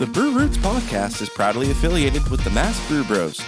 The 0.00 0.06
Brew 0.06 0.32
Roots 0.32 0.56
podcast 0.56 1.20
is 1.20 1.28
proudly 1.28 1.70
affiliated 1.70 2.26
with 2.30 2.42
the 2.42 2.48
Mass 2.48 2.88
Brew 2.88 3.04
Bros. 3.04 3.38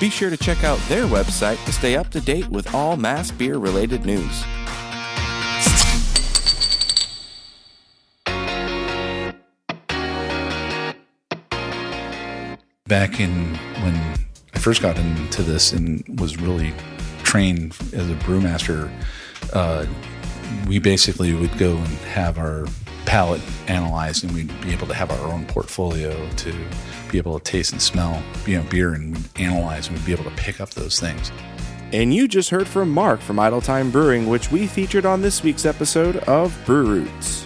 Be 0.00 0.10
sure 0.10 0.30
to 0.30 0.36
check 0.36 0.64
out 0.64 0.80
their 0.88 1.04
website 1.04 1.64
to 1.64 1.72
stay 1.72 1.94
up 1.94 2.10
to 2.10 2.20
date 2.20 2.48
with 2.48 2.74
all 2.74 2.96
mass 2.96 3.30
beer 3.30 3.58
related 3.58 4.04
news. 4.04 4.42
back 12.88 13.20
in 13.20 13.54
when 13.84 13.94
I 14.54 14.58
first 14.58 14.82
got 14.82 14.98
into 14.98 15.44
this 15.44 15.72
and 15.72 16.02
was 16.18 16.36
really 16.36 16.74
trained 17.22 17.76
as 17.92 18.10
a 18.10 18.14
brewmaster, 18.16 18.92
uh, 19.52 19.86
we 20.66 20.80
basically 20.80 21.32
would 21.32 21.56
go 21.58 21.76
and 21.76 21.86
have 21.86 22.38
our 22.38 22.66
palate 23.06 23.40
analyzed, 23.68 24.24
and 24.24 24.32
we'd 24.34 24.48
be 24.62 24.72
able 24.72 24.86
to 24.86 24.94
have 24.94 25.10
our 25.10 25.32
own 25.32 25.44
portfolio 25.46 26.28
to 26.36 26.54
be 27.10 27.18
able 27.18 27.38
to 27.38 27.44
taste 27.44 27.72
and 27.72 27.82
smell, 27.82 28.22
you 28.46 28.56
know, 28.56 28.68
beer, 28.70 28.94
and 28.94 29.16
we'd 29.16 29.40
analyze, 29.40 29.88
and 29.88 29.96
we'd 29.96 30.06
be 30.06 30.12
able 30.12 30.24
to 30.24 30.36
pick 30.36 30.60
up 30.60 30.70
those 30.70 30.98
things. 30.98 31.30
And 31.92 32.14
you 32.14 32.26
just 32.26 32.48
heard 32.48 32.66
from 32.66 32.90
Mark 32.90 33.20
from 33.20 33.38
Idle 33.38 33.60
Time 33.60 33.90
Brewing, 33.90 34.28
which 34.28 34.50
we 34.50 34.66
featured 34.66 35.04
on 35.04 35.20
this 35.20 35.42
week's 35.42 35.66
episode 35.66 36.16
of 36.16 36.58
Brew 36.64 36.86
Roots. 36.86 37.44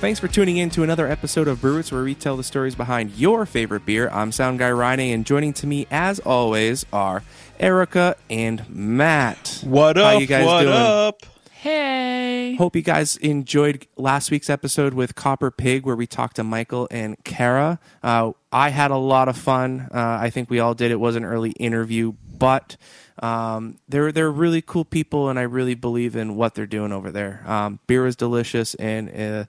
Thanks 0.00 0.18
for 0.18 0.26
tuning 0.26 0.56
in 0.56 0.68
to 0.70 0.82
another 0.82 1.06
episode 1.06 1.46
of 1.46 1.60
Brew 1.60 1.76
Roots, 1.76 1.92
where 1.92 2.02
we 2.02 2.14
tell 2.14 2.36
the 2.36 2.42
stories 2.42 2.74
behind 2.74 3.12
your 3.12 3.46
favorite 3.46 3.86
beer. 3.86 4.10
I'm 4.10 4.32
Sound 4.32 4.58
Guy 4.58 4.72
Ryan, 4.72 5.00
and 5.00 5.24
joining 5.24 5.52
to 5.54 5.66
me, 5.66 5.86
as 5.90 6.18
always, 6.18 6.84
are 6.92 7.22
Erica 7.60 8.16
and 8.28 8.68
Matt. 8.68 9.60
What 9.64 9.96
up? 9.96 10.14
How 10.14 10.18
you 10.18 10.26
guys 10.26 10.44
what 10.44 10.62
doing? 10.62 10.74
up? 10.74 11.22
Hey. 11.62 12.56
Hope 12.56 12.74
you 12.74 12.82
guys 12.82 13.16
enjoyed 13.18 13.86
last 13.96 14.32
week's 14.32 14.50
episode 14.50 14.94
with 14.94 15.14
Copper 15.14 15.52
Pig, 15.52 15.86
where 15.86 15.94
we 15.94 16.08
talked 16.08 16.34
to 16.34 16.42
Michael 16.42 16.88
and 16.90 17.22
Kara. 17.22 17.78
Uh, 18.02 18.32
I 18.50 18.70
had 18.70 18.90
a 18.90 18.96
lot 18.96 19.28
of 19.28 19.36
fun. 19.36 19.88
Uh, 19.94 20.18
I 20.20 20.30
think 20.30 20.50
we 20.50 20.58
all 20.58 20.74
did. 20.74 20.90
It 20.90 20.98
was 20.98 21.14
an 21.14 21.24
early 21.24 21.52
interview, 21.52 22.14
but 22.36 22.76
um, 23.22 23.78
they're 23.88 24.10
they're 24.10 24.28
really 24.28 24.60
cool 24.60 24.84
people, 24.84 25.28
and 25.28 25.38
I 25.38 25.42
really 25.42 25.76
believe 25.76 26.16
in 26.16 26.34
what 26.34 26.56
they're 26.56 26.66
doing 26.66 26.90
over 26.90 27.12
there. 27.12 27.44
Um, 27.46 27.78
beer 27.86 28.08
is 28.08 28.16
delicious, 28.16 28.74
and 28.74 29.08
uh, 29.10 29.44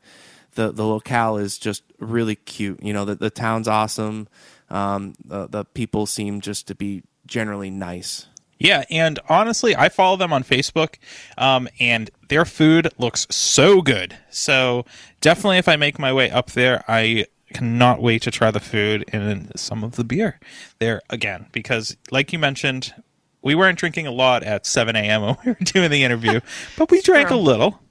the 0.53 0.71
the 0.71 0.85
locale 0.85 1.37
is 1.37 1.57
just 1.57 1.81
really 1.97 2.35
cute. 2.35 2.83
You 2.83 2.93
know, 2.93 3.05
the 3.05 3.15
the 3.15 3.31
town's 3.31 3.67
awesome. 3.67 4.27
Um, 4.69 5.15
the 5.25 5.47
the 5.47 5.65
people 5.65 6.05
seem 6.05 6.41
just 6.41 6.67
to 6.67 6.75
be 6.75 7.01
generally 7.25 7.71
nice. 7.71 8.27
Yeah, 8.63 8.85
and 8.89 9.19
honestly, 9.27 9.75
I 9.75 9.89
follow 9.89 10.15
them 10.15 10.31
on 10.31 10.45
Facebook, 10.45 10.95
um, 11.37 11.67
and 11.81 12.09
their 12.29 12.45
food 12.45 12.87
looks 12.97 13.27
so 13.29 13.81
good. 13.81 14.17
So 14.29 14.85
definitely, 15.19 15.57
if 15.57 15.67
I 15.67 15.75
make 15.75 15.99
my 15.99 16.13
way 16.13 16.31
up 16.31 16.51
there, 16.51 16.81
I 16.87 17.25
cannot 17.53 18.01
wait 18.01 18.21
to 18.21 18.31
try 18.31 18.51
the 18.51 18.61
food 18.61 19.03
and 19.11 19.51
some 19.57 19.83
of 19.83 19.97
the 19.97 20.05
beer 20.05 20.39
there 20.79 21.01
again. 21.09 21.47
Because, 21.51 21.97
like 22.09 22.31
you 22.31 22.39
mentioned, 22.39 22.93
we 23.41 23.53
weren't 23.53 23.77
drinking 23.77 24.07
a 24.07 24.11
lot 24.11 24.43
at 24.43 24.65
7 24.65 24.95
a.m. 24.95 25.21
when 25.23 25.37
we 25.45 25.51
were 25.51 25.57
doing 25.61 25.91
the 25.91 26.05
interview, 26.05 26.39
but 26.77 26.89
we 26.89 27.01
drank 27.01 27.31
a 27.31 27.35
little. 27.35 27.81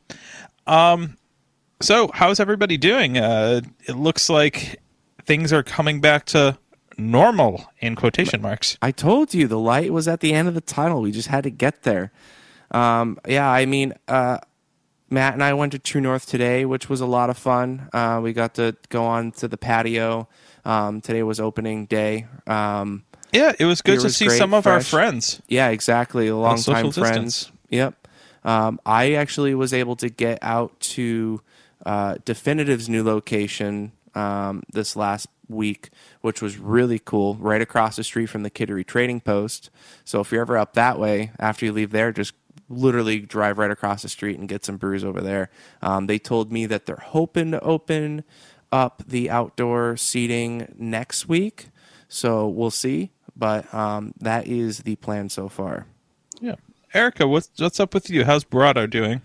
Um, 0.67 1.19
so 1.83 2.11
how's 2.15 2.41
everybody 2.41 2.79
doing? 2.79 3.19
Uh, 3.19 3.61
it 3.87 3.97
looks 3.97 4.31
like 4.31 4.81
things 5.27 5.53
are 5.53 5.63
coming 5.63 6.01
back 6.01 6.25
to 6.27 6.57
normal 6.99 7.65
in 7.81 7.95
quotation 7.97 8.41
marks. 8.43 8.77
I 8.83 8.91
told 8.91 9.35
you 9.35 9.47
the 9.47 9.59
light 9.59 9.93
was 9.93 10.09
at 10.09 10.21
the 10.21 10.33
end 10.33 10.49
of 10.49 10.55
the 10.55 10.61
tunnel. 10.61 11.03
We 11.03 11.13
just 11.13 11.29
had 11.29 11.45
to 11.45 11.51
get 11.51 11.83
there. 11.83 12.13
Um, 12.71 13.19
yeah, 13.29 13.49
I 13.51 13.67
mean, 13.67 13.93
uh, 14.09 14.39
Matt 15.11 15.35
and 15.35 15.43
I 15.43 15.53
went 15.55 15.73
to 15.73 15.79
True 15.79 16.01
North 16.01 16.27
today, 16.27 16.65
which 16.65 16.89
was 16.89 17.01
a 17.01 17.07
lot 17.07 17.29
of 17.31 17.37
fun. 17.37 17.89
Uh, 17.93 18.21
we 18.23 18.33
got 18.33 18.55
to 18.55 18.77
go 18.89 19.05
on 19.05 19.33
to 19.33 19.49
the 19.49 19.59
patio. 19.59 20.29
Um, 20.65 21.01
today 21.01 21.23
was 21.23 21.39
opening 21.41 21.87
day. 21.87 22.27
Um, 22.47 23.05
Yeah, 23.33 23.53
it 23.59 23.65
was 23.65 23.83
good 23.83 23.99
to 24.01 24.05
was 24.05 24.17
see 24.17 24.27
great, 24.27 24.39
some 24.39 24.55
of 24.55 24.67
our 24.67 24.81
friends. 24.81 25.43
yeah, 25.49 25.69
exactly. 25.69 26.29
A 26.29 26.37
long 26.37 26.57
time 26.63 26.93
friends. 26.93 26.95
distance. 26.95 27.53
Yep. 27.71 28.09
Um, 28.45 28.81
I 28.87 29.15
actually 29.15 29.55
was 29.55 29.73
able 29.73 29.97
to 29.97 30.09
get 30.09 30.39
out 30.43 30.79
to 30.81 31.41
uh, 31.85 32.17
Definitive's 32.25 32.89
new 32.89 33.03
location 33.05 33.93
um, 34.15 34.63
this 34.73 34.97
last 34.97 35.27
week, 35.49 35.91
which 36.23 36.41
was 36.41 36.57
really 36.57 36.99
cool, 36.99 37.35
right 37.35 37.61
across 37.61 37.97
the 37.97 38.05
street 38.05 38.27
from 38.27 38.43
the 38.43 38.51
Kittery 38.51 38.85
Trading 38.85 39.21
Post. 39.21 39.71
So 40.05 40.21
if 40.21 40.33
you're 40.33 40.41
ever 40.41 40.57
up 40.57 40.73
that 40.73 40.99
way, 40.99 41.33
after 41.39 41.67
you 41.67 41.73
leave 41.73 41.91
there, 41.91 42.11
just 42.13 42.33
literally 42.69 43.21
drive 43.21 43.59
right 43.59 43.71
across 43.71 44.03
the 44.03 44.09
street 44.09 44.39
and 44.39 44.49
get 44.49 44.65
some 44.65 44.79
brews 44.79 45.05
over 45.05 45.21
there. 45.21 45.51
Um, 45.83 46.07
they 46.07 46.19
told 46.19 46.51
me 46.51 46.67
that 46.67 46.87
they're 46.87 46.97
hoping 46.97 47.51
to 47.51 47.61
open 47.61 48.25
up 48.71 49.03
the 49.07 49.29
outdoor 49.29 49.97
seating 49.97 50.75
next 50.79 51.29
week. 51.29 51.69
So 52.09 52.49
we'll 52.49 52.71
see. 52.71 53.11
But 53.37 53.73
um, 53.73 54.15
that 54.21 54.47
is 54.47 54.79
the 54.79 54.97
plan 54.97 55.29
so 55.29 55.49
far. 55.49 55.87
Yeah. 56.41 56.57
Erica, 56.95 57.27
what's 57.27 57.49
what's 57.59 57.81
up 57.81 57.95
with 57.95 58.11
you? 58.11 58.25
How's 58.25 58.45
Brato 58.45 58.89
doing? 58.89 59.23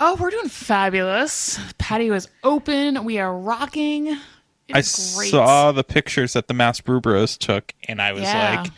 Oh, 0.00 0.16
we're 0.18 0.30
doing 0.30 0.48
fabulous. 0.48 1.58
Patio 1.78 2.14
is 2.14 2.28
open. 2.44 3.04
We 3.04 3.18
are 3.18 3.36
rocking. 3.36 4.16
I 4.70 4.74
great. 4.74 4.84
saw 4.84 5.72
the 5.72 5.84
pictures 5.84 6.32
that 6.34 6.46
the 6.48 6.54
Mass 6.54 6.80
Brew 6.80 7.00
Bros 7.00 7.36
took, 7.38 7.72
and 7.88 8.00
I 8.02 8.12
was 8.12 8.22
Yeah. 8.22 8.60
like, 8.62 8.70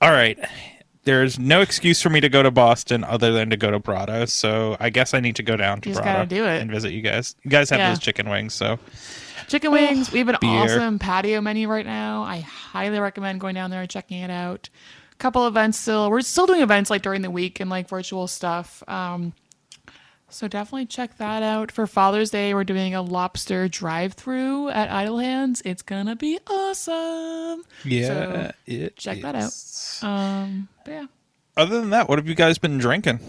"All 0.00 0.10
right, 0.12 0.38
there's 1.04 1.38
no 1.38 1.60
excuse 1.60 2.02
for 2.02 2.10
me 2.10 2.20
to 2.20 2.28
go 2.28 2.42
to 2.42 2.50
Boston 2.50 3.04
other 3.04 3.32
than 3.32 3.50
to 3.50 3.56
go 3.56 3.70
to 3.70 3.78
Brato. 3.80 4.28
So 4.28 4.76
I 4.80 4.90
guess 4.90 5.14
I 5.14 5.20
need 5.20 5.36
to 5.36 5.42
go 5.42 5.56
down 5.56 5.80
to 5.82 5.90
You 5.90 5.94
Brato 5.96 6.60
and 6.60 6.70
visit 6.70 6.92
you 6.92 7.02
guys. 7.02 7.34
You 7.44 7.50
guys 7.50 7.70
have 7.70 7.78
Yeah. 7.78 7.90
those 7.90 7.98
chicken 8.00 8.28
wings, 8.28 8.54
so 8.54 8.78
Chicken 9.48 9.70
wings. 9.70 10.10
we 10.10 10.18
have 10.18 10.28
an 10.28 10.36
beer. 10.40 10.50
awesome 10.64 10.98
patio 10.98 11.40
menu 11.40 11.68
right 11.68 11.86
now. 11.86 12.22
I 12.22 12.40
highly 12.40 12.98
recommend 12.98 13.40
going 13.40 13.54
down 13.54 13.70
there 13.70 13.80
and 13.82 13.90
checking 13.90 14.18
it 14.20 14.30
out. 14.30 14.68
A 15.12 15.16
couple 15.16 15.46
events 15.46 15.78
still. 15.78 16.10
We're 16.10 16.20
still 16.22 16.46
doing 16.46 16.60
events 16.62 16.90
like 16.90 17.02
during 17.02 17.22
the 17.22 17.30
week 17.30 17.60
and 17.60 17.70
like 17.70 17.88
virtual 17.88 18.26
stuff. 18.26 18.82
Um, 18.88 19.32
so 20.28 20.48
definitely 20.48 20.86
check 20.86 21.16
that 21.18 21.42
out. 21.42 21.70
For 21.70 21.86
Father's 21.86 22.30
Day, 22.30 22.54
we're 22.54 22.64
doing 22.64 22.94
a 22.94 23.02
lobster 23.02 23.68
drive-through 23.68 24.70
at 24.70 24.90
Idle 24.90 25.18
Hands. 25.18 25.62
It's 25.64 25.82
gonna 25.82 26.16
be 26.16 26.38
awesome. 26.46 27.62
yeah, 27.84 28.52
it 28.66 28.96
check 28.96 29.20
that 29.22 29.34
out. 29.34 29.52
Um, 30.02 30.68
but 30.84 30.90
yeah. 30.90 31.06
Other 31.56 31.80
than 31.80 31.90
that, 31.90 32.08
what 32.08 32.18
have 32.18 32.28
you 32.28 32.34
guys 32.34 32.58
been 32.58 32.78
drinking? 32.78 33.20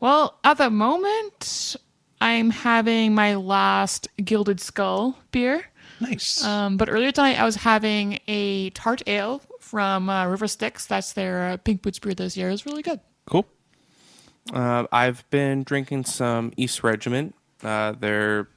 Well, 0.00 0.38
at 0.44 0.58
the 0.58 0.70
moment, 0.70 1.76
I'm 2.20 2.50
having 2.50 3.14
my 3.14 3.34
last 3.34 4.08
Gilded 4.22 4.60
Skull 4.60 5.16
beer. 5.32 5.64
Nice. 6.00 6.44
Um, 6.44 6.76
but 6.76 6.88
earlier 6.88 7.10
tonight, 7.10 7.38
I 7.40 7.44
was 7.44 7.56
having 7.56 8.20
a 8.28 8.70
tart 8.70 9.02
ale 9.06 9.42
from 9.60 10.08
uh, 10.08 10.26
River 10.26 10.46
Sticks. 10.46 10.86
That's 10.86 11.12
their 11.14 11.48
uh, 11.48 11.56
Pink 11.56 11.82
Boots 11.82 11.98
beer 11.98 12.14
this 12.14 12.36
year. 12.36 12.48
It 12.48 12.52
was 12.52 12.66
really 12.66 12.82
good. 12.82 13.00
cool. 13.26 13.46
Uh, 14.52 14.86
I've 14.92 15.28
been 15.30 15.62
drinking 15.64 16.04
some 16.04 16.52
East 16.56 16.82
Regiment. 16.82 17.34
Uh, 17.62 17.92
their 17.92 18.48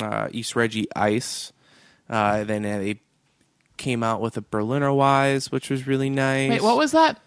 uh, 0.00 0.28
East 0.32 0.54
Reggie 0.54 0.86
Ice. 0.94 1.52
Uh, 2.08 2.44
then 2.44 2.62
they 2.62 3.00
came 3.76 4.02
out 4.02 4.20
with 4.20 4.36
a 4.36 4.42
Berliner 4.42 4.90
Weisse, 4.90 5.50
which 5.50 5.70
was 5.70 5.86
really 5.86 6.10
nice. 6.10 6.50
Wait, 6.50 6.62
what 6.62 6.76
was 6.76 6.92
that? 6.92 7.20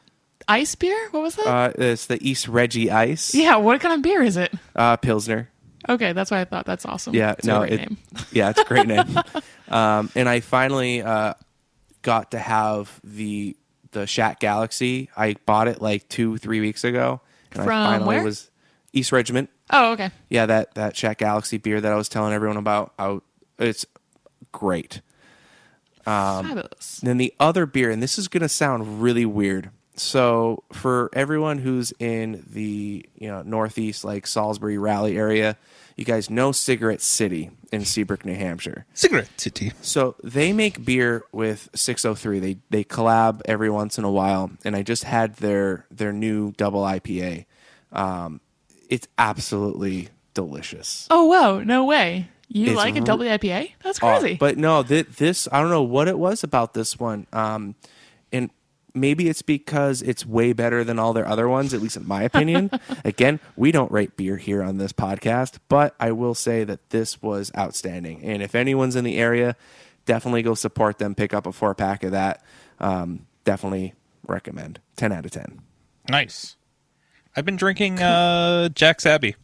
Ice 0.47 0.75
beer? 0.75 1.07
What 1.11 1.23
was 1.23 1.35
that? 1.37 1.47
Uh, 1.47 1.71
it's 1.77 2.05
the 2.07 2.21
East 2.27 2.47
Reggie 2.47 2.91
Ice. 2.91 3.33
yeah, 3.33 3.55
what 3.55 3.79
kind 3.81 3.95
of 3.95 4.01
beer 4.01 4.21
is 4.21 4.37
it? 4.37 4.53
Uh, 4.75 4.97
Pilsner. 4.97 5.49
Okay, 5.89 6.13
that's 6.13 6.31
why 6.31 6.41
I 6.41 6.45
thought. 6.45 6.65
That's 6.65 6.85
awesome. 6.85 7.13
Yeah, 7.15 7.31
It's 7.31 7.45
a 7.45 7.47
no, 7.47 7.59
great 7.59 7.73
it- 7.73 7.79
name. 7.79 7.97
Yeah, 8.31 8.49
it's 8.51 8.59
a 8.59 8.65
great 8.65 8.87
name. 8.87 9.19
um, 9.69 10.09
and 10.15 10.29
I 10.29 10.39
finally 10.39 11.01
uh, 11.01 11.33
got 12.03 12.31
to 12.31 12.39
have 12.39 12.99
the 13.03 13.55
the 13.91 14.07
Shat 14.07 14.39
Galaxy. 14.39 15.09
I 15.15 15.35
bought 15.45 15.67
it 15.67 15.81
like 15.81 16.07
two, 16.09 16.37
three 16.37 16.59
weeks 16.61 16.83
ago, 16.83 17.21
and 17.55 17.65
From 17.65 17.81
I 17.81 17.85
finally 17.97 18.07
where? 18.15 18.23
was 18.23 18.49
East 18.93 19.11
Regiment. 19.11 19.49
Oh, 19.69 19.93
okay. 19.93 20.11
Yeah, 20.29 20.45
that 20.45 20.75
that 20.75 20.95
Shat 20.95 21.17
Galaxy 21.17 21.57
beer 21.57 21.81
that 21.81 21.91
I 21.91 21.95
was 21.95 22.09
telling 22.09 22.33
everyone 22.33 22.57
about. 22.57 22.93
I, 22.99 23.19
it's 23.59 23.85
great. 24.51 25.01
Um, 26.05 26.45
Fabulous. 26.47 26.99
Then 27.01 27.17
the 27.17 27.33
other 27.39 27.65
beer, 27.65 27.89
and 27.89 28.03
this 28.03 28.17
is 28.17 28.27
going 28.27 28.41
to 28.41 28.49
sound 28.49 29.01
really 29.01 29.25
weird. 29.25 29.69
So 29.95 30.63
for 30.71 31.09
everyone 31.13 31.59
who's 31.59 31.93
in 31.99 32.43
the 32.49 33.05
you 33.15 33.27
know 33.27 33.41
northeast, 33.43 34.03
like 34.03 34.27
Salisbury 34.27 34.77
Raleigh 34.77 35.17
area, 35.17 35.57
you 35.95 36.05
guys 36.05 36.29
know 36.29 36.51
Cigarette 36.51 37.01
City 37.01 37.51
in 37.71 37.85
Seabrook, 37.85 38.25
New 38.25 38.35
Hampshire. 38.35 38.85
Cigarette 38.93 39.29
City. 39.37 39.71
So 39.81 40.15
they 40.23 40.53
make 40.53 40.83
beer 40.85 41.23
with 41.31 41.69
603. 41.75 42.39
They 42.39 42.57
they 42.69 42.83
collab 42.83 43.41
every 43.45 43.69
once 43.69 43.97
in 43.97 44.03
a 44.03 44.11
while, 44.11 44.51
and 44.65 44.75
I 44.75 44.81
just 44.83 45.03
had 45.03 45.35
their 45.37 45.85
their 45.91 46.11
new 46.13 46.51
double 46.53 46.81
IPA. 46.83 47.45
Um, 47.91 48.41
it's 48.89 49.07
absolutely 49.17 50.09
delicious. 50.33 51.07
Oh, 51.09 51.25
wow. 51.25 51.59
No 51.59 51.85
way. 51.85 52.27
You 52.47 52.67
It's 52.67 52.75
like 52.75 52.95
a 52.95 52.99
r- 52.99 53.05
double 53.05 53.25
IPA? 53.25 53.71
That's 53.83 54.01
Uh, 54.03 54.19
crazy. 54.19 54.35
but 54.35 54.57
no, 54.57 54.83
th- 54.83 55.07
this 55.17 55.47
I 55.51 55.61
don't 55.61 55.69
know 55.71 55.83
what 55.83 56.07
it 56.07 56.17
was 56.19 56.43
about 56.43 56.73
this 56.73 56.99
one. 56.99 57.25
Um, 57.33 57.63
and 57.63 57.75
maybe 58.93 59.27
it's 59.27 59.41
because 59.41 60.01
it's 60.01 60.25
way 60.25 60.53
better 60.53 60.83
than 60.83 60.99
all 60.99 61.13
their 61.13 61.27
other 61.27 61.47
ones, 61.49 61.73
at 61.73 61.81
least 61.81 61.97
in 61.97 62.07
my 62.07 62.23
opinion. 62.23 62.69
Again, 63.05 63.39
we 63.55 63.71
don't 63.71 63.91
rate 63.91 64.15
beer 64.15 64.37
here 64.37 64.63
on 64.63 64.77
this 64.77 64.93
podcast, 64.93 65.57
but 65.67 65.95
I 65.99 66.11
will 66.11 66.35
say 66.35 66.63
that 66.63 66.89
this 66.89 67.21
was 67.21 67.51
outstanding. 67.57 68.23
And 68.23 68.43
if 68.43 68.55
anyone's 68.55 68.95
in 68.95 69.03
the 69.03 69.17
area, 69.17 69.55
definitely 70.05 70.43
go 70.43 70.53
support 70.53 70.99
them. 70.99 71.15
Pick 71.15 71.33
up 71.33 71.47
a 71.47 71.51
four 71.51 71.73
pack 71.75 72.03
of 72.03 72.11
that. 72.11 72.43
Um, 72.79 73.25
definitely 73.43 73.93
recommend. 74.27 74.79
Ten 74.95 75.11
out 75.11 75.25
of 75.25 75.31
ten. 75.31 75.61
Nice. 76.09 76.55
I've 77.35 77.45
been 77.45 77.55
drinking 77.55 77.99
uh, 77.99 78.69
Jack's 78.69 79.05
Abbey. 79.05 79.35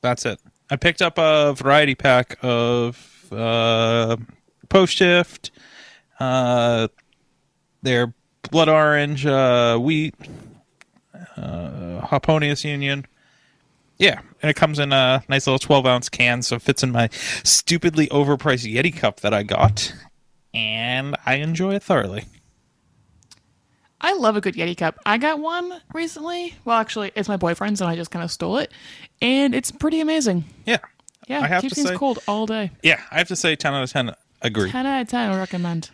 That's 0.00 0.26
it. 0.26 0.40
I 0.68 0.76
picked 0.76 1.02
up 1.02 1.18
a 1.18 1.54
variety 1.54 1.94
pack 1.94 2.36
of 2.42 3.32
uh, 3.32 4.16
post 4.68 4.96
shift, 4.96 5.52
uh, 6.18 6.88
their 7.82 8.12
blood 8.50 8.68
orange 8.68 9.24
uh, 9.26 9.76
wheat, 9.78 10.14
uh, 11.36 12.00
Hoponius 12.06 12.64
Union. 12.64 13.06
Yeah, 13.98 14.20
and 14.42 14.50
it 14.50 14.56
comes 14.56 14.78
in 14.78 14.92
a 14.92 15.22
nice 15.28 15.46
little 15.46 15.58
12 15.58 15.86
ounce 15.86 16.08
can, 16.10 16.42
so 16.42 16.56
it 16.56 16.62
fits 16.62 16.82
in 16.82 16.92
my 16.92 17.08
stupidly 17.44 18.08
overpriced 18.08 18.70
Yeti 18.70 18.94
cup 18.94 19.20
that 19.20 19.32
I 19.32 19.42
got, 19.42 19.94
and 20.52 21.16
I 21.24 21.36
enjoy 21.36 21.74
it 21.74 21.82
thoroughly. 21.82 22.24
I 23.98 24.12
love 24.12 24.36
a 24.36 24.42
good 24.42 24.54
Yeti 24.54 24.76
cup. 24.76 24.98
I 25.06 25.16
got 25.16 25.38
one 25.38 25.80
recently. 25.94 26.54
Well, 26.66 26.78
actually, 26.78 27.12
it's 27.14 27.28
my 27.28 27.38
boyfriend's, 27.38 27.80
and 27.80 27.88
I 27.88 27.96
just 27.96 28.10
kind 28.10 28.22
of 28.22 28.30
stole 28.30 28.58
it, 28.58 28.70
and 29.22 29.54
it's 29.54 29.70
pretty 29.70 30.00
amazing. 30.00 30.44
Yeah, 30.66 30.78
Yeah, 31.26 31.40
I 31.40 31.46
have 31.46 31.62
keeps 31.62 31.72
to 31.74 31.76
things 31.76 31.88
say, 31.88 31.96
cold 31.96 32.18
all 32.28 32.44
day. 32.44 32.72
yeah, 32.82 33.00
I 33.10 33.16
have 33.16 33.28
to 33.28 33.36
say 33.36 33.56
10 33.56 33.72
out 33.72 33.82
of 33.82 33.90
10 33.90 34.14
agree. 34.42 34.70
Ten 34.70 34.84
out 34.84 35.00
of 35.00 35.08
ten. 35.08 35.32
I 35.32 35.38
recommend. 35.38 35.88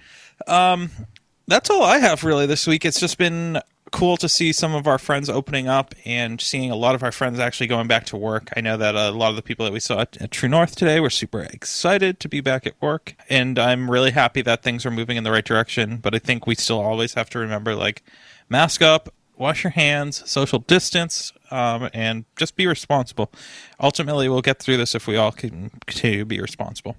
That's 1.46 1.70
all 1.70 1.82
I 1.82 1.98
have 1.98 2.24
really 2.24 2.46
this 2.46 2.66
week. 2.66 2.84
It's 2.84 3.00
just 3.00 3.18
been 3.18 3.60
cool 3.92 4.16
to 4.16 4.28
see 4.28 4.52
some 4.52 4.74
of 4.74 4.86
our 4.86 4.98
friends 4.98 5.28
opening 5.28 5.68
up 5.68 5.94
and 6.04 6.40
seeing 6.40 6.70
a 6.70 6.76
lot 6.76 6.94
of 6.94 7.02
our 7.02 7.12
friends 7.12 7.38
actually 7.38 7.66
going 7.66 7.86
back 7.86 8.06
to 8.06 8.16
work. 8.16 8.48
I 8.56 8.60
know 8.60 8.76
that 8.78 8.94
a 8.94 9.10
lot 9.10 9.30
of 9.30 9.36
the 9.36 9.42
people 9.42 9.64
that 9.64 9.72
we 9.72 9.80
saw 9.80 10.00
at, 10.00 10.20
at 10.20 10.30
True 10.30 10.48
North 10.48 10.74
today 10.74 10.98
were 10.98 11.10
super 11.10 11.42
excited 11.42 12.18
to 12.20 12.28
be 12.28 12.40
back 12.40 12.66
at 12.66 12.80
work, 12.80 13.14
and 13.28 13.58
I'm 13.58 13.90
really 13.90 14.10
happy 14.10 14.42
that 14.42 14.62
things 14.62 14.84
are 14.86 14.90
moving 14.90 15.16
in 15.16 15.24
the 15.24 15.30
right 15.30 15.44
direction. 15.44 15.98
But 15.98 16.14
I 16.14 16.18
think 16.18 16.46
we 16.46 16.54
still 16.54 16.80
always 16.80 17.14
have 17.14 17.28
to 17.30 17.38
remember 17.38 17.74
like 17.74 18.02
mask 18.48 18.80
up, 18.80 19.12
wash 19.36 19.62
your 19.62 19.72
hands, 19.72 20.28
social 20.28 20.60
distance, 20.60 21.32
um, 21.50 21.90
and 21.92 22.24
just 22.36 22.56
be 22.56 22.66
responsible. 22.66 23.30
Ultimately, 23.78 24.28
we'll 24.28 24.40
get 24.40 24.58
through 24.58 24.78
this 24.78 24.94
if 24.94 25.06
we 25.06 25.16
all 25.16 25.32
can 25.32 25.70
continue 25.86 26.20
to 26.20 26.24
be 26.24 26.40
responsible. 26.40 26.96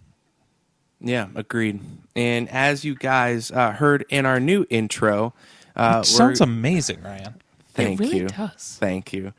Yeah, 1.03 1.27
agreed. 1.35 1.81
And 2.15 2.49
as 2.49 2.83
you 2.85 2.95
guys 2.95 3.51
uh, 3.51 3.71
heard 3.73 4.05
in 4.09 4.25
our 4.25 4.39
new 4.39 4.65
intro, 4.69 5.33
uh, 5.75 6.01
Sounds 6.03 6.39
amazing, 6.41 7.01
Ryan. 7.03 7.35
Thank 7.73 7.99
really 7.99 8.17
you. 8.19 8.27
does. 8.29 8.77
Thank 8.79 9.11
you. 9.13 9.33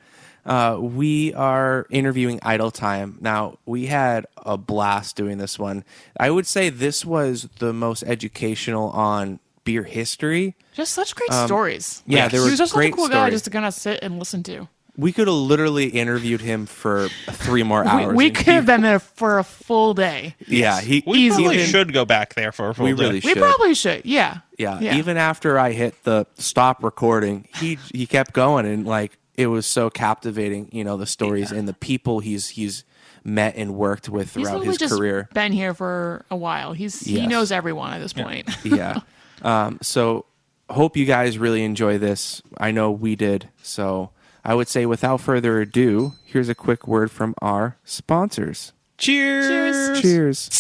Uh, 0.45 0.77
we 0.79 1.33
are 1.35 1.87
interviewing 1.89 2.39
Idletyme. 2.41 3.19
Now, 3.23 3.59
we 3.65 3.87
had 3.87 4.27
a 4.37 4.59
blast 4.59 5.17
doing 5.17 5.39
this 5.39 5.59
one. 5.59 5.85
I 6.21 6.31
would 6.31 6.47
say 6.47 6.69
this 6.69 7.05
was 7.05 7.49
the 7.61 7.73
most 7.73 8.03
educational 8.03 8.91
on 8.91 9.39
beer 9.65 9.85
history. 9.85 10.55
Just 10.75 10.93
such 10.93 11.15
great 11.15 11.33
stories. 11.33 12.03
Um, 12.07 12.13
yeah, 12.13 12.19
Yes. 12.25 12.33
there 12.33 12.41
he 12.45 12.51
was 12.51 12.59
just 12.59 12.75
great 12.75 12.89
such 12.89 12.93
a 12.93 12.97
cool 12.97 13.09
guy 13.09 13.15
stories. 13.15 13.33
just 13.35 13.45
to 13.47 13.51
kind 13.51 13.65
of 13.65 13.73
sit 13.73 14.01
and 14.03 14.19
listen 14.19 14.43
to. 14.43 14.69
We 14.97 15.13
could 15.13 15.27
have 15.27 15.35
literally 15.37 15.87
interviewed 15.87 16.41
him 16.41 16.67
for 16.67 17.09
three 17.31 17.63
more 17.65 17.85
hours. 17.85 18.15
we 18.15 18.27
and 18.29 18.37
could 18.37 18.47
have 18.47 18.67
been 18.67 18.83
there 18.83 19.01
for 19.01 19.39
a 19.39 19.45
full 19.45 19.93
day. 19.95 20.37
Yeah, 20.47 20.81
he. 20.81 21.03
We 21.07 21.19
Easy. 21.19 21.35
probably 21.43 21.55
Even- 21.57 21.67
should 21.67 21.93
go 21.93 22.05
back 22.05 22.35
there 22.35 22.53
for 22.53 22.69
a 22.69 22.75
full 22.75 22.85
We 22.87 22.93
day. 22.95 23.03
really 23.03 23.21
We 23.25 23.35
probably 23.35 23.75
should. 23.75 24.05
Yeah. 24.05 24.39
Yeah, 24.57 24.97
even 24.97 25.17
after 25.17 25.59
I 25.59 25.73
hit 25.73 26.05
the 26.05 26.27
stop 26.39 26.85
recording, 26.85 27.49
he 27.59 27.79
he 27.93 28.07
kept 28.07 28.33
going 28.33 28.67
and 28.67 28.87
like 28.87 29.19
it 29.37 29.49
was 29.49 29.67
so 29.67 29.91
captivating, 29.91 30.69
you 30.71 30.85
know, 30.85 30.97
the 30.97 31.07
stories 31.07 31.51
and 31.51 31.67
the 31.67 31.73
people 31.75 32.21
he's 32.21 32.51
he's 32.51 32.85
met 33.25 33.57
and 33.57 33.75
worked 33.75 34.09
with 34.09 34.31
throughout 34.31 34.45
literally 34.61 34.67
his 34.69 34.77
just 34.77 34.95
career. 34.95 35.29
been 35.35 35.51
here 35.51 35.75
for 35.75 36.25
a 36.31 36.37
while. 36.37 36.73
He's 36.73 37.01
he 37.01 37.27
knows 37.27 37.51
everyone 37.51 37.95
at 37.95 37.99
this 38.01 38.13
point. 38.13 38.49
yeah. 38.65 39.01
Um, 39.43 39.79
so 39.83 40.27
hope 40.71 40.97
you 40.97 41.05
guys 41.05 41.37
really 41.37 41.65
enjoy 41.65 41.99
this. 41.99 42.41
I 42.57 42.71
know 42.71 42.93
we 42.93 43.17
did. 43.17 43.49
So 43.63 44.11
I 44.45 44.55
would 44.55 44.69
say 44.69 44.85
without 44.85 45.21
further 45.21 45.61
ado, 45.61 46.13
here's 46.25 46.51
a 46.51 46.55
quick 46.55 46.87
word 46.87 47.11
from 47.11 47.35
our 47.41 47.79
sponsors. 47.85 48.73
Cheers. 48.99 50.01
Cheers. 50.03 50.51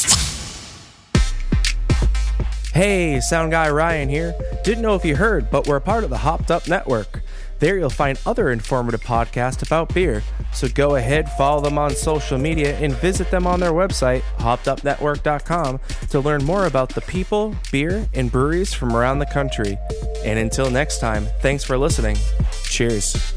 Hey, 2.72 3.20
Sound 3.20 3.52
Guy 3.52 3.70
Ryan 3.70 4.08
here. 4.08 4.34
Didn't 4.64 4.82
know 4.82 4.94
if 4.94 5.04
you 5.04 5.16
heard, 5.16 5.50
but 5.50 5.68
we're 5.68 5.76
a 5.76 5.80
part 5.80 6.02
of 6.02 6.10
the 6.10 6.18
Hopped 6.18 6.50
Up 6.50 6.66
Network. 6.66 7.22
There 7.60 7.78
you'll 7.78 7.90
find 7.90 8.18
other 8.26 8.50
informative 8.50 9.02
podcasts 9.02 9.64
about 9.64 9.94
beer. 9.94 10.22
So 10.52 10.66
go 10.68 10.96
ahead, 10.96 11.30
follow 11.32 11.62
them 11.62 11.78
on 11.78 11.90
social 11.90 12.36
media, 12.36 12.76
and 12.78 12.92
visit 12.94 13.30
them 13.30 13.46
on 13.46 13.60
their 13.60 13.72
website, 13.72 14.22
hoppedupnetwork.com, 14.38 15.80
to 16.10 16.20
learn 16.20 16.44
more 16.44 16.66
about 16.66 16.88
the 16.88 17.00
people, 17.02 17.54
beer, 17.70 18.08
and 18.12 18.32
breweries 18.32 18.74
from 18.74 18.96
around 18.96 19.20
the 19.20 19.26
country. 19.26 19.78
And 20.24 20.38
until 20.38 20.70
next 20.70 20.98
time, 20.98 21.26
thanks 21.40 21.62
for 21.62 21.78
listening. 21.78 22.16
Cheers. 22.64 23.34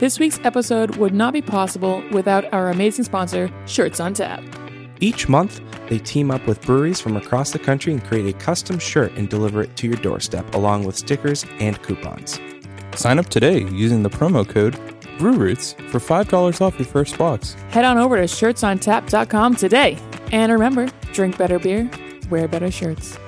This 0.00 0.18
week's 0.18 0.40
episode 0.44 0.96
would 0.96 1.12
not 1.12 1.34
be 1.34 1.42
possible 1.42 2.02
without 2.10 2.50
our 2.54 2.70
amazing 2.70 3.04
sponsor, 3.04 3.52
Shirts 3.66 4.00
on 4.00 4.14
Tap. 4.14 4.42
Each 4.98 5.28
month, 5.28 5.60
they 5.90 5.98
team 5.98 6.30
up 6.30 6.46
with 6.46 6.62
breweries 6.62 7.02
from 7.02 7.18
across 7.18 7.50
the 7.50 7.58
country 7.58 7.92
and 7.92 8.02
create 8.02 8.34
a 8.34 8.38
custom 8.38 8.78
shirt 8.78 9.12
and 9.18 9.28
deliver 9.28 9.60
it 9.60 9.76
to 9.76 9.86
your 9.86 9.98
doorstep, 9.98 10.54
along 10.54 10.84
with 10.84 10.96
stickers 10.96 11.44
and 11.58 11.82
coupons. 11.82 12.40
Sign 12.94 13.18
up 13.18 13.26
today 13.26 13.64
using 13.64 14.02
the 14.02 14.08
promo 14.08 14.48
code 14.48 14.72
BrewRoots 15.18 15.74
for 15.90 15.98
$5 15.98 16.62
off 16.62 16.78
your 16.78 16.86
first 16.86 17.18
box. 17.18 17.52
Head 17.68 17.84
on 17.84 17.98
over 17.98 18.16
to 18.16 18.22
shirtsontap.com 18.22 19.56
today. 19.56 19.98
And 20.32 20.50
remember, 20.50 20.88
drink 21.12 21.36
better 21.36 21.58
beer, 21.58 21.90
wear 22.30 22.48
better 22.48 22.70
shirts. 22.70 23.18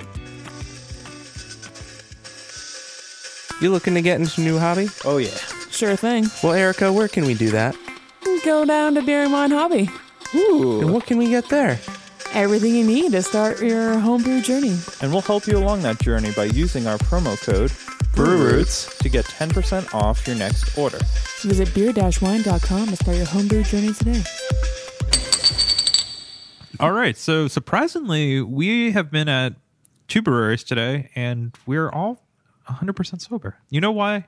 You 3.61 3.69
looking 3.69 3.93
to 3.93 4.01
get 4.01 4.19
into 4.19 4.41
a 4.41 4.43
new 4.43 4.57
hobby? 4.57 4.89
Oh, 5.05 5.17
yeah. 5.17 5.37
Sure 5.73 5.95
thing. 5.95 6.27
Well, 6.43 6.53
Erica, 6.53 6.93
where 6.93 7.07
can 7.07 7.25
we 7.25 7.33
do 7.33 7.49
that? 7.49 7.75
Go 8.45 8.63
down 8.63 8.93
to 8.93 9.01
Beer 9.01 9.23
and 9.23 9.33
Wine 9.33 9.49
Hobby. 9.51 9.89
And 10.33 10.93
what 10.93 11.05
can 11.07 11.17
we 11.17 11.29
get 11.29 11.49
there? 11.49 11.79
Everything 12.33 12.75
you 12.75 12.85
need 12.85 13.11
to 13.11 13.23
start 13.23 13.59
your 13.61 13.97
homebrew 13.99 14.41
journey. 14.41 14.77
And 15.01 15.11
we'll 15.11 15.21
help 15.21 15.47
you 15.47 15.57
along 15.57 15.81
that 15.81 15.99
journey 15.99 16.31
by 16.31 16.45
using 16.45 16.85
our 16.87 16.97
promo 16.99 17.39
code 17.43 17.71
BrewRoots 18.13 18.99
to 18.99 19.09
get 19.09 19.25
10% 19.25 19.93
off 19.95 20.27
your 20.27 20.35
next 20.35 20.77
order. 20.77 20.99
Visit 21.41 21.73
beer-wine.com 21.73 22.87
to 22.87 22.95
start 22.95 23.17
your 23.17 23.25
homebrew 23.25 23.63
journey 23.63 23.93
today. 23.93 24.21
All 26.79 26.91
right. 26.91 27.17
So 27.17 27.47
surprisingly, 27.47 28.41
we 28.41 28.91
have 28.91 29.09
been 29.09 29.27
at 29.27 29.55
two 30.07 30.21
breweries 30.21 30.63
today, 30.63 31.09
and 31.15 31.55
we're 31.65 31.89
all 31.89 32.23
100% 32.69 33.21
sober. 33.21 33.57
You 33.69 33.81
know 33.81 33.91
why? 33.91 34.27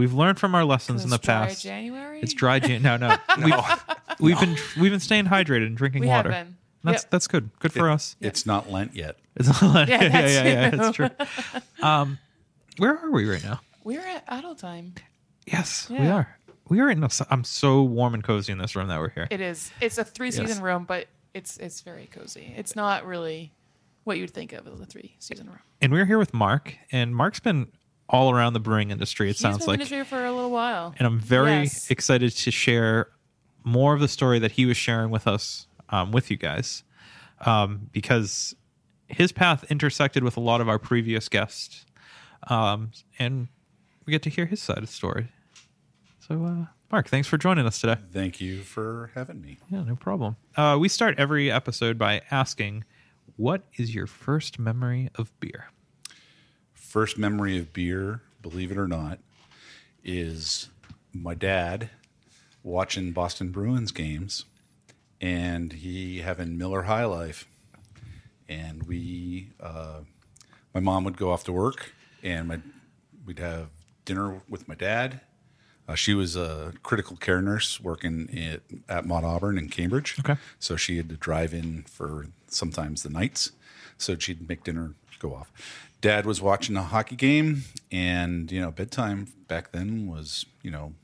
We've 0.00 0.14
learned 0.14 0.38
from 0.40 0.54
our 0.54 0.64
lessons 0.64 1.04
in 1.04 1.10
the 1.10 1.18
past. 1.18 1.62
January? 1.62 2.20
It's 2.20 2.32
dry 2.32 2.58
Jan. 2.58 2.80
No, 2.82 2.96
no. 2.96 3.16
We've, 3.44 3.54
we've 4.18 4.40
been 4.40 4.56
we've 4.80 4.90
been 4.90 4.98
staying 5.00 5.26
hydrated 5.26 5.66
and 5.66 5.76
drinking 5.76 6.00
We 6.00 6.08
have 6.08 6.24
water. 6.24 6.30
been. 6.30 6.56
That's 6.84 7.02
Yep. 7.04 7.10
that's 7.10 7.26
good. 7.28 7.50
Good 7.58 7.72
for 7.74 7.90
us. 7.90 8.16
It's 8.22 8.46
not 8.46 8.70
Lent 8.70 8.96
yet. 8.96 9.18
It's 9.36 9.60
not 9.60 9.88
Yeah, 9.88 10.02
yeah, 10.02 10.08
yeah, 10.10 10.26
yeah, 10.26 10.44
yeah, 10.44 10.90
true. 10.90 11.10
That's 11.18 11.36
true. 11.36 11.60
Um, 11.86 12.18
where 12.78 12.96
are 12.98 13.10
we 13.10 13.28
right 13.28 13.44
now? 13.44 13.60
We're 13.84 14.00
at 14.06 14.26
Idletyme. 14.26 14.96
Yes, 15.46 15.88
we 15.90 15.98
are. 15.98 16.38
We 16.68 16.80
are 16.80 16.88
in. 16.90 17.02
A, 17.04 17.08
I'm 17.30 17.44
so 17.44 17.82
warm 17.82 18.14
and 18.14 18.22
cozy 18.24 18.52
in 18.52 18.58
this 18.58 18.74
room 18.76 18.88
that 18.88 19.00
we're 19.00 19.10
here. 19.10 19.26
It 19.30 19.40
is. 19.42 19.70
It's 19.80 19.98
a 19.98 20.04
three 20.04 20.30
season 20.30 20.46
Yes. 20.48 20.60
room, 20.60 20.84
but 20.84 21.08
it's 21.34 21.56
it's 21.58 21.80
very 21.82 22.06
cozy. 22.06 22.54
It's 22.56 22.74
not 22.74 23.04
really 23.04 23.52
what 24.04 24.16
you'd 24.18 24.30
think 24.30 24.52
of 24.54 24.66
as 24.66 24.80
a 24.80 24.86
three 24.86 25.16
season 25.18 25.46
room. 25.48 25.58
and 25.82 25.92
we're 25.92 26.06
here 26.06 26.18
with 26.18 26.32
Mark, 26.32 26.74
and 26.90 27.14
Mark's 27.14 27.40
been 27.40 27.68
all 28.10 28.30
around 28.32 28.52
the 28.54 28.60
brewing 28.60 28.90
industry. 28.90 29.28
It 29.28 29.36
He's 29.36 29.38
sounds 29.40 29.58
been 29.58 29.66
like 29.68 29.74
in 29.80 29.88
the 29.88 29.94
industry 29.96 30.04
for 30.18 30.24
a 30.26 30.32
little 30.32 30.50
while. 30.50 30.94
and 30.98 31.06
I'm 31.06 31.18
very 31.20 31.60
Yes. 31.62 31.90
excited 31.90 32.32
to 32.32 32.50
share 32.50 33.08
more 33.64 33.94
of 33.94 34.00
the 34.00 34.08
story 34.08 34.38
that 34.40 34.52
he 34.52 34.66
was 34.66 34.76
sharing 34.76 35.10
with 35.10 35.26
us, 35.26 35.66
um, 35.90 36.10
with 36.12 36.30
you 36.30 36.36
guys, 36.36 36.82
um, 37.46 37.88
because 37.92 38.54
his 39.06 39.32
path 39.32 39.64
intersected 39.70 40.22
with 40.24 40.36
a 40.36 40.40
lot 40.40 40.60
of 40.60 40.68
our 40.68 40.78
previous 40.78 41.28
guests, 41.28 41.86
um, 42.48 42.90
and 43.18 43.48
we 44.06 44.10
get 44.10 44.22
to 44.22 44.30
hear 44.30 44.46
his 44.46 44.60
side 44.60 44.78
of 44.78 44.86
the 44.86 44.92
story. 44.92 45.28
So, 46.26 46.44
uh, 46.44 46.66
Mark, 46.92 47.08
thanks 47.08 47.28
for 47.28 47.38
joining 47.38 47.66
us 47.66 47.80
today. 47.80 47.96
Thank 48.12 48.40
you 48.40 48.62
for 48.62 49.10
having 49.14 49.40
me. 49.40 49.58
Yeah, 49.70 49.82
no 49.84 49.94
problem. 49.96 50.36
Uh, 50.56 50.76
we 50.80 50.88
start 50.88 51.18
every 51.18 51.50
episode 51.50 51.98
by 51.98 52.22
asking, 52.30 52.84
"What 53.36 53.62
is 53.76 53.94
your 53.94 54.06
first 54.06 54.58
memory 54.58 55.08
of 55.16 55.32
beer?" 55.40 55.68
First 56.90 57.16
memory 57.16 57.56
of 57.56 57.72
beer, 57.72 58.20
believe 58.42 58.72
it 58.72 58.76
or 58.76 58.88
not, 58.88 59.20
is 60.02 60.70
my 61.12 61.34
dad 61.34 61.88
watching 62.64 63.12
Boston 63.12 63.52
Bruins 63.52 63.92
games, 63.92 64.44
and 65.20 65.72
he 65.72 66.18
having 66.18 66.58
Miller 66.58 66.82
High 66.82 67.04
Life, 67.04 67.46
and 68.48 68.82
we, 68.88 69.50
uh, 69.60 70.00
my 70.74 70.80
mom 70.80 71.04
would 71.04 71.16
go 71.16 71.30
off 71.30 71.44
to 71.44 71.52
work, 71.52 71.92
and 72.24 72.48
my 72.48 72.58
we'd 73.24 73.38
have 73.38 73.68
dinner 74.04 74.42
with 74.48 74.66
my 74.66 74.74
dad. 74.74 75.20
Uh, 75.86 75.94
she 75.94 76.12
was 76.12 76.34
a 76.34 76.72
critical 76.82 77.16
care 77.16 77.40
nurse 77.40 77.80
working 77.80 78.36
at, 78.36 78.62
at 78.88 79.06
Mount 79.06 79.24
Auburn 79.24 79.58
in 79.58 79.68
Cambridge. 79.68 80.16
Okay. 80.18 80.34
So 80.58 80.74
she 80.74 80.96
had 80.96 81.08
to 81.10 81.14
drive 81.14 81.54
in 81.54 81.84
for 81.84 82.26
sometimes 82.48 83.04
the 83.04 83.10
nights. 83.10 83.52
So 83.96 84.18
she'd 84.18 84.48
make 84.48 84.64
dinner, 84.64 84.94
go 85.20 85.34
off. 85.36 85.52
Dad 86.00 86.26
was 86.26 86.40
watching 86.40 86.76
a 86.76 86.82
hockey 86.82 87.16
game, 87.16 87.64
and 87.92 88.50
you 88.50 88.60
know 88.60 88.70
bedtime 88.70 89.28
back 89.48 89.72
then 89.72 90.06
was 90.06 90.46
you 90.62 90.70
know 90.70 90.94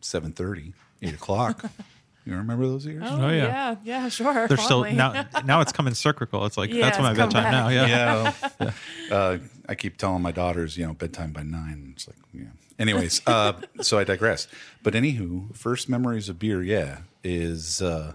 seven 0.00 0.32
thirty, 0.32 0.72
eight 1.02 1.14
o'clock. 1.14 1.64
you 2.24 2.34
remember 2.34 2.66
those 2.66 2.84
years? 2.86 3.02
Oh, 3.06 3.28
yeah. 3.28 3.30
yeah, 3.30 3.76
yeah, 3.84 4.08
sure. 4.08 4.48
They're 4.48 4.56
still 4.56 4.84
now. 4.84 5.26
Now 5.44 5.60
it's 5.60 5.72
coming 5.72 5.94
cyclical. 5.94 6.44
It's 6.46 6.56
like 6.56 6.70
Yeah, 6.70 6.82
that's 6.86 6.98
my 6.98 7.10
it's 7.10 7.18
come 7.18 7.28
bedtime 7.28 7.44
back. 7.44 7.52
now. 7.52 7.68
Yeah. 7.68 8.32
yeah. 8.60 8.70
Uh, 9.08 9.38
I 9.68 9.76
keep 9.76 9.98
telling 9.98 10.20
my 10.20 10.32
daughters, 10.32 10.76
you 10.76 10.84
know, 10.84 10.92
bedtime 10.92 11.30
by 11.30 11.44
nine. 11.44 11.92
It's 11.94 12.08
like, 12.08 12.16
yeah. 12.34 12.46
Anyways, 12.76 13.22
uh, 13.28 13.52
so 13.80 13.98
I 14.00 14.02
digress. 14.04 14.48
But 14.82 14.94
anywho, 14.94 15.54
first 15.56 15.88
memories 15.88 16.28
of 16.28 16.40
beer, 16.40 16.60
yeah, 16.60 17.02
is 17.22 17.80
uh, 17.80 18.14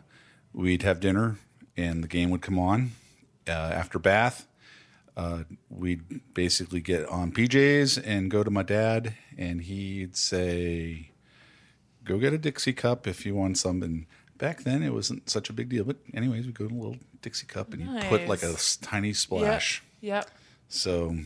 we'd 0.53 0.83
have 0.83 0.99
dinner 0.99 1.37
and 1.77 2.03
the 2.03 2.09
game 2.09 2.29
would 2.29 2.41
come 2.41 2.59
on 2.59 2.91
uh, 3.47 3.51
after 3.51 3.99
bath. 3.99 4.45
Uh, 5.17 5.43
we'd 5.69 6.01
basically 6.33 6.79
get 6.81 7.05
on 7.09 7.31
PJs 7.31 8.01
and 8.05 8.31
go 8.31 8.43
to 8.43 8.49
my 8.49 8.63
dad, 8.63 9.13
and 9.37 9.61
he'd 9.61 10.15
say, 10.15 11.11
"Go 12.03 12.17
get 12.17 12.33
a 12.33 12.37
Dixie 12.37 12.73
cup 12.73 13.07
if 13.07 13.25
you 13.25 13.35
want 13.35 13.57
something." 13.57 14.07
Back 14.37 14.63
then, 14.63 14.81
it 14.81 14.91
wasn't 14.93 15.29
such 15.29 15.49
a 15.49 15.53
big 15.53 15.69
deal, 15.69 15.83
but 15.83 15.97
anyways, 16.13 16.45
we 16.47 16.51
go 16.53 16.67
to 16.67 16.73
a 16.73 16.75
little 16.75 16.97
Dixie 17.21 17.45
cup, 17.45 17.73
and 17.73 17.81
you 17.83 17.99
put 18.09 18.27
like 18.27 18.41
a 18.41 18.47
Nice. 18.47 18.55
s- 18.55 18.75
tiny 18.77 19.09
Yep, 19.09 19.15
splash. 19.17 19.83
Yep. 20.01 20.29
So, 20.69 21.17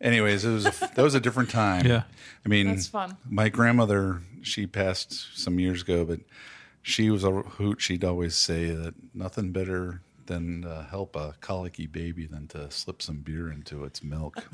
anyways, 0.00 0.44
it 0.44 0.50
was 0.52 0.66
a, 0.66 0.70
that 0.94 1.02
was 1.02 1.14
a 1.14 1.20
different 1.20 1.50
time. 1.50 1.86
Yeah. 1.86 2.04
I 2.46 2.48
mean, 2.48 2.68
That's 2.68 2.86
fun. 2.88 3.16
My 3.28 3.48
grandmother, 3.48 4.20
she 4.42 4.66
passed 4.66 5.36
some 5.38 5.58
years 5.58 5.82
ago, 5.82 6.04
but 6.04 6.20
she 6.82 7.10
was 7.10 7.22
a 7.24 7.30
hoot. 7.30 7.80
She'd 7.82 8.04
always 8.04 8.34
say 8.34 8.70
that 8.70 8.94
nothing 9.14 9.52
better 9.52 10.00
than 10.26 10.64
uh, 10.64 10.86
help 10.88 11.16
a 11.16 11.34
colicky 11.40 11.86
baby 11.86 12.26
than 12.26 12.46
to 12.48 12.70
slip 12.70 13.02
some 13.02 13.18
beer 13.18 13.50
into 13.50 13.84
its 13.84 14.02
milk. 14.02 14.42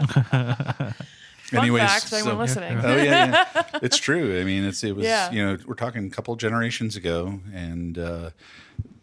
Fun 1.48 1.76
fact, 1.78 2.12
anyone 2.12 2.38
listening. 2.38 2.78
Oh 2.84 2.96
yeah, 2.96 3.46
yeah, 3.54 3.64
it's 3.82 3.96
true. 3.96 4.38
I 4.38 4.44
mean, 4.44 4.64
it's 4.64 4.84
it 4.84 4.94
was 4.94 5.06
Yeah. 5.06 5.30
you 5.30 5.44
know 5.44 5.56
we're 5.66 5.75
talking 5.75 6.06
a 6.06 6.10
couple 6.10 6.37
generations 6.37 6.94
ago, 6.94 7.40
and 7.54 7.98
uh, 7.98 8.30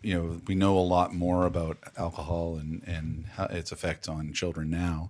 you 0.04 0.14
know 0.14 0.40
we 0.46 0.54
know 0.54 0.78
a 0.78 0.82
lot 0.82 1.12
more 1.14 1.48
about 1.48 1.78
alcohol 1.98 2.58
and 2.58 2.84
and 2.86 3.26
how 3.36 3.46
its 3.46 3.72
effect 3.72 4.08
on 4.08 4.32
children 4.32 4.70
now, 4.70 5.10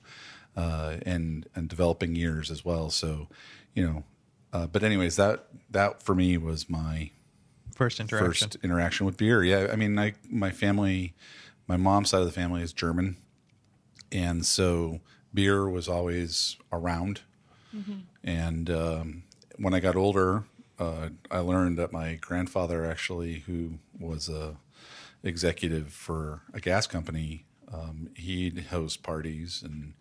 uh, 0.56 0.96
and 1.06 1.46
and 1.56 1.68
developing 1.68 2.16
years 2.16 2.50
as 2.50 2.64
well. 2.64 2.90
So, 2.90 3.28
you 3.74 3.86
know, 3.86 4.04
uh, 4.54 4.68
but 4.68 4.82
anyways, 4.84 5.18
that 5.18 5.48
that 5.72 6.02
for 6.02 6.16
me 6.16 6.38
was 6.38 6.70
my 6.70 7.12
First 7.76 8.00
interaction. 8.00 8.28
first 8.52 8.58
interaction 8.64 9.06
with 9.06 9.18
beer. 9.18 9.44
Yeah, 9.44 9.68
I 9.74 9.76
mean, 9.76 10.00
I 10.00 10.14
my 10.30 10.52
family, 10.52 11.14
my 11.68 11.78
mom's 11.78 12.10
side 12.10 12.20
of 12.22 12.26
the 12.26 12.32
family 12.32 12.62
is 12.62 12.74
German, 12.74 13.18
and 14.12 14.46
so 14.46 15.00
beer 15.34 15.68
was 15.70 15.88
always 15.88 16.58
around. 16.72 17.22
And 18.24 18.70
um, 18.70 19.24
when 19.58 19.74
I 19.74 19.80
got 19.82 19.96
older, 19.96 20.46
uh, 20.80 21.10
I 21.30 21.40
learned 21.40 21.78
that 21.78 21.92
my 21.92 22.16
grandfather 22.16 22.86
actually, 22.86 23.40
who 23.40 23.80
was 24.00 24.30
a 24.30 24.56
executive 25.24 25.92
for 25.92 26.42
a 26.54 26.60
gas 26.60 26.88
company, 26.88 27.46
um, 27.74 28.10
he'd 28.16 28.66
host 28.70 29.04
parties 29.04 29.62
and. 29.64 29.94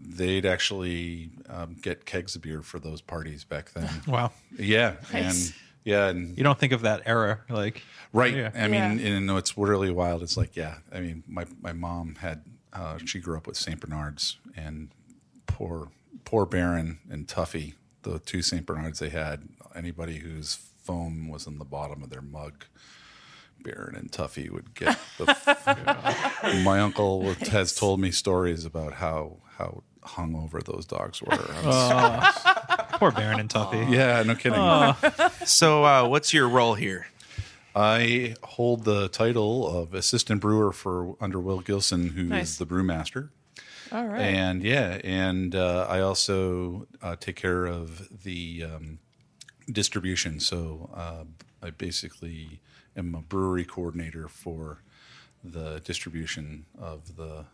They'd 0.00 0.44
actually 0.44 1.30
um, 1.48 1.76
get 1.80 2.04
kegs 2.04 2.36
of 2.36 2.42
beer 2.42 2.60
for 2.60 2.78
those 2.78 3.00
parties 3.00 3.44
back 3.44 3.72
then. 3.72 3.88
Wow. 4.06 4.32
Yeah, 4.58 4.96
Nice. 5.12 5.14
and 5.14 5.54
yeah, 5.88 6.08
and 6.08 6.36
You 6.36 6.44
don't 6.44 6.58
think 6.58 6.72
of 6.72 6.82
that 6.82 7.02
era 7.06 7.40
like 7.48 7.82
Right. 8.12 8.34
Yeah. 8.34 8.50
I 8.54 8.68
mean, 8.68 8.98
Yeah. 8.98 9.06
and 9.16 9.30
it's 9.32 9.56
really 9.58 9.90
wild. 9.90 10.22
It's 10.22 10.36
like, 10.36 10.56
yeah. 10.56 10.76
I 10.92 11.00
mean, 11.00 11.22
my 11.26 11.44
my 11.60 11.72
mom 11.72 12.16
had 12.20 12.42
uh, 12.72 12.98
she 13.04 13.18
grew 13.20 13.36
up 13.36 13.46
with 13.46 13.56
Saint 13.56 13.80
Bernards, 13.80 14.38
and 14.56 14.88
poor 15.46 15.90
poor 16.24 16.46
Baron 16.46 16.98
and 17.10 17.26
Tuffy, 17.26 17.74
the 18.02 18.18
two 18.18 18.42
Saint 18.42 18.64
Bernards 18.66 18.98
they 18.98 19.10
had. 19.10 19.48
Anybody 19.74 20.18
whose 20.18 20.54
foam 20.82 21.28
was 21.28 21.46
in 21.46 21.58
the 21.58 21.64
bottom 21.64 22.02
of 22.02 22.08
their 22.10 22.22
mug, 22.22 22.64
Baron 23.60 23.94
and 23.96 24.10
Tuffy 24.10 24.50
would 24.50 24.74
get. 24.74 24.98
The 25.18 25.26
my 26.64 26.80
uncle 26.80 27.22
would- 27.22 27.48
has 27.48 27.74
told 27.74 28.00
me 28.00 28.10
stories 28.10 28.64
about 28.64 28.94
how 28.94 29.38
how 29.58 29.82
hungover 30.02 30.62
those 30.62 30.86
dogs 30.86 31.20
were. 31.22 31.32
I 31.32 31.66
was- 31.66 32.67
poor 32.98 33.10
Baron 33.12 33.40
and 33.40 33.48
Tuffy. 33.48 33.90
yeah, 33.92 34.22
no 34.24 34.34
kidding. 34.34 35.46
So, 35.46 35.84
uh, 35.84 36.06
what's 36.08 36.32
your 36.32 36.48
role 36.48 36.74
here? 36.74 37.06
I 37.74 38.34
hold 38.42 38.84
the 38.84 39.08
title 39.08 39.66
of 39.68 39.94
assistant 39.94 40.40
brewer 40.40 40.72
for 40.72 41.16
under 41.20 41.38
Will 41.38 41.60
Gilson, 41.60 42.08
who 42.10 42.22
is 42.22 42.28
Nice. 42.28 42.56
the 42.56 42.66
brewmaster. 42.66 43.28
All 43.92 44.06
right. 44.06 44.20
And 44.20 44.62
yeah, 44.62 45.00
and 45.04 45.54
uh, 45.54 45.86
I 45.88 46.00
also 46.00 46.86
uh, 47.00 47.16
take 47.16 47.36
care 47.36 47.66
of 47.66 48.22
the 48.24 48.64
um, 48.64 48.98
distribution. 49.70 50.40
So 50.40 50.90
uh, 50.94 51.24
I 51.62 51.70
basically 51.70 52.60
am 52.96 53.14
a 53.14 53.20
brewery 53.22 53.64
coordinator 53.64 54.28
for 54.28 54.82
the 55.44 55.80
distribution 55.84 56.66
of 56.78 57.16
the 57.16 57.44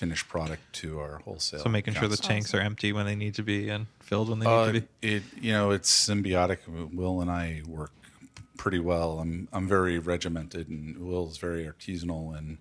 finished 0.00 0.28
product 0.28 0.62
to 0.72 0.98
our 0.98 1.18
wholesale. 1.24 1.60
So 1.60 1.68
making 1.68 1.94
sure 1.94 2.08
the 2.08 2.14
accounts. 2.14 2.26
tanks 2.26 2.54
are 2.54 2.60
empty 2.60 2.92
when 2.92 3.04
they 3.06 3.14
need 3.16 3.34
to 3.34 3.42
be 3.42 3.68
and 3.68 3.86
filled 4.00 4.28
when 4.30 4.38
they 4.40 4.46
need 4.46 4.52
Uh, 4.52 4.72
to 4.72 4.80
be. 4.80 4.88
it 5.02 5.22
you 5.40 5.52
know 5.52 5.70
it's 5.70 5.90
symbiotic. 6.08 6.58
Will 6.92 7.20
and 7.20 7.30
I 7.30 7.62
work 7.66 7.92
pretty 8.56 8.78
well. 8.78 9.18
I'm 9.20 9.48
I'm 9.52 9.68
very 9.68 9.98
regimented, 9.98 10.68
and 10.68 10.96
Will's 10.98 11.38
very 11.38 11.64
artisanal, 11.66 12.36
and 12.36 12.58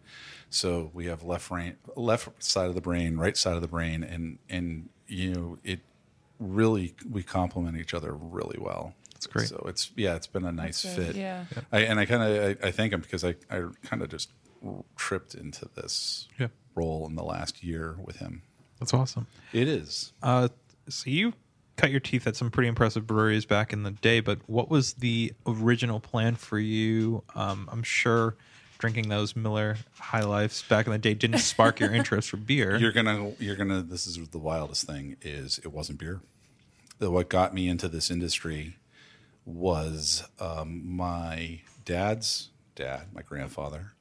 so 0.50 0.92
we 0.94 1.06
have 1.08 1.24
left 1.24 1.50
brain, 1.50 1.76
left 1.96 2.28
side 2.44 2.68
of 2.68 2.76
the 2.76 2.82
brain, 2.82 3.18
right 3.18 3.38
side 3.38 3.56
of 3.56 3.62
the 3.62 3.68
brain, 3.78 4.04
and 4.04 4.38
and 4.50 4.90
you 5.08 5.34
know 5.34 5.58
it 5.64 5.80
really 6.40 6.94
we 7.10 7.24
complement 7.24 7.78
each 7.78 7.94
other 7.94 8.12
really 8.14 8.58
well. 8.60 8.94
That's 9.14 9.28
great. 9.28 9.48
So 9.50 9.66
it's 9.68 9.92
yeah, 9.96 10.16
it's 10.16 10.28
been 10.28 10.46
a 10.46 10.52
nice 10.52 10.82
fit. 10.82 11.16
yeah. 11.16 11.46
I, 11.72 11.80
and 11.90 12.00
I 12.00 12.06
kind 12.06 12.24
of 12.24 12.58
I, 12.64 12.68
I 12.68 12.72
thank 12.72 12.94
him 12.94 13.02
because 13.02 13.24
I 13.24 13.36
I 13.50 13.64
kind 13.84 14.02
of 14.02 14.10
just 14.10 14.30
tripped 14.98 15.36
into 15.36 15.70
this 15.76 16.28
Yeah. 16.38 16.48
Role 16.80 17.06
in 17.08 17.16
the 17.16 17.24
last 17.24 17.64
year 17.64 17.96
with 18.04 18.18
him. 18.18 18.42
That's 18.80 18.94
awesome. 18.94 19.28
It 19.52 19.68
is. 19.68 20.14
Uh, 20.24 20.48
so 20.88 21.10
you 21.10 21.34
cut 21.76 21.92
your 21.92 22.00
teeth 22.00 22.28
at 22.28 22.36
some 22.36 22.50
pretty 22.50 22.68
impressive 22.68 23.06
breweries 23.06 23.46
back 23.46 23.74
in 23.74 23.84
the 23.84 23.92
day, 23.92 24.20
but 24.20 24.40
what 24.48 24.70
was 24.70 24.94
the 24.94 25.34
original 25.46 26.00
plan 26.00 26.36
for 26.36 26.60
you? 26.60 27.24
Um, 27.36 27.70
I'm 27.72 27.84
sure 27.84 28.36
drinking 28.78 29.10
those 29.10 29.36
Miller 29.36 29.78
High 30.00 30.24
Lifes 30.24 30.64
back 30.64 30.86
in 30.88 30.92
the 30.92 30.98
day 30.98 31.14
didn't 31.14 31.40
spark 31.40 31.80
your 31.80 31.94
interest 32.00 32.30
for 32.30 32.38
beer. 32.38 32.78
You're 32.78 32.92
gonna, 32.92 33.32
you're 33.40 33.56
gonna. 33.56 33.82
This 33.82 34.08
is 34.08 34.18
the 34.30 34.38
wildest 34.38 34.86
thing: 34.86 35.18
is 35.22 35.60
it 35.60 35.72
wasn't 35.72 36.00
beer. 36.00 36.22
What 37.00 37.30
got 37.30 37.54
me 37.54 37.70
into 37.70 37.88
this 37.88 38.12
industry 38.12 38.76
was 39.46 40.24
um, 40.40 40.82
my 40.86 41.62
dad's 41.86 42.50
dad, 42.76 43.08
my 43.14 43.22
grandfather. 43.22 43.94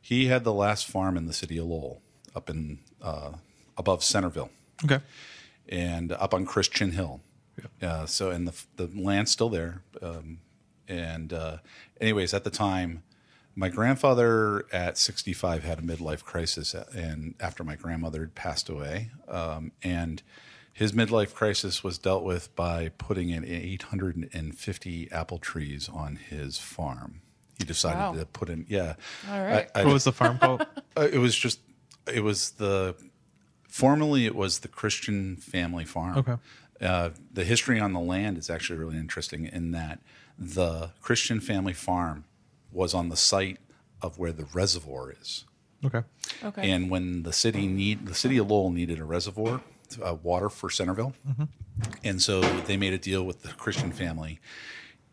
He 0.00 0.26
had 0.26 0.44
the 0.44 0.52
last 0.52 0.86
farm 0.86 1.16
in 1.16 1.26
the 1.26 1.32
city 1.32 1.56
of 1.58 1.66
Lowell, 1.66 2.01
up 2.34 2.48
in 2.50 2.78
uh, 3.00 3.32
above 3.76 4.00
Centralville, 4.00 4.50
okay. 4.84 5.00
and 5.68 6.12
up 6.12 6.34
on 6.34 6.44
Christian 6.46 6.92
Hill. 6.92 7.20
Uh, 7.82 8.06
so, 8.06 8.30
and 8.30 8.48
the 8.48 8.64
the 8.76 8.90
land's 9.00 9.30
still 9.30 9.48
there. 9.50 9.82
Um, 10.00 10.38
and 10.88 11.32
uh, 11.32 11.58
anyways, 12.00 12.34
at 12.34 12.44
the 12.44 12.50
time, 12.50 13.02
my 13.54 13.68
grandfather 13.68 14.64
at 14.72 14.96
65 14.98 15.62
had 15.64 15.78
a 15.78 15.82
midlife 15.82 16.22
crisis, 16.24 16.74
and 16.74 17.34
after 17.40 17.62
my 17.62 17.76
grandmother 17.76 18.20
had 18.20 18.34
passed 18.34 18.68
away, 18.68 19.10
um, 19.28 19.72
and 19.82 20.22
his 20.72 20.92
midlife 20.92 21.34
crisis 21.34 21.84
was 21.84 21.98
dealt 21.98 22.24
with 22.24 22.54
by 22.56 22.90
putting 22.96 23.28
in 23.28 23.44
850 23.44 25.10
apple 25.12 25.38
trees 25.38 25.88
on 25.92 26.16
his 26.16 26.58
farm. 26.58 27.20
He 27.58 27.64
decided 27.64 27.98
Wow. 27.98 28.12
to 28.14 28.24
put 28.26 28.48
in, 28.48 28.64
yeah. 28.68 28.94
All 29.30 29.38
right. 29.40 29.68
I- 29.74 29.80
I- 29.80 29.84
What 29.84 29.92
was 29.92 30.04
the 30.04 30.12
farm 30.12 30.38
called? 30.38 30.66
uh, 30.96 31.08
it 31.12 31.18
was 31.18 31.36
just, 31.36 31.60
it 32.06 32.22
was 32.22 32.52
the, 32.52 32.94
formerly 33.68 34.26
it 34.26 34.34
was 34.34 34.60
the 34.60 34.68
Christian 34.68 35.36
Family 35.36 35.84
Farm. 35.84 36.18
Okay. 36.18 36.36
Uh, 36.80 37.10
the 37.32 37.44
history 37.44 37.78
on 37.78 37.92
the 37.92 38.00
land 38.00 38.36
is 38.36 38.50
actually 38.50 38.78
really 38.78 38.96
interesting 38.96 39.44
in 39.46 39.70
that 39.70 40.00
the 40.38 40.90
Christian 41.00 41.40
Family 41.40 41.72
Farm 41.72 42.24
was 42.72 42.94
on 42.94 43.08
the 43.08 43.16
site 43.16 43.58
of 44.00 44.18
where 44.18 44.32
the 44.32 44.46
reservoir 44.52 45.12
is. 45.20 45.44
okay. 45.84 46.02
okay. 46.44 46.70
And 46.70 46.90
when 46.90 47.22
the 47.22 47.32
city 47.32 47.66
need 47.66 48.06
the 48.06 48.14
city 48.14 48.38
of 48.38 48.50
Lowell 48.50 48.70
needed 48.70 48.98
a 48.98 49.04
reservoir, 49.04 49.60
uh, 50.04 50.14
water 50.22 50.48
for 50.48 50.68
Centralville, 50.70 51.14
and 52.02 52.20
so 52.22 52.40
they 52.40 52.76
made 52.76 52.92
a 52.92 52.98
deal 52.98 53.24
with 53.24 53.42
the 53.42 53.50
Christian 53.50 53.92
family, 53.92 54.40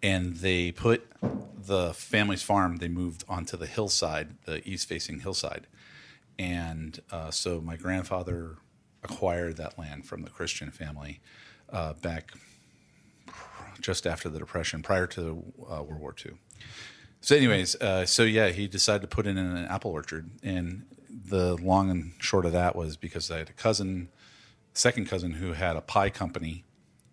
and 0.02 0.38
they 0.38 0.72
put 0.72 1.06
the 1.22 1.94
family's 1.94 2.44
farm. 2.44 2.78
They 2.78 2.88
moved 2.88 3.24
onto 3.28 3.58
the 3.58 3.68
hillside, 3.68 4.30
the 4.46 4.68
east-facing 4.68 5.20
hillside, 5.20 5.68
and 6.40 7.00
uh, 7.12 7.30
so 7.30 7.62
my 7.62 7.76
grandfather 7.76 8.56
acquired 9.04 9.58
that 9.58 9.78
land 9.78 10.06
from 10.06 10.24
the 10.24 10.30
Christian 10.30 10.72
family 10.72 11.20
uh, 11.72 11.94
back 11.94 12.32
just 13.82 14.08
after 14.08 14.28
the 14.30 14.40
Depression, 14.40 14.82
prior 14.82 15.06
to 15.08 15.44
uh, 15.70 15.84
World 15.84 16.00
War 16.02 16.16
II. 16.26 16.34
So, 17.22 17.36
anyways, 17.36 17.76
uh, 17.76 18.06
so 18.06 18.24
yeah, 18.24 18.50
he 18.50 18.68
decided 18.68 19.02
to 19.02 19.08
put 19.08 19.28
in 19.28 19.38
an 19.38 19.66
apple 19.66 19.92
orchard, 19.92 20.30
and 20.42 20.86
the 21.10 21.56
long 21.58 21.90
and 21.90 22.14
short 22.20 22.46
of 22.46 22.54
that 22.54 22.76
was 22.76 22.96
because 22.98 23.30
I 23.30 23.40
had 23.40 23.50
a 23.50 23.54
cousin, 23.54 24.10
second 24.74 25.08
cousin, 25.08 25.34
who 25.34 25.54
had 25.54 25.76
a 25.76 25.82
pie 25.82 26.10
company, 26.10 26.64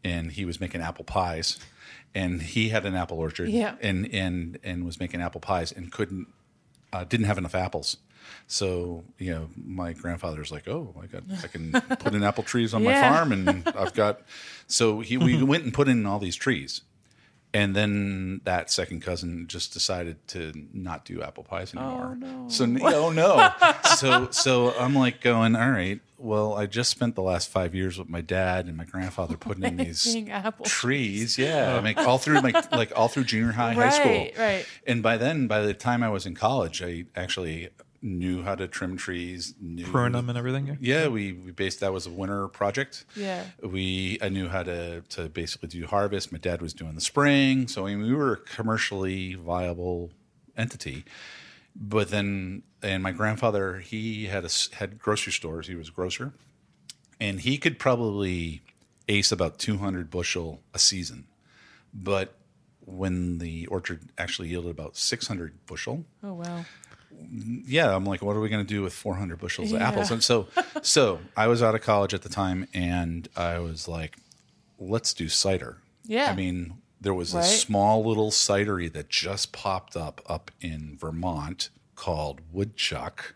and 0.04 0.32
he 0.32 0.44
was 0.44 0.60
making 0.60 0.80
apple 0.80 1.04
pies, 1.04 1.58
and 2.14 2.40
he 2.42 2.68
had 2.68 2.86
an 2.86 2.94
apple 2.94 3.18
orchard, 3.18 3.48
Yeah. 3.48 3.74
and 3.80 4.12
and 4.14 4.58
and 4.62 4.84
was 4.84 4.98
making 5.00 5.20
apple 5.20 5.40
pies, 5.40 5.72
and 5.72 5.90
couldn't 5.90 6.28
uh, 6.92 7.04
didn't 7.04 7.26
have 7.26 7.38
enough 7.38 7.54
apples. 7.54 7.96
So 8.46 9.04
you 9.18 9.32
know, 9.32 9.48
my 9.56 9.92
grandfather's 9.92 10.50
like, 10.52 10.68
"Oh, 10.68 10.94
I 11.02 11.06
got, 11.06 11.22
I 11.42 11.46
can 11.48 11.72
put 11.98 12.14
in 12.14 12.22
apple 12.22 12.44
trees 12.44 12.74
on 12.74 12.84
my 12.84 12.90
Yeah. 12.92 13.12
farm, 13.14 13.32
and 13.32 13.66
I've 13.76 13.94
got." 13.94 14.20
So 14.66 15.00
he 15.00 15.16
we 15.16 15.42
went 15.52 15.64
and 15.64 15.74
put 15.74 15.88
in 15.88 16.06
all 16.06 16.18
these 16.18 16.36
trees, 16.36 16.82
and 17.52 17.74
then 17.74 18.40
that 18.44 18.70
second 18.70 19.00
cousin 19.02 19.46
just 19.48 19.72
decided 19.72 20.26
to 20.28 20.52
not 20.72 21.04
do 21.04 21.22
apple 21.22 21.42
pies 21.44 21.72
oh, 21.76 21.80
anymore. 21.80 22.16
no. 22.16 22.48
So 22.48 22.64
oh 22.82 23.10
no. 23.10 23.50
so 23.96 24.28
so 24.30 24.74
I'm 24.78 24.94
like 24.94 25.20
going, 25.20 25.56
all 25.56 25.70
right. 25.70 26.00
Well, 26.18 26.54
I 26.54 26.64
just 26.64 26.90
spent 26.90 27.14
the 27.14 27.22
last 27.22 27.50
five 27.50 27.74
years 27.74 27.98
with 27.98 28.08
my 28.08 28.22
dad 28.22 28.64
and 28.68 28.74
my 28.74 28.84
grandfather 28.84 29.36
putting 29.36 29.64
in 29.64 29.76
these 29.76 30.16
apple 30.30 30.64
trees. 30.64 31.36
Yeah, 31.36 31.76
I 31.76 31.82
mean, 31.82 31.98
all 31.98 32.16
through 32.16 32.40
my 32.40 32.52
like 32.72 32.90
all 32.96 33.08
through 33.08 33.24
junior 33.24 33.52
high, 33.52 33.74
high 33.74 33.90
school. 33.90 34.12
Right, 34.12 34.38
right. 34.38 34.66
And 34.86 35.02
by 35.02 35.18
then, 35.18 35.46
by 35.46 35.60
the 35.60 35.74
time 35.74 36.02
I 36.02 36.08
was 36.08 36.24
in 36.24 36.34
college, 36.34 36.82
I 36.82 37.04
actually 37.14 37.68
knew 38.06 38.42
how 38.42 38.54
to 38.54 38.68
trim 38.68 38.96
trees. 38.96 39.54
Knew, 39.60 39.84
Prune 39.84 40.12
them 40.12 40.28
and 40.28 40.38
everything. 40.38 40.78
Yeah, 40.80 41.08
we, 41.08 41.32
we 41.32 41.50
based 41.50 41.80
that 41.80 41.92
was 41.92 42.06
a 42.06 42.10
winter 42.10 42.48
project. 42.48 43.04
Yeah. 43.16 43.44
We 43.62 44.18
I 44.22 44.28
knew 44.28 44.48
how 44.48 44.62
to 44.62 45.02
to 45.02 45.28
basically 45.28 45.68
do 45.68 45.86
harvest. 45.86 46.32
My 46.32 46.38
dad 46.38 46.62
was 46.62 46.72
doing 46.72 46.94
the 46.94 47.00
spring, 47.00 47.68
so 47.68 47.86
I 47.86 47.94
mean 47.94 48.06
we 48.06 48.14
were 48.14 48.34
a 48.34 48.36
commercially 48.36 49.34
viable 49.34 50.12
entity. 50.56 51.04
But 51.74 52.08
then, 52.08 52.62
and 52.82 53.02
my 53.02 53.12
grandfather 53.12 53.80
he 53.80 54.26
had 54.26 54.44
a 54.44 54.46
s 54.46 54.70
had 54.74 54.98
grocery 54.98 55.32
stores. 55.32 55.66
He 55.66 55.74
was 55.74 55.88
a 55.88 55.92
grocer, 55.92 56.32
and 57.20 57.40
he 57.40 57.58
could 57.58 57.78
probably 57.78 58.62
ace 59.08 59.30
about 59.32 59.58
two 59.58 59.78
hundred 59.78 60.10
bushel 60.10 60.62
a 60.72 60.78
season. 60.78 61.26
But 61.92 62.34
when 62.80 63.38
the 63.38 63.66
orchard 63.66 64.10
actually 64.16 64.48
yielded 64.48 64.70
about 64.70 64.96
six 64.96 65.26
hundred 65.26 65.66
bushel, 65.66 66.04
Oh 66.22 66.34
wow. 66.34 66.64
Yeah, 67.30 67.94
I'm 67.94 68.04
like, 68.04 68.22
what 68.22 68.36
are 68.36 68.40
we 68.40 68.48
going 68.48 68.64
to 68.64 68.68
do 68.74 68.82
with 68.82 68.92
400 68.92 69.38
bushels 69.38 69.72
of 69.72 69.80
Yeah. 69.80 69.88
apples? 69.88 70.10
And 70.10 70.22
so, 70.22 70.46
so 70.82 71.20
I 71.36 71.46
was 71.48 71.62
out 71.62 71.74
of 71.74 71.82
college 71.82 72.14
at 72.14 72.22
the 72.22 72.28
time, 72.28 72.68
and 72.74 73.28
I 73.36 73.58
was 73.58 73.88
like, 73.88 74.16
let's 74.78 75.12
do 75.14 75.28
cider. 75.28 75.78
Yeah. 76.04 76.30
I 76.30 76.34
mean, 76.36 76.74
there 77.00 77.14
was 77.14 77.34
a 77.34 77.42
small 77.42 78.04
little 78.04 78.30
cidery 78.30 78.92
that 78.92 79.08
just 79.08 79.52
popped 79.52 79.96
up 79.96 80.20
up 80.26 80.50
in 80.60 80.96
Vermont 80.98 81.70
called 81.94 82.40
Woodchuck. 82.52 83.34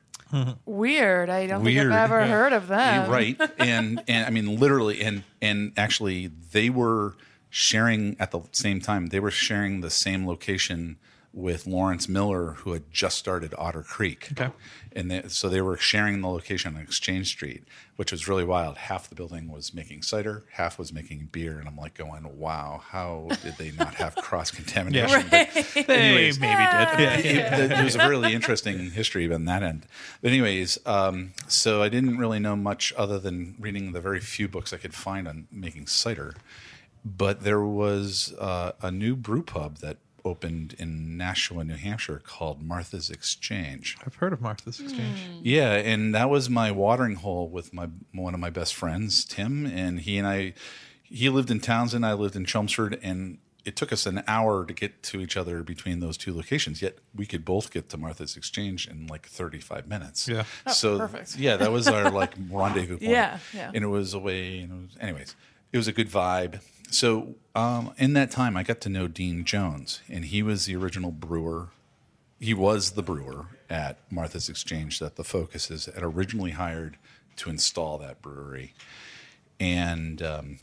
Weird. 0.64 1.28
I 1.28 1.46
don't 1.46 1.64
Weird. 1.64 1.88
think 1.88 1.92
I've 1.92 2.10
ever 2.10 2.24
heard 2.26 2.52
of 2.52 2.68
them. 2.68 3.04
You're 3.04 3.12
right, 3.12 3.40
and 3.58 4.02
and 4.06 4.26
I 4.26 4.30
mean 4.30 4.58
literally, 4.60 5.02
and 5.02 5.24
and 5.42 5.72
actually 5.76 6.28
they 6.28 6.70
were 6.70 7.16
sharing 7.48 8.16
at 8.20 8.30
the 8.30 8.40
same 8.52 8.80
time. 8.80 9.08
They 9.08 9.18
were 9.18 9.32
sharing 9.32 9.80
the 9.80 9.90
same 9.90 10.26
location 10.28 10.98
with 11.32 11.64
Lawrence 11.66 12.08
Miller, 12.08 12.54
who 12.58 12.72
had 12.72 12.90
just 12.90 13.16
started 13.16 13.54
Otter 13.56 13.82
Creek. 13.82 14.28
Okay. 14.32 14.50
and 14.96 15.08
they, 15.10 15.22
so 15.28 15.48
they 15.48 15.60
were 15.60 15.76
sharing 15.76 16.20
the 16.20 16.26
location 16.28 16.74
on 16.74 16.82
Exchange 16.82 17.28
Street, 17.28 17.62
which 17.94 18.10
was 18.10 18.26
really 18.26 18.42
wild. 18.42 18.76
Half 18.76 19.08
the 19.08 19.14
building 19.14 19.48
was 19.48 19.72
making 19.72 20.02
cider, 20.02 20.42
half 20.54 20.76
was 20.76 20.92
making 20.92 21.28
beer, 21.30 21.60
and 21.60 21.68
I'm 21.68 21.76
like 21.76 21.94
going, 21.94 22.26
"Wow, 22.36 22.82
how 22.84 23.28
did 23.44 23.56
they 23.58 23.70
not 23.70 23.94
have 23.94 24.16
cross 24.22 24.50
contamination?" 24.50 25.24
Yeah, 25.30 25.44
They 25.74 25.84
anyways. 25.84 26.40
maybe 26.40 26.52
did. 26.56 26.98
Yeah, 26.98 27.16
it, 27.58 27.68
there 27.68 27.84
was 27.84 27.94
a 27.94 28.08
really 28.08 28.34
interesting 28.34 28.90
history 28.90 29.32
on 29.32 29.44
that 29.44 29.62
end. 29.62 29.86
But 30.22 30.32
anyways, 30.32 30.78
um, 30.84 31.30
so 31.46 31.80
I 31.80 31.88
didn't 31.88 32.18
really 32.18 32.40
know 32.40 32.56
much 32.56 32.92
other 32.96 33.20
than 33.20 33.54
reading 33.60 33.92
the 33.92 34.00
very 34.00 34.18
few 34.18 34.48
books 34.48 34.72
I 34.72 34.78
could 34.78 34.94
find 34.94 35.28
on 35.28 35.46
making 35.52 35.86
cider. 35.86 36.34
But 37.04 37.44
there 37.44 37.62
was 37.62 38.34
uh, 38.38 38.72
a 38.82 38.90
new 38.90 39.14
brew 39.16 39.42
pub 39.42 39.78
that 39.78 39.96
opened 40.24 40.74
in 40.78 41.16
Nashua, 41.16 41.64
New 41.64 41.74
Hampshire, 41.76 42.20
called 42.24 42.62
Martha's 42.62 43.10
Exchange. 43.10 43.96
I've 44.04 44.16
heard 44.16 44.32
of 44.32 44.40
Martha's 44.40 44.80
Exchange. 44.80 45.18
Hmm. 45.20 45.40
Yeah, 45.42 45.72
and 45.74 46.14
that 46.14 46.30
was 46.30 46.48
my 46.50 46.70
watering 46.70 47.16
hole 47.16 47.48
with 47.48 47.72
my 47.72 47.88
one 48.12 48.34
of 48.34 48.40
my 48.40 48.50
best 48.50 48.74
friends, 48.74 49.24
Tim, 49.24 49.66
and 49.66 50.00
he 50.00 50.18
and 50.18 50.26
I. 50.26 50.54
He 51.02 51.28
lived 51.28 51.50
in 51.50 51.58
Townsend, 51.58 52.06
I 52.06 52.12
lived 52.12 52.36
in 52.36 52.44
Chelmsford, 52.44 52.98
and 53.02 53.38
it 53.64 53.74
took 53.76 53.92
us 53.92 54.06
an 54.06 54.22
hour 54.28 54.64
to 54.64 54.72
get 54.72 55.02
to 55.02 55.20
each 55.20 55.36
other 55.36 55.62
between 55.62 56.00
those 56.00 56.16
two 56.16 56.34
locations. 56.34 56.80
Yet 56.80 56.98
we 57.14 57.26
could 57.26 57.44
both 57.44 57.72
get 57.72 57.88
to 57.90 57.96
Martha's 57.96 58.36
Exchange 58.36 58.86
in 58.88 59.06
like 59.08 59.26
thirty-five 59.26 59.88
minutes. 59.88 60.28
Yeah. 60.28 60.44
Oh, 60.66 60.72
so 60.72 60.98
perfect. 60.98 61.36
yeah, 61.36 61.56
that 61.56 61.72
was 61.72 61.88
our 61.88 62.10
like 62.10 62.34
rendezvous 62.50 62.98
point. 62.98 63.10
Yeah, 63.10 63.38
yeah. 63.52 63.70
And 63.74 63.82
it 63.84 63.88
was 63.88 64.14
away, 64.14 64.60
and 64.60 64.70
it 64.72 64.82
was, 64.86 64.96
anyways, 65.00 65.34
it 65.72 65.76
was 65.76 65.88
a 65.88 65.92
good 65.92 66.08
vibe. 66.08 66.60
So 66.90 67.34
um, 67.54 67.92
in 67.98 68.12
that 68.14 68.30
time, 68.30 68.56
I 68.56 68.62
got 68.62 68.80
to 68.82 68.88
know 68.88 69.06
Dean 69.08 69.44
Jones, 69.44 70.00
and 70.08 70.24
he 70.24 70.42
was 70.42 70.66
the 70.66 70.76
original 70.76 71.10
brewer 71.10 71.68
he 72.40 72.54
was 72.54 72.92
the 72.92 73.02
brewer 73.02 73.48
at 73.68 73.98
Martha's 74.10 74.48
Exchange 74.48 74.98
that 74.98 75.16
the 75.16 75.22
Fokases 75.22 75.92
had 75.92 76.02
originally 76.02 76.52
hired 76.52 76.96
to 77.36 77.50
install 77.50 77.98
that 77.98 78.22
brewery. 78.22 78.72
And 79.60 80.22
um, 80.22 80.58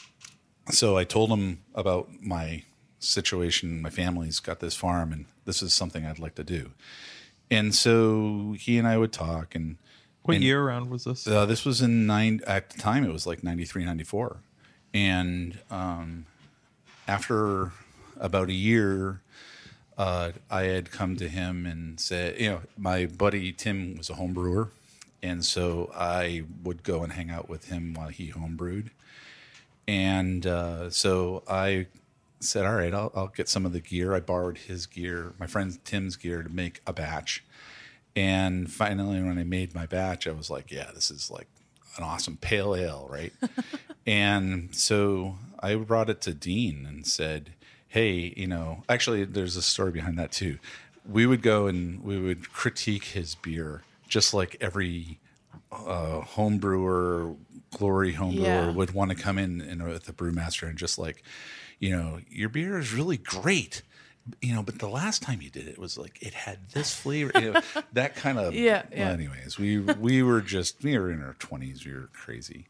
so 0.72 0.98
I 0.98 1.04
told 1.04 1.30
him 1.30 1.60
about 1.76 2.10
my 2.20 2.64
situation. 2.98 3.80
My 3.80 3.92
family's 3.92 4.40
got 4.40 4.60
this 4.60 4.76
farm, 4.76 5.14
and 5.14 5.26
this 5.46 5.62
is 5.62 5.72
something 5.72 6.04
I'd 6.04 6.18
like 6.18 6.34
to 6.36 6.44
do. 6.44 6.72
And 7.52 7.76
so 7.76 8.56
he 8.58 8.80
and 8.80 8.88
I 8.88 8.98
would 8.98 9.14
talk. 9.14 9.54
And 9.54 9.78
What 10.24 10.34
and- 10.36 10.44
year 10.44 10.64
around 10.64 10.90
was 10.90 11.04
this? 11.04 11.28
uh, 11.28 11.46
this 11.46 11.64
was 11.64 11.80
in 11.84 12.08
nine 12.08 12.42
at 12.48 12.72
the 12.72 12.80
time. 12.80 13.04
It 13.04 13.14
was 13.14 13.28
like 13.28 13.44
93, 13.44 13.86
94. 13.86 14.38
And 14.94 15.60
um, 15.70 16.26
after 17.08 17.72
about 18.20 18.50
a 18.50 18.54
year, 18.54 19.22
uh, 19.98 20.32
I 20.50 20.64
had 20.64 20.92
come 20.92 21.16
to 21.18 21.28
him 21.28 21.66
and 21.66 22.00
said, 22.00 22.40
you 22.40 22.50
know, 22.50 22.62
my 22.78 23.06
buddy 23.06 23.52
Tim 23.52 23.98
was 23.98 24.10
a 24.10 24.16
home 24.16 24.34
brewer, 24.34 24.70
and 25.24 25.44
so 25.44 25.92
I 25.96 26.44
would 26.64 26.84
go 26.84 27.04
and 27.04 27.14
hang 27.14 27.30
out 27.30 27.50
with 27.50 27.70
him 27.70 27.94
while 27.94 28.10
he 28.10 28.32
homebrewed, 28.32 28.90
and 29.88 30.46
uh, 30.46 30.90
so 30.90 31.44
I 31.48 31.88
said, 32.40 32.66
all 32.66 32.76
right, 32.76 32.94
I'll, 32.94 33.12
I'll 33.16 33.28
get 33.28 33.50
some 33.50 33.66
of 33.66 33.74
the 33.74 33.80
gear. 33.80 34.14
I 34.14 34.20
borrowed 34.20 34.58
his 34.60 34.86
gear, 34.86 35.34
my 35.40 35.48
friend 35.48 35.78
Tim's 35.86 36.16
gear, 36.16 36.44
to 36.44 36.50
make 36.50 36.82
a 36.86 36.94
batch. 36.94 37.44
And 38.16 38.72
finally, 38.72 39.22
when 39.22 39.38
I 39.38 39.44
made 39.44 39.76
my 39.76 39.86
batch, 39.86 40.28
I 40.28 40.32
was 40.32 40.50
like, 40.50 40.72
yeah, 40.72 40.90
this 40.94 41.12
is 41.12 41.30
like 41.32 41.48
an 41.98 42.04
awesome 42.04 42.38
pale 42.38 42.76
ale, 42.76 43.08
right? 43.10 43.34
and 44.06 44.74
so 44.76 45.36
I 45.60 45.76
brought 45.76 46.10
it 46.10 46.22
to 46.22 46.34
Dean 46.34 46.86
and 46.88 47.06
said, 47.06 47.52
hey, 47.88 48.34
you 48.36 48.48
know, 48.48 48.84
actually, 48.90 49.24
there's 49.26 49.56
a 49.56 49.62
story 49.62 49.92
behind 49.92 50.18
that 50.20 50.32
too. 50.32 50.60
We 51.10 51.26
would 51.26 51.42
go 51.42 51.68
and 51.68 52.04
we 52.04 52.20
would 52.20 52.52
critique 52.52 53.06
his 53.06 53.36
beer 53.36 53.84
just 54.08 54.34
like 54.34 54.56
every 54.62 55.20
uh, 55.72 56.22
home 56.22 56.58
brewer, 56.60 57.34
glory 57.76 58.14
home 58.14 58.36
brewer 58.36 58.48
Yeah. 58.48 58.72
would 58.72 58.92
want 58.92 59.12
to 59.12 59.16
come 59.16 59.38
in 59.38 59.62
and 59.62 59.84
with 59.84 60.04
the 60.06 60.14
brewmaster 60.14 60.68
and 60.68 60.78
just 60.78 60.98
like, 60.98 61.24
you 61.80 61.92
know, 61.92 62.20
your 62.30 62.50
beer 62.50 62.78
is 62.80 62.94
really 62.94 63.18
great. 63.18 63.82
You 64.42 64.56
know, 64.56 64.64
but 64.64 64.80
the 64.80 64.90
last 64.90 65.22
time 65.22 65.42
you 65.42 65.50
did 65.50 65.68
it 65.68 65.78
was 65.80 65.98
like 65.98 66.18
it 66.22 66.34
had 66.34 66.60
this 66.74 66.94
flavor, 67.02 67.32
you 67.40 67.52
know, 67.54 67.62
that 67.94 68.16
kind 68.16 68.38
of. 68.38 68.54
Yeah, 68.68 68.84
yeah. 68.92 69.10
Anyways, 69.10 69.58
we 69.58 69.80
we 69.80 70.24
were 70.24 70.42
just 70.42 70.84
we 70.84 70.98
were 70.98 71.12
in 71.12 71.22
our 71.22 71.36
twenties. 71.40 71.86
We 71.86 71.94
were 71.94 72.10
crazy, 72.14 72.68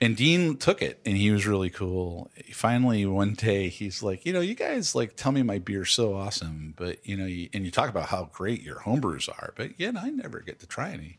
and 0.00 0.16
Dean 0.16 0.56
took 0.56 0.80
it, 0.82 1.00
and 1.04 1.16
he 1.16 1.30
was 1.30 1.46
really 1.46 1.70
cool. 1.70 2.30
Finally, 2.52 3.04
one 3.06 3.34
day, 3.34 3.68
he's 3.68 4.02
like, 4.02 4.24
you 4.24 4.32
know, 4.32 4.40
you 4.40 4.54
guys 4.54 4.94
like 4.94 5.16
tell 5.16 5.32
me 5.32 5.42
my 5.42 5.58
beer's 5.58 5.90
so 5.92 6.14
awesome, 6.14 6.74
but 6.76 7.06
you 7.06 7.16
know, 7.16 7.26
you, 7.26 7.48
and 7.52 7.64
you 7.64 7.70
talk 7.70 7.90
about 7.90 8.06
how 8.08 8.30
great 8.32 8.62
your 8.62 8.76
homebrews 8.80 9.28
are, 9.28 9.52
but 9.56 9.78
yet 9.78 9.96
I 9.96 10.08
never 10.10 10.40
get 10.40 10.60
to 10.60 10.66
try 10.66 10.90
any. 10.92 11.18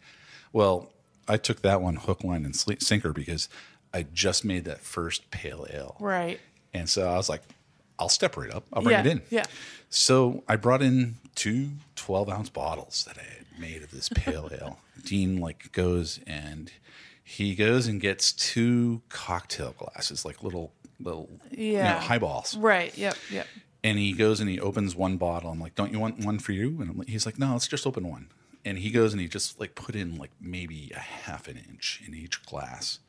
Well, 0.53 0.91
I 1.27 1.37
took 1.37 1.61
that 1.61 1.81
one 1.81 1.95
hook, 1.97 2.23
line, 2.23 2.43
and 2.45 2.55
sinker 2.55 3.13
because 3.13 3.47
I 3.93 4.03
just 4.13 4.43
made 4.43 4.65
that 4.65 4.79
first 4.81 5.29
pale 5.31 5.67
ale, 5.69 5.95
Right. 5.99 6.39
and 6.73 6.89
so 6.89 7.07
I 7.09 7.15
was 7.17 7.29
like, 7.29 7.41
I'll 8.01 8.09
step 8.09 8.35
right 8.35 8.51
up. 8.51 8.63
I'll 8.73 8.81
bring 8.81 8.93
Yeah, 8.93 9.01
it 9.01 9.07
in. 9.07 9.21
yeah. 9.29 9.45
So 9.89 10.43
I 10.47 10.55
brought 10.55 10.81
in 10.81 11.17
two 11.35 11.69
12 11.95 12.29
ounce 12.29 12.49
bottles 12.49 13.05
that 13.07 13.17
I 13.17 13.23
had 13.23 13.59
made 13.59 13.83
of 13.83 13.91
this 13.91 14.09
pale 14.09 14.49
ale. 14.59 14.79
Dean 15.05 15.39
like 15.39 15.71
goes 15.71 16.19
and 16.25 16.71
he 17.23 17.55
goes 17.55 17.87
and 17.87 18.01
gets 18.01 18.31
two 18.33 19.01
cocktail 19.09 19.73
glasses, 19.77 20.25
like 20.25 20.43
little 20.43 20.71
little 20.99 21.29
you 21.51 21.73
know, 21.77 21.83
highballs. 21.99 22.57
Right. 22.57 22.95
Yep. 22.97 23.15
Yep. 23.31 23.47
And 23.83 23.97
he 23.97 24.13
goes 24.13 24.39
and 24.39 24.49
he 24.49 24.59
opens 24.59 24.95
one 24.95 25.17
bottle. 25.17 25.49
I'm 25.51 25.59
like, 25.59 25.75
"Don't 25.75 25.91
you 25.91 25.99
want 25.99 26.23
one 26.25 26.37
for 26.39 26.51
you?" 26.51 26.79
And 26.81 26.89
I'm 26.91 26.97
like, 26.97 27.09
he's 27.09 27.25
like, 27.25 27.39
"No, 27.39 27.53
let's 27.53 27.67
just 27.67 27.87
open 27.87 28.07
one." 28.07 28.27
And 28.63 28.77
he 28.77 28.91
goes 28.91 29.11
and 29.13 29.21
he 29.21 29.27
just 29.27 29.59
like 29.59 29.73
put 29.75 29.95
in 29.95 30.17
like 30.17 30.29
maybe 30.39 30.91
a 30.95 30.99
half 30.99 31.47
an 31.47 31.57
inch 31.57 32.01
in 32.05 32.13
each 32.13 32.43
glass. 32.45 32.99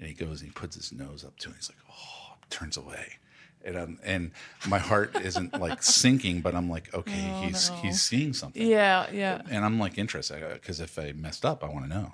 And 0.00 0.08
he 0.08 0.14
goes 0.14 0.40
and 0.40 0.48
he 0.50 0.52
puts 0.52 0.74
his 0.76 0.92
nose 0.92 1.24
up 1.24 1.38
to 1.40 1.50
it. 1.50 1.56
He's 1.56 1.70
like, 1.70 1.78
"Oh," 1.88 2.34
turns 2.50 2.76
away. 2.76 3.18
And 3.64 3.76
I'm, 3.76 3.82
um, 3.84 3.98
and 4.04 4.30
my 4.68 4.78
heart 4.78 5.14
isn't 5.22 5.60
like 5.60 5.82
sinking, 5.82 6.40
but 6.40 6.54
I'm 6.54 6.70
like, 6.70 6.94
okay, 6.94 7.12
he's 7.44 7.68
no. 7.70 7.76
he's 7.76 8.00
seeing 8.02 8.32
something 8.32 8.66
Yeah. 8.66 9.06
Yeah. 9.12 9.42
and 9.50 9.64
I'm 9.64 9.78
like 9.78 9.98
interested 9.98 10.42
because 10.54 10.80
if 10.80 10.98
I 10.98 11.12
messed 11.12 11.44
up, 11.44 11.62
I 11.62 11.68
want 11.68 11.84
to 11.84 11.90
know. 11.90 12.12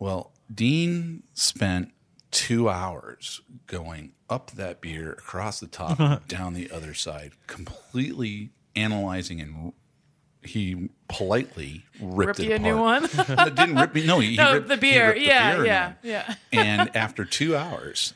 Well, 0.00 0.32
Dean 0.52 1.22
spent 1.34 1.92
two 2.32 2.68
hours 2.68 3.40
going 3.66 4.12
up 4.28 4.50
that 4.52 4.80
beer 4.80 5.12
across 5.12 5.60
the 5.60 5.66
top, 5.66 6.26
down 6.28 6.54
the 6.54 6.70
other 6.70 6.94
side, 6.94 7.32
completely 7.46 8.50
analyzing 8.76 9.40
and 9.40 9.72
he 10.42 10.88
politely 11.08 11.84
ripped 12.00 12.38
Rip 12.38 12.40
it 12.40 12.48
you 12.48 12.54
a 12.54 12.58
new 12.58 12.78
one. 12.78 13.02
No, 13.28 13.50
didn't 13.50 13.76
rip 13.76 13.94
me. 13.94 14.06
No, 14.06 14.20
he, 14.20 14.36
he 14.36 14.42
ripped 14.52 14.68
the 14.68 14.74
he 14.76 14.80
beer. 14.80 15.06
ripped 15.08 15.18
the 15.20 15.26
Yeah. 15.26 15.54
beer 15.56 15.66
yeah. 15.66 15.92
Yeah. 16.02 16.34
and 16.52 16.96
after 16.96 17.24
two 17.24 17.54
hours, 17.56 18.14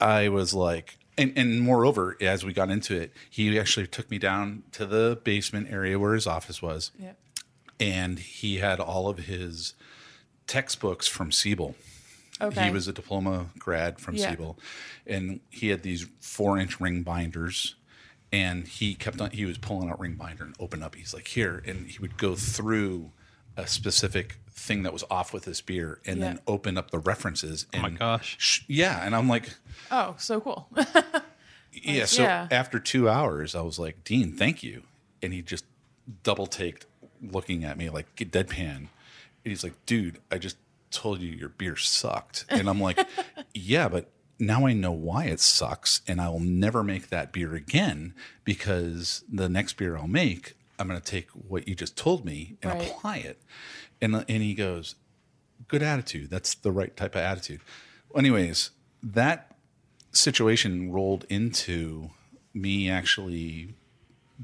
I 0.00 0.30
was 0.30 0.54
like, 0.54 0.96
and, 1.20 1.32
and 1.36 1.60
moreover, 1.60 2.16
as 2.20 2.44
we 2.44 2.52
got 2.52 2.70
into 2.70 2.96
it, 3.00 3.12
he 3.28 3.58
actually 3.58 3.86
took 3.86 4.10
me 4.10 4.18
down 4.18 4.62
to 4.72 4.86
the 4.86 5.20
basement 5.22 5.68
area 5.70 5.98
where 5.98 6.14
his 6.14 6.26
office 6.26 6.60
was, 6.62 6.90
Yeah. 6.98 7.12
and 7.78 8.18
he 8.18 8.56
had 8.56 8.80
all 8.80 9.08
of 9.08 9.18
his 9.18 9.74
textbooks 10.46 11.06
from 11.06 11.30
Siebel. 11.30 11.74
Okay. 12.40 12.64
He 12.66 12.70
was 12.70 12.88
a 12.88 12.92
diploma 12.92 13.46
grad 13.58 14.00
from 14.00 14.16
Yeah. 14.16 14.30
Siebel, 14.30 14.58
and 15.06 15.40
he 15.50 15.68
had 15.68 15.82
these 15.82 16.06
four-inch 16.20 16.80
ring 16.80 17.02
binders. 17.02 17.74
And 18.32 18.68
he 18.68 18.94
kept 18.94 19.20
on. 19.20 19.32
He 19.32 19.44
was 19.44 19.58
pulling 19.58 19.90
out 19.90 19.98
ring 19.98 20.14
binder 20.14 20.44
and 20.44 20.54
open 20.60 20.84
up. 20.84 20.94
He's 20.94 21.12
like, 21.12 21.26
"Here," 21.26 21.60
and 21.66 21.88
he 21.90 21.98
would 21.98 22.16
go 22.16 22.36
through 22.36 23.10
a 23.60 23.66
specific 23.66 24.36
thing 24.50 24.82
that 24.82 24.92
was 24.92 25.04
off 25.10 25.32
with 25.32 25.44
this 25.44 25.60
beer, 25.60 26.00
and 26.06 26.22
then 26.22 26.34
Yeah. 26.36 26.40
open 26.46 26.76
up 26.78 26.90
the 26.90 26.98
references. 26.98 27.66
Oh 27.72 27.78
and 27.78 27.82
my 27.82 27.90
gosh. 27.90 28.36
sh- 28.38 28.60
yeah, 28.68 29.04
and 29.04 29.14
I'm 29.16 29.28
like, 29.28 29.50
Oh, 29.90 30.14
so 30.18 30.40
cool. 30.40 30.68
yeah. 31.72 32.04
So 32.04 32.22
yeah. 32.22 32.48
after 32.50 32.78
two 32.78 33.08
hours, 33.08 33.54
I 33.54 33.62
was 33.62 33.78
like, 33.78 34.04
Dean, 34.04 34.32
thank 34.32 34.62
you. 34.62 34.82
And 35.22 35.32
he 35.32 35.42
just 35.42 35.64
double 36.22 36.46
taked, 36.46 36.86
looking 37.22 37.64
at 37.64 37.76
me 37.78 37.90
like 37.90 38.14
deadpan. 38.16 38.76
And 38.76 38.88
he's 39.44 39.64
like, 39.64 39.74
dude, 39.86 40.18
I 40.30 40.38
just 40.38 40.56
told 40.90 41.20
you 41.20 41.30
your 41.30 41.48
beer 41.48 41.76
sucked. 41.76 42.44
And 42.48 42.68
I'm 42.68 42.80
like, 42.80 42.98
yeah, 43.54 43.88
but 43.88 44.10
now 44.38 44.66
I 44.66 44.72
know 44.72 44.92
why 44.92 45.24
it 45.26 45.38
sucks, 45.40 46.00
and 46.08 46.20
I 46.20 46.28
will 46.30 46.40
never 46.40 46.82
make 46.82 47.08
that 47.10 47.30
beer 47.32 47.54
again 47.54 48.14
because 48.44 49.22
the 49.30 49.48
next 49.48 49.74
beer 49.74 49.96
I'll 49.98 50.06
make, 50.08 50.54
I'm 50.80 50.88
going 50.88 51.00
to 51.00 51.04
take 51.06 51.28
what 51.30 51.68
you 51.68 51.74
just 51.74 51.96
told 51.96 52.24
me 52.24 52.56
and 52.62 52.72
Right. 52.72 52.90
apply 52.90 53.16
it. 53.18 53.40
And 54.00 54.14
and 54.16 54.42
he 54.42 54.54
goes, 54.54 54.94
good 55.68 55.82
attitude. 55.82 56.30
That's 56.30 56.54
the 56.54 56.72
right 56.72 56.96
type 56.96 57.14
of 57.14 57.20
attitude. 57.20 57.60
Anyways, 58.16 58.70
that 59.02 59.54
situation 60.12 60.90
rolled 60.90 61.24
into 61.28 62.10
me 62.54 62.90
actually 62.90 63.74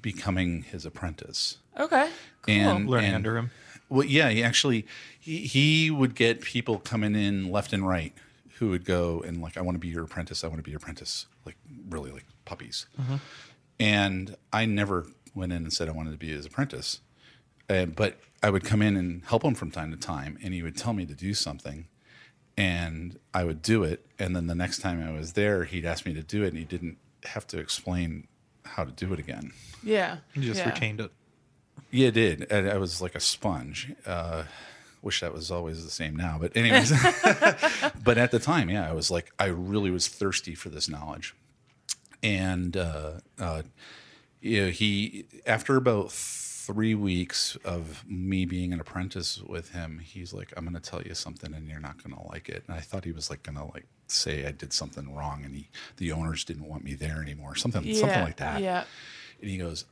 becoming 0.01 0.63
his 0.63 0.85
apprentice. 0.85 1.59
Okay. 1.79 2.11
Cool. 2.43 2.55
And 2.55 2.89
Learning 2.89 3.07
and- 3.09 3.17
under 3.17 3.37
him. 3.39 3.51
Well, 3.89 4.05
yeah, 4.07 4.31
he 4.31 4.43
actually 4.43 4.85
he, 5.19 5.47
he 5.47 5.91
would 5.93 6.15
get 6.17 6.41
people 6.41 6.79
coming 6.81 7.15
in 7.15 7.51
left 7.53 7.73
and 7.73 7.87
right 7.87 8.13
who 8.59 8.71
would 8.71 8.85
go 8.85 9.21
and 9.21 9.41
like, 9.41 9.57
I 9.57 9.61
want 9.61 9.77
to 9.77 9.79
be 9.79 9.89
your 9.89 10.03
apprentice. 10.05 10.43
I 10.43 10.49
want 10.49 10.59
to 10.59 10.63
be 10.65 10.73
your 10.73 10.79
apprentice. 10.79 11.27
Like 11.45 11.57
really 11.89 12.11
like 12.11 12.25
puppies. 12.45 12.87
Mm-hmm. 13.01 13.17
And 13.79 14.37
I 14.53 14.65
never 14.67 15.07
went 15.37 15.53
in 15.53 15.63
and 15.63 15.73
said 15.73 15.89
I 15.89 15.93
wanted 15.93 16.13
to 16.13 16.17
be 16.17 16.31
his 16.31 16.47
apprentice. 16.47 17.01
Uh, 17.69 17.87
but 17.87 18.19
I 18.43 18.51
would 18.51 18.65
come 18.65 18.83
in 18.83 18.97
and 18.97 19.25
help 19.25 19.45
him 19.45 19.55
from 19.55 19.71
time 19.71 19.91
to 19.91 19.97
time, 19.97 20.39
and 20.43 20.55
he 20.55 20.63
would 20.63 20.77
tell 20.77 20.93
me 20.93 21.05
to 21.07 21.15
do 21.15 21.35
something, 21.35 21.89
and 22.57 23.19
I 23.35 23.45
would 23.45 23.61
do 23.61 23.83
it. 23.83 24.07
And 24.19 24.37
then 24.37 24.47
the 24.47 24.55
next 24.55 24.79
time 24.79 25.03
I 25.03 25.11
was 25.11 25.33
there, 25.33 25.65
he'd 25.65 25.85
ask 25.85 26.07
me 26.07 26.15
to 26.15 26.23
do 26.23 26.45
it, 26.45 26.49
and 26.49 26.59
he 26.59 26.65
didn't 26.65 26.99
have 27.25 27.47
to 27.49 27.59
explain 27.59 28.29
how 28.65 28.85
to 28.85 28.93
do 28.93 29.13
it 29.13 29.19
again. 29.19 29.53
yeah. 29.83 30.19
You 30.35 30.43
just 30.43 30.61
yeah. 30.61 30.71
retained 30.71 31.01
it. 31.01 31.11
Yeah, 31.91 32.09
it 32.09 32.15
did. 32.15 32.47
And 32.51 32.69
I 32.69 32.79
was 32.79 33.01
like 33.01 33.15
a 33.15 33.21
sponge. 33.21 33.93
Uh, 34.05 34.45
wish 35.03 35.21
that 35.21 35.33
was 35.33 35.51
always 35.51 35.85
the 35.85 35.91
same 35.91 36.17
now. 36.17 36.37
But 36.39 36.57
anyways, 36.57 36.91
but 38.05 38.19
at 38.19 38.31
the 38.31 38.39
time, 38.39 38.69
yeah, 38.69 38.89
I 38.89 38.93
was 38.93 39.11
like, 39.11 39.33
I 39.39 39.47
really 39.47 39.91
was 39.91 40.09
thirsty 40.09 40.55
for 40.55 40.69
this 40.69 40.89
knowledge. 40.89 41.35
And 42.23 42.77
uh, 42.77 43.13
uh, 43.39 43.63
you 44.41 44.65
know, 44.65 44.71
he 44.71 45.27
after 45.47 45.77
about 45.77 46.13
three 46.13 46.95
weeks 46.95 47.57
of 47.65 48.05
me 48.09 48.45
being 48.45 48.73
an 48.73 48.81
apprentice 48.81 49.41
with 49.41 49.71
him, 49.71 50.01
he's 50.01 50.33
like, 50.33 50.53
I'm 50.57 50.65
going 50.65 50.81
to 50.81 50.91
tell 50.91 51.03
you 51.03 51.15
something, 51.15 51.55
and 51.55 51.69
you're 51.69 51.81
not 51.81 52.03
going 52.03 52.17
to 52.17 52.29
like 52.29 52.49
it. 52.49 52.65
And 52.67 52.77
I 52.77 52.81
thought 52.81 53.05
he 53.05 53.13
was 53.13 53.31
like 53.31 53.43
going 53.43 53.57
to 53.57 53.65
like 53.65 53.87
say 54.09 54.47
I 54.47 54.51
did 54.51 54.73
something 54.73 55.15
wrong, 55.15 55.45
and 55.45 55.55
he 55.55 55.69
the 55.97 56.13
owners 56.13 56.45
didn't 56.45 56.69
want 56.69 56.85
me 56.85 56.95
there 56.95 57.23
anymore, 57.23 57.55
something 57.55 57.83
something 57.95 58.23
like 58.23 58.37
that. 58.37 58.61
Yeah. 58.61 58.85
And 59.41 59.51
he 59.51 59.59
goes, 59.59 59.85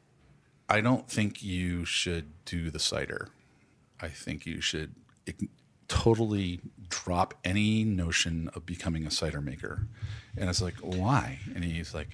I 0.69 0.81
don't 0.81 1.09
think 1.09 1.43
you 1.43 1.85
should 1.85 2.33
do 2.45 2.71
the 2.71 2.79
cider. 2.79 3.29
I 4.01 4.09
think 4.09 4.47
you 4.47 4.61
should 4.61 4.95
totally 5.89 6.61
drop 6.89 7.35
any 7.45 7.85
notion 7.85 8.51
of 8.55 8.67
becoming 8.67 9.07
a 9.07 9.11
cider 9.11 9.41
maker. 9.41 9.87
And 10.37 10.49
it's 10.49 10.61
like, 10.63 10.75
why? 10.81 11.39
And 11.55 11.63
he's 11.63 11.95
like, 11.95 12.09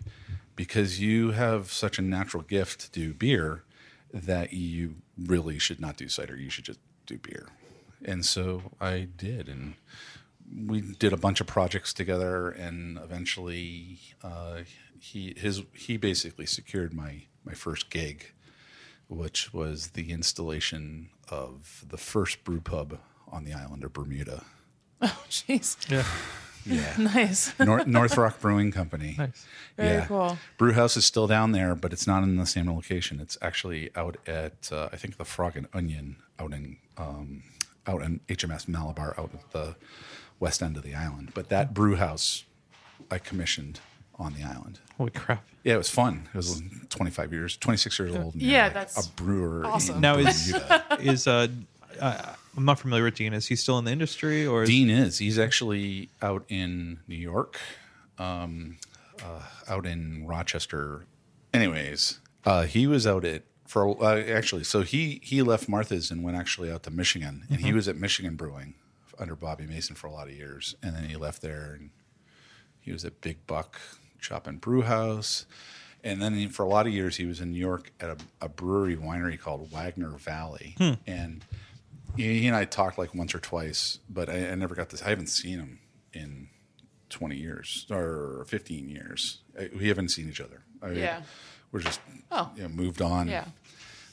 because 0.61 1.01
you 1.01 1.31
have 1.31 1.73
such 1.73 1.99
a 1.99 2.03
natural 2.03 2.42
gift 2.42 2.81
to 2.81 2.90
do 2.90 3.14
beer 3.14 3.64
that 4.12 4.53
you 4.53 4.96
really 5.16 5.59
should 5.59 5.81
not 5.81 5.96
do 5.96 6.07
cider. 6.07 6.37
You 6.37 6.51
should 6.51 6.66
just 6.66 6.81
do 7.07 7.16
beer. 7.16 7.46
And 8.05 8.27
so 8.27 8.64
I 8.79 9.09
did. 9.16 9.49
And 9.49 9.77
we 10.68 10.83
did 10.83 11.14
a 11.14 11.16
bunch 11.16 11.40
of 11.40 11.46
projects 11.46 11.94
together, 11.94 12.51
and 12.51 12.99
eventually, 12.99 14.01
uh, 14.23 14.59
he 14.99 15.33
his 15.35 15.62
he 15.73 15.96
basically 15.96 16.44
secured 16.44 16.92
my 16.92 17.23
my 17.42 17.55
first 17.55 17.88
gig, 17.88 18.35
which 19.09 19.55
was 19.55 19.92
the 19.92 20.12
installation 20.12 21.09
of 21.31 21.87
the 21.88 21.96
first 21.96 22.44
brew 22.44 22.61
pub 22.61 22.99
on 23.33 23.44
the 23.44 23.55
island 23.55 23.83
of 23.83 23.94
Bermuda. 23.94 24.44
Oh, 25.01 25.25
jeez. 25.31 25.90
Yeah. 25.90 26.05
Yeah, 26.66 26.94
Nice. 26.99 27.59
North, 27.59 27.87
North 27.87 28.16
Rock 28.16 28.40
Brewing 28.40 28.70
Company. 28.70 29.14
Nice. 29.18 29.46
Very 29.77 30.07
cool. 30.07 30.38
Brew 30.59 30.73
house 30.73 30.96
is 30.96 31.05
still 31.05 31.27
down 31.27 31.53
there, 31.53 31.75
but 31.75 31.92
it's 31.92 32.07
not 32.07 32.23
in 32.23 32.37
the 32.37 32.46
same 32.46 32.73
location. 32.73 33.18
It's 33.20 33.38
actually 33.40 33.90
out 33.96 34.16
at 34.27 34.70
uh, 34.73 34.88
I 34.92 34.96
think 34.96 35.16
the 35.16 35.25
Frog 35.25 35.57
and 35.57 35.66
Onion 35.73 36.16
out 36.38 36.53
in 36.53 36.77
um, 36.99 37.42
out 37.87 38.03
in 38.03 38.20
HMS 38.29 38.68
Malabar 38.68 39.14
out 39.18 39.31
at 39.35 39.51
the 39.53 39.77
west 40.38 40.62
end 40.62 40.77
of 40.77 40.83
the 40.83 40.94
island. 40.94 41.33
But 41.35 41.49
that 41.49 41.73
brew 41.73 41.96
house 41.96 42.44
I 43.11 43.18
commissioned 43.18 43.81
on 44.18 44.35
the 44.35 44.42
island. 44.42 44.81
Holy 44.99 45.11
crap. 45.11 45.44
Yeah, 45.64 45.75
it 45.75 45.79
was 45.79 45.90
fun. 45.90 46.29
It 46.33 46.37
was 46.37 46.62
25 46.90 47.33
years, 47.33 47.57
26 47.57 47.99
years 47.99 48.14
old. 48.16 48.35
Yeah, 48.37 48.64
like 48.64 48.75
that's 48.75 49.07
a 49.07 49.11
brewer. 49.12 49.64
awesome. 49.64 49.96
in 49.96 50.01
Now 50.03 50.16
is 50.18 50.55
is 51.01 51.27
uh, 51.27 51.49
uh 52.00 52.34
I'm 52.56 52.64
not 52.64 52.80
familiar 52.80 53.04
with 53.04 53.14
Dean. 53.14 53.32
Is 53.32 53.46
he 53.46 53.56
still 53.56 53.78
in 53.78 53.84
the 53.84 53.92
industry 53.92 54.46
or 54.46 54.64
is, 54.64 54.68
Dean 54.68 54.90
is. 54.90 55.18
He's 55.18 55.38
actually 55.38 56.10
out 56.20 56.44
in 56.48 56.98
New 57.06 57.16
York, 57.16 57.60
um, 58.18 58.78
uh, 59.24 59.42
out 59.68 59.86
in 59.86 60.26
Rochester. 60.26 61.06
Anyways, 61.54 62.18
uh, 62.44 62.62
he 62.64 62.86
was 62.86 63.06
out 63.06 63.24
at 63.24 63.44
for 63.66 64.02
uh, 64.02 64.18
actually. 64.18 64.64
So 64.64 64.82
he 64.82 65.20
he 65.22 65.42
left 65.42 65.68
Martha's 65.68 66.10
and 66.10 66.24
went 66.24 66.36
actually 66.36 66.70
out 66.70 66.82
to 66.84 66.90
Michigan, 66.90 67.44
and 67.50 67.60
he 67.60 67.72
was 67.72 67.86
at 67.86 67.96
Michigan 67.96 68.34
Brewing 68.34 68.74
under 69.18 69.36
Bobby 69.36 69.66
Mason 69.66 69.94
for 69.94 70.06
a 70.06 70.12
lot 70.12 70.26
of 70.26 70.34
years, 70.34 70.74
and 70.82 70.96
then 70.96 71.04
he 71.04 71.16
left 71.16 71.42
there 71.42 71.76
and 71.78 71.90
he 72.80 72.92
was 72.92 73.04
at 73.04 73.20
Big 73.20 73.46
Buck 73.46 73.78
Shop 74.18 74.46
and 74.46 74.60
Brew 74.60 74.82
House. 74.82 75.46
And 76.02 76.22
then 76.22 76.48
for 76.48 76.62
a 76.62 76.68
lot 76.68 76.86
of 76.86 76.94
years, 76.94 77.16
he 77.16 77.26
was 77.26 77.40
in 77.40 77.52
New 77.52 77.58
York 77.58 77.92
at 78.00 78.08
a, 78.08 78.16
a 78.40 78.48
brewery 78.48 78.96
winery 78.96 79.38
called 79.38 79.70
Wagner 79.70 80.12
Valley. 80.12 80.74
And 81.06 81.44
he 82.16 82.46
and 82.46 82.57
I 82.57 82.64
talked 82.64 82.99
like 82.99 83.14
once 83.14 83.35
or 83.35 83.38
twice, 83.40 83.99
but 84.09 84.29
I, 84.29 84.51
I 84.51 84.55
never 84.55 84.75
got 84.75 84.90
this. 84.90 85.03
I 85.03 85.09
haven't 85.11 85.29
seen 85.29 85.59
him 85.59 85.79
in 86.12 86.49
20 87.11 87.37
years 87.37 87.87
or 87.90 88.44
15 88.49 88.88
years. 88.88 89.40
I, 89.59 89.70
we 89.77 89.88
haven't 89.88 90.11
seen 90.11 90.29
each 90.29 90.40
other. 90.40 90.62
I, 90.83 90.90
Yeah. 90.92 91.23
We're 91.73 91.81
just 91.81 92.01
Oh. 92.33 92.51
you 92.57 92.62
know, 92.62 92.68
moved 92.68 93.01
on. 93.03 93.29
Yeah. 93.29 93.44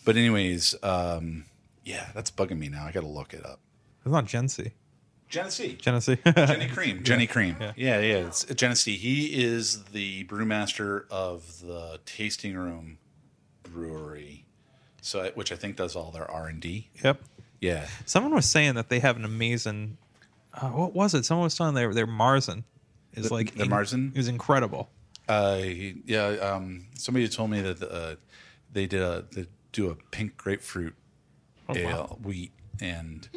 But, 0.06 0.16
anyways, 0.16 0.76
um, 0.84 1.46
yeah, 1.84 2.08
that's 2.14 2.32
bugging 2.32 2.58
me 2.60 2.70
now. 2.70 2.86
I 2.86 2.92
got 2.92 3.02
to 3.02 3.08
look 3.08 3.34
it 3.34 3.46
up. 3.46 3.60
It's 4.06 4.12
not 4.12 4.26
Genesee. 4.26 4.72
Genesee. 5.28 5.76
Genesee. 5.82 6.16
Genny 6.26 6.72
Cream. 6.72 7.04
Genny 7.04 7.28
Cream. 7.30 7.58
Yeah, 7.76 8.00
yeah. 8.00 8.28
It's 8.28 8.46
Genesee. 8.46 8.96
He 8.96 9.44
is 9.44 9.84
the 9.86 10.24
brewmaster 10.26 11.04
of 11.12 11.60
the 11.62 12.00
Tasting 12.06 12.56
Room 12.56 12.98
Brewery, 13.64 14.46
so 15.02 15.30
which 15.36 15.52
I 15.52 15.56
think 15.56 15.76
does 15.76 15.96
all 15.98 16.12
their 16.12 16.30
R 16.32 16.48
and 16.48 16.62
D. 16.62 16.90
yep. 17.04 17.22
Yeah. 17.62 17.88
Someone 18.06 18.34
was 18.36 18.46
saying 18.46 18.76
that 18.76 18.90
they 18.90 19.00
have 19.00 19.16
an 19.18 19.26
amazing 19.26 19.98
uh, 20.54 20.70
what 20.70 20.94
was 20.94 21.14
it? 21.14 21.24
Someone 21.26 21.44
was 21.46 21.56
telling 21.56 21.76
their 21.76 21.94
their 21.94 22.08
Marzen 22.08 22.64
is 23.14 23.28
The- 23.30 23.34
like 23.34 23.56
the 23.56 23.66
Marzen? 23.66 24.16
is 24.16 24.28
incredible. 24.28 24.90
Uh, 25.28 25.60
yeah. 26.06 26.28
Um, 26.28 26.88
somebody 26.96 27.28
told 27.28 27.50
me 27.52 27.62
that 27.62 27.82
uh, 27.84 28.16
they 28.72 28.86
did 28.88 29.02
a 29.02 29.26
they 29.32 29.46
do 29.72 29.90
a 29.90 29.96
pink 30.12 30.38
grapefruit 30.38 30.96
ale 31.76 32.18
wheat, 32.24 32.52
and 32.80 33.28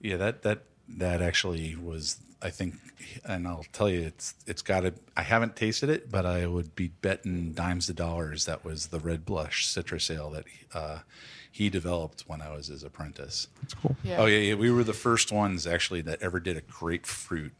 yeah, 0.00 0.16
that 0.16 0.42
that 0.42 0.64
that 0.88 1.20
actually 1.20 1.76
was 1.76 2.16
I 2.42 2.50
think, 2.50 2.74
and 3.24 3.46
I'll 3.46 3.66
tell 3.72 3.88
you, 3.90 4.00
it's 4.00 4.34
it's 4.46 4.62
got 4.62 4.80
to. 4.80 4.94
I 5.16 5.22
haven't 5.22 5.56
tasted 5.56 5.90
it, 5.90 6.10
but 6.10 6.24
I 6.24 6.46
would 6.46 6.74
be 6.74 6.88
betting 6.88 7.52
dimes 7.52 7.86
to 7.86 7.92
dollars 7.92 8.46
that 8.46 8.64
was 8.64 8.86
the 8.88 8.98
red 9.00 9.24
blush 9.26 9.66
citrus 9.66 10.10
ale 10.10 10.30
that 10.30 10.44
uh, 10.74 10.98
he 11.56 11.70
developed 11.70 12.24
when 12.26 12.42
I 12.42 12.54
was 12.54 12.66
his 12.66 12.82
apprentice. 12.82 13.48
It's 13.62 13.72
cool. 13.72 13.96
Yeah. 14.04 14.18
Oh 14.18 14.26
yeah, 14.26 14.40
yeah, 14.40 14.54
we 14.56 14.70
were 14.70 14.84
the 14.84 14.92
first 14.92 15.32
ones 15.32 15.66
actually 15.66 16.02
that 16.02 16.20
ever 16.20 16.38
did 16.38 16.54
a 16.54 16.60
grapefruit 16.60 17.54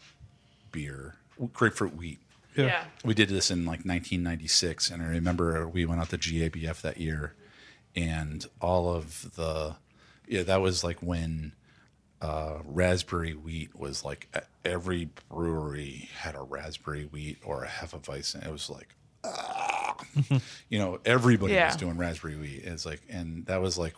beer, 0.70 1.14
grapefruit 1.54 1.96
wheat. 1.96 2.18
Yeah. 2.54 2.84
We 3.06 3.14
did 3.14 3.30
this 3.30 3.50
in 3.50 3.60
like 3.60 3.86
1996, 3.86 4.90
and 4.90 5.02
I 5.02 5.06
remember 5.06 5.66
we 5.66 5.86
went 5.86 6.02
out 6.02 6.10
to 6.10 6.18
GABF 6.18 6.82
that 6.82 6.98
year, 6.98 7.32
and 7.94 8.44
all 8.60 8.92
of 8.94 9.34
the 9.34 9.76
yeah, 10.28 10.42
that 10.42 10.60
was 10.60 10.84
like 10.84 10.98
when 10.98 11.52
uh, 12.20 12.58
raspberry 12.66 13.32
wheat 13.32 13.74
was 13.74 14.04
like 14.04 14.28
every 14.62 15.08
brewery 15.30 16.10
had 16.18 16.34
a 16.34 16.42
raspberry 16.42 17.04
wheat 17.04 17.38
or 17.42 17.64
a 17.64 17.68
hefeweizen. 17.68 18.46
It 18.46 18.52
was 18.52 18.68
like. 18.68 18.88
Ah. 19.26 19.96
you 20.70 20.78
know, 20.78 20.98
everybody 21.04 21.54
Yeah. 21.54 21.66
was 21.66 21.76
doing 21.76 21.96
raspberry 21.96 22.36
wheat. 22.36 22.62
It's 22.64 22.86
like, 22.86 23.02
and 23.10 23.44
that 23.46 23.60
was 23.60 23.76
like, 23.76 23.94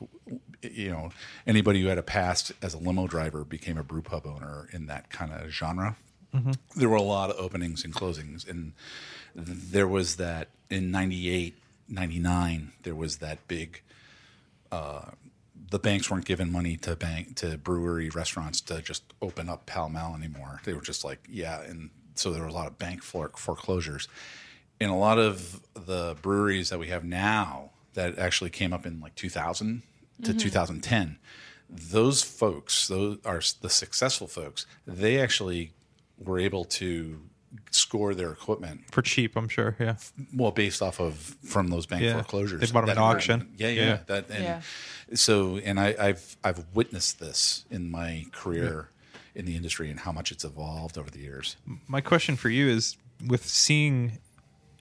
you 0.62 0.90
know, 0.90 1.10
anybody 1.46 1.80
who 1.82 1.88
had 1.88 1.98
a 1.98 2.02
past 2.02 2.52
as 2.62 2.74
a 2.74 2.78
limo 2.78 3.06
driver 3.06 3.44
became 3.44 3.78
a 3.78 3.82
brew 3.84 4.02
pub 4.02 4.26
owner 4.26 4.68
in 4.72 4.86
that 4.86 5.10
kind 5.10 5.32
of 5.32 5.48
genre 5.50 5.96
there 6.76 6.90
were 6.90 6.96
a 6.96 7.02
lot 7.02 7.30
of 7.30 7.36
openings 7.38 7.84
and 7.84 7.94
closings 7.94 8.46
and 8.48 8.72
there 9.34 9.88
was 9.88 10.16
that 10.16 10.48
in 10.68 10.90
98 10.90 11.56
99 11.88 12.72
there 12.82 12.94
was 12.94 13.16
that 13.16 13.38
big 13.48 13.80
uh, 14.70 15.06
the 15.70 15.78
banks 15.78 16.10
weren't 16.10 16.26
giving 16.26 16.52
money 16.52 16.76
to 16.76 16.94
bank 16.94 17.34
to 17.36 17.56
brewery 17.56 18.10
restaurants 18.10 18.60
to 18.60 18.82
just 18.82 19.02
open 19.22 19.48
up 19.48 19.64
Pall 19.64 19.88
Mall 19.88 20.14
anymore 20.14 20.60
they 20.64 20.74
were 20.74 20.82
just 20.82 21.02
like 21.02 21.18
yeah 21.30 21.62
and 21.62 21.88
so 22.14 22.30
there 22.30 22.42
were 22.42 22.48
a 22.48 22.52
lot 22.52 22.66
of 22.66 22.78
bank 22.78 23.02
fore- 23.02 23.32
foreclosures 23.34 24.06
and 24.80 24.90
a 24.90 24.94
lot 24.94 25.18
of 25.18 25.60
the 25.74 26.16
breweries 26.22 26.70
that 26.70 26.78
we 26.78 26.88
have 26.88 27.04
now 27.04 27.70
that 27.94 28.18
actually 28.18 28.50
came 28.50 28.72
up 28.72 28.86
in 28.86 29.00
like 29.00 29.14
2000 29.14 29.82
to 30.22 30.30
mm-hmm. 30.30 30.38
2010 30.38 31.18
those 31.70 32.22
folks 32.22 32.88
those 32.88 33.18
are 33.24 33.40
the 33.60 33.70
successful 33.70 34.26
folks 34.26 34.66
they 34.86 35.20
actually 35.20 35.72
were 36.18 36.38
able 36.38 36.64
to 36.64 37.20
score 37.70 38.14
their 38.14 38.30
equipment 38.30 38.80
For 38.90 39.00
cheap, 39.00 39.34
I'm 39.36 39.48
sure. 39.48 39.74
Yeah. 39.78 39.96
well 40.34 40.50
based 40.50 40.82
off 40.82 41.00
of 41.00 41.14
from 41.44 41.68
those 41.68 41.86
bank 41.86 42.02
Yeah. 42.02 42.14
foreclosures 42.14 42.60
They 42.60 42.70
bought 42.72 42.80
'em 42.84 42.86
That 42.88 42.98
at 42.98 43.02
auction. 43.02 43.52
yeah 43.56 43.68
yeah, 43.68 43.82
Yeah. 43.86 43.98
that 44.06 44.30
and 44.30 44.44
Yeah. 44.44 44.60
so 45.14 45.56
and 45.58 45.78
I, 45.80 45.94
i've 45.98 46.36
i've 46.44 46.64
witnessed 46.74 47.20
this 47.20 47.64
in 47.70 47.90
my 47.90 48.26
career 48.32 48.90
in 49.34 49.44
the 49.46 49.56
industry 49.56 49.90
and 49.90 50.00
how 50.00 50.12
much 50.12 50.30
it's 50.32 50.44
evolved 50.44 50.98
over 50.98 51.10
the 51.10 51.20
years 51.20 51.56
My 51.86 52.00
question 52.00 52.36
for 52.36 52.48
you 52.50 52.68
is 52.68 52.96
with 53.26 53.46
seeing 53.46 54.18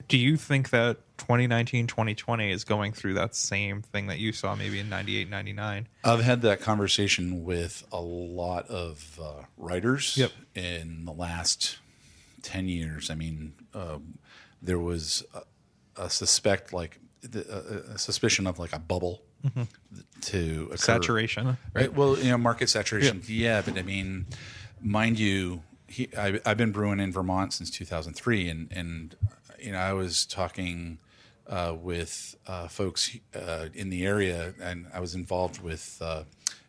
do 0.08 0.18
you 0.18 0.38
think 0.38 0.70
that 0.70 0.98
2019 1.18 1.88
2020 1.88 2.52
is 2.52 2.64
going 2.64 2.94
through 2.94 3.14
that 3.16 3.36
same 3.36 3.82
thing 3.82 4.08
that 4.08 4.20
you 4.20 4.32
saw 4.32 4.56
maybe 4.56 4.80
in 4.80 4.88
98 4.90 5.30
99 5.30 5.88
I've 6.04 6.22
had 6.24 6.42
that 6.44 6.62
conversation 6.62 7.44
with 7.44 7.84
a 7.92 8.00
lot 8.02 8.68
of 8.70 9.20
uh, 9.22 9.44
writers 9.58 10.16
Yep. 10.18 10.32
in 10.56 11.06
the 11.06 11.12
last 11.12 11.78
10 12.44 12.68
years. 12.70 13.10
I 13.10 13.16
mean, 13.16 13.54
um, 13.74 14.20
there 14.62 14.80
was 14.80 15.26
a, 15.34 16.04
a 16.04 16.10
suspect 16.10 16.72
like 16.72 17.00
the, 17.22 17.42
a, 17.90 17.96
a 17.96 17.98
suspicion 17.98 18.48
of 18.48 18.60
like 18.60 18.74
a 18.74 18.80
bubble 18.80 19.24
to 20.22 20.66
occur. 20.68 20.78
saturation 20.78 21.58
Right. 21.74 21.94
Well, 21.94 22.18
you 22.18 22.30
know, 22.32 22.38
market 22.38 22.70
saturation. 22.70 23.22
Yeah, 23.28 23.62
but 23.66 23.78
I 23.78 23.82
mean, 23.82 24.28
mind 24.82 25.20
you, 25.20 25.64
he, 25.88 26.10
I, 26.18 26.40
I've 26.46 26.58
been 26.58 26.72
brewing 26.72 27.00
in 27.00 27.12
Vermont 27.12 27.54
since 27.54 27.70
2003, 27.72 28.50
and 28.50 28.72
and 28.72 29.16
you 29.60 29.72
know, 29.72 29.80
I 29.80 29.94
was 29.94 30.26
talking 30.26 31.00
uh, 31.48 31.76
with 31.80 32.36
uh, 32.48 32.68
folks 32.68 33.18
uh, 33.36 33.68
in 33.74 33.90
the 33.90 34.06
area, 34.06 34.54
and 34.62 34.88
I 34.94 35.00
was 35.00 35.16
involved 35.16 35.62
with. 35.62 35.98
Uh, 36.02 36.24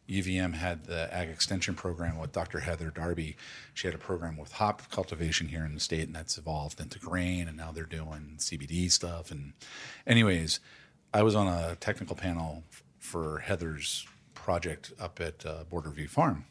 UVM 0.09 0.55
had 0.55 0.85
the 0.85 1.13
ag 1.15 1.29
extension 1.29 1.75
program 1.75 2.19
with 2.19 2.33
Dr. 2.33 2.61
Heather 2.61 2.91
Darby. 2.91 3.37
She 3.75 3.87
had 3.87 3.95
a 3.95 3.99
program 3.99 4.39
with 4.39 4.53
hop 4.53 4.91
cultivation 4.91 5.49
here 5.49 5.67
in 5.67 5.75
the 5.75 5.81
state, 5.81 6.07
and 6.07 6.17
that's 6.17 6.39
evolved 6.39 6.81
into 6.81 6.99
grain, 6.99 7.47
and 7.47 7.57
now 7.59 7.73
they're 7.73 7.85
doing 7.85 8.37
CBD 8.39 8.91
stuff. 8.91 9.31
And, 9.31 9.53
anyways, 10.07 10.61
I 11.13 11.23
was 11.23 11.35
on 11.35 11.47
a 11.47 11.77
technical 11.77 12.17
panel 12.17 12.65
for 12.99 13.41
Heather's 13.41 14.07
project 14.33 14.93
up 14.99 15.21
at 15.21 15.45
uh, 15.45 15.65
Border 15.69 15.91
View 15.91 16.09
Farm, 16.09 16.47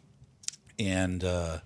and 0.77 1.23
uh, 1.23 1.59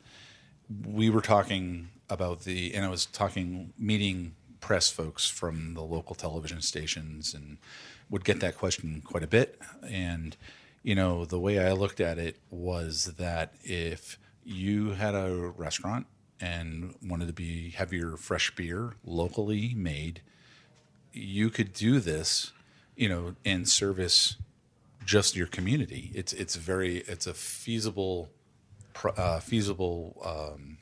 we 0.86 1.10
were 1.10 1.22
talking 1.22 1.90
about 2.10 2.42
the, 2.42 2.74
and 2.74 2.86
I 2.86 2.90
was 2.90 3.06
talking, 3.06 3.74
meeting 3.78 4.36
press 4.62 4.90
folks 4.90 5.30
from 5.30 5.74
the 5.74 5.82
local 5.82 6.16
television 6.16 6.62
stations, 6.62 7.34
and 7.34 7.58
would 8.10 8.24
get 8.24 8.40
that 8.40 8.58
question 8.58 9.02
quite 9.04 9.24
a 9.24 9.28
bit. 9.28 9.60
And 9.84 10.38
you 10.84 10.96
know, 10.96 11.26
the 11.26 11.40
way 11.40 11.60
I 11.60 11.74
looked 11.74 12.00
at 12.00 12.18
it 12.18 12.38
was 12.50 13.14
that 13.18 13.54
if 13.64 14.18
you 14.44 14.92
had 14.92 15.14
a 15.14 15.54
restaurant 15.56 16.08
and 16.40 16.96
wanted 17.04 17.28
to 17.28 17.34
be 17.34 17.72
have 17.72 17.94
your 17.94 18.18
fresh 18.18 18.56
beer 18.56 18.94
locally 19.04 19.74
made, 19.76 20.22
you 21.14 21.50
could 21.50 21.74
do 21.74 22.00
this, 22.00 22.52
you 22.96 23.08
know, 23.08 23.36
and 23.46 23.68
service 23.70 24.38
just 25.06 25.36
your 25.36 25.48
community. 25.48 26.12
It's 26.14 26.34
it's 26.34 26.56
very 26.56 27.00
it's 27.00 27.28
a 27.28 27.34
feasible 27.34 28.30
uh, 29.18 29.40
feasible 29.40 30.22
um, 30.24 30.78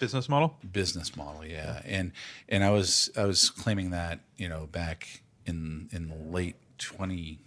business 0.00 0.28
model 0.28 0.56
business 0.72 1.14
model. 1.16 1.44
Yeah, 1.46 1.80
and 1.84 2.10
and 2.48 2.64
I 2.64 2.70
was 2.70 3.08
I 3.16 3.24
was 3.24 3.50
claiming 3.50 3.90
that 3.90 4.18
you 4.36 4.48
know 4.48 4.66
back 4.72 5.20
in 5.46 5.88
in 5.92 6.08
the 6.08 6.16
late 6.16 6.56
20, 6.78 7.38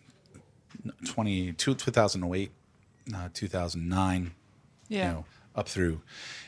20 1.05 1.53
2008, 1.53 2.51
uh, 3.15 3.29
two 3.33 3.47
thousand 3.47 3.89
nine 3.89 4.31
Yeah. 4.87 5.07
you 5.07 5.13
know, 5.13 5.25
up 5.55 5.67
through, 5.67 6.01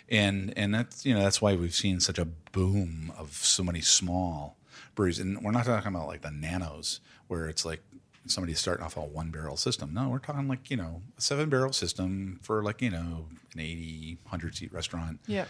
and 0.09 0.53
and 0.57 0.73
that's 0.73 1.05
you 1.05 1.13
know 1.13 1.21
that's 1.21 1.41
why 1.41 1.55
we've 1.55 1.75
seen 1.75 1.99
such 1.99 2.19
a 2.19 2.25
boom 2.25 3.11
of 3.17 3.33
so 3.33 3.63
many 3.63 3.81
small 3.81 4.57
breweries, 4.95 5.19
and 5.19 5.41
we're 5.43 5.51
not 5.51 5.65
talking 5.65 5.87
about 5.93 6.07
like 6.07 6.21
the 6.21 6.31
nanos 6.31 6.99
where 7.27 7.47
it's 7.49 7.65
like 7.65 7.81
somebody's 8.27 8.59
starting 8.59 8.83
off 8.83 8.97
a 8.97 9.01
one 9.01 9.29
barrel 9.29 9.57
system. 9.57 9.93
No, 9.93 10.09
we're 10.09 10.19
talking 10.19 10.47
like 10.47 10.69
you 10.71 10.77
know 10.77 11.01
a 11.17 11.21
seven 11.21 11.49
barrel 11.49 11.73
system 11.73 12.39
for 12.41 12.63
like 12.63 12.81
you 12.81 12.89
know 12.89 13.27
an 13.53 13.59
80, 13.59 14.17
100 14.23 14.55
seat 14.55 14.73
restaurant. 14.73 15.19
Yeah. 15.27 15.45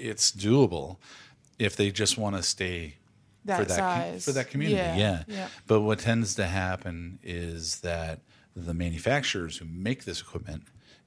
It's 0.00 0.32
doable 0.32 0.96
if 1.58 1.76
they 1.76 1.90
just 1.90 2.16
want 2.18 2.36
to 2.36 2.42
stay 2.42 2.94
That 3.44 3.58
for 3.58 3.64
that 3.66 3.78
com- 3.78 4.00
size. 4.12 4.24
for 4.24 4.32
that 4.32 4.48
community. 4.50 4.76
Yeah, 4.78 4.96
Yeah. 4.96 5.22
yeah. 5.28 5.48
But 5.66 5.80
what 5.82 5.98
tends 6.00 6.34
to 6.36 6.46
happen 6.46 7.18
is 7.22 7.80
that 7.80 8.20
the 8.56 8.74
manufacturers 8.74 9.58
who 9.58 9.64
make 9.66 10.04
this 10.04 10.20
equipment 10.20 10.62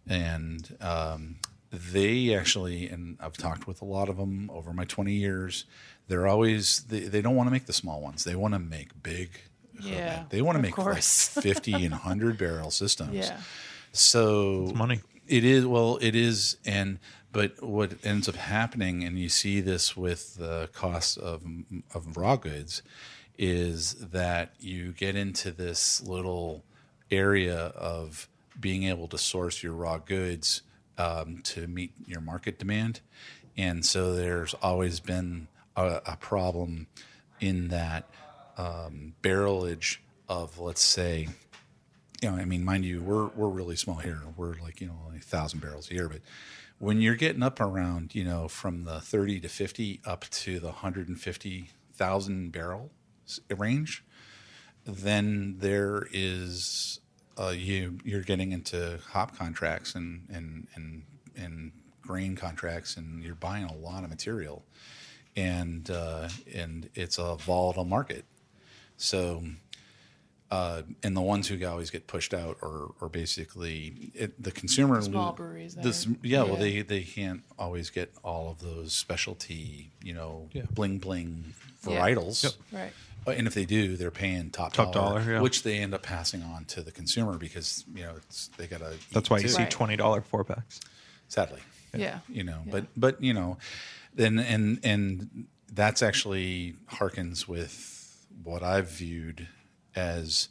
and 0.07 0.75
um, 0.81 1.35
they 1.71 2.35
actually 2.35 2.87
and 2.89 3.17
I've 3.19 3.37
talked 3.37 3.67
with 3.67 3.81
a 3.81 3.85
lot 3.85 4.09
of 4.09 4.17
them 4.17 4.49
over 4.53 4.73
my 4.73 4.85
20 4.85 5.11
years. 5.13 5.65
They're 6.07 6.27
always 6.27 6.83
they, 6.83 7.01
they 7.01 7.21
don't 7.21 7.35
want 7.35 7.47
to 7.47 7.51
make 7.51 7.65
the 7.65 7.73
small 7.73 8.01
ones. 8.01 8.23
They 8.23 8.35
want 8.35 8.53
to 8.53 8.59
make 8.59 8.89
big. 9.01 9.29
equipment. 9.73 9.97
Yeah, 9.97 10.23
They 10.29 10.41
want 10.41 10.55
to 10.55 10.59
of 10.59 10.63
make 10.63 10.77
like 10.77 11.01
50 11.03 11.73
and 11.73 11.91
100 11.91 12.37
barrel 12.37 12.69
systems. 12.71 13.15
Yeah. 13.15 13.37
So 13.91 14.71
money. 14.75 15.01
It 15.27 15.45
is 15.45 15.65
well, 15.65 15.97
it 16.01 16.15
is, 16.15 16.57
and 16.65 16.99
but 17.31 17.63
what 17.63 17.93
ends 18.03 18.27
up 18.27 18.35
happening, 18.35 19.03
and 19.03 19.17
you 19.17 19.29
see 19.29 19.61
this 19.61 19.95
with 19.95 20.35
the 20.35 20.69
cost 20.73 21.17
of 21.17 21.43
of 21.93 22.17
raw 22.17 22.35
goods, 22.35 22.83
is 23.37 23.93
that 23.93 24.53
you 24.59 24.91
get 24.91 25.15
into 25.15 25.51
this 25.51 26.01
little 26.03 26.63
area 27.09 27.57
of 27.75 28.27
being 28.59 28.83
able 28.83 29.07
to 29.07 29.17
source 29.17 29.63
your 29.63 29.73
raw 29.73 29.97
goods 29.97 30.61
um, 30.97 31.39
to 31.43 31.67
meet 31.67 31.93
your 32.05 32.21
market 32.21 32.59
demand, 32.59 32.99
and 33.55 33.85
so 33.85 34.13
there's 34.13 34.53
always 34.61 34.99
been 34.99 35.47
a, 35.75 36.01
a 36.05 36.17
problem 36.17 36.87
in 37.39 37.69
that 37.69 38.09
um, 38.57 39.13
barrelage 39.21 39.97
of 40.27 40.59
let's 40.59 40.81
say 40.81 41.29
you 42.23 42.31
know, 42.31 42.37
I 42.37 42.45
mean, 42.45 42.63
mind 42.63 42.85
you, 42.85 43.01
we're 43.01 43.27
we're 43.27 43.49
really 43.49 43.75
small 43.75 43.97
here. 43.97 44.21
We're 44.37 44.55
like 44.55 44.79
you 44.79 44.87
know 44.87 44.97
only 45.05 45.19
thousand 45.19 45.59
barrels 45.59 45.91
a 45.91 45.93
year, 45.93 46.07
but 46.07 46.21
when 46.79 47.01
you're 47.01 47.15
getting 47.15 47.43
up 47.43 47.59
around 47.59 48.15
you 48.15 48.23
know 48.23 48.47
from 48.47 48.85
the 48.85 49.01
thirty 49.01 49.39
to 49.41 49.49
fifty 49.49 49.99
up 50.05 50.25
to 50.29 50.59
the 50.59 50.71
hundred 50.71 51.09
and 51.09 51.19
fifty 51.19 51.69
thousand 51.93 52.51
barrel 52.51 52.91
range, 53.49 54.03
then 54.85 55.55
there 55.59 56.07
is 56.11 56.99
uh, 57.37 57.53
you 57.55 57.97
you're 58.05 58.21
getting 58.21 58.53
into 58.53 58.99
hop 59.09 59.37
contracts 59.37 59.95
and 59.95 60.25
and 60.31 60.67
and 60.75 61.03
and 61.35 61.71
grain 62.01 62.35
contracts, 62.35 62.95
and 62.95 63.23
you're 63.23 63.35
buying 63.35 63.65
a 63.65 63.75
lot 63.75 64.03
of 64.03 64.09
material, 64.09 64.63
and 65.35 65.89
uh, 65.89 66.29
and 66.53 66.89
it's 66.95 67.17
a 67.17 67.35
volatile 67.35 67.85
market. 67.85 68.25
So, 68.95 69.43
uh, 70.53 70.81
and 71.01 71.15
the 71.17 71.21
ones 71.21 71.47
who 71.47 71.55
always 71.65 71.89
get 71.89 72.05
pushed 72.05 72.33
out 72.33 72.57
are, 72.61 72.87
are 73.01 73.09
basically 73.09 74.11
it, 74.13 74.31
the 74.41 74.51
consumer. 74.51 75.01
Small 75.01 75.33
breweries 75.33 75.73
This, 75.75 76.05
there. 76.05 76.15
yeah, 76.21 76.43
well, 76.43 76.57
they 76.57 76.81
they 76.83 77.01
can't 77.03 77.41
always 77.57 77.89
get 77.89 78.13
all 78.23 78.51
of 78.51 78.59
those 78.59 78.93
specialty, 78.93 79.89
you 80.03 80.13
know, 80.13 80.49
Yeah. 80.53 80.63
bling 80.71 80.99
bling 80.99 81.53
Yeah. 81.87 81.99
varietals. 81.99 82.55
Right. 82.71 82.93
Uh, 83.25 83.31
And 83.31 83.47
if 83.47 83.53
they 83.53 83.65
do, 83.65 83.95
they're 83.97 84.11
paying 84.25 84.51
top, 84.51 84.73
Top 84.73 84.91
dollar, 84.93 85.19
dollar, 85.21 85.33
yeah. 85.33 85.41
which 85.41 85.63
they 85.63 85.77
end 85.79 85.93
up 85.93 86.03
passing 86.03 86.43
on 86.43 86.65
to 86.65 86.81
the 86.83 86.91
consumer 86.91 87.37
because 87.37 87.85
you 87.95 88.03
know 88.03 88.13
it's 88.17 88.49
they 88.57 88.67
gotta. 88.67 88.93
That's 89.13 89.27
eat 89.27 89.31
why 89.31 89.37
you 89.37 89.43
too, 89.43 89.49
see 89.59 89.65
twenty 89.65 89.95
dollar 89.95 90.21
four 90.21 90.43
packs. 90.43 90.79
Sadly, 91.29 91.61
Yeah. 91.95 92.19
you 92.29 92.43
know, 92.43 92.61
Yeah. 92.65 92.71
but 92.73 92.83
but 92.95 93.23
you 93.23 93.33
know, 93.33 93.57
then 94.13 94.37
and 94.39 94.79
and 94.83 95.45
that's 95.81 96.03
actually 96.03 96.75
harkens 96.99 97.47
with 97.47 97.73
what 98.43 98.61
I've 98.61 98.89
viewed 98.91 99.47
as 99.95 100.49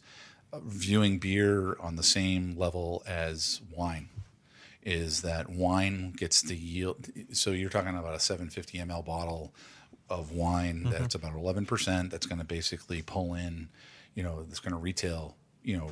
uh, 0.53 0.61
viewing 0.65 1.19
beer 1.19 1.77
on 1.81 1.97
the 1.97 2.03
same 2.03 2.57
level 2.57 3.03
as 3.07 3.61
wine. 3.75 4.09
Is 4.85 5.23
that 5.23 5.49
wine 5.49 6.13
gets 6.17 6.43
the 6.43 6.57
yield? 6.57 7.09
So 7.33 7.53
you're 7.53 7.71
talking 7.71 7.97
about 7.97 8.15
a 8.15 8.21
750 8.21 8.79
ml 8.79 9.05
bottle 9.05 9.55
of 10.11 10.33
wine 10.33 10.85
that's 10.91 11.15
about 11.15 11.35
11 11.35 11.67
percent. 11.67 12.11
That's 12.11 12.27
going 12.27 12.41
to 12.41 12.45
basically 12.45 13.01
pull 13.03 13.35
in, 13.35 13.69
you 14.15 14.23
know, 14.23 14.43
that's 14.43 14.59
going 14.59 14.73
to 14.73 14.79
retail. 14.79 15.37
You 15.63 15.79
know, 15.79 15.91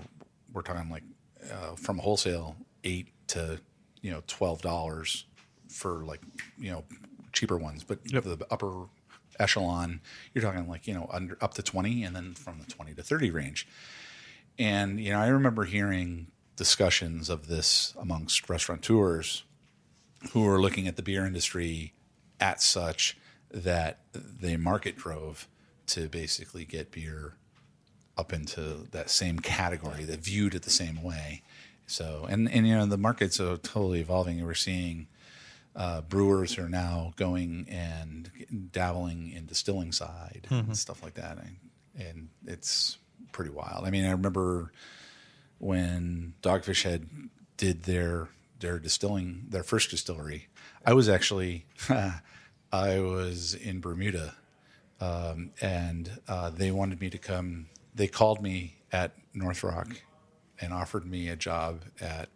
we're 0.52 0.62
talking 0.62 0.90
like 0.90 1.04
uh, 1.50 1.76
from 1.76 1.98
wholesale 1.98 2.56
eight 2.84 3.08
to 3.28 3.60
you 4.02 4.10
know 4.10 4.22
twelve 4.26 4.62
dollars 4.62 5.24
for 5.68 6.04
like 6.04 6.20
you 6.58 6.70
know 6.70 6.84
cheaper 7.32 7.56
ones, 7.56 7.84
but 7.84 8.02
the 8.04 8.46
upper 8.50 8.86
echelon 9.40 10.00
you're 10.32 10.42
talking 10.42 10.68
like 10.68 10.86
you 10.86 10.94
know 10.94 11.08
under 11.12 11.36
up 11.40 11.54
to 11.54 11.62
20 11.62 12.04
and 12.04 12.14
then 12.14 12.34
from 12.34 12.60
the 12.60 12.66
20 12.66 12.94
to 12.94 13.02
30 13.02 13.30
range. 13.30 13.66
And 14.58 15.00
you 15.00 15.12
know 15.12 15.20
i 15.20 15.28
remember 15.28 15.64
hearing 15.64 16.28
discussions 16.56 17.30
of 17.30 17.46
this 17.46 17.94
amongst 17.98 18.48
restaurateurs 18.48 19.44
who 20.32 20.46
are 20.46 20.60
looking 20.60 20.86
at 20.86 20.96
the 20.96 21.02
beer 21.02 21.24
industry 21.24 21.94
at 22.38 22.60
such 22.60 23.16
that 23.50 24.00
they 24.12 24.56
market 24.56 24.96
drove 24.96 25.48
to 25.86 26.08
basically 26.08 26.64
get 26.64 26.92
beer 26.92 27.34
up 28.16 28.32
into 28.32 28.86
that 28.90 29.10
same 29.10 29.38
category 29.38 30.04
that 30.04 30.20
viewed 30.20 30.54
it 30.54 30.62
the 30.62 30.70
same 30.70 31.02
way. 31.02 31.42
So 31.86 32.26
and 32.28 32.50
and 32.50 32.68
you 32.68 32.76
know 32.76 32.86
the 32.86 32.98
market's 32.98 33.40
uh, 33.40 33.56
totally 33.62 34.00
evolving 34.00 34.44
we're 34.44 34.54
seeing 34.54 35.08
uh, 35.76 36.00
brewers 36.02 36.58
are 36.58 36.68
now 36.68 37.12
going 37.16 37.66
and 37.70 38.30
dabbling 38.72 39.30
in 39.30 39.46
distilling 39.46 39.92
side 39.92 40.46
and 40.50 40.76
stuff 40.76 41.02
like 41.02 41.14
that, 41.14 41.38
and, 41.38 41.56
and 41.98 42.28
it's 42.46 42.98
pretty 43.32 43.50
wild. 43.50 43.86
I 43.86 43.90
mean, 43.90 44.04
I 44.04 44.10
remember 44.10 44.72
when 45.58 46.34
Dogfish 46.42 46.82
Head 46.82 47.08
did 47.56 47.84
their 47.84 48.28
their 48.58 48.78
distilling 48.78 49.46
their 49.48 49.62
first 49.62 49.90
distillery. 49.90 50.48
I 50.84 50.92
was 50.92 51.08
actually 51.08 51.66
I 52.72 53.00
was 53.00 53.54
in 53.54 53.80
Bermuda, 53.80 54.34
um, 55.00 55.50
and 55.60 56.20
uh, 56.28 56.50
they 56.50 56.70
wanted 56.70 57.00
me 57.00 57.10
to 57.10 57.18
come. 57.18 57.66
They 57.94 58.06
called 58.06 58.42
me 58.42 58.76
at 58.92 59.12
North 59.34 59.62
Rock 59.62 60.02
and 60.60 60.72
offered 60.72 61.06
me 61.06 61.28
a 61.28 61.36
job 61.36 61.84
at 62.00 62.28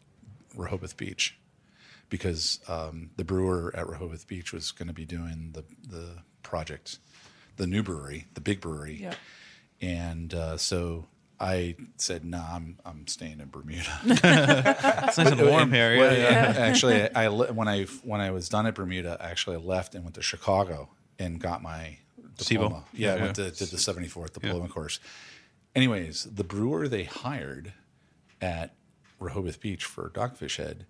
Rehoboth 0.56 0.96
Beach 0.96 1.36
because 2.14 2.60
um, 2.68 3.10
the 3.16 3.24
brewer 3.24 3.72
at 3.76 3.88
Rehoboth 3.88 4.28
Beach 4.28 4.52
was 4.52 4.70
going 4.70 4.86
to 4.86 4.94
be 4.94 5.04
doing 5.04 5.50
the 5.52 5.64
the 5.84 6.18
project, 6.44 6.98
the 7.56 7.66
new 7.66 7.82
brewery, 7.82 8.26
the 8.34 8.40
big 8.40 8.60
brewery, 8.60 8.98
Yeah. 9.02 9.14
and 9.80 10.32
uh, 10.32 10.56
so 10.56 11.08
I 11.40 11.74
said, 11.96 12.24
"No, 12.24 12.38
nah, 12.38 12.54
I'm 12.54 12.78
I'm 12.84 13.06
staying 13.08 13.40
in 13.40 13.48
Bermuda." 13.50 13.90
It's 14.04 15.18
nice 15.18 15.32
and 15.32 15.40
warm 15.40 15.72
here. 15.72 15.98
Well, 15.98 16.16
Yeah, 16.16 16.52
yeah. 16.54 16.60
Actually, 16.60 17.12
I, 17.12 17.24
I 17.24 17.28
when 17.28 17.66
I 17.66 17.82
when 18.04 18.20
I 18.20 18.30
was 18.30 18.48
done 18.48 18.66
at 18.66 18.76
Bermuda, 18.76 19.16
I 19.20 19.30
actually 19.30 19.56
left 19.56 19.96
and 19.96 20.04
went 20.04 20.14
to 20.14 20.22
Chicago 20.22 20.90
and 21.18 21.40
got 21.40 21.62
my 21.62 21.98
diploma. 22.38 22.84
Siebel? 22.84 22.84
Yeah, 22.92 23.14
I 23.14 23.22
went 23.22 23.34
to 23.36 23.50
did 23.50 23.68
the 23.70 23.76
74th 23.76 24.34
diploma 24.34 24.68
course. 24.68 25.00
Anyways, 25.74 26.28
the 26.32 26.44
brewer 26.44 26.86
they 26.86 27.02
hired 27.02 27.72
at 28.40 28.76
Rehoboth 29.18 29.58
Beach 29.60 29.84
for 29.84 30.08
Dogfish 30.10 30.58
Head 30.58 30.86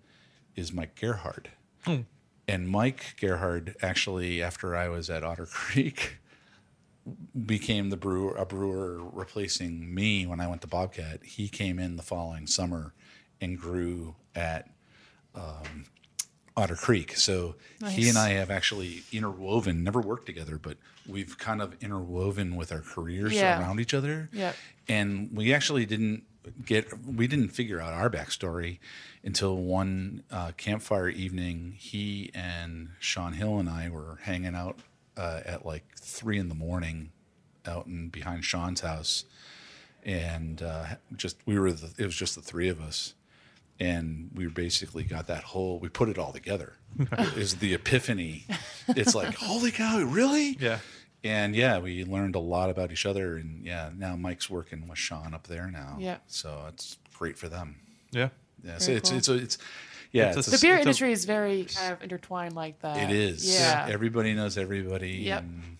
is 0.55 0.71
Mike 0.73 0.99
Gerhart. 0.99 1.49
And 2.47 2.69
Mike 2.69 3.15
Gerhart 3.19 3.75
actually, 3.81 4.41
after 4.41 4.75
I 4.75 4.87
was 4.89 5.09
at 5.09 5.23
Otter 5.23 5.45
Creek, 5.51 6.17
became 7.45 7.89
the 7.89 7.97
brewer, 7.97 8.35
a 8.35 8.45
brewer 8.45 8.99
replacing 9.03 9.93
me 9.93 10.25
when 10.25 10.39
I 10.39 10.47
went 10.47 10.61
to 10.61 10.67
Bobcat. 10.67 11.23
He 11.23 11.47
came 11.47 11.77
in 11.79 11.95
the 11.97 12.03
following 12.03 12.47
summer 12.47 12.93
and 13.41 13.59
grew 13.59 14.15
at 14.33 14.69
um, 15.35 15.85
Otter 16.57 16.75
Creek. 16.75 17.15
So 17.17 17.55
he 17.89 18.09
and 18.09 18.17
I 18.17 18.29
have 18.29 18.49
actually 18.49 19.03
interwoven, 19.11 19.83
never 19.83 19.99
worked 20.01 20.25
together, 20.25 20.57
but 20.57 20.77
we've 21.07 21.37
kind 21.37 21.61
of 21.61 21.75
interwoven 21.83 22.55
with 22.55 22.71
our 22.71 22.81
careers 22.81 23.33
Yeah. 23.33 23.59
around 23.59 23.79
each 23.79 23.93
other. 23.93 24.29
Yep. 24.33 24.55
And 24.87 25.29
we 25.33 25.53
actually 25.53 25.85
didn't 25.85 26.23
get, 26.65 26.87
we 27.05 27.27
didn't 27.27 27.49
figure 27.49 27.79
out 27.81 27.93
our 27.93 28.09
backstory 28.09 28.79
until 29.23 29.57
one 29.57 30.23
uh, 30.31 30.51
campfire 30.57 31.09
evening. 31.09 31.75
He 31.77 32.31
and 32.33 32.89
Shaun 32.99 33.33
Hill 33.33 33.57
and 33.59 33.69
I 33.69 33.89
were 33.89 34.19
hanging 34.23 34.55
out 34.55 34.79
uh, 35.17 35.41
at 35.45 35.65
like 35.65 35.83
three 35.97 36.39
in 36.39 36.49
the 36.49 36.55
morning 36.55 37.11
out 37.65 37.87
in 37.87 38.09
behind 38.09 38.45
Shaun's 38.45 38.81
house. 38.81 39.25
And 40.03 40.61
uh, 40.61 40.85
just, 41.15 41.37
we 41.45 41.57
were, 41.57 41.71
the, 41.71 41.93
it 41.97 42.05
was 42.05 42.15
just 42.15 42.35
the 42.35 42.41
three 42.41 42.69
of 42.69 42.79
us 42.79 43.15
and 43.79 44.29
we 44.33 44.47
basically 44.47 45.03
got 45.03 45.27
that 45.27 45.43
whole 45.43 45.79
we 45.79 45.89
put 45.89 46.07
it 46.07 46.17
all 46.17 46.31
together 46.31 46.73
is 47.35 47.55
the 47.55 47.73
epiphany 47.73 48.45
it's 48.87 49.13
like 49.13 49.35
holy 49.35 49.71
cow 49.71 49.99
really 49.99 50.55
Yeah. 50.59 50.79
And 51.25 51.55
yeah 51.55 51.79
we 51.79 52.05
learned 52.05 52.35
a 52.35 52.39
lot 52.39 52.69
about 52.69 52.91
each 52.91 53.05
other 53.05 53.37
and 53.37 53.65
yeah 53.65 53.89
now 53.97 54.15
mike's 54.15 54.49
working 54.49 54.87
with 54.87 54.97
shaun 54.97 55.33
up 55.33 55.47
there 55.47 55.69
now 55.71 55.97
Yeah. 55.99 56.17
so 56.27 56.65
it's 56.69 56.97
great 57.17 57.37
for 57.37 57.49
them 57.49 57.75
Yeah. 58.11 58.29
yeah 58.63 58.77
so 58.77 58.91
it's, 58.91 59.09
cool. 59.09 59.17
it's 59.17 59.27
it's 59.29 59.57
yeah 60.11 60.27
It's 60.27 60.35
a 60.35 60.39
it's, 60.39 60.51
The 60.51 60.57
beer 60.67 60.75
It's 60.75 60.79
a- 60.79 60.81
industry 60.83 61.11
is 61.11 61.25
very 61.25 61.65
kind 61.65 61.93
of 61.93 62.03
intertwined 62.03 62.55
like 62.55 62.79
that. 62.81 62.97
it 63.09 63.15
is 63.15 63.45
Yeah. 63.59 63.87
everybody 63.89 64.33
knows 64.33 64.57
everybody 64.57 65.11
Yep. 65.11 65.39
and 65.41 65.77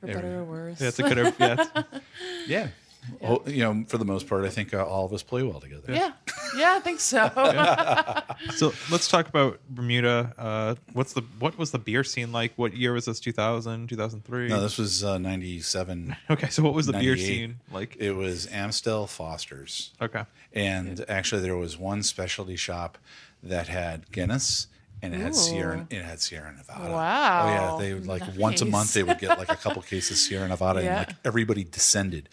For 0.00 0.06
better 0.08 0.40
or 0.40 0.44
worse. 0.44 0.80
Yeah, 0.80 0.88
it's 0.88 0.98
a 0.98 1.02
good. 1.04 1.34
Yeah, 1.38 1.52
it's- 2.48 2.72
yeah 3.20 3.28
Oh, 3.28 3.42
you 3.46 3.62
know 3.64 3.84
for 3.88 3.98
the 3.98 4.04
most 4.04 4.28
part 4.28 4.44
i 4.44 4.48
think 4.48 4.72
uh, 4.72 4.84
all 4.84 5.04
of 5.04 5.12
us 5.12 5.22
play 5.22 5.42
well 5.42 5.60
together 5.60 5.92
yeah. 5.92 6.12
Yeah, 6.54 6.74
I 6.76 6.80
think 6.80 7.00
so. 7.00 7.30
so 8.56 8.74
let's 8.90 9.08
talk 9.08 9.26
about 9.26 9.58
Bermuda. 9.70 10.34
Uh, 10.36 10.74
what's 10.92 11.14
the 11.14 11.22
what 11.38 11.56
was 11.56 11.70
the 11.70 11.78
beer 11.78 12.04
scene 12.04 12.30
like? 12.30 12.52
What 12.56 12.76
year 12.76 12.92
was 12.92 13.06
this? 13.06 13.20
2000, 13.20 13.88
2003? 13.88 14.48
no 14.48 14.60
this 14.60 14.76
was 14.76 15.02
uh, 15.02 15.16
97 15.16 16.14
okay, 16.30 16.48
so 16.50 16.62
what 16.62 16.74
was 16.74 16.86
the 16.86 16.92
beer 16.92 17.16
scene 17.16 17.58
like? 17.72 17.96
it 17.98 18.12
was 18.12 18.46
amstel 18.48 19.06
foster's 19.06 19.92
Okay. 20.00 20.24
And 20.52 21.02
actually, 21.08 21.40
there 21.40 21.56
was 21.56 21.78
one 21.78 22.02
specialty 22.02 22.56
shop 22.56 22.98
that 23.42 23.68
had 23.68 24.12
Guinness, 24.12 24.66
and 25.00 25.14
it 25.14 25.20
had 25.20 25.34
Sierra. 25.34 25.78
Ooh. 25.90 25.96
It 25.96 26.02
had 26.04 26.20
Sierra 26.20 26.52
Nevada. 26.54 26.92
Wow. 26.92 27.42
Oh 27.44 27.48
yeah, 27.78 27.82
they 27.82 27.94
would 27.94 28.06
like 28.06 28.22
once 28.36 28.60
a 28.60 28.66
month 28.66 28.92
they 28.92 29.02
would 29.02 29.18
get 29.18 29.38
like 29.38 29.50
a 29.50 29.56
couple 29.56 29.80
cases 29.92 30.10
of 30.10 30.16
Sierra 30.18 30.48
Nevada, 30.48 30.82
Yeah. 30.84 30.98
and 30.98 31.08
like 31.08 31.16
everybody 31.24 31.64
descended. 31.64 32.28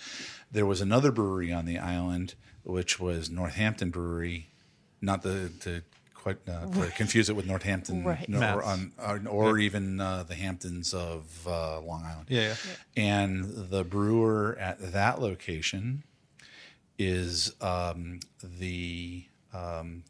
There 0.52 0.66
was 0.66 0.82
another 0.82 1.12
brewery 1.12 1.52
on 1.54 1.66
the 1.66 1.78
island, 1.78 2.36
which 2.64 3.00
was 3.00 3.30
Northampton 3.30 3.90
Brewery, 3.92 4.50
not 5.02 5.22
the 5.22 5.52
the 5.64 5.84
quite 6.14 6.38
uh, 6.50 6.66
to 6.66 6.92
confuse 6.98 7.30
it 7.30 7.36
with 7.36 7.46
Northampton, 7.46 8.04
Right. 8.04 8.28
nor, 8.28 8.40
Matt's. 8.42 8.68
on, 8.68 8.92
or, 8.98 9.22
or 9.52 9.58
even 9.60 10.02
uh, 10.02 10.24
the 10.24 10.36
Hamptons 10.36 10.94
of 10.94 11.48
uh, 11.48 11.80
Long 11.80 12.04
Island. 12.04 12.26
Yeah, 12.30 12.42
yeah. 12.42 12.56
And 13.02 13.70
the 13.70 13.84
brewer 13.86 14.58
at 14.60 14.92
that 14.92 15.22
location 15.22 16.04
is 16.98 17.54
um, 17.62 18.20
the 18.44 19.24
um, 19.54 20.04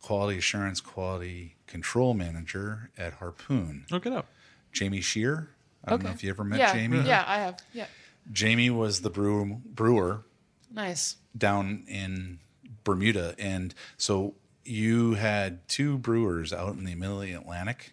quality 0.00 0.38
assurance, 0.38 0.80
quality 0.80 1.56
control 1.66 2.14
manager 2.14 2.90
at 2.96 3.14
Harpoon, 3.14 3.84
Look 3.90 4.06
it 4.06 4.12
up. 4.12 4.26
Jamie 4.72 5.00
Shear. 5.02 5.50
I 5.84 5.90
don't 5.90 6.02
know 6.02 6.08
Okay. 6.08 6.14
if 6.16 6.24
you 6.24 6.30
ever 6.30 6.44
met 6.44 6.58
yeah. 6.58 6.72
Jamie. 6.72 7.00
Yeah, 7.02 7.24
I 7.26 7.38
have. 7.40 7.58
Yeah. 7.72 7.86
Jamie 8.32 8.70
was 8.70 9.00
the 9.00 9.10
brew, 9.10 9.60
brewer 9.64 10.24
Nice. 10.72 11.16
down 11.36 11.84
in 11.88 12.38
Bermuda, 12.84 13.34
and 13.38 13.74
so 13.96 14.34
you 14.64 15.14
had 15.14 15.66
two 15.68 15.96
brewers 15.98 16.52
out 16.52 16.74
in 16.74 16.84
the 16.84 16.94
middle 16.94 17.20
of 17.20 17.26
the 17.26 17.32
Atlantic. 17.32 17.92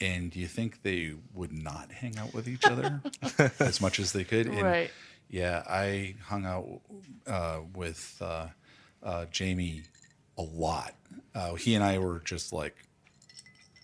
And 0.00 0.30
do 0.32 0.40
you 0.40 0.48
think 0.48 0.82
they 0.82 1.14
would 1.32 1.52
not 1.52 1.92
hang 1.92 2.18
out 2.18 2.34
with 2.34 2.48
each 2.48 2.64
other 2.64 3.00
as 3.60 3.80
much 3.80 4.00
as 4.00 4.12
they 4.12 4.24
could? 4.24 4.46
And 4.48 4.60
Right. 4.62 4.90
Yeah, 5.30 5.62
I 5.68 6.16
hung 6.26 6.44
out 6.44 6.80
uh, 7.26 7.60
with 7.74 8.16
uh, 8.20 8.48
uh, 9.02 9.26
Jamie 9.30 9.82
a 10.36 10.42
lot. 10.42 10.94
Uh, 11.34 11.54
he 11.54 11.74
and 11.76 11.84
I 11.84 11.98
were 11.98 12.18
just 12.24 12.52
like 12.52 12.74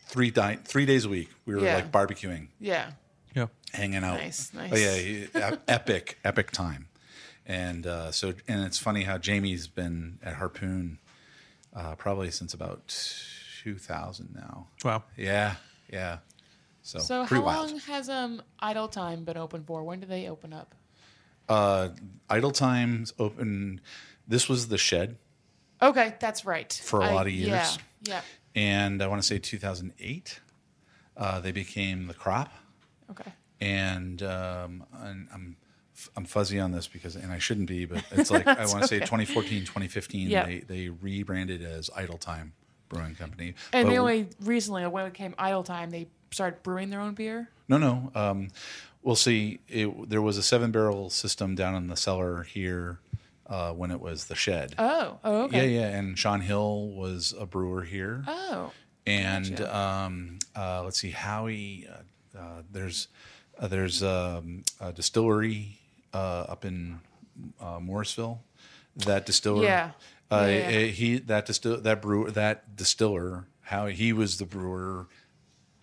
three 0.07 0.31
di- 0.33 0.59
three 0.65 0.85
days 0.85 1.05
a 1.05 1.09
week. 1.09 1.31
We 1.47 1.55
were 1.55 1.63
Yeah. 1.63 1.77
like 1.77 1.93
barbecuing, 1.93 2.49
Yeah. 2.59 2.91
Yeah. 3.35 3.47
hanging 3.73 4.03
out. 4.05 4.19
Nice, 4.19 4.53
nice. 4.55 4.73
Oh 4.73 4.77
yeah, 4.77 4.95
he- 4.97 5.29
epic, 5.69 6.19
epic 6.25 6.51
time. 6.51 6.89
And 7.47 7.87
uh, 7.87 8.13
so, 8.13 8.35
and 8.49 8.65
it's 8.65 8.79
funny 8.79 9.03
how 9.03 9.19
Jamie's 9.19 9.67
been 9.67 10.19
at 10.23 10.35
Harpoon 10.37 10.99
uh, 11.75 11.95
probably 11.97 12.31
since 12.31 12.55
about 12.55 12.87
2000 13.63 14.35
now. 14.35 14.67
Wow. 14.85 15.05
Yeah, 15.17 15.55
yeah. 15.93 16.19
So, 16.83 16.99
So 16.99 17.27
pretty 17.27 17.41
how 17.43 17.47
wild. 17.47 17.71
long 17.71 17.81
has 17.81 18.09
um 18.09 18.43
Idletyme 18.63 19.25
been 19.25 19.37
open 19.37 19.65
for? 19.65 19.83
When 19.85 20.01
do 20.01 20.07
they 20.07 20.29
open 20.29 20.53
up? 20.53 20.75
Uh, 21.49 21.91
Idletyme's 22.31 23.13
open. 23.19 23.81
This 24.29 24.49
was 24.49 24.69
the 24.69 24.79
shed, 24.79 25.17
Okay, 25.83 26.15
that's 26.21 26.45
right. 26.45 26.73
For 26.85 27.01
a 27.01 27.07
I- 27.07 27.13
lot 27.15 27.27
of 27.27 27.33
years. 27.33 27.49
Yeah. 27.49 27.77
Yeah. 28.03 28.21
and 28.55 29.03
I 29.03 29.07
want 29.09 29.21
to 29.23 29.27
say 29.27 29.39
2008. 29.39 30.41
Uh, 31.17 31.41
they 31.41 31.53
became 31.53 32.07
the 32.07 32.15
crop. 32.15 32.53
Okay. 33.11 33.33
and 33.61 34.23
um, 34.23 34.85
I'm 35.03 35.57
I'm 36.17 36.25
fuzzy 36.25 36.59
on 36.59 36.71
this 36.73 36.87
because 36.87 37.17
and 37.17 37.31
I 37.33 37.39
shouldn't 37.39 37.69
be, 37.69 37.85
but 37.85 38.03
it's 38.13 38.31
like 38.31 38.47
I 38.47 38.65
want 38.67 38.83
to 38.83 38.89
say 38.89 38.99
2014, 39.01 39.61
2015. 39.63 40.29
Yeah. 40.29 40.47
They 40.47 40.59
they 40.61 40.89
rebranded 40.89 41.63
as 41.63 41.91
Idletyme 41.91 42.51
Brewing 42.89 43.15
Company. 43.15 43.55
And 43.73 43.87
But 43.87 43.91
they 43.93 43.99
only 43.99 44.29
recently, 44.41 44.87
when 44.87 45.07
it 45.07 45.15
came 45.15 45.33
Idletyme, 45.35 45.91
they 45.91 46.09
started 46.31 46.63
brewing 46.63 46.91
their 46.91 47.01
own 47.01 47.15
beer. 47.15 47.49
no 47.69 47.77
no. 47.79 48.11
Um, 48.15 48.49
we'll 49.03 49.17
see. 49.17 49.61
It, 49.69 50.09
there 50.09 50.23
was 50.23 50.39
a 50.39 50.43
seven 50.43 50.71
barrel 50.71 51.11
system 51.11 51.55
down 51.55 51.75
in 51.75 51.89
the 51.89 51.97
cellar 51.97 52.45
here 52.45 52.99
uh, 53.47 53.73
when 53.73 53.91
it 53.91 54.01
was 54.01 54.27
the 54.27 54.35
shed. 54.37 54.75
Oh. 54.79 55.19
Oh. 55.25 55.43
Okay. 55.45 55.69
Yeah, 55.75 55.81
yeah. 55.81 55.99
And 55.99 56.19
Shaun 56.19 56.41
Hill 56.41 56.89
was 56.89 57.35
a 57.39 57.47
brewer 57.47 57.83
here. 57.83 58.25
Oh. 58.27 58.73
and 59.07 59.51
Gotcha. 59.57 59.77
um, 59.77 60.39
uh, 60.57 60.83
let's 60.85 60.99
see, 61.01 61.11
Howie. 61.11 61.87
Uh, 61.91 61.97
uh, 62.39 62.63
there's 62.71 63.09
uh, 63.59 63.69
there's 63.69 64.03
um, 64.03 64.63
a 64.81 64.93
distillery 64.93 65.79
uh, 66.15 66.47
up 66.49 66.65
in 66.65 67.01
uh, 67.61 67.79
Morrisville. 67.81 68.41
That 68.97 69.27
distiller, 69.27 69.65
Yeah. 69.65 69.91
uh, 70.31 70.47
Yeah, 70.49 70.71
he 70.87 71.19
that 71.19 71.47
distill 71.47 71.81
that 71.81 72.03
brewer 72.03 72.31
that 72.31 72.77
distiller. 72.77 73.47
How 73.63 73.87
he 73.87 74.13
was 74.13 74.39
the 74.39 74.47
brewer. 74.47 75.07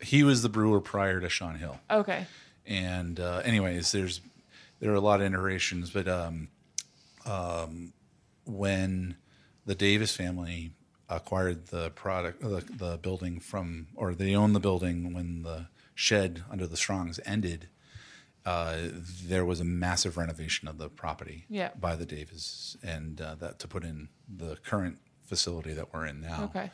He 0.02 0.24
was 0.24 0.42
the 0.42 0.50
brewer 0.50 0.82
prior 0.82 1.20
to 1.22 1.30
Shaun 1.30 1.56
Hill. 1.56 1.80
Okay. 1.90 2.26
And 2.66 3.20
uh, 3.20 3.42
anyways, 3.46 3.92
there's 3.92 4.22
there 4.80 4.92
are 4.92 4.96
a 4.96 5.00
lot 5.02 5.22
of 5.22 5.26
iterations, 5.28 5.90
but 5.90 6.08
um, 6.08 6.50
um, 7.26 7.94
when 8.46 9.16
the 9.66 9.76
Davis 9.76 10.16
family 10.16 10.72
acquired 11.10 11.68
the 11.68 11.90
product, 11.92 12.42
the, 12.42 12.64
the 12.78 12.98
building 13.02 13.40
from, 13.40 13.88
or 13.96 14.14
they 14.14 14.36
owned 14.36 14.54
the 14.56 14.60
building 14.60 15.14
when 15.14 15.42
the 15.44 15.68
shed 15.98 16.44
under 16.52 16.68
the 16.68 16.78
Strongs 16.78 17.20
ended, 17.26 17.68
uh, 18.46 18.78
there 19.26 19.44
was 19.44 19.60
a 19.60 19.64
massive 19.66 20.16
renovation 20.16 20.68
of 20.68 20.78
the 20.78 20.90
property 20.90 21.46
Yeah. 21.50 21.72
by 21.80 21.96
the 21.96 22.06
Davis, 22.06 22.78
and 22.84 23.20
uh, 23.20 23.34
that 23.36 23.58
to 23.60 23.68
put 23.68 23.84
in 23.84 24.10
the 24.30 24.58
current 24.64 25.00
facility 25.26 25.74
that 25.74 25.92
we're 25.94 26.06
in 26.06 26.22
now. 26.22 26.44
Okay. 26.46 26.70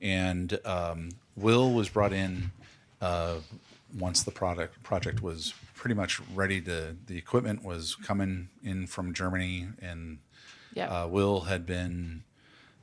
And 0.00 0.58
um, 0.64 1.10
Will 1.36 1.72
was 1.72 1.88
brought 1.88 2.12
in 2.12 2.52
uh, 3.00 3.36
once 3.98 4.22
the 4.22 4.30
product 4.30 4.82
project 4.84 5.20
was 5.20 5.52
pretty 5.74 5.94
much 5.94 6.20
ready 6.34 6.60
to. 6.62 6.96
The 7.06 7.18
equipment 7.18 7.64
was 7.64 7.96
coming 7.96 8.48
in 8.62 8.86
from 8.86 9.12
Germany, 9.12 9.66
and 9.82 10.18
Yeah. 10.74 11.02
uh, 11.02 11.06
Will 11.08 11.40
had 11.42 11.66
been. 11.66 12.22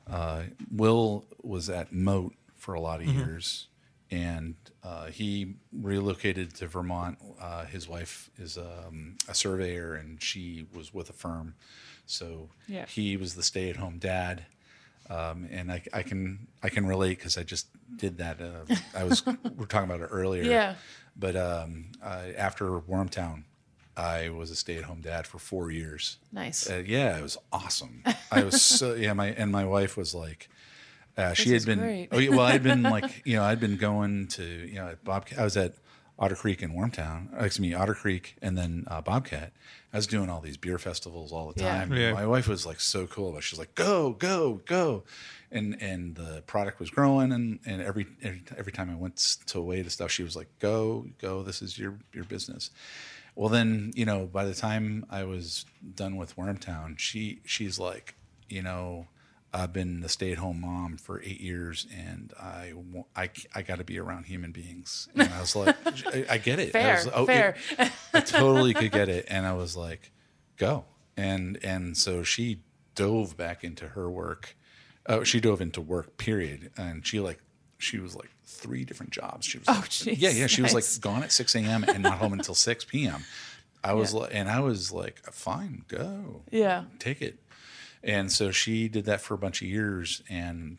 Uh, 0.06 0.44
Will 0.70 1.24
was 1.42 1.68
at 1.70 1.92
Moat 1.92 2.34
for 2.56 2.74
a 2.74 2.80
lot 2.80 3.00
of 3.00 3.06
years, 3.08 3.66
and 4.10 4.54
uh, 4.82 5.06
he 5.06 5.54
relocated 5.72 6.54
to 6.56 6.66
Vermont. 6.66 7.18
Uh, 7.40 7.64
his 7.66 7.88
wife 7.88 8.30
is 8.38 8.56
um, 8.58 9.16
a 9.28 9.34
surveyor, 9.34 9.94
and 9.94 10.22
she 10.22 10.66
was 10.74 10.92
with 10.94 11.10
a 11.10 11.12
firm, 11.12 11.54
so 12.06 12.48
Yeah. 12.66 12.86
he 12.86 13.16
was 13.16 13.34
the 13.34 13.42
stay-at-home 13.42 13.98
dad. 13.98 14.46
Um, 15.10 15.48
and 15.50 15.72
I, 15.72 15.82
I 15.94 16.02
can 16.02 16.48
I 16.62 16.68
can 16.68 16.84
relate 16.86 17.16
because 17.16 17.38
I 17.38 17.42
just 17.42 17.68
did 17.96 18.18
that. 18.18 18.40
Uh, 18.42 18.74
I 18.94 19.04
was 19.04 19.24
we 19.26 19.36
were 19.56 19.64
talking 19.66 19.88
about 19.90 20.02
it 20.02 20.08
earlier. 20.12 20.42
Yeah. 20.42 20.74
But 21.16 21.34
um, 21.34 21.92
uh, 22.02 22.24
after 22.36 22.66
Wormtown, 22.80 23.44
I 23.96 24.28
was 24.28 24.50
a 24.50 24.54
stay-at-home 24.56 25.00
dad 25.00 25.26
for 25.26 25.38
four 25.38 25.70
years. 25.70 26.18
Nice. 26.30 26.68
Uh, 26.70 26.82
yeah, 26.86 27.16
it 27.18 27.22
was 27.22 27.38
awesome. 27.50 28.04
I 28.30 28.44
was 28.44 28.60
so 28.60 28.94
yeah. 29.04 29.14
My 29.14 29.28
and 29.28 29.50
my 29.50 29.64
wife 29.64 29.96
was 29.96 30.14
like, 30.14 30.50
uh, 31.18 31.34
she 31.34 31.44
This 31.44 31.50
had 31.50 31.56
is 31.56 31.66
been. 31.66 31.78
great. 31.80 32.08
Oh 32.12 32.18
yeah, 32.18 32.30
well, 32.30 32.46
I'd 32.46 32.62
been 32.62 32.82
like 32.96 33.22
you 33.26 33.36
know 33.36 33.42
I'd 33.44 33.60
been 33.60 33.76
going 33.76 34.28
to 34.28 34.42
you 34.44 34.76
know 34.76 34.88
at 34.88 35.04
Bobcat. 35.04 35.38
I 35.38 35.44
was 35.44 35.56
at 35.58 35.74
Otter 36.18 36.34
Creek 36.36 36.62
in 36.62 36.72
Wormtown. 36.72 37.32
uh, 37.34 37.44
Excuse 37.44 37.60
me, 37.60 37.74
Otter 37.74 37.94
Creek, 37.94 38.36
and 38.40 38.56
then 38.56 38.84
uh, 38.88 39.00
Bobcat. 39.02 39.52
I 39.92 39.96
was 39.96 40.06
doing 40.06 40.28
all 40.30 40.40
these 40.40 40.56
beer 40.56 40.78
festivals 40.78 41.32
all 41.32 41.50
the 41.52 41.60
time. 41.60 41.92
Yeah. 41.92 42.12
My 42.12 42.26
wife 42.26 42.46
was 42.48 42.66
like 42.66 42.78
so 42.80 43.06
cool, 43.06 43.32
but 43.32 43.42
she's 43.42 43.58
like, 43.58 43.74
go, 43.74 44.12
go, 44.12 44.60
go, 44.66 45.04
and 45.50 45.76
and 45.80 46.14
the 46.14 46.42
product 46.46 46.78
was 46.80 46.90
growing, 46.90 47.32
and 47.32 47.58
and 47.66 47.80
every 47.82 48.06
every, 48.22 48.42
every 48.56 48.72
time 48.72 48.90
I 48.90 48.94
went 48.96 49.14
s- 49.14 49.38
to 49.46 49.58
away 49.58 49.82
to 49.82 49.90
stuff, 49.90 50.10
she 50.10 50.22
was 50.22 50.36
like, 50.36 50.48
go, 50.58 51.06
go, 51.20 51.42
this 51.42 51.62
is 51.62 51.78
your 51.78 51.98
your 52.12 52.24
business. 52.24 52.70
Well, 53.34 53.48
then 53.48 53.92
you 53.94 54.04
know, 54.04 54.26
by 54.26 54.44
the 54.44 54.54
time 54.54 55.06
I 55.08 55.22
was 55.24 55.64
done 55.94 56.16
with 56.16 56.36
Wormtown, 56.36 56.98
she 56.98 57.40
she's 57.44 57.78
like, 57.78 58.14
you 58.48 58.60
know, 58.62 59.06
I've 59.52 59.72
been 59.72 60.00
the 60.00 60.08
stay 60.08 60.32
at 60.32 60.38
home 60.38 60.60
mom 60.60 60.98
for 60.98 61.22
eight 61.22 61.40
years, 61.40 61.86
and 61.96 62.32
I 62.38 62.72
I, 63.16 63.30
I 63.54 63.62
got 63.62 63.78
to 63.78 63.84
be 63.84 63.98
around 63.98 64.24
human 64.24 64.52
beings. 64.52 65.08
And 65.14 65.32
I 65.32 65.40
was 65.40 65.56
like, 65.56 65.76
I, 66.06 66.26
I 66.30 66.38
get 66.38 66.58
it. 66.58 66.68
I 66.68 66.70
Fair. 66.82 66.94
was 66.96 67.08
oh, 67.14 67.26
fair. 67.26 67.56
it- 67.78 67.92
I 68.12 68.20
totally 68.20 68.74
could 68.74 68.92
get 68.92 69.08
it, 69.08 69.26
and 69.28 69.46
I 69.46 69.54
was 69.54 69.76
like, 69.76 70.12
go. 70.56 70.84
And 71.16 71.58
and 71.64 71.96
so 71.96 72.22
she 72.22 72.60
dove 72.94 73.36
back 73.36 73.64
into 73.64 73.88
her 73.88 74.10
work. 74.10 74.56
Uh, 75.06 75.24
she 75.24 75.40
dove 75.40 75.60
into 75.62 75.80
work, 75.80 76.18
period. 76.18 76.70
And 76.76 77.06
she 77.06 77.18
like 77.20 77.38
she 77.78 77.98
was 77.98 78.14
like 78.14 78.30
three 78.44 78.84
different 78.84 79.12
jobs. 79.12 79.46
She 79.46 79.58
was 79.58 79.66
Oh, 79.68 79.72
like, 79.72 79.88
jeez, 79.88 80.16
yeah, 80.18 80.30
yeah. 80.30 80.46
She 80.46 80.62
was 80.62 80.74
like 80.74 80.84
gone 81.00 81.22
at 81.22 81.32
six 81.32 81.54
a.m. 81.54 81.84
and 81.88 82.02
not 82.02 82.18
home 82.18 82.32
until 82.34 82.54
six 82.54 82.84
p.m. 82.84 83.24
I 83.82 83.94
was 83.94 84.12
Yeah. 84.12 84.20
like, 84.20 84.30
and 84.34 84.48
I 84.50 84.60
was 84.60 84.92
like, 84.92 85.22
fine, 85.32 85.84
go 85.88 86.42
yeah. 86.50 86.84
take 86.98 87.22
it. 87.22 87.38
And 88.02 88.30
so 88.30 88.50
she 88.50 88.88
did 88.88 89.04
that 89.06 89.20
for 89.20 89.34
a 89.34 89.38
bunch 89.38 89.60
of 89.62 89.68
years. 89.68 90.22
And 90.28 90.78